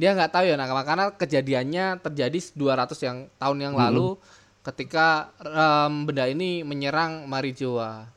Dia 0.00 0.16
nggak 0.16 0.32
tahu 0.32 0.44
ya 0.48 0.56
Nakama 0.56 0.88
karena 0.88 1.12
kejadiannya 1.12 2.00
terjadi 2.00 2.38
200 2.56 2.96
yang 3.04 3.18
tahun 3.36 3.58
yang 3.60 3.74
lalu 3.76 4.16
ketika 4.64 5.28
em, 5.44 6.08
benda 6.08 6.24
ini 6.24 6.64
menyerang 6.64 7.28
Marijoa. 7.28 8.08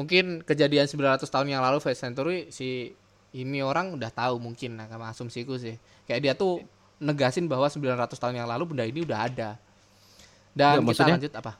Mungkin 0.00 0.40
kejadian 0.42 0.88
900 0.88 1.28
tahun 1.28 1.46
yang 1.46 1.60
lalu 1.60 1.76
First 1.78 2.00
Century 2.00 2.48
si 2.48 2.96
ini 3.30 3.60
orang 3.60 3.92
udah 3.92 4.08
tahu 4.08 4.40
mungkin 4.40 4.80
nah 4.80 4.88
sama 4.88 5.12
asumsiku 5.12 5.60
sih. 5.60 5.76
Kayak 6.08 6.20
dia 6.24 6.32
tuh 6.32 6.64
negasin 6.96 7.44
bahwa 7.44 7.68
900 7.68 8.16
tahun 8.16 8.34
yang 8.34 8.48
lalu 8.48 8.72
benda 8.72 8.88
ini 8.88 9.04
udah 9.04 9.28
ada. 9.28 9.60
Dan 10.50 10.80
Nggak, 10.80 10.80
kita 10.80 10.88
maksudnya- 10.88 11.16
lanjut 11.20 11.32
apa? 11.36 11.52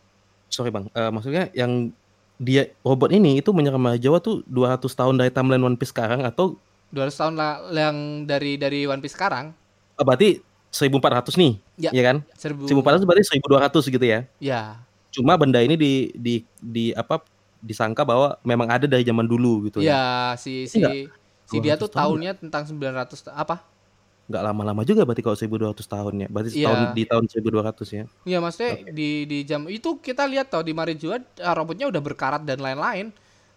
Sorry 0.50 0.70
bang, 0.72 0.88
Eh, 0.90 1.10
maksudnya 1.12 1.44
yang 1.54 1.92
dia 2.34 2.72
robot 2.80 3.12
ini 3.12 3.38
itu 3.38 3.52
menyerang 3.52 3.78
Jawa 4.00 4.18
tuh 4.18 4.40
200 4.48 4.96
tahun 4.96 5.14
dari 5.14 5.28
timeline 5.30 5.60
One 5.62 5.76
Piece 5.76 5.92
sekarang 5.92 6.24
atau 6.24 6.56
200 6.90 7.14
tahun 7.14 7.34
la- 7.36 7.60
yang 7.70 8.24
dari 8.24 8.56
dari 8.56 8.88
One 8.88 8.98
Piece 8.98 9.14
sekarang 9.14 9.52
oh, 9.94 10.02
berarti 10.02 10.40
1400 10.72 11.36
nih, 11.36 11.52
Ya. 11.76 11.90
ya 11.92 12.02
kan? 12.02 12.16
1000 12.34 12.66
1400 12.66 13.04
berarti 13.04 13.22
1200 13.28 13.84
gitu 13.86 14.02
ya. 14.02 14.24
ya 14.40 14.80
Cuma 15.10 15.36
benda 15.36 15.60
ini 15.60 15.78
di 15.78 16.10
di 16.16 16.34
di 16.58 16.90
apa 16.90 17.22
disangka 17.60 18.02
bahwa 18.08 18.36
memang 18.42 18.68
ada 18.72 18.88
dari 18.88 19.04
zaman 19.04 19.24
dulu 19.28 19.68
gitu 19.68 19.84
ya. 19.84 19.92
ya 19.92 20.04
si 20.40 20.64
si 20.64 20.80
Enggak. 20.80 21.12
si 21.44 21.56
dia 21.60 21.76
200 21.76 21.82
tuh 21.84 21.90
tahun 21.92 22.00
tahunnya 22.20 22.32
tentang 22.40 22.62
900 22.68 23.20
ta- 23.26 23.36
apa 23.36 23.56
Nggak 24.30 24.42
lama-lama 24.46 24.86
juga 24.86 25.02
berarti 25.02 25.26
kalau 25.26 25.34
1200 25.34 25.90
tahunnya. 25.90 26.26
Berarti 26.30 26.54
Iya. 26.54 26.66
tahun 26.70 26.80
di 26.94 27.02
tahun 27.02 27.24
1200 27.26 27.88
ya. 27.90 28.04
Iya 28.22 28.38
maksudnya 28.38 28.72
di 28.94 29.26
di 29.26 29.38
jam 29.42 29.66
itu 29.66 29.98
kita 29.98 30.22
lihat 30.30 30.54
toh 30.54 30.62
di 30.62 30.70
Marijua 30.70 31.18
eh, 31.18 31.54
robotnya 31.58 31.90
udah 31.90 31.98
berkarat 31.98 32.46
dan 32.46 32.62
lain-lain. 32.62 33.10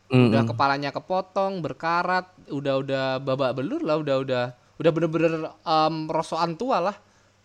Udah 0.10 0.42
Mm-mm. 0.42 0.50
kepalanya 0.50 0.90
kepotong, 0.90 1.62
berkarat, 1.62 2.26
udah 2.50 2.74
udah 2.82 3.04
babak 3.22 3.54
belur 3.54 3.82
lah, 3.86 4.02
udah 4.02 4.16
udah 4.26 4.44
udah 4.82 4.92
bener-bener 4.94 5.32
em, 5.62 5.96
rosokan 6.10 6.58
tua 6.58 6.82
lah. 6.82 6.96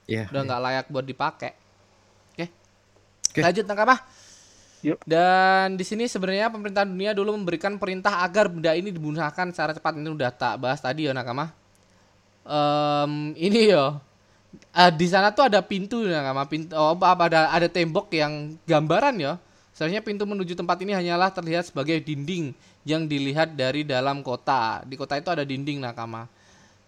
Iya. 0.09 0.33
Udah 0.33 0.41
nggak 0.49 0.61
layak 0.65 0.87
buat 0.89 1.05
dipakai. 1.05 1.53
Oke. 2.33 2.47
Oke. 3.29 3.41
Lanjut 3.45 3.65
Nakama. 3.69 3.97
Yuk. 4.87 5.03
Dan 5.03 5.75
di 5.75 5.83
sini 5.83 6.07
sebenarnya 6.07 6.55
pemerintah 6.55 6.87
dunia 6.87 7.11
dulu 7.11 7.35
memberikan 7.35 7.75
perintah 7.83 8.23
agar 8.23 8.47
benda 8.47 8.79
ini 8.79 8.95
dimusnahkan 8.95 9.51
secara 9.51 9.75
cepat. 9.75 9.99
Ini 9.99 10.11
udah 10.15 10.31
tak 10.31 10.55
bahas 10.63 10.79
tadi 10.79 11.11
ya 11.11 11.13
Nakama. 11.15 11.51
Em, 12.47 13.35
ini 13.35 13.75
yo. 13.75 13.99
Ah, 14.71 14.89
di 14.89 15.07
sana 15.11 15.35
tuh 15.35 15.51
ada 15.51 15.59
pintu 15.59 16.07
ya 16.07 16.23
Nakama. 16.23 16.47
Pintu 16.47 16.79
oh, 16.79 16.95
apa 16.95 17.27
ada 17.27 17.51
ada 17.51 17.67
tembok 17.67 18.07
yang 18.15 18.55
gambaran 18.71 19.19
ya. 19.19 19.35
Seharusnya 19.75 20.03
pintu 20.03 20.27
menuju 20.27 20.59
tempat 20.59 20.79
ini 20.83 20.95
hanyalah 20.95 21.31
terlihat 21.31 21.71
sebagai 21.71 21.99
dinding 22.03 22.55
yang 22.87 23.07
dilihat 23.07 23.59
dari 23.59 23.83
dalam 23.83 24.23
kota. 24.23 24.83
Di 24.87 24.95
kota 24.95 25.19
itu 25.19 25.31
ada 25.31 25.43
dinding 25.43 25.83
Nakama. 25.83 26.31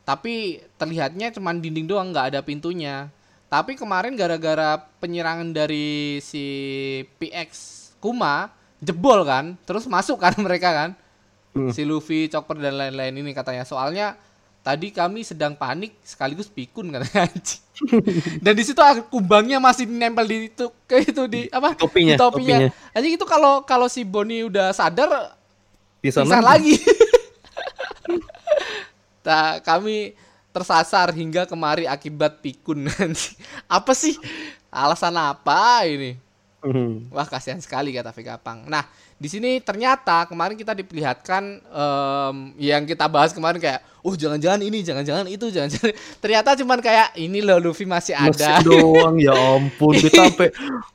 Tapi 0.07 0.63
terlihatnya 0.79 1.31
cuman 1.35 1.59
dinding 1.63 1.87
doang, 1.87 2.11
nggak 2.11 2.35
ada 2.35 2.41
pintunya. 2.43 3.11
Tapi 3.51 3.75
kemarin 3.75 4.15
gara-gara 4.15 4.79
penyerangan 5.03 5.51
dari 5.51 6.23
si 6.23 6.47
PX 7.19 7.80
Kuma 8.01 8.49
jebol 8.81 9.23
kan, 9.29 9.55
terus 9.69 9.85
masuk 9.85 10.19
kan 10.19 10.33
mereka 10.47 10.73
kan. 10.73 10.91
Hmm. 11.53 11.71
Si 11.75 11.85
Luffy, 11.85 12.31
Chopper 12.33 12.57
dan 12.59 12.79
lain-lain 12.79 13.21
ini 13.21 13.31
katanya. 13.37 13.67
Soalnya 13.67 14.17
tadi 14.61 14.93
kami 14.93 15.25
sedang 15.25 15.57
panik 15.57 15.97
sekaligus 16.05 16.49
pikun 16.49 16.93
katanya. 16.95 17.25
anjing. 17.29 17.63
dan 18.45 18.53
di 18.53 18.61
situ 18.61 18.77
kumbangnya 19.09 19.57
masih 19.57 19.89
nempel 19.89 20.29
di 20.29 20.53
itu 20.53 20.69
ke 20.85 21.01
itu 21.01 21.25
di 21.27 21.49
apa? 21.49 21.73
Topinya, 21.77 22.17
Di 22.17 22.21
topinya. 22.21 22.57
topinya. 22.69 22.93
Anjing 22.93 23.15
itu 23.17 23.27
kalau 23.29 23.65
kalau 23.65 23.89
si 23.89 24.05
Bonnie 24.05 24.45
udah 24.45 24.73
sadar 24.73 25.37
Bisa 26.01 26.25
bisa 26.25 26.41
lagi. 26.41 26.81
nah, 29.27 29.61
kami 29.61 30.17
tersasar 30.51 31.13
hingga 31.13 31.45
kemari 31.45 31.85
akibat 31.85 32.41
pikun 32.41 32.89
nanti. 32.89 33.37
Apa 33.69 33.93
sih? 33.93 34.17
Alasan 34.71 35.19
apa 35.19 35.83
ini? 35.85 36.17
Hmm. 36.61 37.09
Wah, 37.09 37.25
kasihan 37.25 37.57
sekali 37.57 37.97
kata 37.97 38.13
Vega 38.13 38.37
Pang. 38.37 38.69
Nah, 38.69 38.85
di 39.17 39.33
sini 39.33 39.65
ternyata 39.65 40.29
kemarin 40.29 40.61
kita 40.61 40.77
diperlihatkan 40.77 41.43
em, 41.57 42.37
yang 42.61 42.85
kita 42.85 43.09
bahas 43.09 43.33
kemarin 43.33 43.57
kayak, 43.57 43.81
oh 44.05 44.13
jangan-jangan 44.13 44.61
ini, 44.61 44.85
jangan-jangan 44.85 45.25
itu, 45.33 45.49
jangan-jangan. 45.49 45.97
Ternyata 46.23 46.61
cuman 46.61 46.79
kayak 46.85 47.17
ini 47.17 47.41
loh 47.41 47.57
Luffy 47.65 47.89
masih 47.89 48.13
ada. 48.13 48.61
Mesin 48.61 48.69
doang 48.69 49.17
ya 49.17 49.33
ampun 49.33 49.97
kita 49.97 50.21
sampai 50.29 50.49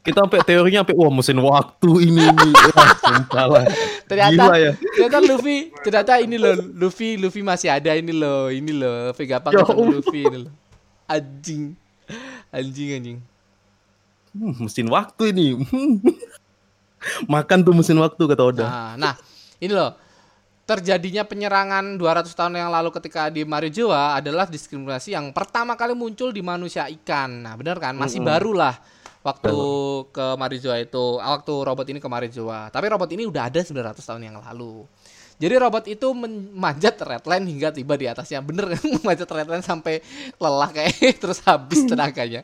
kita 0.05 0.19
sampai 0.21 0.39
teorinya 0.45 0.85
sampai 0.85 0.95
wah 1.01 1.11
mesin 1.13 1.37
waktu 1.41 1.91
ini 2.13 2.23
nih 2.29 2.53
wah 3.49 3.65
Ternyata 4.05 4.33
Gila 4.37 4.55
ya 4.61 4.71
ternyata 4.77 5.17
Luffy, 5.25 5.57
ternyata 5.81 6.13
ini 6.21 6.35
loh 6.37 6.53
Luffy, 6.77 7.17
Luffy 7.17 7.41
masih 7.41 7.73
ada 7.73 7.89
ini 7.97 8.13
loh, 8.13 8.53
ini 8.53 8.69
loh 8.69 9.09
Vega 9.17 9.41
Pang 9.41 9.53
Ya. 9.57 9.65
Luffy 9.65 10.29
ini 10.29 10.37
loh. 10.45 10.53
Anjing. 11.09 11.73
Anjing 12.53 12.89
anjing. 13.01 13.17
Hmm, 14.35 14.51
mesin 14.67 14.87
waktu 14.91 15.31
ini 15.31 15.55
Hmm. 15.55 16.03
makan 17.33 17.63
tuh 17.63 17.71
mesin 17.71 17.95
waktu 18.03 18.19
kata 18.19 18.43
Oda 18.43 18.65
Nah, 18.67 18.93
nah, 18.99 19.13
ini 19.63 19.71
loh. 19.71 19.95
Terjadinya 20.65 21.21
penyerangan 21.21 21.93
200 21.93 22.25
tahun 22.33 22.57
yang 22.57 22.73
lalu 22.73 22.89
ketika 22.89 23.29
di 23.29 23.45
Marijoa 23.45 24.17
adalah 24.17 24.49
diskriminasi 24.49 25.13
yang 25.13 25.29
pertama 25.29 25.77
kali 25.77 25.93
muncul 25.93 26.33
di 26.33 26.41
manusia 26.41 26.89
ikan. 26.89 27.45
Nah, 27.45 27.53
benar 27.53 27.77
kan? 27.77 27.93
Masih 27.93 28.17
baru 28.25 28.49
lah 28.49 28.73
waktu 29.21 29.53
ke 30.09 30.25
Marijoa 30.33 30.81
itu, 30.81 31.21
waktu 31.21 31.53
robot 31.53 31.85
ini 31.85 32.01
ke 32.01 32.09
Marijoa. 32.09 32.73
Tapi 32.73 32.85
robot 32.89 33.09
ini 33.13 33.29
udah 33.29 33.45
ada 33.45 33.61
900 33.61 33.93
tahun 34.01 34.21
yang 34.25 34.41
lalu. 34.41 34.89
Jadi 35.37 35.53
robot 35.53 35.85
itu 35.85 36.07
memanjat 36.15 36.95
redline 36.97 37.45
hingga 37.45 37.69
tiba 37.69 37.93
di 37.93 38.09
atasnya. 38.09 38.41
Bener 38.41 38.73
kan? 38.73 38.81
Memanjat 38.97 39.29
redline 39.29 39.61
sampai 39.61 40.01
lelah 40.41 40.69
kayak 40.73 40.97
terus 41.21 41.45
habis 41.45 41.85
tenaganya. 41.85 42.41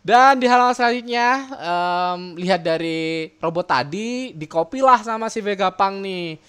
Dan 0.00 0.40
di 0.40 0.48
halaman 0.48 0.72
selanjutnya 0.72 1.28
em, 1.60 2.20
lihat 2.40 2.64
dari 2.64 3.36
robot 3.36 3.68
tadi 3.68 4.32
dikopilah 4.32 5.04
sama 5.04 5.28
si 5.28 5.44
Vega 5.44 5.68
Pang 5.68 6.00
nih. 6.00 6.40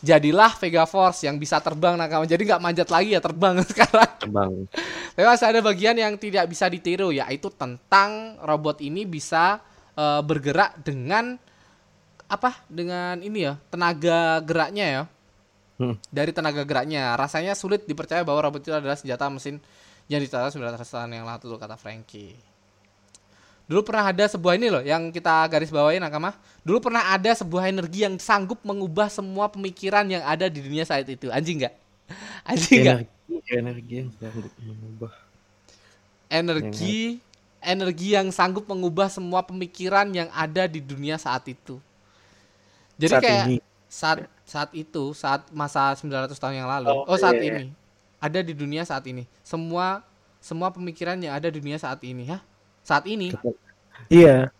Jadilah 0.00 0.56
Vega 0.56 0.88
Force 0.88 1.28
yang 1.28 1.36
bisa 1.36 1.60
terbang 1.60 1.98
nakama. 1.98 2.24
Jadi 2.24 2.46
nggak 2.46 2.62
manjat 2.62 2.88
lagi 2.88 3.12
ya 3.12 3.20
terbang 3.20 3.60
sekarang. 3.74 4.10
terbang 4.22 4.52
Tapi 5.12 5.26
masih 5.26 5.46
ada 5.50 5.60
bagian 5.60 5.96
yang 5.98 6.14
tidak 6.16 6.46
bisa 6.48 6.70
ditiru 6.70 7.12
yaitu 7.12 7.52
tentang 7.52 8.38
robot 8.40 8.80
ini 8.80 9.04
bisa 9.04 9.60
eh, 9.98 10.22
bergerak 10.24 10.78
dengan 10.80 11.36
apa? 12.30 12.54
Dengan 12.70 13.18
ini 13.18 13.50
ya, 13.50 13.58
tenaga 13.68 14.38
geraknya 14.46 14.86
ya. 14.86 15.02
Hmm. 15.82 15.98
Dari 16.06 16.30
tenaga 16.30 16.62
geraknya, 16.62 17.18
rasanya 17.18 17.58
sulit 17.58 17.84
dipercaya 17.84 18.22
bahwa 18.22 18.46
robot 18.46 18.62
itu 18.62 18.72
adalah 18.72 18.94
senjata 18.94 19.26
mesin 19.26 19.58
yang 20.06 20.22
900 20.22 20.52
tahun 20.86 21.10
yang 21.10 21.26
lalu 21.26 21.56
kata 21.58 21.74
Frankie. 21.74 22.49
Dulu 23.70 23.86
pernah 23.86 24.10
ada 24.10 24.26
sebuah 24.26 24.58
ini 24.58 24.66
loh 24.66 24.82
yang 24.82 25.14
kita 25.14 25.46
garis 25.46 25.70
bawahi 25.70 26.02
Nakama. 26.02 26.34
Dulu 26.66 26.82
pernah 26.82 27.06
ada 27.14 27.30
sebuah 27.30 27.70
energi 27.70 28.02
yang 28.02 28.18
sanggup 28.18 28.58
mengubah 28.66 29.06
semua 29.06 29.46
pemikiran 29.46 30.02
yang 30.10 30.26
ada 30.26 30.50
di 30.50 30.58
dunia 30.58 30.82
saat 30.82 31.06
itu. 31.06 31.30
Anjing 31.30 31.62
nggak? 31.62 31.74
Anjing 32.50 32.80
nggak? 32.82 33.00
energi 33.30 33.54
energi 33.54 33.94
yang 34.02 34.10
sanggup 34.18 34.52
mengubah 34.58 35.12
energi 36.30 37.20
energi 37.60 38.08
yang 38.16 38.28
sanggup 38.32 38.64
mengubah 38.66 39.06
semua 39.12 39.44
pemikiran 39.44 40.08
yang 40.10 40.28
ada 40.32 40.64
di 40.66 40.80
dunia 40.82 41.14
saat 41.20 41.44
itu. 41.46 41.78
Jadi 43.00 43.14
Saat 43.14 43.22
kayak 43.24 43.46
ini. 43.48 43.56
saat 43.90 44.18
saat 44.44 44.70
itu, 44.74 45.04
saat 45.16 45.46
masa 45.54 45.94
900 45.96 46.36
tahun 46.36 46.54
yang 46.64 46.68
lalu. 46.68 46.90
Oh, 46.90 47.04
Oh, 47.06 47.18
saat 47.18 47.38
iya, 47.38 47.42
iya. 47.42 47.52
ini. 47.54 47.66
Ada 48.20 48.40
di 48.44 48.52
dunia 48.52 48.82
saat 48.84 49.04
ini. 49.08 49.24
Semua 49.46 50.02
semua 50.40 50.68
pemikiran 50.72 51.16
yang 51.20 51.36
ada 51.36 51.48
di 51.52 51.60
dunia 51.60 51.78
saat 51.80 52.00
ini, 52.04 52.28
ya. 52.28 52.38
Saat 52.84 53.04
ini. 53.06 53.32
Iya. 54.08 54.50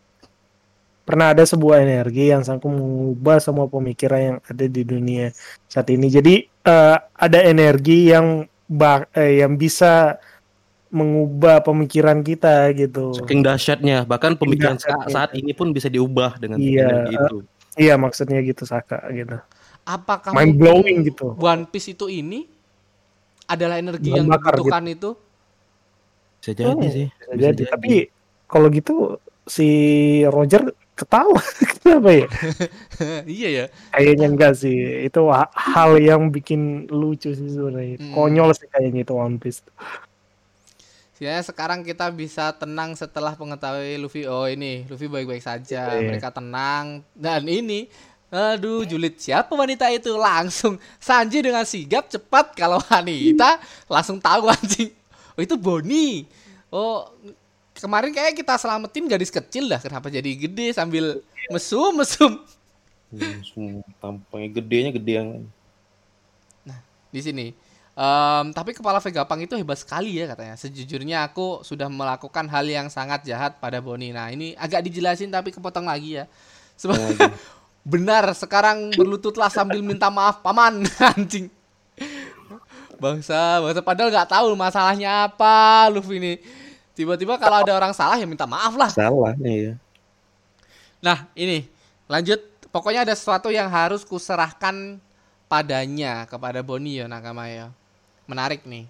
Pernah 1.04 1.34
ada 1.34 1.42
sebuah 1.42 1.82
energi 1.82 2.30
yang 2.30 2.46
sanggup 2.46 2.70
mengubah 2.70 3.42
semua 3.42 3.66
pemikiran 3.66 4.20
yang 4.20 4.38
ada 4.46 4.64
di 4.70 4.82
dunia 4.86 5.34
saat 5.66 5.90
ini. 5.90 6.06
Jadi 6.06 6.46
eh, 6.46 6.96
ada 7.00 7.38
energi 7.42 8.14
yang 8.14 8.46
bak 8.70 9.10
eh, 9.18 9.42
yang 9.42 9.58
bisa 9.58 10.22
mengubah 10.90 11.62
pemikiran 11.62 12.18
kita 12.22 12.74
gitu. 12.74 13.14
saking 13.14 13.46
dahsyatnya 13.46 14.02
bahkan 14.10 14.34
pemikiran 14.34 14.74
dahsyatnya. 14.74 15.06
saat 15.10 15.30
ini 15.38 15.54
pun 15.54 15.70
bisa 15.70 15.86
diubah 15.86 16.34
dengan 16.42 16.58
Iya, 16.58 16.86
energi 16.86 17.14
itu 17.14 17.36
Iya 17.78 17.94
maksudnya 17.94 18.42
gitu 18.42 18.66
Saka 18.66 18.98
gitu. 19.14 19.38
Apakah 19.86 20.34
Mind 20.34 20.58
blowing 20.58 21.06
gitu. 21.06 21.38
One 21.38 21.70
Piece 21.70 21.94
itu 21.94 22.10
ini 22.10 22.50
adalah 23.46 23.78
energi 23.78 24.10
Bahan 24.10 24.18
yang 24.18 24.26
bakar 24.26 24.52
dibutuhkan 24.58 24.84
itu? 24.90 25.10
Bisa 26.40 26.50
jadi 26.50 26.72
Oh, 26.72 26.80
sih 26.82 27.06
Bisa 27.08 27.30
Bisa 27.30 27.44
jadi. 27.52 27.62
Tapi 27.68 27.92
kalau 28.44 28.66
gitu 28.68 29.20
si 29.44 29.68
Roger 30.26 30.64
ketawa 30.92 31.40
kenapa 31.80 32.10
ya? 32.12 32.26
iya 33.28 33.48
ya. 33.48 33.64
Kayaknya 33.90 34.26
enggak 34.28 34.52
sih. 34.54 34.76
Itu 35.02 35.28
ha- 35.28 35.48
hal 35.52 35.96
yang 35.96 36.28
bikin 36.28 36.88
lucu 36.88 37.30
sih 37.30 37.48
sebenarnya. 37.48 37.96
Hmm. 37.96 38.12
Konyol 38.12 38.52
sih 38.52 38.66
kayaknya 38.66 39.04
itu 39.04 39.14
One 39.14 39.36
Piece. 39.36 39.64
Ya 41.20 41.36
sekarang 41.44 41.84
kita 41.84 42.08
bisa 42.08 42.48
tenang 42.52 42.96
setelah 42.96 43.36
mengetahui 43.36 44.00
Luffy 44.00 44.24
oh 44.24 44.48
ini 44.48 44.88
Luffy 44.88 45.04
baik-baik 45.04 45.44
saja 45.44 45.92
Iya. 45.92 46.08
mereka 46.08 46.32
tenang 46.32 47.04
dan 47.12 47.44
ini 47.44 47.92
aduh 48.32 48.88
julid 48.88 49.20
siapa 49.20 49.52
wanita 49.52 49.92
itu 49.92 50.16
langsung 50.16 50.80
Sanji 50.96 51.44
dengan 51.44 51.68
sigap 51.68 52.08
cepat 52.08 52.56
kalau 52.56 52.80
wanita 52.88 53.60
langsung 53.84 54.16
tahu 54.16 54.48
anjing 54.48 54.96
oh 55.40 55.42
itu 55.42 55.56
Bonnie 55.56 56.28
oh 56.68 57.08
kemarin 57.72 58.12
kayak 58.12 58.36
kita 58.36 58.60
selamatin 58.60 59.08
gadis 59.08 59.32
kecil 59.32 59.72
dah 59.72 59.80
kenapa 59.80 60.12
jadi 60.12 60.28
gede 60.36 60.76
sambil 60.76 61.24
mesum 61.48 61.96
mesum 61.96 62.44
semua 63.42 63.80
tampangnya 63.98 64.60
gedenya 64.60 64.92
gede 64.92 65.12
yang 65.16 65.28
di 67.10 67.20
sini. 67.20 67.46
Em, 68.00 68.44
tapi 68.54 68.72
kepala 68.72 69.02
Vegapunk 69.02 69.44
itu 69.44 69.54
hebat 69.58 69.76
sekali 69.76 70.16
ya 70.22 70.30
katanya. 70.30 70.54
Sejujurnya 70.56 71.26
aku 71.26 71.60
sudah 71.66 71.90
melakukan 71.90 72.46
hal 72.48 72.64
yang 72.64 72.86
sangat 72.88 73.26
jahat 73.26 73.58
pada 73.58 73.82
Boni. 73.82 74.14
Nah 74.14 74.30
ini 74.30 74.54
agak 74.56 74.86
dijelasin 74.86 75.28
tapi 75.28 75.50
kepotong 75.50 75.84
lagi 75.84 76.22
ya. 76.22 76.24
Sebab 76.78 76.96
benar 77.92 78.30
sekarang 78.32 78.94
berlututlah 78.94 79.50
sambil 79.50 79.82
minta 79.82 80.08
maaf 80.08 80.40
paman 80.40 80.86
anjing. 81.12 81.50
Bangsa, 83.00 83.64
bangsa 83.64 83.80
padahal 83.80 84.12
nggak 84.12 84.28
tahu 84.28 84.52
masalahnya 84.52 85.26
apa 85.26 85.88
Luffy 85.88 86.20
ini. 86.20 86.34
Tiba-tiba 86.92 87.40
kalau 87.40 87.64
ada 87.64 87.72
orang 87.72 87.96
salah 87.96 88.20
ya 88.20 88.28
minta 88.28 88.44
maaf 88.44 88.76
lah. 88.76 88.92
salah 88.92 89.32
nih 89.40 89.72
ya. 89.72 89.74
Nah, 91.00 91.24
ini 91.32 91.64
lanjut. 92.04 92.38
Pokoknya 92.70 93.02
ada 93.02 93.16
sesuatu 93.16 93.50
yang 93.50 93.66
harus 93.66 94.06
kuserahkan 94.06 95.02
padanya 95.50 96.22
kepada 96.30 96.62
Boni 96.62 97.02
ya 97.02 97.10
Nakama 97.10 97.50
ya. 97.50 97.74
Menarik 98.30 98.62
nih. 98.62 98.86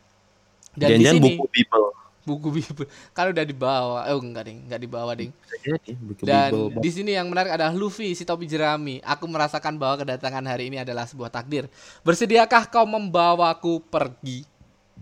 Dan 0.76 1.00
di 1.00 1.06
Jangan 1.06 1.14
sini 1.16 1.28
buku 1.38 1.46
Bible. 1.48 1.88
Buku 2.24 2.48
Bible 2.60 2.86
kan 3.16 3.32
udah 3.32 3.44
dibawa. 3.44 3.98
Eh 4.08 4.16
enggak 4.16 4.44
ding, 4.48 4.58
enggak 4.68 4.80
dibawa 4.80 5.12
ding. 5.16 5.32
Jadi 5.48 5.92
buku 5.96 6.22
Dan 6.24 6.50
di 6.78 6.90
sini 6.92 7.16
yang 7.16 7.28
menarik 7.28 7.56
adalah 7.56 7.72
Luffy 7.72 8.12
si 8.12 8.22
topi 8.28 8.44
jerami. 8.44 9.00
Aku 9.04 9.24
merasakan 9.26 9.80
bahwa 9.80 10.04
kedatangan 10.04 10.44
hari 10.44 10.68
ini 10.68 10.80
adalah 10.80 11.08
sebuah 11.08 11.32
takdir. 11.32 11.66
Bersediakah 12.04 12.68
kau 12.68 12.84
membawaku 12.84 13.80
pergi? 13.88 14.44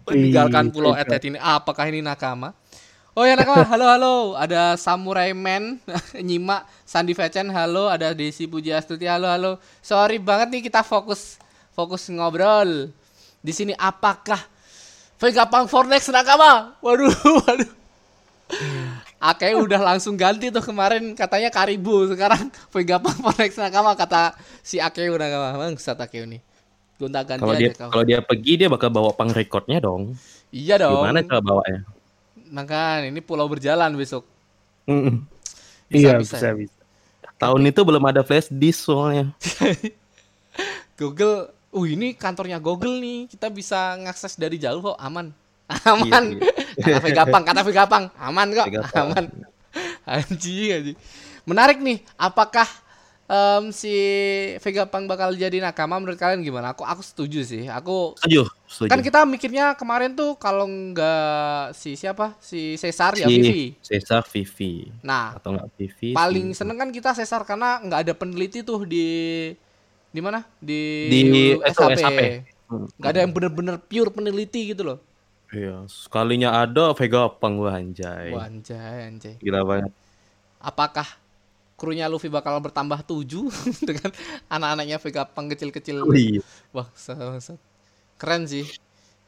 Meninggalkan 0.09 0.73
pulau 0.73 0.97
Vega. 0.97 1.05
Etet 1.05 1.29
ini. 1.29 1.39
Apakah 1.41 1.85
ini 1.91 2.01
nakama? 2.01 2.57
Oh 3.19 3.27
ya 3.27 3.35
nakama, 3.35 3.67
halo 3.67 3.87
halo. 3.91 4.15
Ada 4.39 4.79
Samurai 4.79 5.35
Man, 5.35 5.83
nyimak 6.29 6.65
Sandi 6.87 7.19
Vechen, 7.19 7.51
halo. 7.51 7.91
Ada 7.91 8.15
Desi 8.15 8.47
Puji 8.47 8.71
Astuti, 8.71 9.11
halo 9.11 9.27
halo. 9.27 9.59
Sorry 9.83 10.23
banget 10.23 10.55
nih 10.55 10.63
kita 10.71 10.87
fokus 10.87 11.37
fokus 11.75 12.07
ngobrol. 12.15 12.95
Di 13.43 13.51
sini 13.51 13.75
apakah 13.75 14.39
Vegapunk 15.19 15.67
for 15.67 15.85
next 15.91 16.09
nakama? 16.15 16.79
Waduh, 16.79 17.11
waduh. 17.43 17.71
Ake 19.19 19.51
udah 19.59 19.83
langsung 19.83 20.15
ganti 20.15 20.49
tuh 20.49 20.63
kemarin 20.63 21.13
katanya 21.13 21.51
Karibu 21.51 22.07
sekarang 22.07 22.55
Vegapunk 22.71 23.19
for 23.19 23.35
next 23.35 23.59
nakama 23.59 23.99
kata 23.99 24.39
si 24.63 24.79
Ake 24.79 25.11
udah 25.11 25.27
nakama 25.27 25.49
bangsat 25.69 25.99
Ake 25.99 26.23
ini. 26.23 26.39
Gonta 26.99 27.27
ganti 27.27 27.43
Kalau 27.43 27.55
aja 27.55 27.63
dia 27.63 27.73
kau. 27.75 27.91
kalau 27.91 28.05
dia 28.07 28.19
pergi 28.23 28.53
dia 28.59 28.69
bakal 28.71 28.91
bawa 28.95 29.11
pang 29.15 29.31
recordnya 29.35 29.83
dong. 29.83 30.15
Iya 30.55 30.87
dong. 30.87 31.03
Gimana 31.03 31.23
cara 31.27 31.43
bawanya? 31.43 31.83
Nah 32.49 33.03
ini 33.03 33.21
pulau 33.21 33.51
berjalan 33.51 33.91
besok. 33.99 34.23
Mm-mm. 34.89 35.27
Bisa, 35.91 35.99
iya 35.99 36.13
bisa. 36.17 36.37
bisa 36.39 36.49
bisa. 36.55 36.79
Tahun 37.39 37.63
itu 37.63 37.81
belum 37.87 38.03
ada 38.07 38.27
flash 38.27 38.51
disk 38.51 38.87
soalnya. 38.87 39.31
Google, 40.99 41.55
uh 41.69 41.85
ini 41.85 42.13
kantornya 42.13 42.59
Google 42.59 42.97
nih. 42.99 43.29
Kita 43.29 43.49
bisa 43.49 43.97
ngakses 43.97 44.35
dari 44.35 44.57
jauh 44.57 44.81
kok, 44.83 44.99
aman. 44.99 45.31
Aman. 45.85 46.41
Iya, 46.81 46.97
Kata 46.97 46.99
Vegapunk, 47.03 47.45
kata 47.45 47.61
Vegapunk, 47.61 48.05
aman 48.17 48.49
kok. 48.57 48.67
Aman. 48.95 49.25
Anjing, 50.09 50.69
anjing. 50.73 50.97
Menarik 51.45 51.77
nih, 51.79 52.01
apakah 52.17 52.65
em, 53.27 53.69
si 53.69 53.93
Vegapunk 54.59 55.05
bakal 55.05 55.37
jadi 55.37 55.61
nakama 55.61 56.01
menurut 56.01 56.17
kalian 56.17 56.41
gimana? 56.41 56.73
Aku 56.73 56.89
aku 56.89 57.05
setuju 57.05 57.45
sih. 57.45 57.69
Aku 57.69 58.17
Setuju, 58.17 58.49
setuju. 58.65 58.89
kan 58.89 59.01
kita 59.05 59.21
mikirnya 59.25 59.77
kemarin 59.77 60.17
tuh 60.17 60.41
kalau 60.41 60.65
nggak 60.65 61.77
si 61.77 61.93
siapa? 61.93 62.33
Si 62.41 62.81
Cesar 62.81 63.13
ya 63.15 63.29
Si 63.29 63.33
Vivi. 63.35 63.65
Cesar 63.85 64.25
Vivi 64.25 64.89
Nah, 65.05 65.37
atau 65.37 65.53
enggak 65.53 65.69
Vivi? 65.77 66.17
paling 66.17 66.57
si- 66.57 66.65
seneng 66.65 66.81
kan 66.81 66.89
kita 66.89 67.13
Cesar 67.13 67.45
karena 67.45 67.77
nggak 67.79 68.01
ada 68.09 68.15
peneliti 68.17 68.65
tuh 68.65 68.89
di 68.89 69.07
di 70.09 70.21
mana 70.21 70.41
di, 70.59 70.81
Di 71.07 71.19
SHP. 71.61 71.93
SHP. 71.97 72.21
Hmm. 72.69 72.85
nggak 73.01 73.11
ada 73.11 73.21
yang 73.25 73.33
bener-bener 73.33 73.77
pure 73.81 74.09
peneliti 74.09 74.73
gitu 74.73 74.85
loh 74.85 74.99
Iya, 75.49 75.89
sekalinya 75.89 76.61
ada 76.61 76.93
Vegapunk 76.93 77.65
wah 77.65 77.73
anjay. 77.73 78.37
Wah, 78.37 78.45
anjay 78.45 79.09
anjay 79.09 79.35
Gila 79.41 79.65
banget. 79.65 79.89
apakah 80.61 81.09
krunya 81.73 82.05
Luffy 82.05 82.29
bakal 82.29 82.61
bertambah 82.61 83.01
tujuh 83.03 83.49
dengan 83.81 84.13
anak-anaknya 84.53 85.01
Vegapunk 85.01 85.57
kecil-kecil 85.57 86.05
Oh, 86.05 86.13
iya. 86.13 86.45
wah 86.69 86.85
keren 88.21 88.45
sih 88.45 88.69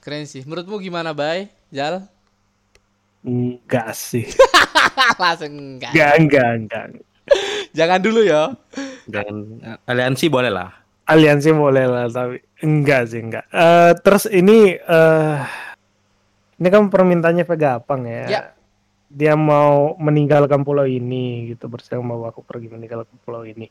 keren 0.05 0.28
sih 0.28 0.45
menurutmu 0.45 0.76
gimana 0.76 1.16
Bay 1.16 1.49
Jal 1.72 2.05
Enggak 3.20 3.93
sih. 3.93 4.24
langsung 5.20 5.53
enggak 5.53 5.93
Enggak, 5.93 6.12
enggak, 6.20 6.51
enggak. 6.57 6.85
jangan 7.72 8.01
dulu 8.01 8.20
ya 8.20 8.53
Jangan 9.13 9.37
aliansi 9.85 10.27
boleh 10.27 10.49
lah. 10.49 10.71
Aliansi 11.05 11.51
boleh 11.51 11.85
lah, 11.85 12.07
tapi 12.07 12.39
enggak 12.61 13.11
sih, 13.11 13.19
enggak. 13.19 13.45
Eh, 13.51 13.93
terus 13.99 14.25
ini 14.27 14.75
eh 14.75 15.37
ini 16.57 16.69
kan 16.69 16.87
permintaannya 16.87 17.43
Vegapunk 17.43 18.03
ya. 18.05 18.25
Ya. 18.27 18.43
Dia 19.11 19.35
mau 19.35 19.99
meninggalkan 19.99 20.63
pulau 20.63 20.87
ini 20.87 21.51
gitu 21.51 21.67
bersama 21.67 22.15
bawa 22.15 22.31
aku 22.31 22.41
pergi 22.41 22.71
meninggalkan 22.71 23.19
pulau 23.21 23.43
ini. 23.43 23.67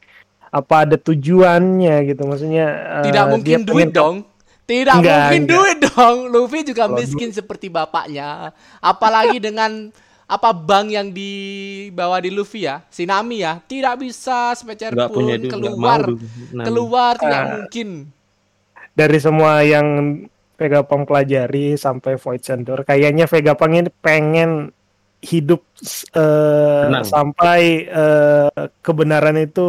Apa 0.50 0.84
ada 0.84 1.00
tujuannya 1.00 1.96
gitu? 2.06 2.22
Maksudnya 2.24 2.66
eh, 3.00 3.06
tidak 3.08 3.24
dia 3.24 3.32
mungkin 3.32 3.58
duit 3.64 3.88
pengen- 3.88 3.96
dong 3.96 4.16
tidak 4.70 5.02
Enggak, 5.02 5.18
mungkin 5.18 5.42
enggak. 5.42 5.54
duit 5.58 5.78
dong 5.82 6.18
Luffy 6.30 6.60
juga 6.62 6.86
Kalau 6.86 6.94
miskin 6.94 7.34
seperti 7.34 7.74
bapaknya 7.74 8.54
apalagi 8.78 9.42
dengan 9.50 9.90
apa 10.30 10.54
bank 10.54 10.94
yang 10.94 11.10
dibawa 11.10 12.22
di 12.22 12.30
Luffy 12.30 12.64
ya 12.64 12.86
si 12.86 13.04
Nami 13.04 13.42
ya 13.42 13.58
tidak 13.60 13.98
bisa 13.98 14.54
sepecer 14.54 14.94
pun 14.94 15.10
punya 15.10 15.36
duit, 15.36 15.50
keluar 15.50 16.06
mau. 16.06 16.22
Nah, 16.54 16.66
keluar 16.66 17.14
tidak 17.18 17.42
Ah. 17.42 17.50
mungkin 17.58 17.90
dari 18.94 19.18
semua 19.18 19.66
yang 19.66 19.88
Vegapunk 20.54 21.08
pelajari 21.08 21.74
sampai 21.74 22.20
Void 22.20 22.44
Sendor, 22.44 22.84
kayaknya 22.84 23.26
Vegapunk 23.26 23.74
ini 23.74 23.90
pengen 23.96 24.76
hidup 25.20 25.64
Tenang. 26.12 27.04
sampai 27.04 27.62
eh, 27.86 28.52
kebenaran 28.80 29.36
itu 29.36 29.68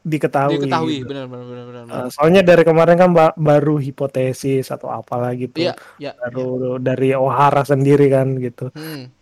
diketahui. 0.00 0.56
diketahui 0.56 0.96
gitu. 0.98 1.08
benar 1.10 1.26
benar 1.26 1.44
benar 1.44 1.64
benar 1.64 1.82
benar. 1.84 2.04
soalnya 2.08 2.40
dari 2.40 2.62
kemarin 2.62 2.96
kan 2.96 3.10
ba- 3.10 3.36
baru 3.36 3.76
hipotesis 3.76 4.70
atau 4.70 4.88
apalah 4.88 5.34
gitu, 5.34 5.60
iya 5.60 5.74
iya 5.98 6.16
baru 6.16 6.78
dari 6.78 7.12
Ohara 7.12 7.60
sendiri 7.62 8.08
kan 8.08 8.38
gitu. 8.38 8.72
Hmm. 8.72 9.12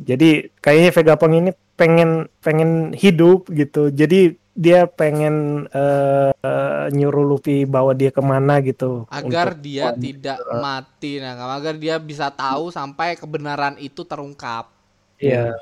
Jadi 0.00 0.30
kayaknya 0.58 0.90
Vegapunk 0.90 1.34
ini 1.36 1.50
pengen 1.74 2.10
pengen 2.40 2.70
hidup 2.92 3.48
gitu. 3.48 3.88
Jadi 3.88 4.36
dia 4.50 4.84
pengen 4.84 5.64
eh, 5.70 6.32
eh, 6.34 6.84
nyuruh 6.90 7.24
Luffy 7.24 7.64
bawa 7.64 7.94
dia 7.94 8.10
ke 8.10 8.20
mana 8.20 8.60
gitu. 8.60 9.06
agar 9.08 9.54
untuk- 9.54 9.62
dia 9.62 9.94
tidak 9.94 10.36
mati 10.52 11.16
nah 11.16 11.38
agar 11.54 11.74
dia 11.76 11.96
bisa 11.96 12.28
tahu 12.28 12.68
sampai 12.68 13.14
kebenaran 13.14 13.78
itu 13.78 14.02
terungkap 14.02 14.68
Iya. 15.16 15.56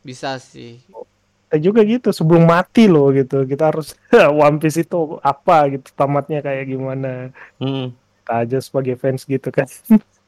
bisa 0.00 0.38
sih 0.38 0.80
Kita 1.46 1.60
juga 1.60 1.84
gitu 1.84 2.08
sebelum 2.10 2.48
mati 2.48 2.88
loh 2.88 3.12
gitu. 3.12 3.44
Kita 3.44 3.68
harus 3.68 3.92
One 4.48 4.56
Piece 4.56 4.80
itu 4.80 5.20
apa 5.20 5.68
gitu 5.68 5.92
tamatnya 5.92 6.40
kayak 6.40 6.64
gimana. 6.64 7.28
Hmm. 7.60 7.92
Kita 7.92 8.32
aja 8.40 8.58
sebagai 8.58 8.96
fans 8.96 9.22
gitu 9.22 9.52
kan. 9.52 9.68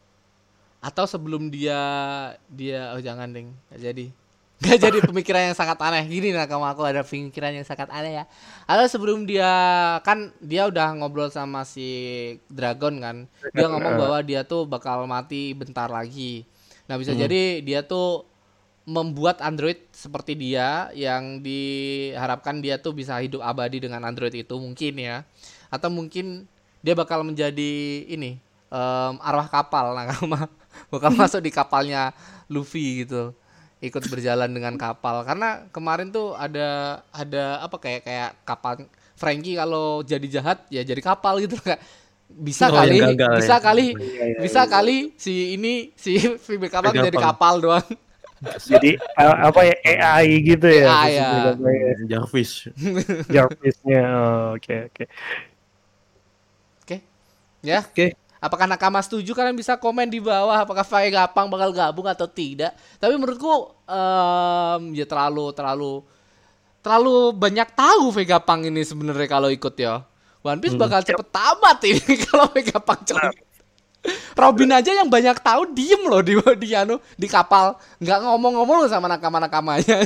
atau 0.85 1.09
sebelum 1.09 1.49
dia 1.49 1.81
dia 2.53 2.93
oh 2.93 3.01
jangan 3.01 3.33
ding. 3.33 3.57
Nggak 3.73 3.81
jadi. 3.81 4.07
Nggak 4.65 4.81
jadi 4.81 4.99
pemikiran 5.01 5.43
yang 5.51 5.57
sangat 5.57 5.81
aneh. 5.81 6.05
Gini 6.05 6.37
nakama 6.37 6.69
aku 6.77 6.85
ada 6.85 7.01
pemikiran 7.01 7.57
yang 7.57 7.65
sangat 7.65 7.89
aneh 7.89 8.21
ya. 8.21 8.25
Atau 8.69 8.85
sebelum 8.93 9.25
dia 9.25 9.49
kan 10.05 10.29
dia 10.45 10.69
udah 10.69 10.93
ngobrol 11.01 11.33
sama 11.33 11.65
si 11.65 11.89
Dragon 12.53 13.01
kan. 13.01 13.17
Dia 13.57 13.67
ngomong 13.73 13.97
bahwa 13.97 14.21
dia 14.21 14.45
tuh 14.45 14.69
bakal 14.69 15.09
mati 15.09 15.57
bentar 15.57 15.89
lagi. 15.89 16.45
Nah 16.85 17.01
bisa 17.01 17.17
jadi 17.17 17.65
dia 17.65 17.81
tuh 17.81 18.29
membuat 18.85 19.41
android 19.41 19.81
seperti 19.97 20.37
dia 20.37 20.93
yang 20.93 21.41
diharapkan 21.41 22.61
dia 22.61 22.77
tuh 22.77 22.93
bisa 22.93 23.17
hidup 23.25 23.41
abadi 23.41 23.81
dengan 23.81 24.05
android 24.05 24.37
itu 24.37 24.55
mungkin 24.61 25.01
ya. 25.01 25.25
Atau 25.73 25.89
mungkin 25.89 26.45
dia 26.85 26.93
bakal 26.93 27.25
menjadi 27.25 28.05
ini 28.05 28.37
em, 28.69 29.15
arwah 29.25 29.49
kapal 29.49 29.97
nakama 29.97 30.53
bakal 30.93 31.13
masuk 31.21 31.41
di 31.45 31.51
kapalnya 31.55 32.13
Luffy 32.51 33.05
gitu 33.07 33.33
ikut 33.85 34.05
berjalan 34.09 34.49
dengan 34.49 34.75
kapal 34.81 35.23
karena 35.29 35.69
kemarin 35.69 36.09
tuh 36.09 36.33
ada 36.39 37.01
ada 37.13 37.61
apa 37.61 37.77
kayak 37.77 38.01
kayak 38.07 38.31
kapal 38.49 38.73
Frankie 39.15 39.55
kalau 39.61 40.01
jadi 40.01 40.25
jahat 40.41 40.65
ya 40.73 40.81
jadi 40.81 41.01
kapal 41.05 41.37
gitu 41.45 41.61
kayak 41.61 41.81
bisa 42.33 42.73
Oh, 42.73 42.73
kali 42.73 42.97
gagal 43.01 43.35
bisa 43.35 43.61
ya. 43.61 43.61
kali 43.61 43.95
Iya, 44.05 44.23
iya, 44.31 44.41
bisa 44.41 44.65
kali 44.67 45.13
si 45.21 45.55
ini 45.59 45.93
si 45.95 46.17
Phoebe 46.41 46.73
kapal 46.73 46.97
Kapal. 46.97 46.99
jadi 46.99 47.19
kapal 47.21 47.61
doang 47.61 47.85
Jadi 48.71 48.89
eh, 49.01 49.35
apa 49.49 49.61
ya 49.69 49.75
AI 50.05 50.29
gitu 50.45 50.67
ya. 50.69 50.91
AI, 50.99 51.15
ya. 51.17 51.57
Jarvis. 52.11 52.69
Jarvis-nya. 53.33 54.01
Oh, 54.05 54.55
Oke 54.57 54.75
oke. 54.93 55.05
oke 56.83 56.97
ya 57.65 57.85
Oke. 57.93 58.15
Apakah 58.45 58.69
Nakama 58.69 59.01
setuju? 59.01 59.33
Kalian 59.33 59.57
bisa 59.57 59.81
komen 59.81 60.13
di 60.13 60.21
bawah 60.21 60.69
apakah 60.69 60.85
Vegapunk 60.85 61.49
bakal 61.49 61.73
gabung 61.73 62.05
atau 62.05 62.29
tidak. 62.29 62.77
Tapi 63.01 63.17
menurutku 63.17 63.73
em, 63.89 64.93
ya 64.93 65.09
terlalu 65.09 65.49
terlalu 65.57 66.05
terlalu 66.85 67.33
banyak 67.33 67.73
tahu 67.73 68.13
Vegapunk 68.13 68.69
ini 68.69 68.85
sebenarnya 68.85 69.29
kalau 69.33 69.49
ikut 69.49 69.73
ya. 69.81 70.05
One 70.45 70.61
Piece 70.61 70.77
bakal 70.77 71.01
cepet 71.01 71.25
tamat 71.33 71.79
ini 71.89 72.05
kalau 72.29 72.53
Vegapunk 72.53 73.01
coba. 73.09 73.33
Robin 74.37 74.77
aja 74.77 74.93
yang 74.93 75.09
banyak 75.09 75.41
tahu 75.41 75.73
diem 75.73 76.05
loh 76.05 76.21
di 76.21 76.37
di 76.61 76.77
anu 76.77 77.01
di 77.17 77.25
kapal 77.25 77.81
nggak 77.97 78.29
ngomong-ngomong 78.29 78.85
loh 78.85 78.91
sama 78.93 79.09
nakama-nakamanya. 79.09 80.05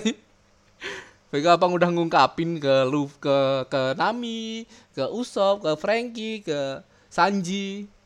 Vegapunk 1.35 1.75
udah 1.83 1.91
ngungkapin 1.91 2.63
ke 2.63 2.87
Luffy, 2.87 3.19
ke 3.19 3.67
ke 3.67 3.99
Nami, 3.99 4.63
ke 4.95 5.11
Usopp, 5.11 5.67
ke 5.67 5.75
Frankie, 5.75 6.47
ke 6.47 6.87
Sanji. 7.11 7.98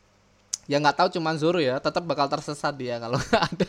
Ya 0.70 0.78
nggak 0.78 0.96
tahu 0.98 1.08
cuman 1.18 1.34
Zoro 1.38 1.58
ya, 1.58 1.78
tetap 1.82 2.06
bakal 2.06 2.30
tersesat 2.30 2.74
dia 2.78 2.98
kalau 3.02 3.18
nggak 3.28 3.42
ada. 3.42 3.66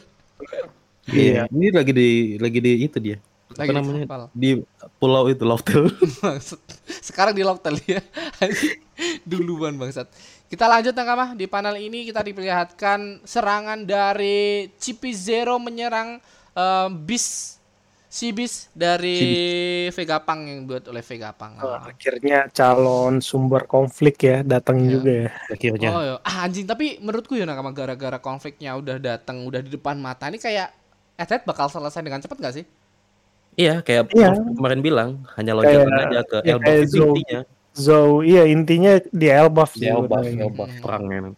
Iya. 1.10 1.42
Ini 1.52 1.68
lagi 1.74 1.92
di 1.92 2.10
lagi 2.40 2.60
di 2.64 2.72
itu 2.86 2.98
dia. 3.02 3.18
Lagi 3.54 3.70
apa 3.70 3.74
di 3.74 3.78
namanya? 3.78 4.06
kapal. 4.06 4.22
Di 4.34 4.50
pulau 4.98 5.24
itu 5.30 5.44
Loftel. 5.46 5.90
Sekarang 7.08 7.34
di 7.38 7.44
Locktel 7.46 7.78
ya. 7.86 8.02
Duluan 9.30 9.78
bangsat. 9.78 10.10
Kita 10.50 10.66
lanjut 10.66 10.94
Nakama. 10.94 11.38
Di 11.38 11.46
panel 11.46 11.78
ini 11.82 12.06
kita 12.10 12.26
diperlihatkan 12.26 13.26
serangan 13.26 13.86
dari 13.86 14.70
Chippy 14.78 15.14
Zero 15.14 15.62
menyerang 15.62 16.18
em, 16.58 16.90
bis 17.06 17.58
si 18.14 18.30
bis 18.30 18.70
dari 18.78 19.18
Vegapunk 19.90 20.42
yang 20.46 20.60
buat 20.70 20.86
oleh 20.86 21.02
Vegapunk. 21.02 21.66
Oh, 21.66 21.82
akhirnya 21.82 22.46
calon 22.54 23.18
sumber 23.18 23.66
konflik 23.66 24.22
ya 24.22 24.46
datang 24.46 24.86
Iya. 24.86 24.90
juga 24.94 25.12
ya. 25.12 25.30
Akhirnya. 25.50 25.90
Oh 25.90 26.02
ya, 26.04 26.16
ah, 26.22 26.46
anjing 26.46 26.70
tapi 26.70 27.02
menurutku 27.02 27.34
ya 27.34 27.50
Nakama 27.50 27.74
gara-gara 27.74 28.22
konfliknya 28.22 28.78
udah 28.78 29.02
datang, 29.02 29.42
udah 29.42 29.66
di 29.66 29.74
depan 29.74 29.98
mata 29.98 30.30
ini 30.30 30.38
kayak 30.38 30.70
Etet 31.14 31.42
bakal 31.46 31.70
selesai 31.70 32.02
dengan 32.02 32.22
cepat 32.22 32.38
gak 32.38 32.54
sih? 32.54 32.66
Iya, 33.54 33.82
kayak 33.82 34.14
Iya. 34.14 34.34
Kemarin 34.34 34.82
bilang, 34.82 35.10
hanya 35.34 35.54
loncatan 35.54 35.90
Kayak- 35.90 36.10
aja 36.10 36.22
ke 36.26 36.38
ya 36.42 36.54
Elbaf 36.54 36.66
kayak 36.66 36.82
itu 36.82 36.94
Zou. 36.94 37.06
intinya. 37.10 37.40
Zou, 37.74 38.10
iya 38.22 38.44
intinya 38.46 38.94
di 39.10 39.28
Elbaf 39.28 39.72
Di 39.74 39.90
Elbaf. 39.90 40.22
Elbaf 40.26 40.70
perangnya. 40.82 41.34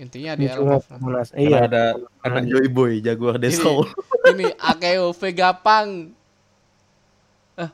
Intinya 0.00 0.32
di 0.32 0.48
Cuma 0.48 0.80
Elbaf. 0.80 0.84
panas. 0.88 1.28
Karena 1.28 1.44
Iya. 1.44 1.58
ada 1.62 1.82
anak 2.24 2.44
Joy 2.48 2.66
Boy, 2.66 2.92
Jaguar 2.98 3.36
Ini, 3.36 3.42
Desol. 3.44 3.84
ini 4.32 4.48
Akeo 4.56 5.12
Vegapunk 5.12 6.16
eh 7.54 7.70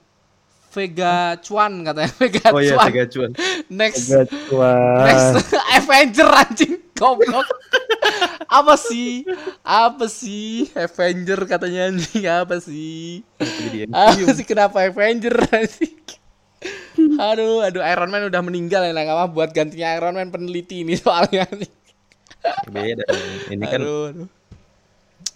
Vega 0.69 1.15
Chuan 1.39 1.73
katanya 1.83 2.11
Vega 2.21 2.51
Oh 2.51 2.59
iya, 2.59 2.75
Chuan 2.75 2.85
Sega 2.85 3.05
Cuan. 3.07 3.31
next 3.69 4.03
Agak 4.09 4.27
cuan. 4.45 4.99
next 5.01 5.55
Avenger 5.77 6.29
anjing 6.29 6.75
goblok 6.93 7.47
apa 8.49 8.75
sih 8.77 9.23
apa 9.61 10.07
sih 10.07 10.67
Avenger 10.73 11.45
katanya 11.45 11.91
anjing 11.91 12.25
apa 12.25 12.57
sih 12.57 13.23
Jadi 13.39 13.87
apa 13.87 14.33
sih 14.33 14.45
kenapa 14.45 14.83
Avenger 14.83 15.35
anjing 15.47 15.95
aduh 17.17 17.61
aduh 17.61 17.83
Iron 17.83 18.09
Man 18.09 18.27
udah 18.27 18.41
meninggal 18.41 18.83
ya 18.83 18.91
nakama 18.91 19.29
buat 19.29 19.51
gantinya 19.51 19.93
Iron 19.93 20.15
Man 20.15 20.29
peneliti 20.29 20.83
ini 20.83 20.97
soalnya 20.97 21.45
anjing. 21.45 21.71
Beda. 22.69 23.05
Ini 23.51 23.65
kan 23.65 23.81
aduh, 23.83 24.05
aduh. 24.13 24.29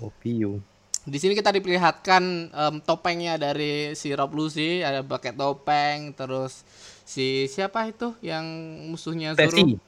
opium. 0.00 0.60
Di 1.00 1.16
sini 1.16 1.32
kita 1.32 1.48
diperlihatkan 1.48 2.22
em, 2.52 2.74
topengnya 2.84 3.40
dari 3.40 3.96
si 3.96 4.12
Rob 4.12 4.36
Lucy, 4.36 4.84
ada 4.84 5.00
pakai 5.00 5.32
topeng, 5.32 6.12
terus 6.12 6.60
si 7.08 7.48
siapa 7.48 7.88
itu 7.88 8.12
yang 8.20 8.44
musuhnya 8.92 9.32
Zoro? 9.32 9.48
Stacy. 9.48 9.80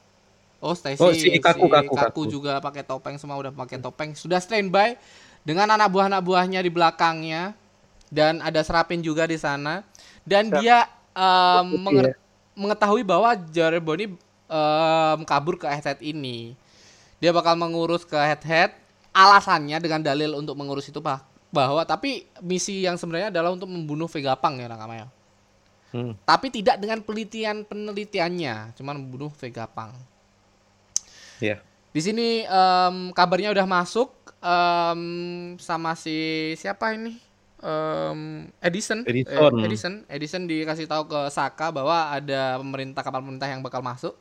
Oh, 0.63 0.73
Stacy. 0.73 1.03
Oh, 1.03 1.13
si 1.13 1.29
Kaku, 1.37 1.69
Kaku, 1.69 1.93
Kaku. 1.93 2.21
juga 2.25 2.57
pakai 2.63 2.81
topeng, 2.81 3.19
semua 3.21 3.37
udah 3.37 3.53
pakai 3.53 3.77
topeng. 3.77 4.17
Sudah 4.17 4.41
standby 4.41 4.97
dengan 5.45 5.69
anak 5.69 5.91
buah-anak 5.91 6.21
buahnya 6.23 6.59
di 6.63 6.71
belakangnya 6.71 7.53
dan 8.09 8.41
ada 8.41 8.63
Serapin 8.65 9.03
juga 9.03 9.29
di 9.29 9.37
sana. 9.37 9.85
Dan 10.23 10.49
dia 10.49 10.89
em, 11.13 11.67
menger- 11.77 12.17
mengetahui 12.57 13.03
bahwa 13.05 13.37
Jareboni 13.53 14.17
em, 14.49 15.19
kabur 15.29 15.61
ke 15.61 15.69
head 15.69 16.01
ini. 16.01 16.57
Dia 17.23 17.31
bakal 17.31 17.55
mengurus 17.55 18.03
ke 18.03 18.19
head-head. 18.19 18.75
Alasannya 19.15 19.79
dengan 19.79 20.03
dalil 20.03 20.35
untuk 20.35 20.59
mengurus 20.59 20.89
itu 20.91 20.99
pak 20.99 21.33
bahwa 21.53 21.85
tapi 21.85 22.25
misi 22.41 22.81
yang 22.81 22.97
sebenarnya 22.97 23.29
adalah 23.29 23.53
untuk 23.53 23.69
membunuh 23.69 24.09
ya 24.09 24.33
Nakama 24.65 25.05
ya. 25.05 25.07
Hmm. 25.93 26.17
Tapi 26.25 26.49
tidak 26.49 26.81
dengan 26.81 27.05
penelitian 27.05 27.61
penelitiannya, 27.69 28.73
cuman 28.73 28.97
membunuh 28.97 29.29
Vegapunk. 29.37 29.93
Iya. 31.37 31.61
Di 31.93 32.01
sini 32.01 32.49
em, 32.49 33.13
kabarnya 33.13 33.53
udah 33.53 33.69
masuk 33.69 34.09
em, 34.41 35.01
sama 35.61 35.93
si 35.93 36.49
siapa 36.57 36.97
ini? 36.97 37.21
Em, 37.61 38.49
Edison. 38.57 39.05
Edison. 39.05 39.53
Eh, 39.61 39.65
Edison. 39.69 39.93
Edison 40.09 40.43
dikasih 40.49 40.89
tahu 40.89 41.05
ke 41.05 41.29
Saka 41.29 41.69
bahwa 41.69 42.09
ada 42.09 42.57
pemerintah 42.57 43.05
kapal 43.05 43.21
pemerintah 43.21 43.45
yang 43.45 43.61
bakal 43.61 43.85
masuk. 43.85 44.17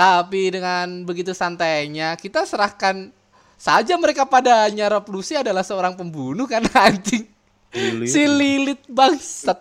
Tapi 0.00 0.48
dengan 0.48 1.04
begitu 1.04 1.36
santainya 1.36 2.16
kita 2.16 2.48
serahkan 2.48 3.12
saja 3.60 4.00
mereka 4.00 4.24
padanya 4.24 4.88
Rob 4.88 5.04
Lucy 5.12 5.36
adalah 5.36 5.60
seorang 5.60 5.92
pembunuh 5.92 6.48
kan 6.48 6.64
anjing. 6.88 7.28
Lili. 7.76 8.08
Si 8.08 8.24
Lilit 8.24 8.80
bangsat. 8.88 9.60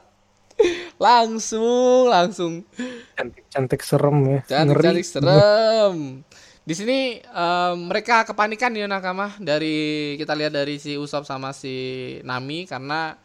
Langsung, 0.95 2.07
langsung. 2.07 2.63
Cantik-cantik 3.19 3.83
serem 3.83 4.17
ya. 4.23 4.39
Cantik-cantik 4.47 5.03
serem. 5.03 6.23
Di 6.63 6.71
sini 6.71 7.19
em, 7.19 7.75
mereka 7.91 8.23
kepanikan 8.23 8.71
ya 8.71 8.87
nakama 8.87 9.35
dari 9.43 10.15
kita 10.15 10.39
lihat 10.39 10.55
dari 10.55 10.79
si 10.79 10.95
Usop 10.95 11.27
sama 11.27 11.51
si 11.51 12.15
Nami 12.23 12.63
karena 12.63 13.19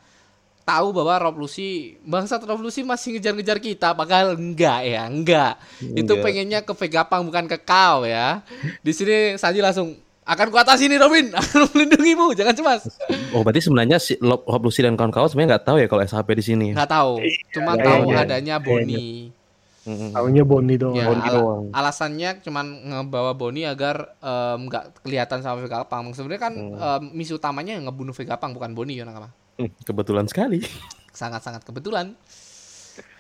tahu 0.65 0.91
bahwa 0.91 1.15
Rob 1.21 1.37
Lucy 1.39 1.71
bangsat 2.01 2.41
Rob 2.41 2.57
Lucy 2.59 2.81
masih 2.81 3.15
ngejar-ngejar 3.15 3.59
kita 3.59 3.93
bakal 3.93 4.33
enggak 4.33 4.81
ya 4.83 5.05
enggak 5.05 5.61
itu 5.79 6.09
Enggak. 6.09 6.25
pengennya 6.25 6.61
ke 6.61 6.73
Vegapunk 6.73 7.29
bukan 7.29 7.45
ke 7.47 7.59
kau 7.59 8.03
ya 8.03 8.41
di 8.81 8.91
sini 8.91 9.17
Sanji 9.35 9.61
langsung 9.61 9.93
akan 10.25 10.49
kuatasi 10.49 10.89
nih 10.89 10.97
Robin 10.97 11.29
akan 11.37 11.69
melindungimu 11.69 12.33
jangan 12.33 12.55
cemas 12.55 12.83
Oh, 13.31 13.41
berarti 13.41 13.61
sebenarnya 13.61 13.99
si 13.99 14.17
Rob 14.17 14.41
Rob 14.43 14.63
Lucy 14.63 14.81
dan 14.81 14.95
kawan-kawan 14.95 15.27
sebenarnya 15.27 15.51
nggak 15.53 15.65
tahu 15.65 15.77
ya 15.77 15.87
kalau 15.87 16.03
SHP 16.03 16.29
di 16.33 16.45
sini. 16.45 16.67
nggak 16.71 16.89
tahu 16.89 17.13
cuma 17.51 17.73
Iya, 17.73 17.85
tahu 17.85 18.03
iya. 18.07 18.19
adanya 18.21 18.57
Bonnie 18.57 19.29
Mm-mm. 19.85 20.17
Taunya 20.17 20.41
Boni 20.43 20.81
doang. 20.81 20.97
Ya, 20.97 21.05
Bonnie 21.05 21.29
ala- 21.29 21.37
doang. 21.37 21.65
alasannya 21.69 22.41
cuman 22.41 22.67
ngebawa 22.89 23.37
Bonnie 23.37 23.69
agar 23.69 24.17
nggak 24.57 25.05
kelihatan 25.05 25.45
sama 25.45 25.61
Vegapunk. 25.61 26.17
Sebenarnya 26.17 26.41
kan 26.41 26.55
em, 26.57 27.13
misi 27.13 27.37
utamanya 27.37 27.77
yang 27.77 27.85
ngebunuh 27.85 28.17
Vegapunk 28.17 28.57
bukan 28.57 28.73
Bonnie 28.73 28.97
ya 28.97 29.05
nakama. 29.05 29.29
Hmm, 29.59 29.71
Kebetulan 29.83 30.27
sekali. 30.27 30.63
Sangat-sangat 31.15 31.63
kebetulan. 31.63 32.15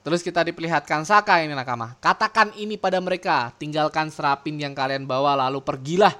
Terus 0.04 0.20
kita 0.20 0.44
diperlihatkan 0.44 1.06
Saka 1.08 1.40
ini 1.40 1.56
nakama. 1.56 1.96
Katakan 1.98 2.52
ini 2.60 2.76
pada 2.76 3.00
mereka, 3.00 3.54
tinggalkan 3.56 4.12
serapin 4.12 4.60
yang 4.60 4.76
kalian 4.76 5.08
bawa 5.08 5.32
lalu 5.48 5.64
pergilah. 5.64 6.12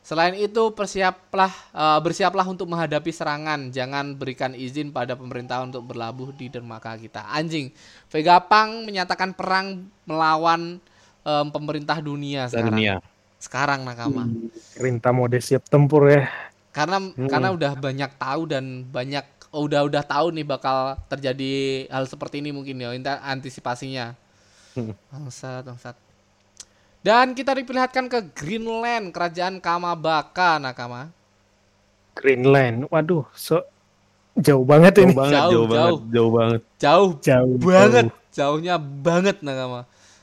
Selain 0.00 0.32
itu 0.32 0.72
persiaplah 0.72 1.52
eh, 1.74 1.98
bersiaplah 2.00 2.46
untuk 2.46 2.70
menghadapi 2.70 3.10
serangan. 3.12 3.68
Jangan 3.68 4.16
berikan 4.16 4.56
izin 4.56 4.94
pada 4.94 5.18
pemerintah 5.18 5.60
untuk 5.66 5.84
berlabuh 5.90 6.32
di 6.32 6.48
dermaga 6.48 6.96
kita. 6.96 7.26
Anjing, 7.28 7.74
Vegapunk 8.08 8.88
menyatakan 8.88 9.36
perang 9.36 9.86
melawan 10.08 10.80
em, 11.24 11.46
pemerintah 11.52 12.00
dunia 12.00 12.48
sekarang. 12.48 12.74
Dunia. 12.74 12.94
Sekarang 13.40 13.80
nakama. 13.88 14.28
Perintah 14.76 15.12
mode 15.16 15.40
siap 15.40 15.64
tempur 15.68 16.08
ya. 16.12 16.28
Karena 16.70 16.98
karena 17.26 17.48
udah 17.50 17.72
banyak 17.74 18.10
tahu 18.14 18.42
dan 18.46 18.86
banyak 18.86 19.26
oh, 19.50 19.66
udah 19.66 19.82
udah 19.84 20.02
tahu 20.06 20.30
nih 20.30 20.46
bakal 20.46 20.94
terjadi 21.10 21.52
hal 21.90 22.06
seperti 22.06 22.38
ini 22.38 22.54
mungkin 22.54 22.78
ya 22.78 22.94
inta- 22.94 23.22
antisipasinya. 23.22 24.14
Hmm. 24.78 24.94
Bangsat, 25.10 25.66
bangsat. 25.66 25.96
Dan 27.00 27.32
kita 27.32 27.56
diperlihatkan 27.56 28.06
ke 28.06 28.30
Greenland, 28.36 29.10
kerajaan 29.10 29.58
Kamabaka, 29.58 30.60
Nakama. 30.60 31.10
Greenland. 32.14 32.86
Waduh, 32.86 33.24
so 33.32 33.64
jauh 34.36 34.62
banget 34.62 34.94
Jauh 34.94 35.06
ini. 35.08 35.14
banget, 35.16 35.34
Jauh, 35.34 35.50
jauh, 35.50 35.66
banget, 35.66 35.90
jauh. 35.90 35.98
jauh 36.06 36.30
banget. 36.30 36.60
Jauh 36.78 37.08
Jauh 37.18 37.54
banget, 37.58 38.06
jauh. 38.06 38.18
jauhnya 38.30 38.74
banget 38.78 39.36
Nakama. 39.42 39.80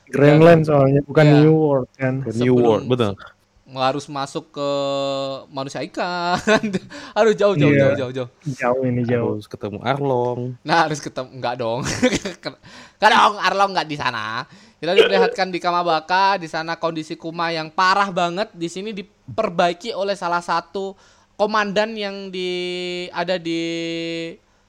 Greenland 0.08 0.64
soalnya 0.64 1.04
bukan 1.04 1.26
Iya. 1.26 1.36
New 1.44 1.54
World 1.54 1.88
kan. 1.92 2.14
New 2.24 2.56
World, 2.56 2.84
betul. 2.88 3.12
Harus 3.68 4.08
masuk 4.08 4.48
ke 4.48 4.68
manusia 5.48 5.84
ikan. 5.84 6.40
Aduh 7.16 7.32
jauh 7.32 7.52
jauh 7.52 7.68
Iya. 7.68 7.92
jauh 7.92 7.96
jauh 8.00 8.12
jauh. 8.16 8.28
Jauh 8.48 8.82
ini 8.82 9.04
jauh. 9.04 9.36
Harus 9.36 9.44
ketemu 9.44 9.78
Arlong. 9.82 10.40
Nah 10.62 10.88
harus 10.88 10.98
ketemu 10.98 11.28
enggak 11.32 11.54
dong, 11.56 11.80
enggak 12.96 13.10
dong 13.10 13.34
Arlong 13.38 13.70
enggak 13.76 13.88
di 13.88 13.96
sana. 13.96 14.48
Kita 14.78 14.94
diperlihatkan 14.94 15.50
di 15.50 15.58
Kamabaka, 15.58 16.38
di 16.38 16.46
sana 16.46 16.78
kondisi 16.78 17.18
Kuma 17.18 17.50
yang 17.50 17.68
parah 17.68 18.08
banget. 18.08 18.54
Di 18.54 18.70
sini 18.70 18.94
diperbaiki 18.94 19.90
oleh 19.90 20.14
salah 20.14 20.38
satu 20.38 20.94
komandan 21.34 21.92
yang 21.92 22.30
di 22.30 22.48
ada 23.10 23.36
di 23.36 23.58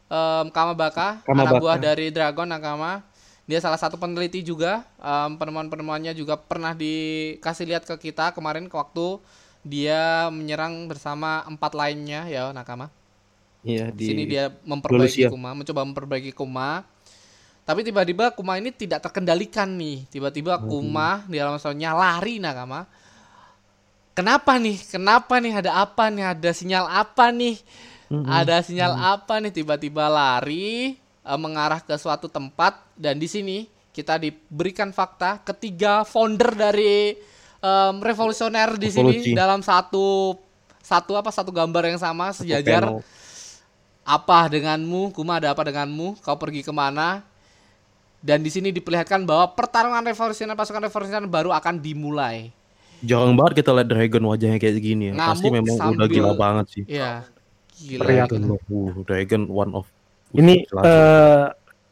em, 0.05 0.45
Kamabaka, 0.49 1.21
anak 1.21 1.25
Kamabaka. 1.25 1.59
buah 1.61 1.77
dari 1.77 2.09
Dragon 2.09 2.49
Nakama. 2.49 3.05
Dia 3.49 3.57
salah 3.57 3.81
satu 3.81 3.97
peneliti 3.97 4.45
juga. 4.45 4.85
em, 5.01 5.33
penemuan-penemuannya 5.41 6.13
juga 6.13 6.37
pernah 6.37 6.77
dikasih 6.77 7.65
lihat 7.65 7.83
ke 7.89 8.13
kita 8.13 8.29
kemarin 8.37 8.69
ke 8.69 8.75
waktu 8.77 9.17
dia 9.65 10.29
menyerang 10.29 10.85
bersama 10.85 11.41
empat 11.49 11.73
lainnya 11.73 12.29
ya 12.29 12.53
nakama. 12.53 12.93
Iya 13.65 13.89
Di 13.91 14.05
sini 14.05 14.23
dia 14.29 14.53
memperbaiki 14.53 15.25
Malaysia. 15.25 15.27
Kuma, 15.33 15.51
mencoba 15.57 15.81
memperbaiki 15.83 16.31
Kuma. 16.31 16.85
Tapi 17.65 17.81
tiba-tiba 17.81 18.31
Kuma 18.37 18.55
ini 18.61 18.69
tidak 18.69 19.09
terkendalikan 19.09 19.67
nih. 19.75 20.05
Tiba-tiba 20.13 20.61
Kuma 20.63 21.25
di 21.25 21.41
dalam 21.41 21.57
soalnya 21.57 21.97
lari 21.97 22.37
nakama. 22.37 22.85
Kenapa 24.13 24.61
nih? 24.61 24.77
Kenapa 24.77 25.41
nih? 25.41 25.53
Ada 25.57 25.71
apa 25.89 26.07
nih? 26.13 26.23
Ada 26.37 26.49
sinyal 26.53 26.85
apa 26.85 27.33
nih? 27.33 27.57
Ada 28.09 28.61
sinyal 28.63 28.93
apa 28.93 29.41
nih? 29.41 29.51
Tiba-tiba 29.57 30.05
lari 30.07 30.95
eh, 31.29 31.37
mengarah 31.39 31.79
ke 31.79 31.93
suatu 31.93 32.25
tempat 32.25 32.81
dan 32.97 33.21
di 33.21 33.29
sini 33.29 33.57
kita 33.93 34.17
diberikan 34.17 34.89
fakta 34.89 35.37
ketiga 35.43 36.01
founder 36.01 36.53
dari 36.53 37.13
em, 37.59 37.95
revolusioner 37.99 38.77
di 38.77 38.89
sini 38.89 39.33
dalam 39.33 39.61
satu 39.61 40.33
satu 40.79 41.13
apa 41.13 41.29
satu 41.29 41.53
gambar 41.53 41.85
yang 41.85 41.99
sama 41.99 42.33
sejajar 42.33 42.89
apa 44.01 44.39
denganmu 44.49 45.13
Kuma 45.13 45.37
ada 45.37 45.53
apa 45.53 45.61
denganmu 45.61 46.17
kau 46.21 46.37
pergi 46.39 46.65
ke 46.65 46.73
mana 46.73 47.21
dan 48.19 48.41
di 48.41 48.49
sini 48.49 48.73
diperlihatkan 48.73 49.21
bahwa 49.23 49.53
pertarungan 49.53 50.01
revolusioner 50.01 50.57
pasukan 50.57 50.89
revolusioner 50.89 51.29
baru 51.29 51.53
akan 51.53 51.77
dimulai 51.77 52.49
jarang 52.99 53.31
banget 53.31 53.63
kita 53.63 53.71
lihat 53.71 53.87
Dragon 53.87 54.23
wajahnya 54.27 54.59
kayak 54.59 54.75
gini 54.75 55.03
ya. 55.11 55.13
Pasti 55.15 55.47
memang 55.47 55.71
udah 55.71 55.95
sambil- 55.95 56.11
gila 56.11 56.31
banget 56.35 56.65
sih. 56.67 56.83
ya 56.83 57.23
gila, 57.79 58.01
Teriak. 58.03 58.27
gila. 58.27 58.47
Uh, 58.67 58.91
Dragon 59.07 59.41
one 59.47 59.71
of 59.71 59.87
Ini 60.31 60.55
eh 60.65 61.43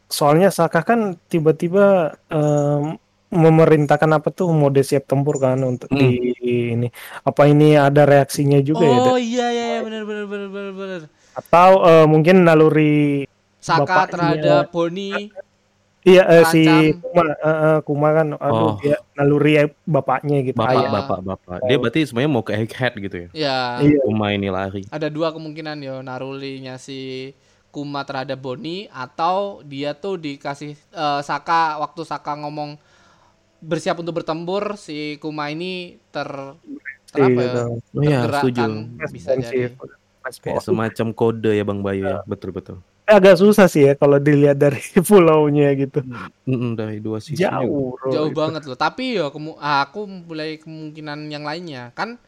soalnya 0.06 0.48
Saka 0.48 0.80
kan 0.80 1.00
tiba-tiba 1.26 1.86
em, 2.28 2.96
memerintahkan 3.28 4.08
apa 4.14 4.28
tuh 4.28 4.48
mode 4.50 4.80
siap 4.80 5.04
tempur 5.04 5.36
kan 5.36 5.60
untuk 5.60 5.90
Hmm. 5.90 6.00
di 6.00 6.24
ini. 6.72 6.88
Apa 7.20 7.44
ini 7.44 7.74
ada 7.74 8.02
reaksinya 8.02 8.56
juga 8.58 8.82
ya? 8.82 8.98
oh 9.04 9.20
iya 9.20 9.46
iya 9.48 9.64
iya 9.68 9.80
benar 9.82 10.02
benar 10.02 10.24
benar 10.24 10.48
benar 10.48 10.72
benar 10.72 11.00
Atau 11.34 11.70
eh, 11.84 12.06
mungkin 12.06 12.36
naluri 12.40 13.28
Saka 13.58 13.84
Bapaknya- 13.84 14.08
terhadap 14.08 14.64
Boni 14.70 15.28
iya 16.02 16.24
eh, 16.24 16.44
si. 16.48 16.64
Kuma, 16.96 17.22
eh, 17.28 17.36
eh, 17.44 17.78
Kuma 17.82 18.08
kan 18.12 18.26
aduh 18.34 18.64
Oh. 18.64 18.74
dia 18.80 18.96
naluri 19.12 19.54
bapaknya 19.84 20.38
gitu. 20.40 20.56
bapak 20.56 20.72
Ayah. 20.72 20.90
Bapak 20.90 21.18
bapak. 21.20 21.58
Dia 21.64 21.76
berarti 21.76 22.00
sebenarnya 22.02 22.32
mau 22.32 22.40
ke 22.40 22.52
Egghead 22.54 22.94
gitu 22.96 23.16
ya. 23.18 23.28
ya 23.36 23.58
Iya. 23.78 24.00
Kuma 24.00 24.32
ini 24.32 24.48
lari. 24.48 24.88
ada 24.88 25.06
dua 25.06 25.30
kemungkinan 25.30 25.76
yo 25.78 26.00
narulinya 26.00 26.74
si 26.76 27.28
Kuma 27.68 28.00
terhadap 28.02 28.40
Boni 28.40 28.88
atau 28.88 29.60
dia 29.62 29.92
tuh 29.92 30.16
dikasih 30.16 30.72
eh, 30.74 31.20
Saka 31.22 31.78
waktu 31.78 32.02
Saka 32.08 32.32
ngomong 32.40 32.80
bersiap 33.58 33.98
untuk 33.98 34.22
bertempur 34.22 34.78
si 34.78 35.18
Kuma 35.18 35.50
ini 35.50 35.98
ter 36.14 36.28
ter 37.10 37.20
apa 37.24 37.40
ya? 37.40 37.52
Oh 37.96 38.02
iya, 38.04 38.20
setuju. 38.28 38.62
bisa 39.10 39.30
jadi 39.36 39.74
Kayak 40.44 40.60
semacam 40.60 41.06
kode 41.16 41.56
ya 41.56 41.64
Bang 41.64 41.80
Bayu 41.80 42.04
ya. 42.04 42.20
Betul 42.28 42.52
betul. 42.52 42.76
Eh, 43.08 43.16
agak 43.16 43.40
susah 43.40 43.64
sih 43.72 43.88
ya 43.88 43.96
kalau 43.96 44.20
dilihat 44.20 44.60
dari 44.60 44.76
pulaunya 45.08 45.72
gitu. 45.72 46.04
Mm-mm, 46.44 46.76
dari 46.76 47.00
dua 47.00 47.16
sisi. 47.24 47.40
Jauh, 47.40 47.96
bro, 47.96 48.12
jauh 48.12 48.28
itu. 48.28 48.36
banget 48.36 48.62
loh 48.68 48.76
tapi 48.76 49.16
yo 49.16 49.32
kemu- 49.32 49.56
aku 49.56 50.04
mulai 50.04 50.60
kemungkinan 50.60 51.32
yang 51.32 51.48
lainnya 51.48 51.88
kan 51.96 52.20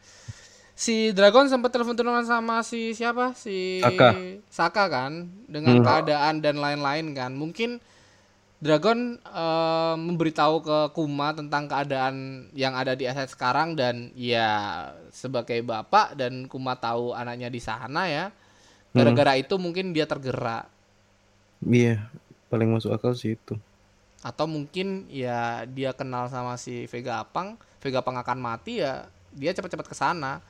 si 0.73 1.11
Dragon 1.11 1.45
sempat 1.45 1.69
telepon-teleponan 1.69 2.25
sama 2.25 2.61
si 2.61 2.91
siapa? 2.91 3.33
Si 3.33 3.79
Saka. 3.79 4.11
Saka 4.49 4.83
kan? 4.87 5.29
Dengan 5.45 5.79
Hmm. 5.79 5.85
keadaan 5.85 6.41
dan 6.41 6.57
lain-lain 6.57 7.13
kan. 7.13 7.31
Mungkin 7.31 7.77
Dragon 8.61 9.17
eh, 9.17 9.95
memberitahu 9.97 10.55
ke 10.61 10.77
Kuma 10.93 11.33
tentang 11.33 11.65
keadaan 11.65 12.45
yang 12.53 12.77
ada 12.77 12.93
di 12.93 13.09
aset 13.09 13.25
sekarang 13.29 13.73
dan 13.73 14.13
ya 14.13 14.49
sebagai 15.09 15.61
bapak 15.61 16.13
dan 16.13 16.45
Kuma 16.45 16.77
tahu 16.77 17.13
anaknya 17.13 17.49
di 17.49 17.57
sana 17.57 18.05
ya. 18.05 18.29
Gara-gara 18.91 19.33
itu 19.33 19.55
mungkin 19.57 19.95
dia 19.95 20.05
tergerak. 20.05 20.67
Iya, 21.61 22.05
paling 22.47 22.69
masuk 22.69 22.91
akal 22.91 23.13
sih 23.13 23.33
itu. 23.33 23.55
atau 24.21 24.45
mungkin 24.45 25.09
ya 25.09 25.65
dia 25.65 25.97
kenal 25.97 26.29
sama 26.29 26.53
si 26.53 26.85
Vega 26.85 27.25
Apang 27.25 27.57
Vega 27.81 28.05
Apang 28.05 28.13
akan 28.13 28.37
mati 28.37 28.77
ya 28.77 29.09
dia 29.33 29.49
cepat-cepat 29.49 29.89
ke 29.89 29.97
sana 29.97 30.45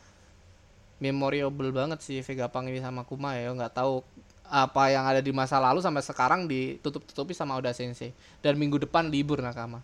memorable 1.02 1.74
banget 1.74 2.00
sih 2.06 2.22
Vega 2.22 2.46
Apang 2.48 2.70
ini 2.70 2.78
sama 2.80 3.02
Kuma 3.04 3.34
ya. 3.36 3.50
Nggak 3.52 3.74
tahu 3.74 4.06
apa 4.46 4.92
yang 4.92 5.08
ada 5.08 5.20
di 5.24 5.32
masa 5.34 5.58
lalu 5.58 5.80
sampai 5.82 6.04
sekarang 6.06 6.46
ditutup-tutupi 6.46 7.34
sama 7.34 7.58
Oda 7.58 7.74
Sensei. 7.74 8.14
Dan 8.40 8.56
minggu 8.62 8.78
depan 8.78 9.10
libur 9.10 9.42
Nakama. 9.42 9.82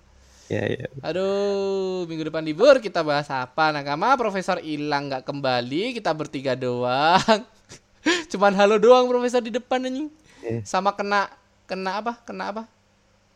Ya 0.48 0.64
ya. 0.64 0.88
aduh 1.04 2.08
minggu 2.08 2.32
depan 2.32 2.40
libur 2.40 2.80
kita 2.80 3.04
bahas 3.04 3.28
apa 3.28 3.74
Nakama? 3.76 4.16
Profesor 4.16 4.62
hilang 4.64 5.10
nggak 5.12 5.26
kembali 5.28 5.98
kita 5.98 6.14
bertiga 6.14 6.54
doang. 6.56 7.44
Cuman 8.32 8.54
halo 8.56 8.78
doang 8.80 9.10
Profesor 9.10 9.42
di 9.44 9.52
depan 9.52 9.84
anjing. 9.84 10.08
Eh. 10.46 10.62
sama 10.64 10.94
kena 10.96 11.28
kena 11.68 12.00
apa? 12.00 12.14
Kena 12.24 12.54
apa? 12.54 12.64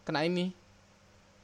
Kena 0.07 0.23
ini. 0.23 0.53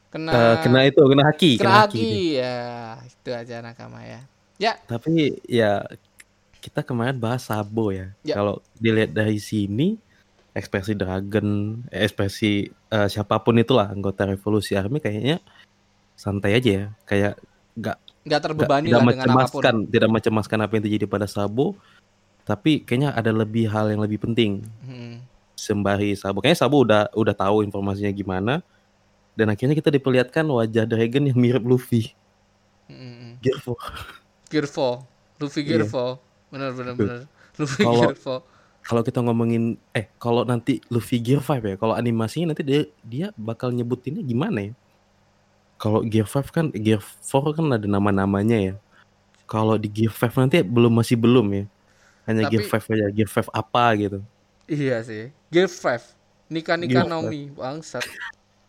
Kena 0.08 0.32
Eh, 0.32 0.56
kena 0.64 0.80
itu, 0.88 1.04
kena 1.04 1.24
haki, 1.28 1.52
kena 1.60 1.68
kena 1.68 1.72
haki 1.84 2.00
haki. 2.00 2.40
ya 2.40 2.56
itu 3.04 3.30
aja 3.36 3.56
nakama 3.60 4.00
ya. 4.08 4.22
Ya. 4.56 4.80
Tapi 4.88 5.36
ya 5.46 5.84
kita 6.68 6.84
kemarin 6.84 7.15
bahas 7.15 7.47
Sabo 7.47 7.95
ya. 7.95 8.11
Ya. 8.28 8.36
Kalau 8.36 8.59
dilihat 8.76 9.15
dari 9.15 9.39
sini 9.39 9.95
ekspresi 10.51 10.99
Dragon, 10.99 11.80
eh, 11.88 12.03
ekspresi 12.03 12.68
eh, 12.68 13.07
siapa 13.07 13.39
pun 13.39 13.55
itulah 13.55 13.88
anggota 13.88 14.28
Revolusi 14.28 14.76
Army 14.76 14.99
kayaknya 14.99 15.39
santai 16.20 16.59
aja 16.59 16.70
ya. 16.70 16.86
Kayak 17.07 17.34
nggak 17.80 17.97
nggak 18.28 18.41
terbebani 18.43 18.91
tidak 18.91 18.99
lah 18.99 19.05
dengan 19.07 19.15
apa 19.15 19.24
pun 19.24 19.63
mencemaskan, 19.63 19.76
tidak 19.88 20.09
mencemaskan 20.11 20.59
apa 20.59 20.72
yang 20.76 20.84
terjadi 20.84 21.05
pada 21.07 21.28
Sabo. 21.32 21.80
Tapi 22.43 22.84
kayaknya 22.84 23.15
ada 23.15 23.32
lebih 23.32 23.72
hal 23.72 23.88
yang 23.88 24.03
lebih 24.03 24.20
penting 24.28 24.68
Hmm. 24.84 25.24
sembari 25.55 26.11
Sabo. 26.20 26.43
Kayaknya 26.43 26.59
Sabo 26.59 26.84
udah 26.84 27.07
udah 27.15 27.36
tahu 27.36 27.63
informasinya 27.63 28.11
gimana. 28.11 28.59
Dan 29.38 29.53
akhirnya 29.53 29.78
kita 29.78 29.93
diperlihatkan 29.93 30.43
wajah 30.49 30.89
Dragon 30.89 31.30
yang 31.30 31.38
mirip 31.38 31.61
Luffy. 31.61 32.11
Hmm. 32.89 33.38
Gear 33.39 33.61
4. 33.61 34.49
Gear 34.49 34.65
4 34.65 35.05
Luffy. 35.38 35.61
Gear 35.61 35.86
4 35.86 36.27
bener 36.48 36.72
bener 36.72 36.93
bener 36.95 37.20
Luffy 37.58 37.84
Kalau- 37.84 38.02
Gear 38.14 38.16
4 38.16 38.56
kalau 38.88 39.02
kita 39.04 39.20
ngomongin 39.20 39.76
eh 39.91 40.08
kalau 40.16 40.48
nanti 40.48 40.80
Luffy 40.88 41.20
Gear 41.20 41.43
5 41.43 41.60
ya, 41.60 41.76
kalau 41.76 41.91
animasinya 41.91 42.56
nanti 42.56 42.64
dia 42.64 42.88
dia 43.04 43.28
bakal 43.36 43.68
nyebutinnya 43.76 44.24
gimana 44.24 44.72
ya? 44.72 44.74
Kalau 45.76 46.08
Gear 46.08 46.24
5 46.24 46.48
kan 46.50 46.66
Gear 46.72 47.04
4 47.04 47.52
kan 47.52 47.68
ada 47.68 47.84
nama-namanya 47.84 48.56
ya. 48.56 48.74
Kalau 49.43 49.76
di 49.76 49.91
Gear 49.91 50.16
5 50.16 50.39
nanti 50.39 50.64
belum 50.64 51.04
masih 51.04 51.20
belum 51.20 51.48
ya. 51.52 51.64
Hanya 52.24 52.48
Tapi- 52.48 52.52
Gear 52.56 52.64
5 52.64 52.88
aja, 52.95 53.06
Gear 53.12 53.28
5 53.28 53.52
apa 53.52 53.84
gitu. 54.00 54.20
iya 54.72 55.04
sih 55.04 55.36
Gear 55.52 55.68
5 55.68 56.16
Nika 56.48 56.80
Nika 56.80 57.04
Nomi 57.04 57.52
bangsat 57.52 58.08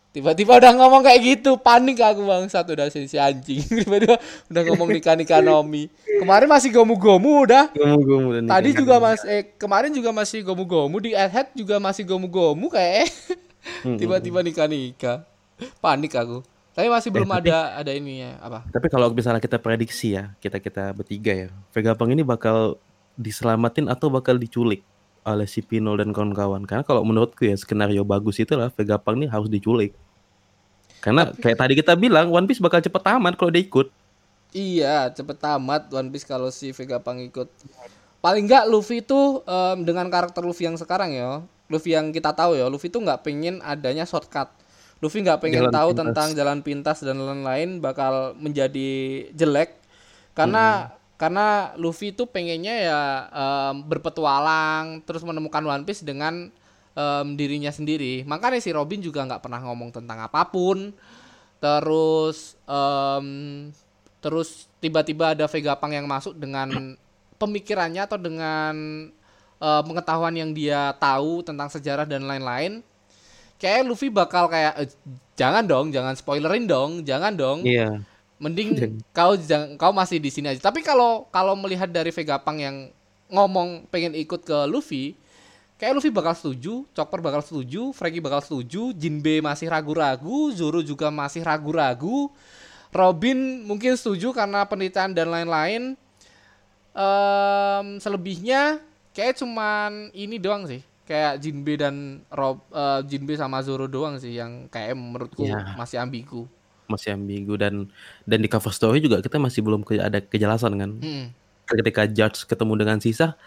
tiba-tiba 0.09 0.57
udah 0.57 0.73
ngomong 0.73 1.05
kayak 1.05 1.21
gitu 1.21 1.55
panik 1.55 2.01
aku 2.01 2.25
bangsat 2.25 2.65
udah 2.65 2.89
si, 2.89 3.05
si 3.05 3.17
anjing 3.21 3.61
tiba-tiba 3.85 4.17
udah 4.49 4.61
ngomong 4.73 4.89
Nika 4.89 5.13
Nika 5.13 5.37
Nomi 5.39 5.85
kemarin 6.17 6.49
masih 6.49 6.73
gomu-gomu 6.73 7.45
udah 7.45 7.69
Gomu-gomu 7.71 8.27
dan 8.35 8.43
Tadi 8.49 8.69
juga 8.73 8.97
mas 8.97 9.21
eh 9.23 9.53
kemarin 9.55 9.93
juga 9.93 10.09
masih 10.09 10.41
gomu-gomu 10.41 10.97
di 10.97 11.13
Head 11.13 11.53
juga 11.53 11.77
masih 11.77 12.03
gomu-gomu 12.09 12.67
kayak 12.67 13.07
Mm-mm. 13.83 13.99
tiba-tiba 13.99 14.39
nikah-nikah. 14.39 15.27
Panik 15.83 16.15
aku. 16.15 16.41
Tapi 16.71 16.87
masih 16.87 17.11
belum 17.11 17.27
tapi- 17.27 17.51
ada 17.51 17.75
ada 17.75 17.91
ini 17.91 18.23
ya 18.23 18.39
apa? 18.39 18.63
Tapi 18.71 18.87
kalau 18.87 19.11
misalnya 19.11 19.43
kita 19.43 19.59
prediksi 19.59 20.15
ya, 20.15 20.31
kita 20.39 20.63
kita 20.63 20.95
bertiga 20.95 21.35
ya, 21.35 21.49
Vegapunk 21.75 22.15
ini 22.15 22.23
bakal 22.23 22.79
diselamatin 23.19 23.91
atau 23.91 24.07
bakal 24.07 24.39
diculik 24.39 24.79
oleh 25.23 25.47
si 25.47 25.59
Pinol 25.63 25.99
dan 25.99 26.11
kawan-kawan. 26.11 26.63
Karena 26.63 26.83
kalau 26.83 27.03
menurutku 27.03 27.47
ya 27.47 27.55
skenario 27.55 28.03
bagus 28.03 28.39
itu 28.39 28.55
lah 28.55 28.71
Vegapunk 28.73 29.23
ini 29.23 29.27
harus 29.27 29.47
diculik. 29.51 29.95
Karena 30.99 31.31
kayak 31.31 31.57
tadi 31.57 31.73
kita 31.79 31.95
bilang 31.95 32.27
One 32.27 32.47
Piece 32.47 32.59
bakal 32.59 32.83
cepet 32.83 32.99
tamat 32.99 33.39
kalau 33.39 33.51
dia 33.51 33.63
ikut. 33.63 33.87
Iya, 34.51 35.13
cepet 35.13 35.37
tamat 35.39 35.87
One 35.93 36.09
Piece 36.11 36.27
kalau 36.27 36.51
si 36.51 36.75
Vegapunk 36.75 37.23
ikut. 37.31 37.47
Paling 38.19 38.51
enggak 38.51 38.67
Luffy 38.67 38.99
itu 38.99 39.39
em, 39.47 39.87
dengan 39.87 40.11
karakter 40.11 40.43
Luffy 40.43 40.67
yang 40.67 40.75
sekarang 40.75 41.15
ya, 41.15 41.39
Luffy 41.71 41.95
yang 41.95 42.11
kita 42.11 42.35
tahu 42.35 42.59
ya, 42.59 42.67
Luffy 42.67 42.91
itu 42.91 42.99
nggak 42.99 43.23
pengen 43.23 43.63
adanya 43.63 44.03
shortcut. 44.03 44.51
Luffy 44.99 45.23
nggak 45.23 45.39
pengen 45.39 45.71
Jalan 45.71 45.71
tahu 45.71 45.89
pintas. 45.95 46.01
tentang 46.03 46.29
jalan 46.35 46.59
pintas 46.59 46.97
dan 46.99 47.15
lain-lain 47.15 47.79
bakal 47.79 48.35
menjadi 48.35 48.91
jelek 49.31 49.79
karena 50.35 50.91
karena 51.19 51.75
Luffy 51.75 52.15
itu 52.15 52.23
pengennya 52.23 52.75
ya 52.79 53.01
em, 53.29 53.75
berpetualang 53.83 55.03
terus 55.03 55.21
menemukan 55.27 55.59
One 55.67 55.83
Piece 55.83 56.01
dengan 56.07 56.47
em, 56.95 57.27
dirinya 57.35 57.69
sendiri. 57.69 58.23
Makanya 58.23 58.63
si 58.63 58.71
Robin 58.71 59.03
juga 59.03 59.27
nggak 59.27 59.43
pernah 59.43 59.59
ngomong 59.67 59.91
tentang 59.91 60.23
apa 60.23 60.47
pun. 60.47 60.95
Terus 61.59 62.55
em, 62.63 63.27
terus 64.23 64.71
tiba-tiba 64.79 65.35
ada 65.35 65.43
Vegapunk 65.47 65.91
yang 65.95 66.07
masuk 66.07 66.35
dengan 66.39 66.95
pemikirannya 67.41 68.03
atau 68.03 68.19
dengan 68.19 68.75
eh, 69.59 69.83
pengetahuan 69.83 70.35
yang 70.35 70.51
dia 70.55 70.95
tahu 70.99 71.43
tentang 71.43 71.67
sejarah 71.71 72.07
dan 72.07 72.27
lain-lain. 72.27 72.83
kayak 73.59 73.83
Luffy 73.91 74.07
bakal 74.07 74.47
kayak 74.47 74.73
"Eh, 74.79 74.89
jangan 75.35 75.67
dong, 75.67 75.91
jangan 75.91 76.15
spoilerin 76.15 76.63
dong, 76.63 77.03
jangan 77.03 77.35
dong. 77.35 77.59
Iya. 77.67 77.99
Mending 78.39 78.69
Jangan. 78.71 78.91
kau 79.11 79.33
jang- 79.35 79.75
kau 79.75 79.91
masih 79.91 80.17
di 80.17 80.31
sini 80.31 80.47
aja. 80.47 80.63
Tapi 80.63 80.79
kalau 80.79 81.27
kalau 81.27 81.53
melihat 81.53 81.85
dari 81.85 82.07
Vegapunk 82.09 82.57
yang 82.57 82.87
ngomong 83.27 83.83
pengen 83.87 84.15
ikut 84.15 84.41
ke 84.41 84.57
Luffy, 84.65 85.13
kayak 85.75 85.93
Luffy 85.93 86.07
bakal 86.07 86.31
setuju, 86.33 86.87
Chopper 86.91 87.19
bakal 87.19 87.43
setuju, 87.43 87.91
Franky 87.91 88.17
bakal 88.17 88.39
setuju, 88.39 88.95
Jinbe 88.95 89.37
masih 89.39 89.67
ragu-ragu, 89.67 90.49
Zoro 90.51 90.79
juga 90.79 91.11
masih 91.11 91.43
ragu-ragu, 91.43 92.31
Robin 92.89 93.37
mungkin 93.61 93.93
setuju 93.93 94.31
karena 94.31 94.63
penelitian 94.63 95.11
dan 95.11 95.27
lain-lain. 95.27 95.99
Em, 96.89 97.85
selebihnya 97.97 98.81
kayak 99.11 99.37
cuman 99.37 100.09
ini 100.11 100.35
doang 100.35 100.65
sih. 100.65 100.79
Kayak 101.03 101.41
Jinbe 101.41 101.73
dan 101.73 101.95
Rob 102.29 102.61
eh, 102.69 103.01
Jinbe 103.03 103.33
sama 103.33 103.61
Zoro 103.61 103.85
doang 103.85 104.15
sih 104.15 104.33
yang 104.33 104.65
kayak 104.67 104.93
menurutku 104.93 105.41
Ya. 105.43 105.73
masih 105.75 105.97
ambigu. 105.97 106.45
Masih 106.89 107.13
ambigu 107.13 107.53
dan 107.53 107.85
dan 108.25 108.39
di 108.41 108.49
cover 108.49 108.73
story 108.73 108.97
juga 108.97 109.21
kita 109.21 109.37
masih 109.37 109.61
belum 109.61 109.85
ke- 109.85 110.01
ada 110.01 110.19
kejelasan 110.19 110.73
kan. 110.73 110.91
Mm-mm. 110.97 111.29
Ketika 111.63 112.03
Judge 112.03 112.43
ketemu 112.43 112.73
dengan 112.75 112.97
sisa, 112.97 113.37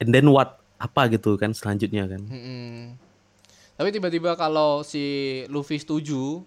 and 0.00 0.08
then 0.08 0.24
what? 0.26 0.56
Apa 0.78 1.06
gitu 1.06 1.36
kan 1.36 1.52
selanjutnya 1.52 2.08
kan? 2.08 2.24
Mm-mm. 2.24 2.96
Tapi 3.76 3.88
tiba-tiba 3.92 4.34
kalau 4.34 4.80
si 4.80 5.04
Luffy 5.46 5.76
setuju, 5.76 6.42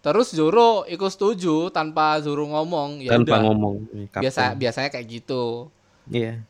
terus 0.00 0.32
Zoro 0.32 0.82
ikut 0.86 1.10
setuju 1.10 1.68
tanpa 1.68 2.18
Zoro 2.18 2.48
ngomong, 2.48 3.04
ya 3.04 3.12
Tanpa 3.12 3.36
udah. 3.36 3.42
ngomong. 3.44 3.74
Biasa 4.16 4.40
Kapten. 4.50 4.58
biasanya 4.58 4.88
kayak 4.88 5.06
gitu. 5.06 5.68
Iya. 6.08 6.40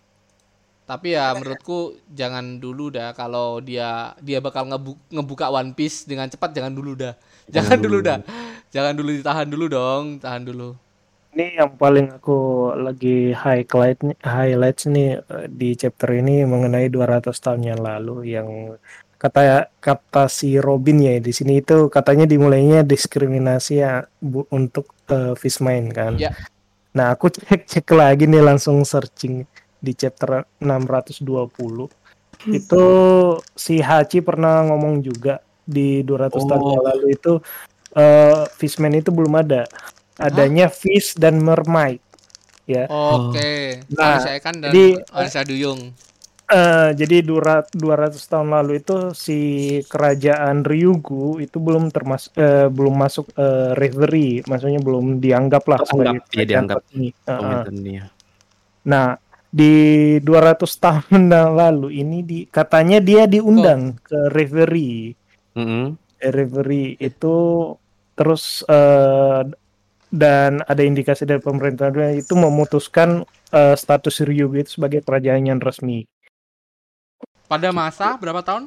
Tapi 0.86 1.18
ya 1.18 1.34
menurutku 1.34 1.98
jangan 2.06 2.62
dulu 2.62 2.94
dah 2.94 3.10
kalau 3.10 3.58
dia 3.58 4.14
dia 4.22 4.38
bakal 4.38 4.70
ngebu- 4.70 5.02
ngebuka 5.10 5.50
One 5.50 5.74
Piece 5.74 6.06
dengan 6.06 6.30
cepat 6.30 6.54
jangan 6.54 6.70
dulu 6.70 6.94
dah. 6.94 7.18
Jangan, 7.50 7.74
Jangan 7.74 7.78
dulu 7.82 7.98
dulu. 7.98 8.06
dah. 8.06 8.18
Jangan 8.76 8.92
dulu 8.92 9.08
ditahan 9.16 9.48
dulu 9.48 9.64
dong, 9.72 10.20
tahan 10.20 10.44
dulu. 10.44 10.76
Ini 11.32 11.64
yang 11.64 11.80
paling 11.80 12.12
aku 12.12 12.72
lagi 12.76 13.32
highlight 13.32 14.20
highlights 14.20 14.84
nih 14.84 15.20
eh, 15.20 15.46
di 15.48 15.72
chapter 15.72 16.12
ini 16.12 16.44
mengenai 16.44 16.92
200 16.92 17.32
tahun 17.32 17.60
yang 17.64 17.80
lalu 17.80 18.36
yang 18.36 18.48
kata 19.16 19.72
kata 19.80 20.28
si 20.28 20.60
Robin 20.60 21.00
ya 21.00 21.16
di 21.16 21.32
sini 21.32 21.64
itu 21.64 21.88
katanya 21.88 22.28
dimulainya 22.28 22.84
diskriminasi 22.84 23.80
ya 23.80 24.04
bu, 24.20 24.44
untuk 24.52 24.92
eh, 25.08 25.32
Fishmine 25.40 25.88
kan. 25.92 26.20
Ya. 26.20 26.36
Nah, 26.92 27.16
aku 27.16 27.32
cek 27.36 27.64
cek 27.64 27.88
lagi 27.96 28.28
nih 28.28 28.44
langsung 28.44 28.84
searching 28.84 29.44
di 29.80 29.92
chapter 29.96 30.44
620. 30.60 31.88
Itu 32.52 32.84
si 33.56 33.80
Hachi 33.80 34.20
pernah 34.20 34.68
ngomong 34.68 35.00
juga 35.00 35.40
di 35.64 36.00
200 36.00 36.44
tahun 36.44 36.62
Oh. 36.62 36.72
yang 36.76 36.84
lalu 36.84 37.06
itu 37.12 37.32
eh 37.96 38.44
Fishman 38.54 38.92
itu 38.94 39.08
belum 39.08 39.32
ada. 39.34 39.64
Adanya 40.16 40.68
Fish 40.68 41.12
dan 41.12 41.40
Mermaid. 41.40 42.00
Ya. 42.64 42.84
Oke. 42.86 43.80
Nah, 43.90 44.18
Manusia 44.18 44.32
Ikan 44.36 44.54
dan 44.58 44.70
jadi- 44.70 45.00
Manusia 45.08 45.42
Duyung. 45.42 45.80
Eh, 46.46 46.90
jadi 46.94 47.26
dura- 47.26 47.66
200 47.68 48.22
tahun 48.22 48.54
lalu 48.54 48.78
itu 48.78 49.10
si 49.12 49.38
kerajaan 49.82 50.62
Ryugu 50.62 51.42
itu 51.42 51.58
belum 51.58 51.90
termas 51.90 52.30
eh, 52.32 52.70
belum 52.70 52.94
masuk 52.94 53.34
eh, 53.34 53.74
reverie, 53.74 54.46
maksudnya 54.46 54.78
belum 54.78 55.18
dianggap 55.18 55.66
lah 55.66 55.82
sebagai 55.82 56.22
kerajaan 56.30 56.46
dianggap. 56.46 56.78
Heeh. 56.86 57.10
Komentarnya. 57.26 58.04
Nah, 58.86 59.18
di 59.50 59.74
200 60.22 60.70
tahun 60.86 61.22
yang 61.26 61.58
lalu 61.58 61.98
ini 61.98 62.22
di 62.22 62.38
katanya 62.46 63.02
dia 63.02 63.26
diundang 63.26 63.98
ke 63.98 64.30
reverie. 64.30 65.18
Mm-mm. 65.58 65.98
Eh, 66.16 66.30
reverie 66.30 66.94
itu 66.96 67.34
terus 68.16 68.64
eh, 68.66 69.42
dan 70.10 70.64
ada 70.64 70.82
indikasi 70.82 71.28
dari 71.28 71.38
pemerintah 71.38 71.92
dunia 71.92 72.16
itu 72.16 72.32
memutuskan 72.32 73.22
eh, 73.52 73.76
status 73.76 74.24
Ryugu 74.24 74.64
itu 74.64 74.80
sebagai 74.80 75.04
kerajaan 75.04 75.46
yang 75.46 75.60
resmi. 75.60 76.08
Pada 77.46 77.70
masa 77.70 78.18
berapa 78.18 78.42
tahun? 78.42 78.66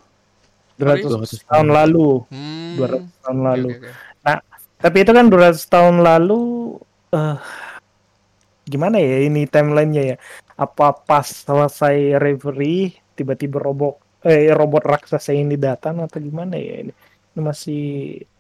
200 0.80 1.44
tahun 1.44 1.68
lalu, 1.76 2.24
Hmm. 2.32 2.80
200 2.80 3.04
tahun 3.20 3.40
lalu. 3.44 3.70
oke, 3.76 3.90
oke. 4.24 4.40
Tapi 4.80 4.98
itu 5.04 5.12
kan 5.12 5.28
200 5.28 5.68
tahun 5.68 5.96
lalu 6.00 6.40
eh 7.12 7.36
gimana 8.64 8.96
ya 8.96 9.28
ini 9.28 9.44
timelinenya 9.44 10.04
ya? 10.16 10.18
Apa 10.56 10.96
pas 10.96 11.28
selesai 11.28 12.16
reverie 12.16 12.96
tiba-tiba 13.20 13.60
robot 13.60 14.00
eh 14.24 14.48
robot 14.56 14.88
raksasa 14.88 15.36
ini 15.36 15.60
datang 15.60 16.00
atau 16.00 16.24
gimana 16.24 16.56
ya 16.56 16.88
ini? 16.88 16.94
Ini 17.36 17.40
masih 17.44 17.84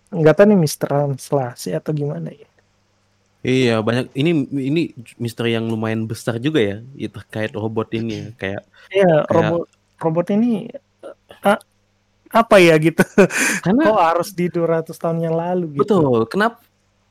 nggak 0.09 0.35
tahu 0.35 0.45
nih 0.47 0.59
mistranslasi 0.59 1.69
atau 1.71 1.91
gimana 1.91 2.29
ya? 2.29 2.49
Iya 3.39 3.79
banyak 3.79 4.11
ini 4.13 4.31
ini 4.51 4.81
misteri 5.15 5.55
yang 5.55 5.63
lumayan 5.65 6.03
besar 6.03 6.35
juga 6.37 6.59
ya 6.59 6.77
itu 6.93 7.07
terkait 7.07 7.55
robot 7.55 7.87
ini 7.93 8.11
ya 8.11 8.25
kayak 8.35 8.61
Iya, 8.91 9.05
Kayak- 9.23 9.27
robot 9.31 9.63
robot 9.99 10.27
ini 10.29 10.51
ah, 11.39 11.59
apa 12.29 12.55
ya 12.59 12.75
gitu? 12.75 12.99
karena 13.63 13.81
Kok 13.87 14.01
harus 14.03 14.29
di 14.35 14.51
200 14.51 14.91
tahun 14.91 15.17
yang 15.23 15.35
lalu 15.35 15.79
gitu? 15.79 15.87
betul 15.87 16.27
kenapa 16.27 16.59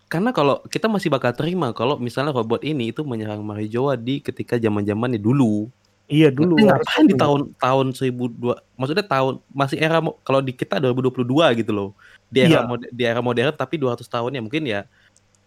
karena 0.08 0.30
kalau 0.32 0.60
kita 0.64 0.84
masih 0.84 1.08
bakal 1.08 1.32
terima 1.32 1.72
kalau 1.72 1.96
misalnya 1.96 2.32
robot 2.32 2.60
ini 2.60 2.92
itu 2.92 3.00
menyerang 3.02 3.40
Marijoa 3.40 3.96
di 3.96 4.20
ketika 4.20 4.60
zaman 4.60 4.84
zamannya 4.84 5.16
dulu 5.16 5.72
Iya 6.08 6.32
dulu. 6.32 6.56
Harus 6.56 6.88
ngapain 6.88 7.04
di 7.04 7.16
tahun 7.16 7.40
tahun 7.60 7.86
1002 7.92 8.56
maksudnya 8.80 9.04
tahun 9.04 9.44
masih 9.52 9.76
era 9.76 10.00
kalau 10.24 10.40
di 10.40 10.52
kita 10.52 10.80
2022 10.80 11.20
gitu 11.60 11.72
loh 11.72 11.90
di 12.28 12.38
era 12.40 12.60
Iya. 12.60 12.60
mode- 12.64 12.90
di 12.92 13.02
era 13.02 13.20
modern 13.20 13.52
tapi 13.52 13.76
200 13.76 14.04
tahun 14.04 14.36
ya 14.36 14.42
mungkin 14.44 14.62
ya 14.64 14.80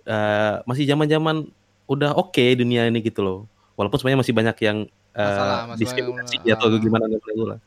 eh, 0.02 0.56
masih 0.66 0.86
zaman-zaman 0.86 1.46
udah 1.86 2.14
oke 2.14 2.42
dunia 2.58 2.86
ini 2.86 3.00
gitu 3.00 3.22
loh 3.22 3.40
walaupun 3.78 3.98
sebenarnya 3.98 4.22
masih 4.26 4.34
banyak 4.34 4.58
yang 4.60 4.78
eh, 5.12 5.22
Masalah, 5.22 5.58
masalah 5.68 5.78
diskriminasi 5.78 6.36
yang- 6.42 6.58
atau 6.58 6.68
ah. 6.68 6.80
gimana 6.80 7.04
tahu 7.08 7.44
lah 7.46 7.60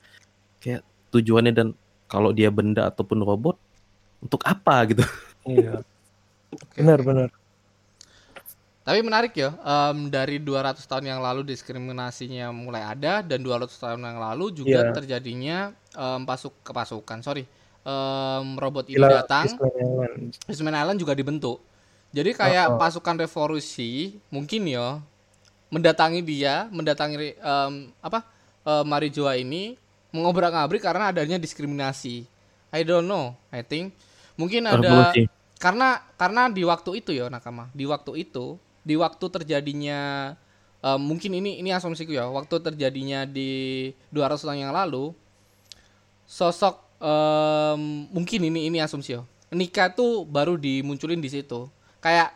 kayak 0.59 0.81
tujuannya 1.11 1.53
dan 1.53 1.69
kalau 2.05 2.31
dia 2.31 2.51
benda 2.51 2.89
ataupun 2.89 3.23
robot 3.23 3.57
untuk 4.19 4.43
apa 4.43 4.75
gitu 4.91 5.05
Iya. 5.45 5.85
Oke, 6.51 6.81
Benar 6.81 7.05
benar. 7.05 7.29
Tapi 8.81 9.01
menarik 9.01 9.33
ya, 9.33 9.57
em, 9.57 10.09
dari 10.09 10.37
200 10.37 10.85
tahun 10.85 11.09
yang 11.09 11.21
lalu 11.21 11.41
diskriminasinya 11.45 12.53
mulai 12.53 12.85
ada 12.85 13.21
dan 13.21 13.41
200 13.41 13.73
tahun 13.75 14.01
yang 14.01 14.21
lalu 14.21 14.53
juga 14.55 14.85
Iya. 14.85 14.93
terjadinya 14.93 15.59
em, 15.93 16.21
pasuk 16.25 16.53
kepasukan. 16.61 17.21
Sorry, 17.21 17.49
em, 17.85 18.47
robot 18.57 18.89
ini 18.89 18.97
Gila, 18.97 19.23
datang, 19.23 19.45
Island. 19.53 20.41
Fishman 20.49 20.75
Island 20.75 20.99
juga 20.99 21.13
dibentuk. 21.13 21.61
Jadi 22.11 22.33
kayak 22.33 22.73
Oh, 22.73 22.75
oh. 22.75 22.79
pasukan 22.81 23.15
revolusi 23.21 24.17
mungkin 24.33 24.65
ya 24.67 24.99
mendatangi 25.69 26.25
dia, 26.25 26.67
mendatangi 26.73 27.37
em, 27.37 27.73
apa 28.01 28.25
em, 28.65 28.85
Marijoa 28.89 29.37
ini 29.37 29.77
mengobrak-abrik 30.11 30.81
karena 30.81 31.11
adanya 31.11 31.37
diskriminasi. 31.37 32.25
I 32.75 32.83
don't 32.83 33.07
know, 33.07 33.39
I 33.55 33.63
think 33.63 33.95
mungkin 34.35 34.67
ada 34.67 34.83
Revolusi. 34.83 35.31
karena 35.63 36.03
karena 36.19 36.51
di 36.51 36.67
waktu 36.67 36.99
itu 36.99 37.15
ya 37.15 37.31
nakama 37.31 37.71
di 37.71 37.87
waktu 37.87 38.27
itu 38.27 38.59
di 38.83 38.99
waktu 38.99 39.23
terjadinya 39.31 40.35
eh, 40.83 40.99
mungkin 40.99 41.39
ini 41.39 41.63
ini 41.63 41.71
asumsiku 41.71 42.11
ya 42.11 42.27
waktu 42.27 42.59
terjadinya 42.59 43.23
di 43.31 43.95
200 44.11 44.43
tahun 44.43 44.59
yang 44.67 44.75
lalu 44.75 45.15
sosok 46.27 46.84
em, 47.05 47.81
mungkin 48.09 48.41
ini 48.49 48.73
ini 48.73 48.81
asumsi 48.81 49.13
ya 49.13 49.23
nikah 49.53 49.93
tuh 49.93 50.25
baru 50.25 50.57
dimunculin 50.57 51.21
di 51.21 51.29
situ. 51.31 51.69
Kayak 52.01 52.33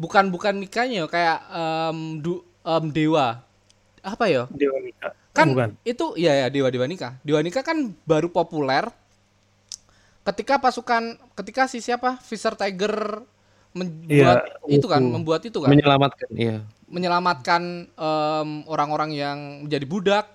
bukan 0.00 0.30
bukan 0.32 0.56
nikahnya 0.56 1.04
ya 1.04 1.06
kayak 1.10 1.38
em, 1.50 1.98
du- 2.22 2.46
em, 2.62 2.84
dewa. 2.88 3.42
Apa 4.00 4.24
ya 4.32 4.48
Dewa 4.48 4.78
Mika. 4.80 5.12
kan 5.30 5.46
Bukan. 5.52 5.70
itu 5.84 6.16
ya 6.16 6.32
ya 6.32 6.46
dewa 6.48 6.72
dewa 6.72 6.88
nikah. 6.88 7.20
Dewa 7.20 7.44
nikah 7.44 7.60
kan 7.60 7.92
baru 8.08 8.32
populer 8.32 8.88
ketika 10.24 10.56
pasukan 10.56 11.16
ketika 11.36 11.68
si 11.68 11.84
siapa? 11.84 12.16
Fisher 12.24 12.54
Tiger 12.56 13.20
membuat 13.70 14.50
Iya, 14.66 14.76
itu 14.80 14.86
kan 14.88 15.02
itu. 15.04 15.12
membuat 15.12 15.40
itu 15.46 15.58
kan. 15.60 15.68
Menyelamatkan. 15.70 16.28
Iya. 16.32 16.64
Menyelamatkan 16.90 17.62
em, 17.86 18.48
orang-orang 18.66 19.10
yang 19.14 19.38
menjadi 19.68 19.86
budak 19.86 20.26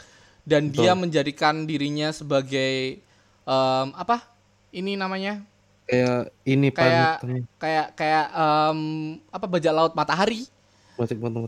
dan 0.45 0.69
dia 0.69 0.93
Betul. 0.93 1.01
menjadikan 1.09 1.55
dirinya 1.65 2.13
sebagai 2.13 3.01
em, 3.45 3.87
apa 3.93 4.25
ini 4.69 4.97
namanya 4.97 5.39
kayak 5.85 6.33
ini 6.43 6.67
Kayak- 6.73 7.19
kayak 7.55 7.87
kayak 7.93 8.25
em, 8.33 8.79
apa 9.29 9.45
bajak 9.45 9.71
laut 9.71 9.93
matahari 9.93 10.49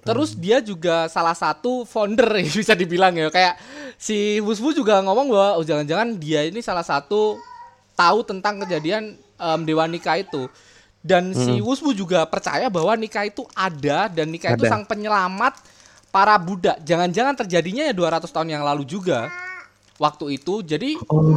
Terus 0.03 0.35
dia 0.35 0.59
juga 0.59 1.07
salah 1.07 1.31
satu 1.31 1.87
founder 1.87 2.27
ya 2.43 2.51
bisa 2.51 2.75
dibilang 2.75 3.15
ya 3.15 3.31
kayak 3.31 3.55
si 3.95 4.43
Wuswu 4.43 4.75
juga 4.75 4.99
ngomong 4.99 5.31
bahwa 5.31 5.49
oh, 5.55 5.63
jangan-jangan 5.63 6.19
dia 6.19 6.43
ini 6.43 6.59
salah 6.59 6.83
satu 6.83 7.39
tahu 7.95 8.27
tentang 8.27 8.59
kejadian 8.61 9.15
em, 9.15 9.59
Dewa 9.63 9.87
Nikah 9.87 10.19
itu. 10.19 10.51
Dan 10.99 11.31
si 11.31 11.63
Wuswu 11.63 11.95
juga 11.95 12.27
percaya 12.27 12.67
bahwa 12.67 12.91
nikah 12.99 13.23
itu 13.23 13.47
ada 13.55 14.11
dan 14.11 14.27
nikah 14.27 14.59
itu 14.59 14.67
Ada. 14.67 14.75
sang 14.75 14.83
penyelamat 14.83 15.55
para 16.11 16.35
budak. 16.35 16.83
Jangan-jangan 16.83 17.31
terjadinya 17.31 17.87
ya 17.87 17.95
200 17.95 18.27
tahun 18.27 18.51
yang 18.51 18.67
lalu 18.67 18.83
juga. 18.83 19.31
Waktu 19.95 20.35
itu. 20.35 20.59
Jadi 20.67 20.99
oh 21.07 21.31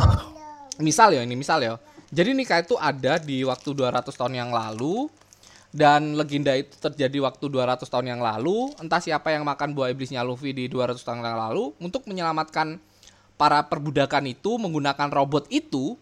misal 0.81 1.15
ya 1.15 1.23
ini 1.23 1.37
misal 1.37 1.61
ya 1.63 1.77
Jadi 2.11 2.35
nikah 2.35 2.59
itu 2.59 2.75
ada 2.75 3.23
di 3.23 3.47
waktu 3.47 3.71
200 3.71 4.11
tahun 4.11 4.35
yang 4.35 4.51
lalu 4.51 5.07
dan 5.71 6.19
legenda 6.19 6.59
itu 6.59 6.75
terjadi 6.75 7.23
waktu 7.23 7.47
200 7.47 7.87
tahun 7.87 8.07
yang 8.11 8.19
lalu. 8.19 8.75
Entah 8.83 8.99
siapa 8.99 9.31
yang 9.31 9.47
makan 9.47 9.71
buah 9.71 9.95
iblisnya 9.95 10.27
Luffy 10.27 10.51
di 10.51 10.67
200 10.67 10.99
tahun 10.99 11.23
yang 11.23 11.39
lalu 11.39 11.71
untuk 11.79 12.11
menyelamatkan 12.11 12.83
para 13.39 13.63
perbudakan 13.63 14.27
itu 14.27 14.59
menggunakan 14.59 15.07
robot 15.07 15.47
itu 15.55 15.95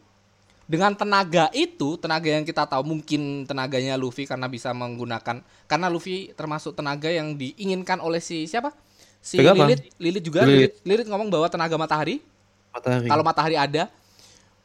dengan 0.69 0.93
tenaga 0.93 1.49
itu, 1.57 1.97
tenaga 1.97 2.29
yang 2.29 2.45
kita 2.45 2.69
tahu 2.69 2.85
mungkin 2.85 3.49
tenaganya 3.49 3.97
Luffy 3.97 4.29
karena 4.29 4.53
bisa 4.53 4.69
menggunakan 4.77 5.41
karena 5.65 5.87
Luffy 5.89 6.37
termasuk 6.37 6.77
tenaga 6.77 7.09
yang 7.09 7.37
diinginkan 7.41 8.05
oleh 8.05 8.21
si 8.21 8.45
siapa? 8.45 8.77
Si? 9.21 9.41
Lilith, 9.41 9.97
Lilith 9.97 10.25
juga 10.29 10.45
Lilith 10.85 11.09
ngomong 11.09 11.33
bahwa 11.33 11.49
tenaga 11.49 11.77
matahari 11.81 12.21
Matahari. 12.69 13.09
kalau 13.09 13.25
matahari 13.25 13.57
ada, 13.57 13.89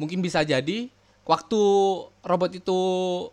mungkin 0.04 0.20
bisa 0.20 0.44
jadi 0.44 0.92
waktu 1.24 1.62
robot 2.20 2.52
itu 2.54 2.80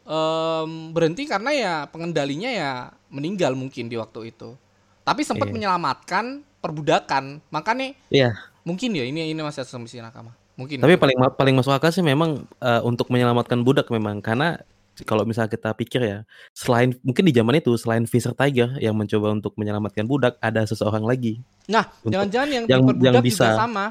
em, 0.07 0.71
berhenti 0.95 1.27
karena 1.27 1.51
ya 1.51 1.75
pengendalinya 1.91 2.47
ya 2.47 2.71
meninggal 3.11 3.59
mungkin 3.59 3.91
di 3.91 3.99
waktu 3.99 4.31
itu. 4.31 4.55
Tapi 5.03 5.27
sempat 5.27 5.51
Iya. 5.51 5.55
menyelamatkan 5.59 6.25
perbudakan. 6.63 7.43
Makanya 7.51 7.99
Iya. 8.09 8.31
mungkin 8.63 8.95
ya 8.95 9.03
ini 9.03 9.35
ini 9.35 9.41
masih 9.43 9.67
asumsi 9.67 9.99
nakama. 9.99 10.39
Mungkin. 10.55 10.79
Tapi 10.79 10.95
ya. 10.95 11.01
paling 11.01 11.17
paling 11.35 11.55
masuk 11.57 11.73
akal 11.73 11.91
sih 11.91 12.05
memang 12.05 12.47
eh, 12.61 12.83
untuk 12.85 13.11
menyelamatkan 13.11 13.59
budak 13.61 13.91
memang 13.91 14.23
karena 14.23 14.61
kalau 15.09 15.25
misal 15.25 15.49
kita 15.49 15.73
pikir 15.73 16.05
ya 16.05 16.19
selain 16.53 16.93
mungkin 17.01 17.25
di 17.25 17.33
zaman 17.33 17.57
itu 17.57 17.73
selain 17.81 18.05
Fisher 18.05 18.37
Tiger 18.37 18.77
yang 18.77 18.93
mencoba 18.93 19.33
untuk 19.33 19.57
menyelamatkan 19.57 20.05
budak 20.05 20.37
ada 20.39 20.61
seseorang 20.63 21.01
lagi. 21.03 21.41
Nah, 21.65 21.89
jangan-jangan 22.05 22.49
yang, 22.53 22.65
yang- 22.69 22.85
yang 23.01 23.17
juga 23.17 23.25
bisa. 23.25 23.57
sama 23.57 23.89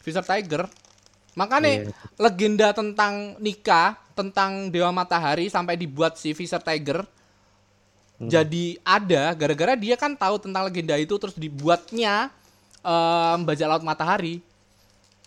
Fisher 0.00 0.24
Tiger. 0.24 0.64
Makanya 1.36 1.84
Iya. 1.84 1.92
legenda 2.16 2.68
tentang 2.72 3.36
nikah, 3.38 4.00
tentang 4.16 4.72
Dewa 4.72 4.88
Matahari 4.90 5.46
sampai 5.46 5.76
dibuat 5.76 6.16
si 6.16 6.32
Fisher 6.32 6.58
Tiger 6.58 7.04
Hmm. 8.16 8.32
jadi 8.32 8.80
ada 8.80 9.36
gara-gara 9.36 9.76
dia 9.76 9.92
kan 9.92 10.16
tahu 10.16 10.40
tentang 10.40 10.64
legenda 10.64 10.96
itu 10.96 11.12
terus 11.20 11.36
dibuatnya 11.36 12.32
em, 12.80 13.38
bajak 13.44 13.68
laut 13.68 13.84
matahari. 13.84 14.40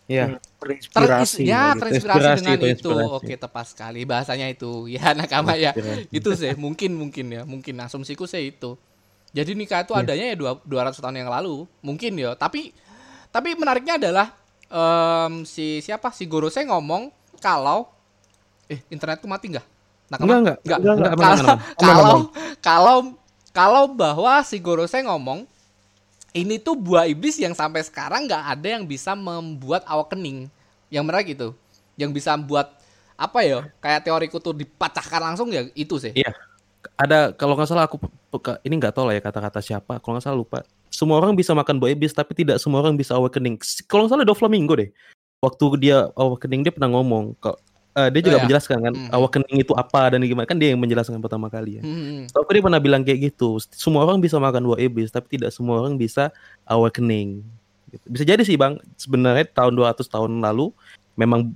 Iya. 0.10 0.41
Teris- 0.57 0.90
Terinspirasi. 0.90 1.45
ya, 1.45 1.69
gitu. 1.69 1.86
terinspirasi 1.86 2.18
Inspirasi 2.18 2.41
dengan 2.41 2.57
itu, 2.57 2.65
itu. 2.65 2.90
inspirasi. 2.90 3.14
Oke, 3.14 3.34
tepat 3.38 3.65
sekali 3.69 4.02
bahasanya 4.10 4.48
itu. 4.49 4.72
Ya, 4.98 5.14
nakama 5.14 5.53
ya. 5.53 5.69
Itu 6.10 6.34
sih 6.34 6.57
mungkin 6.57 6.98
mungkin 6.98 7.26
ya, 7.30 7.45
mungkin 7.45 7.77
asumsiku 7.77 8.26
sih 8.26 8.49
itu. 8.49 8.73
Jadi 9.30 9.53
nikah 9.53 9.86
itu 9.86 9.94
adanya 9.94 10.26
ya 10.26 10.36
dua- 10.36 10.57
200 10.65 10.98
tahun 10.98 11.22
yang 11.22 11.30
lalu, 11.30 11.69
mungkin 11.86 12.18
ya. 12.18 12.34
Tapi 12.34 12.73
tapi 13.30 13.53
menariknya 13.53 14.02
adalah 14.02 14.34
em, 14.69 15.33
si 15.43 15.81
siapa 15.81 16.13
si 16.13 16.29
Gorose 16.29 16.61
ngomong 16.63 17.09
kalau 17.41 17.89
eh 18.69 18.79
internetku 18.93 19.25
mati 19.25 19.49
nggak? 19.49 19.67
Nakama? 20.09 20.29
Enggak, 20.41 20.57
enggak. 20.65 20.79
Enggak. 20.79 20.95
Enggak, 20.95 21.13
Kalau 21.17 21.45
kalau 21.77 22.17
kalau 22.61 22.97
kalau 23.49 23.83
bahwa 23.89 24.41
si 24.45 24.61
Gorose 24.61 25.01
ngomong 25.01 25.45
ini 26.33 26.61
tuh 26.61 26.77
buah 26.77 27.09
iblis 27.09 27.41
yang 27.41 27.57
sampai 27.57 27.81
sekarang 27.81 28.29
nggak 28.29 28.43
ada 28.57 28.67
yang 28.77 28.85
bisa 28.85 29.17
membuat 29.17 29.81
awakening. 29.89 30.45
Yang 30.93 31.03
menarik 31.05 31.27
itu. 31.33 31.49
Yang 31.97 32.21
bisa 32.21 32.37
membuat 32.37 32.77
apa 33.17 33.41
ya? 33.41 33.65
Kayak 33.81 34.05
teoriku 34.05 34.37
tuh 34.37 34.53
dipatahkan 34.53 35.21
langsung 35.33 35.49
ya 35.49 35.65
itu 35.73 35.97
sih. 35.97 36.13
Iya. 36.13 36.33
Ada 36.95 37.33
kalau 37.33 37.57
nggak 37.57 37.69
salah 37.69 37.89
aku 37.89 37.97
ini 38.61 38.73
nggak 38.77 38.93
tahu 38.93 39.09
lah 39.09 39.17
ya 39.17 39.21
kata-kata 39.25 39.59
siapa. 39.61 39.97
Kalau 40.01 40.17
nggak 40.17 40.25
salah 40.25 40.37
lupa. 40.37 40.59
Semua 40.90 41.22
orang 41.22 41.38
bisa 41.38 41.53
makan 41.53 41.78
buah 41.78 41.94
iblis 41.94 42.11
tapi 42.11 42.34
tidak 42.34 42.57
semua 42.57 42.82
orang 42.82 42.98
bisa 42.98 43.14
awakening. 43.16 43.57
Kalau 43.86 44.06
nggak 44.06 44.14
salah 44.14 44.28
Doflamingo 44.28 44.74
deh. 44.76 44.90
Waktu 45.40 45.66
dia 45.80 46.11
awakening 46.14 46.68
dia 46.68 46.74
pernah 46.74 46.91
ngomong 46.91 47.38
kok 47.40 47.57
eh, 47.95 48.07
dia 48.14 48.22
juga 48.22 48.38
Oh, 48.38 48.40
iya. 48.40 48.45
menjelaskan 48.45 48.78
kan 48.80 48.94
Mhm. 48.95 49.10
awakening 49.11 49.57
itu 49.60 49.74
apa 49.74 50.14
dan 50.14 50.20
gimana 50.22 50.45
kan 50.45 50.56
dia 50.56 50.72
yang 50.72 50.80
menjelaskan 50.80 51.20
pertama 51.20 51.49
kali 51.49 51.80
ya. 51.80 51.84
Hmm. 51.84 52.30
Tapi 52.30 52.49
dia 52.56 52.64
pernah 52.64 52.80
bilang 52.80 53.02
kayak 53.03 53.34
gitu. 53.34 53.57
Semua 53.74 54.06
orang 54.06 54.22
bisa 54.22 54.38
makan 54.38 54.61
buah 54.61 54.80
iblis, 54.80 55.10
tapi 55.10 55.36
tidak 55.36 55.52
semua 55.52 55.82
orang 55.84 55.98
bisa 55.98 56.30
awakening. 56.64 57.41
Gitu. 57.90 58.06
Bisa 58.07 58.24
jadi 58.24 58.44
sih 58.45 58.56
bang. 58.56 58.78
Sebenarnya 58.95 59.44
tahun 59.49 59.74
200 59.74 60.06
tahun 60.06 60.38
lalu 60.40 60.70
memang 61.18 61.49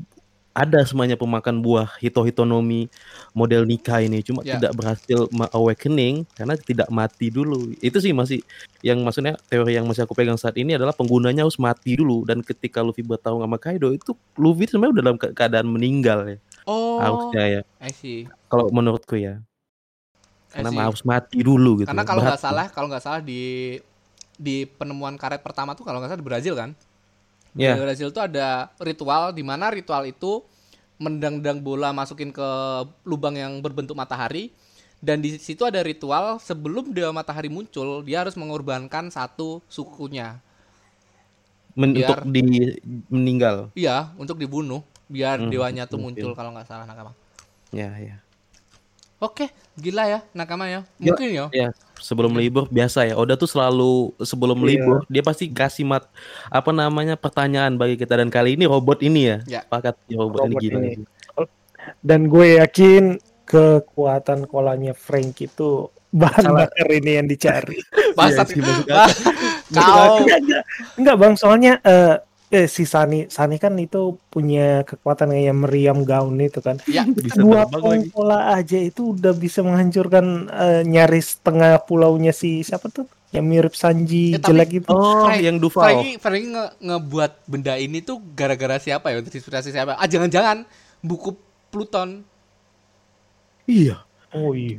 ada 0.54 0.86
semuanya 0.86 1.18
pemakan 1.18 1.66
buah 1.66 1.98
hito-hitonomi 1.98 2.86
model 3.34 3.66
nikah 3.66 4.06
ini, 4.06 4.22
cuma 4.22 4.46
Ya. 4.46 4.62
tidak 4.62 4.78
berhasil 4.78 5.26
awakening 5.50 6.30
karena 6.38 6.54
tidak 6.54 6.88
mati 6.94 7.34
dulu. 7.34 7.74
Itu 7.82 7.98
sih 7.98 8.14
masih 8.14 8.46
yang 8.86 9.02
maksudnya 9.02 9.34
teori 9.50 9.74
yang 9.74 9.90
masih 9.90 10.06
aku 10.06 10.14
pegang 10.14 10.38
saat 10.38 10.54
ini 10.62 10.78
adalah 10.78 10.94
penggunanya 10.94 11.42
harus 11.42 11.58
mati 11.58 11.98
dulu 11.98 12.22
dan 12.22 12.46
ketika 12.46 12.86
Luffy 12.86 13.02
bertarung 13.02 13.42
sama 13.42 13.58
Kaido 13.58 13.90
itu 13.90 14.14
Luffy 14.38 14.70
sebenarnya 14.70 14.94
udah 14.94 15.04
dalam 15.04 15.18
ke- 15.18 15.34
keadaan 15.34 15.68
meninggal 15.74 16.38
ya 16.38 16.38
Oh, 16.64 17.02
harusnya 17.02 17.44
ya. 17.60 17.62
Kalau 18.48 18.72
menurutku 18.72 19.20
ya. 19.20 19.44
Karena 20.54 20.70
harus 20.86 21.02
mati 21.02 21.42
dulu 21.42 21.82
gitu. 21.82 21.90
Karena 21.90 22.06
kalau 22.06 22.22
nggak 22.22 22.40
salah, 22.40 22.70
kalau 22.70 22.88
nggak 22.88 23.04
salah 23.04 23.20
di 23.26 23.76
di 24.38 24.66
penemuan 24.70 25.18
karet 25.18 25.42
pertama 25.42 25.74
tuh 25.74 25.82
kalau 25.82 25.98
nggak 25.98 26.14
salah 26.14 26.22
di 26.22 26.28
Brazil 26.30 26.54
kan? 26.54 26.78
Iya. 27.54 27.78
Di 27.78 27.82
Brazil 27.86 28.10
tuh 28.10 28.26
ada 28.26 28.74
ritual 28.82 29.30
di 29.30 29.46
mana 29.46 29.70
ritual 29.70 30.10
itu 30.10 30.42
mendang-dang 30.98 31.62
bola 31.62 31.94
masukin 31.94 32.34
ke 32.34 32.50
lubang 33.04 33.38
yang 33.38 33.62
berbentuk 33.62 33.94
matahari 33.94 34.50
dan 35.04 35.20
di 35.20 35.36
situ 35.36 35.68
ada 35.68 35.84
ritual 35.84 36.40
sebelum 36.40 36.96
dewa 36.96 37.12
matahari 37.12 37.52
muncul 37.52 38.02
dia 38.08 38.24
harus 38.24 38.40
mengorbankan 38.40 39.12
satu 39.12 39.60
sukunya. 39.68 40.40
Men- 41.76 41.92
biar- 41.92 42.24
untuk 42.24 42.32
di 42.32 42.42
meninggal. 43.12 43.68
Iya, 43.76 44.16
untuk 44.16 44.40
dibunuh 44.40 44.80
biar 45.12 45.44
Hmm, 45.44 45.52
dewanya 45.52 45.84
tuh 45.86 46.00
muncul 46.00 46.32
kalau 46.32 46.56
nggak 46.56 46.66
salah 46.66 46.88
nakama. 46.88 47.12
Ya, 47.76 47.92
ya. 48.00 48.23
Oke, 49.24 49.48
gila 49.80 50.04
ya 50.04 50.20
nakama 50.36 50.68
ya. 50.68 50.84
Ya. 51.00 51.16
Mungkin 51.16 51.28
ya. 51.32 51.46
Ya, 51.56 51.68
sebelum 51.96 52.36
libur 52.36 52.68
biasa 52.68 53.08
ya. 53.08 53.16
Oda 53.16 53.40
tuh 53.40 53.48
selalu 53.48 54.12
sebelum 54.20 54.60
Iya. 54.60 54.68
libur 54.68 54.98
dia 55.08 55.24
pasti 55.24 55.48
kasih 55.48 55.88
mat 55.88 56.04
apa 56.52 56.76
namanya 56.76 57.16
pertanyaan 57.16 57.80
bagi 57.80 57.96
kita 57.96 58.20
dan 58.20 58.28
kali 58.28 58.60
ini 58.60 58.68
robot 58.68 59.00
ini 59.00 59.32
ya. 59.32 59.38
Ya. 59.48 59.62
Pakat 59.64 59.96
robot, 60.12 60.44
ini 60.44 60.52
Robot 60.52 60.60
gila. 60.60 60.76
ini. 60.76 60.90
nih. 60.92 61.08
Dan 62.04 62.28
gue 62.28 62.60
yakin 62.60 63.04
kekuatan 63.44 64.44
kolanya 64.48 64.92
Frank 64.92 65.40
itu 65.40 65.88
bahan 66.12 66.52
bakar 66.52 66.88
ini 66.92 67.12
yang 67.18 67.28
dicari. 67.28 67.80
Bangsat. 68.20 68.52
Iya 68.52 68.60
sih, 68.60 69.24
Kau 69.74 70.20
enggak, 70.22 70.40
enggak, 70.44 70.64
enggak 71.00 71.16
bang, 71.18 71.34
soalnya 71.34 71.74
eh, 71.82 72.16
eh, 72.54 72.70
si 72.70 72.86
Sani, 72.86 73.26
Sani 73.28 73.58
kan 73.58 73.74
itu 73.76 74.02
punya 74.30 74.86
kekuatan 74.86 75.34
kayak 75.34 75.58
meriam 75.58 76.06
gaun 76.06 76.38
itu 76.38 76.62
kan. 76.62 76.78
ya 76.86 77.02
Bisa 77.04 77.42
Dua 77.42 77.66
pola 78.08 78.54
aja 78.54 78.78
itu 78.78 79.12
udah 79.12 79.34
bisa 79.34 79.60
menghancurkan 79.60 80.26
eh, 80.48 80.82
nyaris 80.86 81.42
tengah 81.42 81.82
pulaunya 81.82 82.30
si 82.30 82.62
siapa 82.62 82.88
tuh? 82.88 83.10
Yang 83.34 83.46
mirip 83.50 83.74
Sanji 83.74 84.26
Ya, 84.30 84.38
tapi- 84.38 84.50
jelek 84.54 84.72
itu. 84.80 84.94
Oh, 84.94 85.26
Frank- 85.26 85.42
yang 85.42 85.58
Duval. 85.58 85.82
Franky, 85.84 86.12
Franky 86.16 86.46
nge 86.48 86.66
ngebuat 86.80 87.32
benda 87.44 87.74
ini 87.76 88.00
tuh 88.00 88.22
gara-gara 88.32 88.78
siapa 88.78 89.10
ya? 89.10 89.18
Inspirasi 89.18 89.74
siapa? 89.74 89.98
Ah 89.98 90.06
jangan-jangan 90.06 90.70
buku 91.02 91.34
Pluton. 91.68 92.22
Iya. 93.66 94.06
Oh 94.30 94.54
iya. 94.54 94.78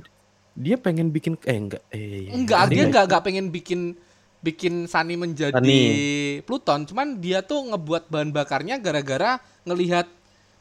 Dia 0.54 0.78
pengen 0.78 1.10
bikin 1.10 1.34
eh 1.42 1.58
enggak 1.58 1.82
eh 1.90 2.30
Enggak, 2.30 2.70
dia 2.70 2.74
dia 2.76 2.82
enggak 2.86 3.04
enggak 3.10 3.22
pengen 3.26 3.50
bikin 3.50 3.80
bikin 4.44 4.84
Sunny 4.84 5.16
menjadi 5.16 5.56
Sunny. 5.56 6.44
Pluton, 6.44 6.84
cuman 6.84 7.16
dia 7.16 7.40
tuh 7.40 7.64
ngebuat 7.64 8.06
bahan 8.06 8.28
bakarnya 8.28 8.76
gara-gara 8.76 9.36
ngelihat 9.64 10.04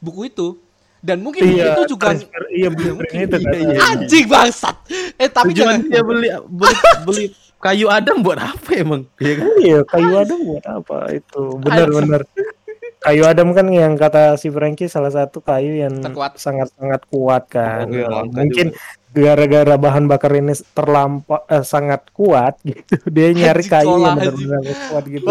buku 0.00 0.26
itu. 0.26 0.56
Dan 0.98 1.20
mungkin 1.20 1.44
Iya, 1.44 1.76
itu 1.76 1.92
juga 1.92 2.16
transfer- 2.16 2.48
iya 2.48 2.72
blueprint 2.72 2.96
mungkin. 2.96 3.28
itu 3.28 3.36
kan. 3.36 3.52
Iya, 3.52 3.68
iya. 3.68 3.80
anjing 3.92 4.24
bangsat. 4.24 4.76
Eh 5.14 5.28
tapi 5.28 5.52
Tujuan 5.52 5.84
jangan 5.84 5.92
dia 5.92 6.00
beli 6.00 6.28
beli 6.48 6.74
beli 7.04 7.24
kayu 7.60 7.86
Adam 7.92 8.24
buat 8.24 8.40
apa 8.40 8.70
emang? 8.72 9.04
Iya 9.20 9.32
kan? 9.36 9.48
Iya, 9.60 9.78
kayu 9.84 10.12
adam 10.16 10.38
buat 10.42 10.64
apa 10.64 10.96
itu? 11.12 11.42
Benar-benar. 11.60 12.24
Kayu 13.00 13.22
adam 13.22 13.52
kan 13.52 13.68
yang 13.68 14.00
kata 14.00 14.40
si 14.40 14.48
Frankie 14.48 14.88
salah 14.88 15.12
satu 15.12 15.44
kayu 15.44 15.76
yang 15.76 15.92
Terkuat. 16.00 16.40
sangat-sangat 16.40 17.04
kuat 17.12 17.52
kan. 17.52 17.84
Oh, 17.84 17.92
iya, 17.92 18.08
Mungkin 18.24 18.72
gara-gara 19.14 19.78
bahan 19.78 20.10
bakar 20.10 20.34
ini 20.34 20.58
terlampau 20.74 21.46
eh, 21.46 21.62
sangat 21.62 22.10
kuat 22.10 22.58
gitu. 22.66 22.98
Dia 23.14 23.30
nyari 23.30 23.64
kayu 23.64 24.02
yang 24.02 24.18
benar-benar 24.18 24.60
kuat 24.90 25.04
gitu. 25.06 25.26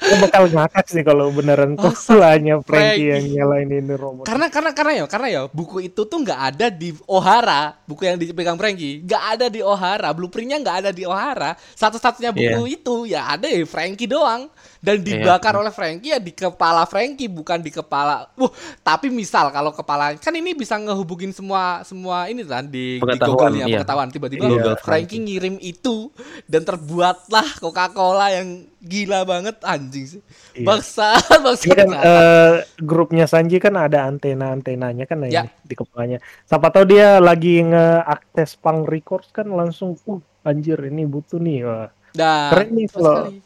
Dia 0.00 0.16
bakal 0.16 0.48
ngakak 0.48 0.86
sih 0.88 1.02
kalau 1.04 1.28
beneran 1.30 1.76
Bangsat, 1.80 2.16
kolanya 2.16 2.56
Frankie 2.64 3.12
yang 3.12 3.24
Frankie. 3.24 3.36
nyalain 3.36 3.68
ini 3.68 3.94
robot. 3.94 4.24
karena 4.24 4.46
karena 4.48 4.70
karena 4.72 4.92
ya 4.96 5.04
karena 5.04 5.28
ya 5.28 5.42
buku 5.52 5.76
itu 5.84 6.02
tuh 6.08 6.18
nggak 6.24 6.40
ada 6.54 6.66
di 6.72 6.96
Ohara 7.04 7.76
buku 7.84 8.08
yang 8.08 8.16
dipegang 8.16 8.56
Franky 8.56 9.04
nggak 9.04 9.24
ada 9.36 9.46
di 9.52 9.60
Ohara 9.60 10.08
blueprintnya 10.16 10.58
nggak 10.60 10.76
ada 10.86 10.90
di 10.90 11.04
Ohara. 11.04 11.56
Satu-satunya 11.76 12.30
buku 12.32 12.62
itu 12.68 13.08
ya 13.08 13.36
ada 13.36 13.46
ya 13.48 13.60
Franky 13.64 14.04
doang. 14.04 14.48
Dan 14.80 15.04
dibakar 15.04 15.52
oleh 15.60 15.68
Franky 15.68 16.08
ya 16.08 16.16
di 16.16 16.32
kepala 16.32 16.88
Franky 16.88 17.28
bukan 17.28 17.60
di 17.60 17.68
kepala. 17.68 18.32
Wuh, 18.32 18.48
tapi 18.80 19.12
misal 19.12 19.52
kalau 19.52 19.76
kepala 19.76 20.16
kan 20.16 20.32
ini 20.32 20.56
bisa 20.56 20.80
ngehubungin 20.80 21.36
semua 21.36 21.84
semua 21.84 22.32
ini 22.32 22.40
kan 22.48 22.64
di, 22.64 22.96
di 22.96 23.04
Pengetahuan, 23.04 23.28
Google-nya 23.28 23.64
iya. 23.68 23.76
pengetahuan. 23.76 24.08
Tiba-tiba 24.08 24.40
Di 24.40 24.48
Google 24.48 24.80
Frankie 24.80 25.20
ngirim 25.20 25.60
itu 25.60 26.08
dan 26.48 26.64
terbuatlah 26.64 27.60
Coca-Cola 27.60 28.32
yang 28.32 28.64
gila 28.80 29.22
banget 29.22 29.60
anjing 29.60 30.06
sih. 30.08 30.22
Iya. 30.56 30.66
Bangsa, 30.66 31.14
bangsa. 31.44 31.64
Ini 31.68 31.74
kan 31.76 31.90
eh, 31.94 32.52
grupnya 32.80 33.28
Sanji 33.28 33.60
kan 33.60 33.76
ada 33.76 34.08
antena-antenanya 34.08 35.04
kan 35.04 35.28
Ya. 35.28 35.46
di 35.62 35.76
kepalanya. 35.76 36.18
Siapa 36.48 36.72
tahu 36.72 36.88
dia 36.88 37.20
lagi 37.20 37.60
ngeakses 37.60 38.56
Pang 38.56 38.88
Records 38.88 39.28
kan 39.30 39.52
langsung 39.52 40.00
uh 40.08 40.18
anjir 40.42 40.80
ini 40.80 41.04
butuh 41.04 41.36
nih. 41.36 41.58
Wah. 41.62 41.88
Dah, 42.10 42.50
Keren 42.50 42.68
nih 42.74 42.86
kalau- 42.88 43.28
sekali. 43.28 43.38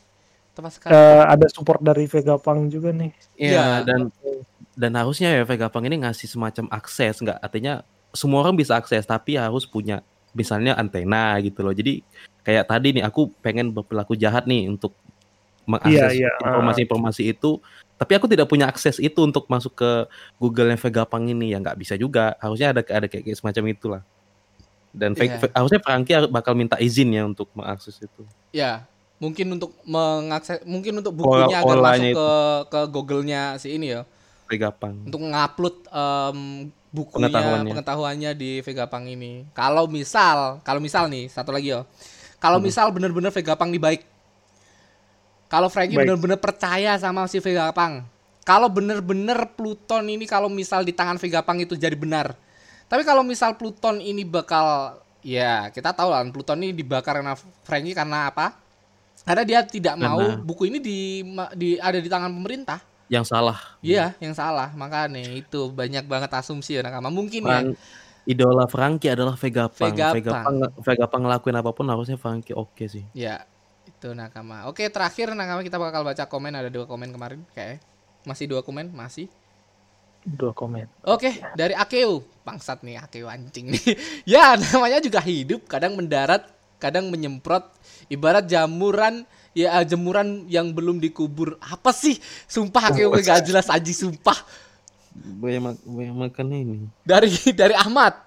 Tepat 0.55 0.71
sekali. 0.71 0.93
Eh, 0.95 1.25
ada 1.27 1.47
support 1.51 1.83
dari 1.83 2.07
Vega 2.07 2.39
Pang 2.39 2.71
juga 2.71 2.95
nih. 2.95 3.11
Iya. 3.35 3.51
Iya, 3.51 3.67
dan 3.83 4.01
dan 4.75 4.93
harusnya 4.95 5.35
ya 5.35 5.43
Vega 5.43 5.67
Pang 5.67 5.83
ini 5.83 5.99
ngasih 6.01 6.31
semacam 6.31 6.71
akses 6.71 7.19
nggak 7.19 7.43
artinya 7.43 7.83
semua 8.15 8.47
orang 8.47 8.55
bisa 8.55 8.79
akses 8.79 9.03
tapi 9.03 9.35
harus 9.35 9.67
punya 9.67 9.99
misalnya 10.31 10.79
antena 10.79 11.35
gitu 11.43 11.63
loh. 11.63 11.75
Jadi 11.75 12.03
kayak 12.43 12.71
tadi 12.71 12.95
nih 12.95 13.03
aku 13.03 13.35
pengen 13.43 13.75
berperilaku 13.75 14.15
jahat 14.15 14.47
nih 14.47 14.71
untuk 14.71 14.95
mengakses 15.65 16.13
Iya, 16.13 16.29
iya, 16.29 16.31
informasi-informasi 16.41 17.23
itu 17.27 17.61
tapi 17.95 18.13
aku 18.19 18.27
tidak 18.27 18.51
punya 18.51 18.67
akses 18.67 18.99
itu 18.99 19.17
untuk 19.23 19.47
masuk 19.47 19.73
ke 19.73 19.91
Google 20.37 20.69
yang 20.69 20.81
Vega 20.83 21.07
Pang 21.07 21.25
ini 21.25 21.55
ya 21.55 21.63
nggak 21.63 21.79
bisa 21.79 21.95
juga. 21.95 22.35
Harusnya 22.43 22.75
ada 22.75 22.83
ada 22.83 23.07
kayak, 23.07 23.23
kayak 23.23 23.39
semacam 23.39 23.63
itulah. 23.71 24.03
Dan 24.91 25.15
Ve- 25.15 25.31
Iya. 25.31 25.39
Ve- 25.39 25.55
harusnya 25.55 25.81
Frankie 25.81 26.15
bakal 26.27 26.53
minta 26.55 26.77
izin 26.77 27.11
ya 27.11 27.23
untuk 27.23 27.49
mengakses 27.55 27.99
itu. 27.99 28.23
Ya, 28.51 28.87
mungkin 29.19 29.47
untuk 29.55 29.79
mengakses 29.83 30.59
mungkin 30.63 30.99
untuk 30.99 31.15
bukunya 31.17 31.63
agar 31.63 31.65
Polanya 31.65 32.03
masuk 32.03 32.15
ke 32.15 32.29
ke 32.67 32.81
Google-nya 32.91 33.43
si 33.57 33.75
ini 33.75 33.95
ya. 33.95 34.03
Vega 34.45 34.71
Pang. 34.71 34.99
Untuk 35.07 35.23
ngupload 35.25 35.77
em, 35.89 36.39
bukunya 36.91 37.27
Pengetahuannya. 37.27 37.73
pengetahuannya 37.73 38.31
di 38.35 38.51
Vegapunk 38.61 39.07
ini. 39.09 39.47
Kalau 39.51 39.87
misal, 39.87 40.61
kalau 40.61 40.79
misal 40.79 41.07
nih 41.07 41.27
satu 41.27 41.51
lagi 41.51 41.73
yo. 41.73 41.87
Kalau 42.37 42.59
Hmm. 42.59 42.67
misal 42.67 42.91
bener-bener 42.91 43.31
Vegapunk 43.31 43.71
nih 43.71 43.81
baik. 43.81 44.03
Kalau 45.47 45.69
Frankie 45.69 45.95
Baik. 45.95 46.09
bener-bener 46.15 46.39
percaya 46.41 46.97
sama 46.99 47.29
si 47.29 47.39
Vegapunk. 47.39 48.05
Kalau 48.45 48.69
bener-bener 48.69 49.49
Pluton 49.57 50.05
ini 50.05 50.29
kalau 50.29 50.53
misal 50.53 50.85
di 50.85 50.93
tangan 50.93 51.17
Vegapunk 51.17 51.65
itu 51.65 51.75
jadi 51.77 51.97
benar. 51.97 52.37
Tapi 52.89 53.01
kalau 53.03 53.25
misal 53.25 53.57
Pluton 53.57 54.05
ini 54.05 54.25
bakal 54.25 54.99
ya 55.25 55.73
kita 55.73 55.97
tahu 55.97 56.13
lah 56.13 56.21
Pluton 56.29 56.61
ini 56.61 56.77
dibakar 56.77 57.21
karena 57.21 57.33
Frankie 57.65 57.97
karena 57.97 58.29
apa? 58.29 58.53
Karena 59.25 59.43
dia 59.49 59.65
tidak 59.65 59.97
mau 59.97 60.21
Karena- 60.21 60.37
buku 60.45 60.69
ini 60.69 60.79
di, 60.85 61.25
di 61.57 61.81
ada 61.81 61.97
di 61.97 62.09
tangan 62.13 62.29
pemerintah. 62.29 62.85
Yang 63.09 63.33
salah. 63.33 63.57
Iya, 63.81 64.13
yang 64.21 64.37
salah. 64.37 64.73
Makanya 64.77 65.25
itu 65.33 65.73
banyak 65.73 66.05
banget 66.05 66.29
asumsi 66.37 66.77
ya 66.77 66.85
nakama. 66.85 67.09
Mungkin 67.09 67.45
ya. 67.45 67.49
Fran- 67.49 67.77
idola 68.25 68.65
Frankie 68.69 69.13
adalah 69.13 69.37
Vega 69.37 69.69
Pang. 69.69 69.93
Vega 69.93 70.13
Vega 70.13 70.33
Pang. 70.33 70.45
Pang, 70.45 70.57
Vega 70.85 71.07
Pang 71.09 71.23
ngelakuin 71.25 71.57
apa 71.57 71.71
pun 71.73 71.89
harusnya 71.89 72.17
Frankie 72.21 72.53
oke 72.53 72.85
sih. 72.85 73.05
Ya, 73.17 73.45
itu 74.05 74.13
nakama. 74.13 74.69
Oke, 74.69 74.85
terakhir 74.93 75.33
nakama 75.33 75.65
kita 75.65 75.81
bakal 75.81 76.05
baca 76.05 76.29
komen 76.29 76.53
ada 76.53 76.69
dua 76.69 76.85
komen 76.85 77.09
kemarin 77.09 77.41
kayak 77.57 77.81
masih 78.29 78.45
dua 78.45 78.61
komen, 78.61 78.93
masih. 78.93 79.33
Dua 80.29 80.53
komen. 80.53 80.85
Oke, 81.09 81.33
dari 81.57 81.73
Akeu. 81.73 82.21
Bangsat 82.45 82.85
nih 82.85 83.01
Akeu 83.01 83.25
anjing 83.25 83.73
nih. 83.73 83.97
ya, 84.37 84.61
namanya 84.61 85.01
juga 85.01 85.25
hidup, 85.25 85.65
kadang 85.65 85.97
mendarat, 85.97 86.45
kadang 86.77 87.09
menyemprot 87.09 87.65
ibarat 88.13 88.45
jamuran 88.45 89.25
ya 89.57 89.81
eh, 89.81 89.85
jemuran 89.89 90.45
yang 90.53 90.69
belum 90.77 91.01
dikubur. 91.01 91.57
Apa 91.65 91.89
sih? 91.97 92.21
Sumpah 92.45 92.93
Akeu 92.93 93.09
gue 93.09 93.25
gak 93.25 93.41
jelas 93.41 93.73
aja 93.73 93.93
sumpah. 93.97 94.37
Banyak 95.17 95.81
makan 96.13 96.47
ini. 96.53 96.77
Dari 97.09 97.33
dari 97.61 97.73
Ahmad. 97.73 98.24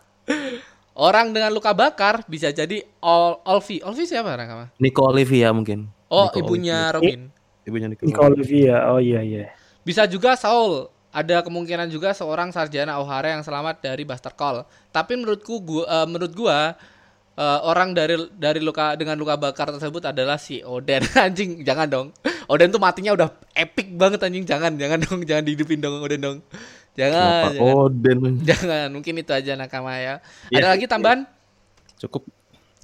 Orang 0.97 1.29
dengan 1.29 1.53
luka 1.53 1.77
bakar 1.77 2.25
bisa 2.25 2.49
jadi 2.49 2.81
Ol 3.05 3.37
Olvi. 3.45 3.85
Olvi 3.85 4.09
siapa 4.09 4.33
nakama? 4.33 4.73
Nico 4.81 5.05
Olivia 5.05 5.53
mungkin. 5.53 5.85
Oh, 6.09 6.25
Nico 6.25 6.41
ibunya 6.41 6.89
Olivia. 6.89 6.95
Robin. 6.97 7.21
Ibunya 7.69 7.87
Nico. 7.93 8.01
Nico 8.01 8.21
Olivia. 8.25 8.75
Oh 8.89 8.97
iya 8.97 9.21
iya. 9.21 9.53
Bisa 9.85 10.09
juga 10.09 10.33
Saul. 10.33 10.89
Ada 11.13 11.45
kemungkinan 11.45 11.93
juga 11.93 12.17
seorang 12.17 12.49
sarjana 12.49 12.97
O'Hara 12.97 13.37
yang 13.37 13.45
selamat 13.45 13.77
dari 13.85 14.09
Buster 14.09 14.33
Call. 14.33 14.65
Tapi 14.89 15.13
menurutku 15.21 15.61
gua 15.61 15.85
eh, 15.85 16.07
menurut 16.09 16.33
gua 16.33 16.73
eh, 17.37 17.59
orang 17.61 17.93
dari 17.93 18.17
dari 18.33 18.57
luka 18.57 18.97
dengan 18.97 19.21
luka 19.21 19.37
bakar 19.37 19.69
tersebut 19.69 20.01
adalah 20.01 20.41
si 20.41 20.65
Oden. 20.65 21.05
anjing, 21.29 21.61
jangan 21.61 21.85
dong. 21.85 22.07
Oden 22.49 22.73
tuh 22.73 22.81
matinya 22.81 23.13
udah 23.13 23.29
epic 23.53 23.93
banget 23.93 24.25
anjing. 24.25 24.49
Jangan, 24.49 24.73
jangan 24.81 24.97
dong, 25.05 25.21
jangan 25.29 25.45
dihidupin 25.45 25.77
dong 25.77 26.01
Oden 26.01 26.21
dong. 26.25 26.37
Jangan, 26.97 27.21
Kenapa 27.21 27.53
jangan. 27.53 27.77
Oden? 27.77 28.19
Jangan, 28.41 28.87
mungkin 28.89 29.13
itu 29.15 29.31
aja 29.31 29.53
nakama 29.53 29.93
ya. 29.95 30.17
Iya. 30.49 30.57
Ada 30.59 30.67
lagi 30.73 30.85
tambahan? 30.89 31.19
Cukup. 31.95 32.25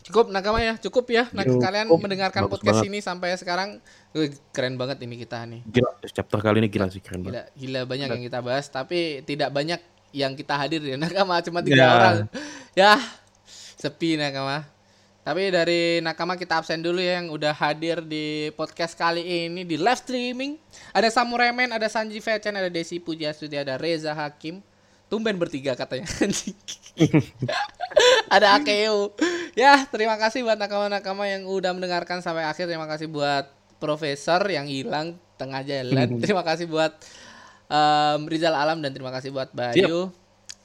Cukup 0.03 0.25
nakama 0.29 0.59
ya, 0.59 0.75
cukup 0.77 1.05
ya. 1.09 1.31
Nah, 1.31 1.41
Cukup. 1.41 1.63
kalian 1.63 1.87
mendengarkan 1.89 2.41
Bagus 2.43 2.53
podcast 2.59 2.77
banget. 2.77 2.91
ini 2.91 2.99
sampai 2.99 3.33
sekarang. 3.35 3.69
Keren 4.51 4.75
banget 4.75 5.01
ini 5.01 5.15
kita 5.15 5.41
nih. 5.43 5.63
Gila, 5.65 5.89
chapter 6.05 6.37
kali 6.37 6.59
ini 6.59 6.67
gila 6.67 6.85
sih 6.87 6.99
keren 6.99 7.23
Gila, 7.23 7.31
banget. 7.31 7.45
gila 7.55 7.79
banyak 7.83 8.07
yang 8.11 8.23
kita 8.23 8.39
bahas, 8.39 8.65
tapi 8.67 9.23
tidak 9.23 9.49
banyak 9.49 9.79
yang 10.13 10.37
kita 10.37 10.53
hadir 10.53 10.77
ya 10.79 10.93
nakama 10.93 11.41
cuma 11.41 11.65
tiga 11.65 11.79
Ya. 11.79 11.89
orang. 11.89 12.17
Ya, 12.73 12.93
sepi 13.75 14.13
nakama. 14.13 14.67
Tapi 15.23 15.55
dari 15.55 16.03
nakama 16.03 16.35
kita 16.35 16.59
absen 16.59 16.83
dulu 16.83 16.99
ya 16.99 17.23
yang 17.23 17.31
udah 17.31 17.55
hadir 17.55 18.03
di 18.03 18.51
podcast 18.59 18.91
kali 18.91 19.47
ini 19.47 19.63
di 19.63 19.79
live 19.79 20.03
streaming. 20.03 20.59
Ada 20.91 21.07
Samurai 21.07 21.55
Man, 21.55 21.71
ada 21.71 21.87
Sanji 21.87 22.19
Vechen, 22.19 22.59
ada 22.59 22.67
Desi 22.67 22.99
Pujiastuti, 22.99 23.55
ada 23.55 23.79
Reza 23.79 24.11
Hakim. 24.11 24.59
Tumben 25.07 25.39
bertiga 25.39 25.77
katanya. 25.77 26.09
Ada 28.33 28.57
Akeo. 28.57 29.13
Ya, 29.53 29.85
terima 29.85 30.17
kasih 30.17 30.41
buat 30.41 30.57
nakama-nakama 30.57 31.29
yang 31.29 31.45
udah 31.45 31.69
mendengarkan 31.69 32.25
sampai 32.25 32.49
akhir. 32.49 32.65
Terima 32.65 32.89
kasih 32.89 33.05
buat 33.05 33.45
Profesor 33.77 34.41
yang 34.49 34.65
hilang 34.65 35.21
tengah 35.37 35.61
jalan. 35.61 36.09
terima 36.23 36.41
kasih 36.41 36.65
buat 36.65 36.97
em, 37.69 38.25
Rizal 38.25 38.57
Alam 38.57 38.81
dan 38.81 38.89
terima 38.89 39.13
kasih 39.13 39.29
buat 39.29 39.53
Bayu. 39.53 40.09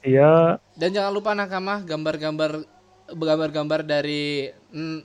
Iya. 0.01 0.57
Dan 0.73 0.97
jangan 0.97 1.13
lupa 1.13 1.37
nakama 1.37 1.85
gambar-gambar 1.85 2.78
gambar-gambar 3.13 3.85
dari 3.85 4.49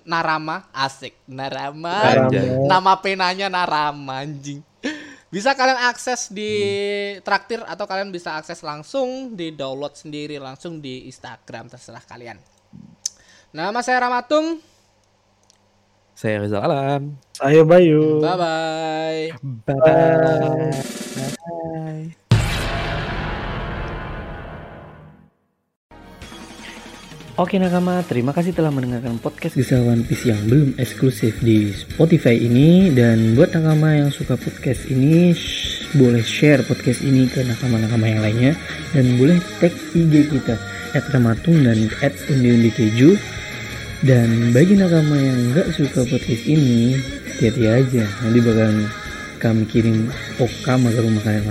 Narama. 0.05 0.69
Asik. 0.73 1.15
Narama. 1.29 2.29
Anjay. 2.29 2.69
nama 2.69 2.93
penanya 3.01 3.49
Narama 3.49 4.21
anjing. 4.25 4.61
Bisa 5.35 5.51
kalian 5.59 5.91
akses 5.91 6.31
di 6.31 6.55
traktir 7.27 7.59
atau 7.67 7.91
kalian 7.91 8.15
bisa 8.15 8.39
akses 8.39 8.63
langsung 8.63 9.35
di 9.35 9.51
download 9.51 9.99
sendiri 9.99 10.39
langsung 10.39 10.79
di 10.79 11.11
Instagram 11.11 11.67
terserah 11.67 12.07
kalian. 12.07 12.39
Nama 13.51 13.83
saya 13.83 14.07
Ramatung. 14.07 14.63
Saya 16.15 16.39
Rizal 16.39 16.63
Alam. 16.63 17.19
Saya 17.35 17.67
Bayu. 17.67 18.23
bye 18.23 18.39
bye 18.39 19.35
Bye. 19.67 22.15
Oke 27.35 27.59
nakama, 27.59 27.99
terima 28.07 28.31
kasih 28.31 28.55
telah 28.55 28.71
mendengarkan 28.71 29.19
podcast 29.19 29.59
Gesal 29.59 29.83
One 29.83 30.07
Piece 30.07 30.23
yang 30.23 30.39
belum 30.47 30.79
eksklusif 30.79 31.43
di 31.43 31.75
Spotify 31.75 32.39
ini. 32.39 32.95
Dan 32.95 33.35
buat 33.35 33.51
nakama 33.51 33.91
yang 33.91 34.15
suka 34.15 34.39
podcast 34.39 34.87
ini 34.87 35.35
shh, 35.35 35.99
Boleh 35.99 36.23
share 36.23 36.63
podcast 36.63 37.03
ini 37.03 37.27
ke 37.27 37.43
nakama-nakama 37.43 38.07
yang 38.07 38.23
lainnya. 38.23 38.53
Dan 38.95 39.19
boleh 39.19 39.43
tag 39.59 39.75
IG 39.99 40.31
kita 40.31 40.55
At 40.95 41.11
Ramatung 41.11 41.59
dan 41.67 41.91
at 42.07 42.15
Undi 42.31 42.71
Keju. 42.71 43.19
Dan 44.07 44.55
bagi 44.55 44.79
nakama 44.79 45.19
yang 45.19 45.59
nggak 45.59 45.75
suka 45.75 46.07
podcast 46.07 46.47
ini 46.47 46.95
Hati-hati 47.35 47.67
aja. 47.67 48.07
Nanti 48.23 48.39
bakal 48.47 48.71
kami 49.43 49.67
kirim 49.67 50.07
okama 50.39 50.87
ke 50.95 51.03
rumah 51.03 51.23
kalian 51.27 51.43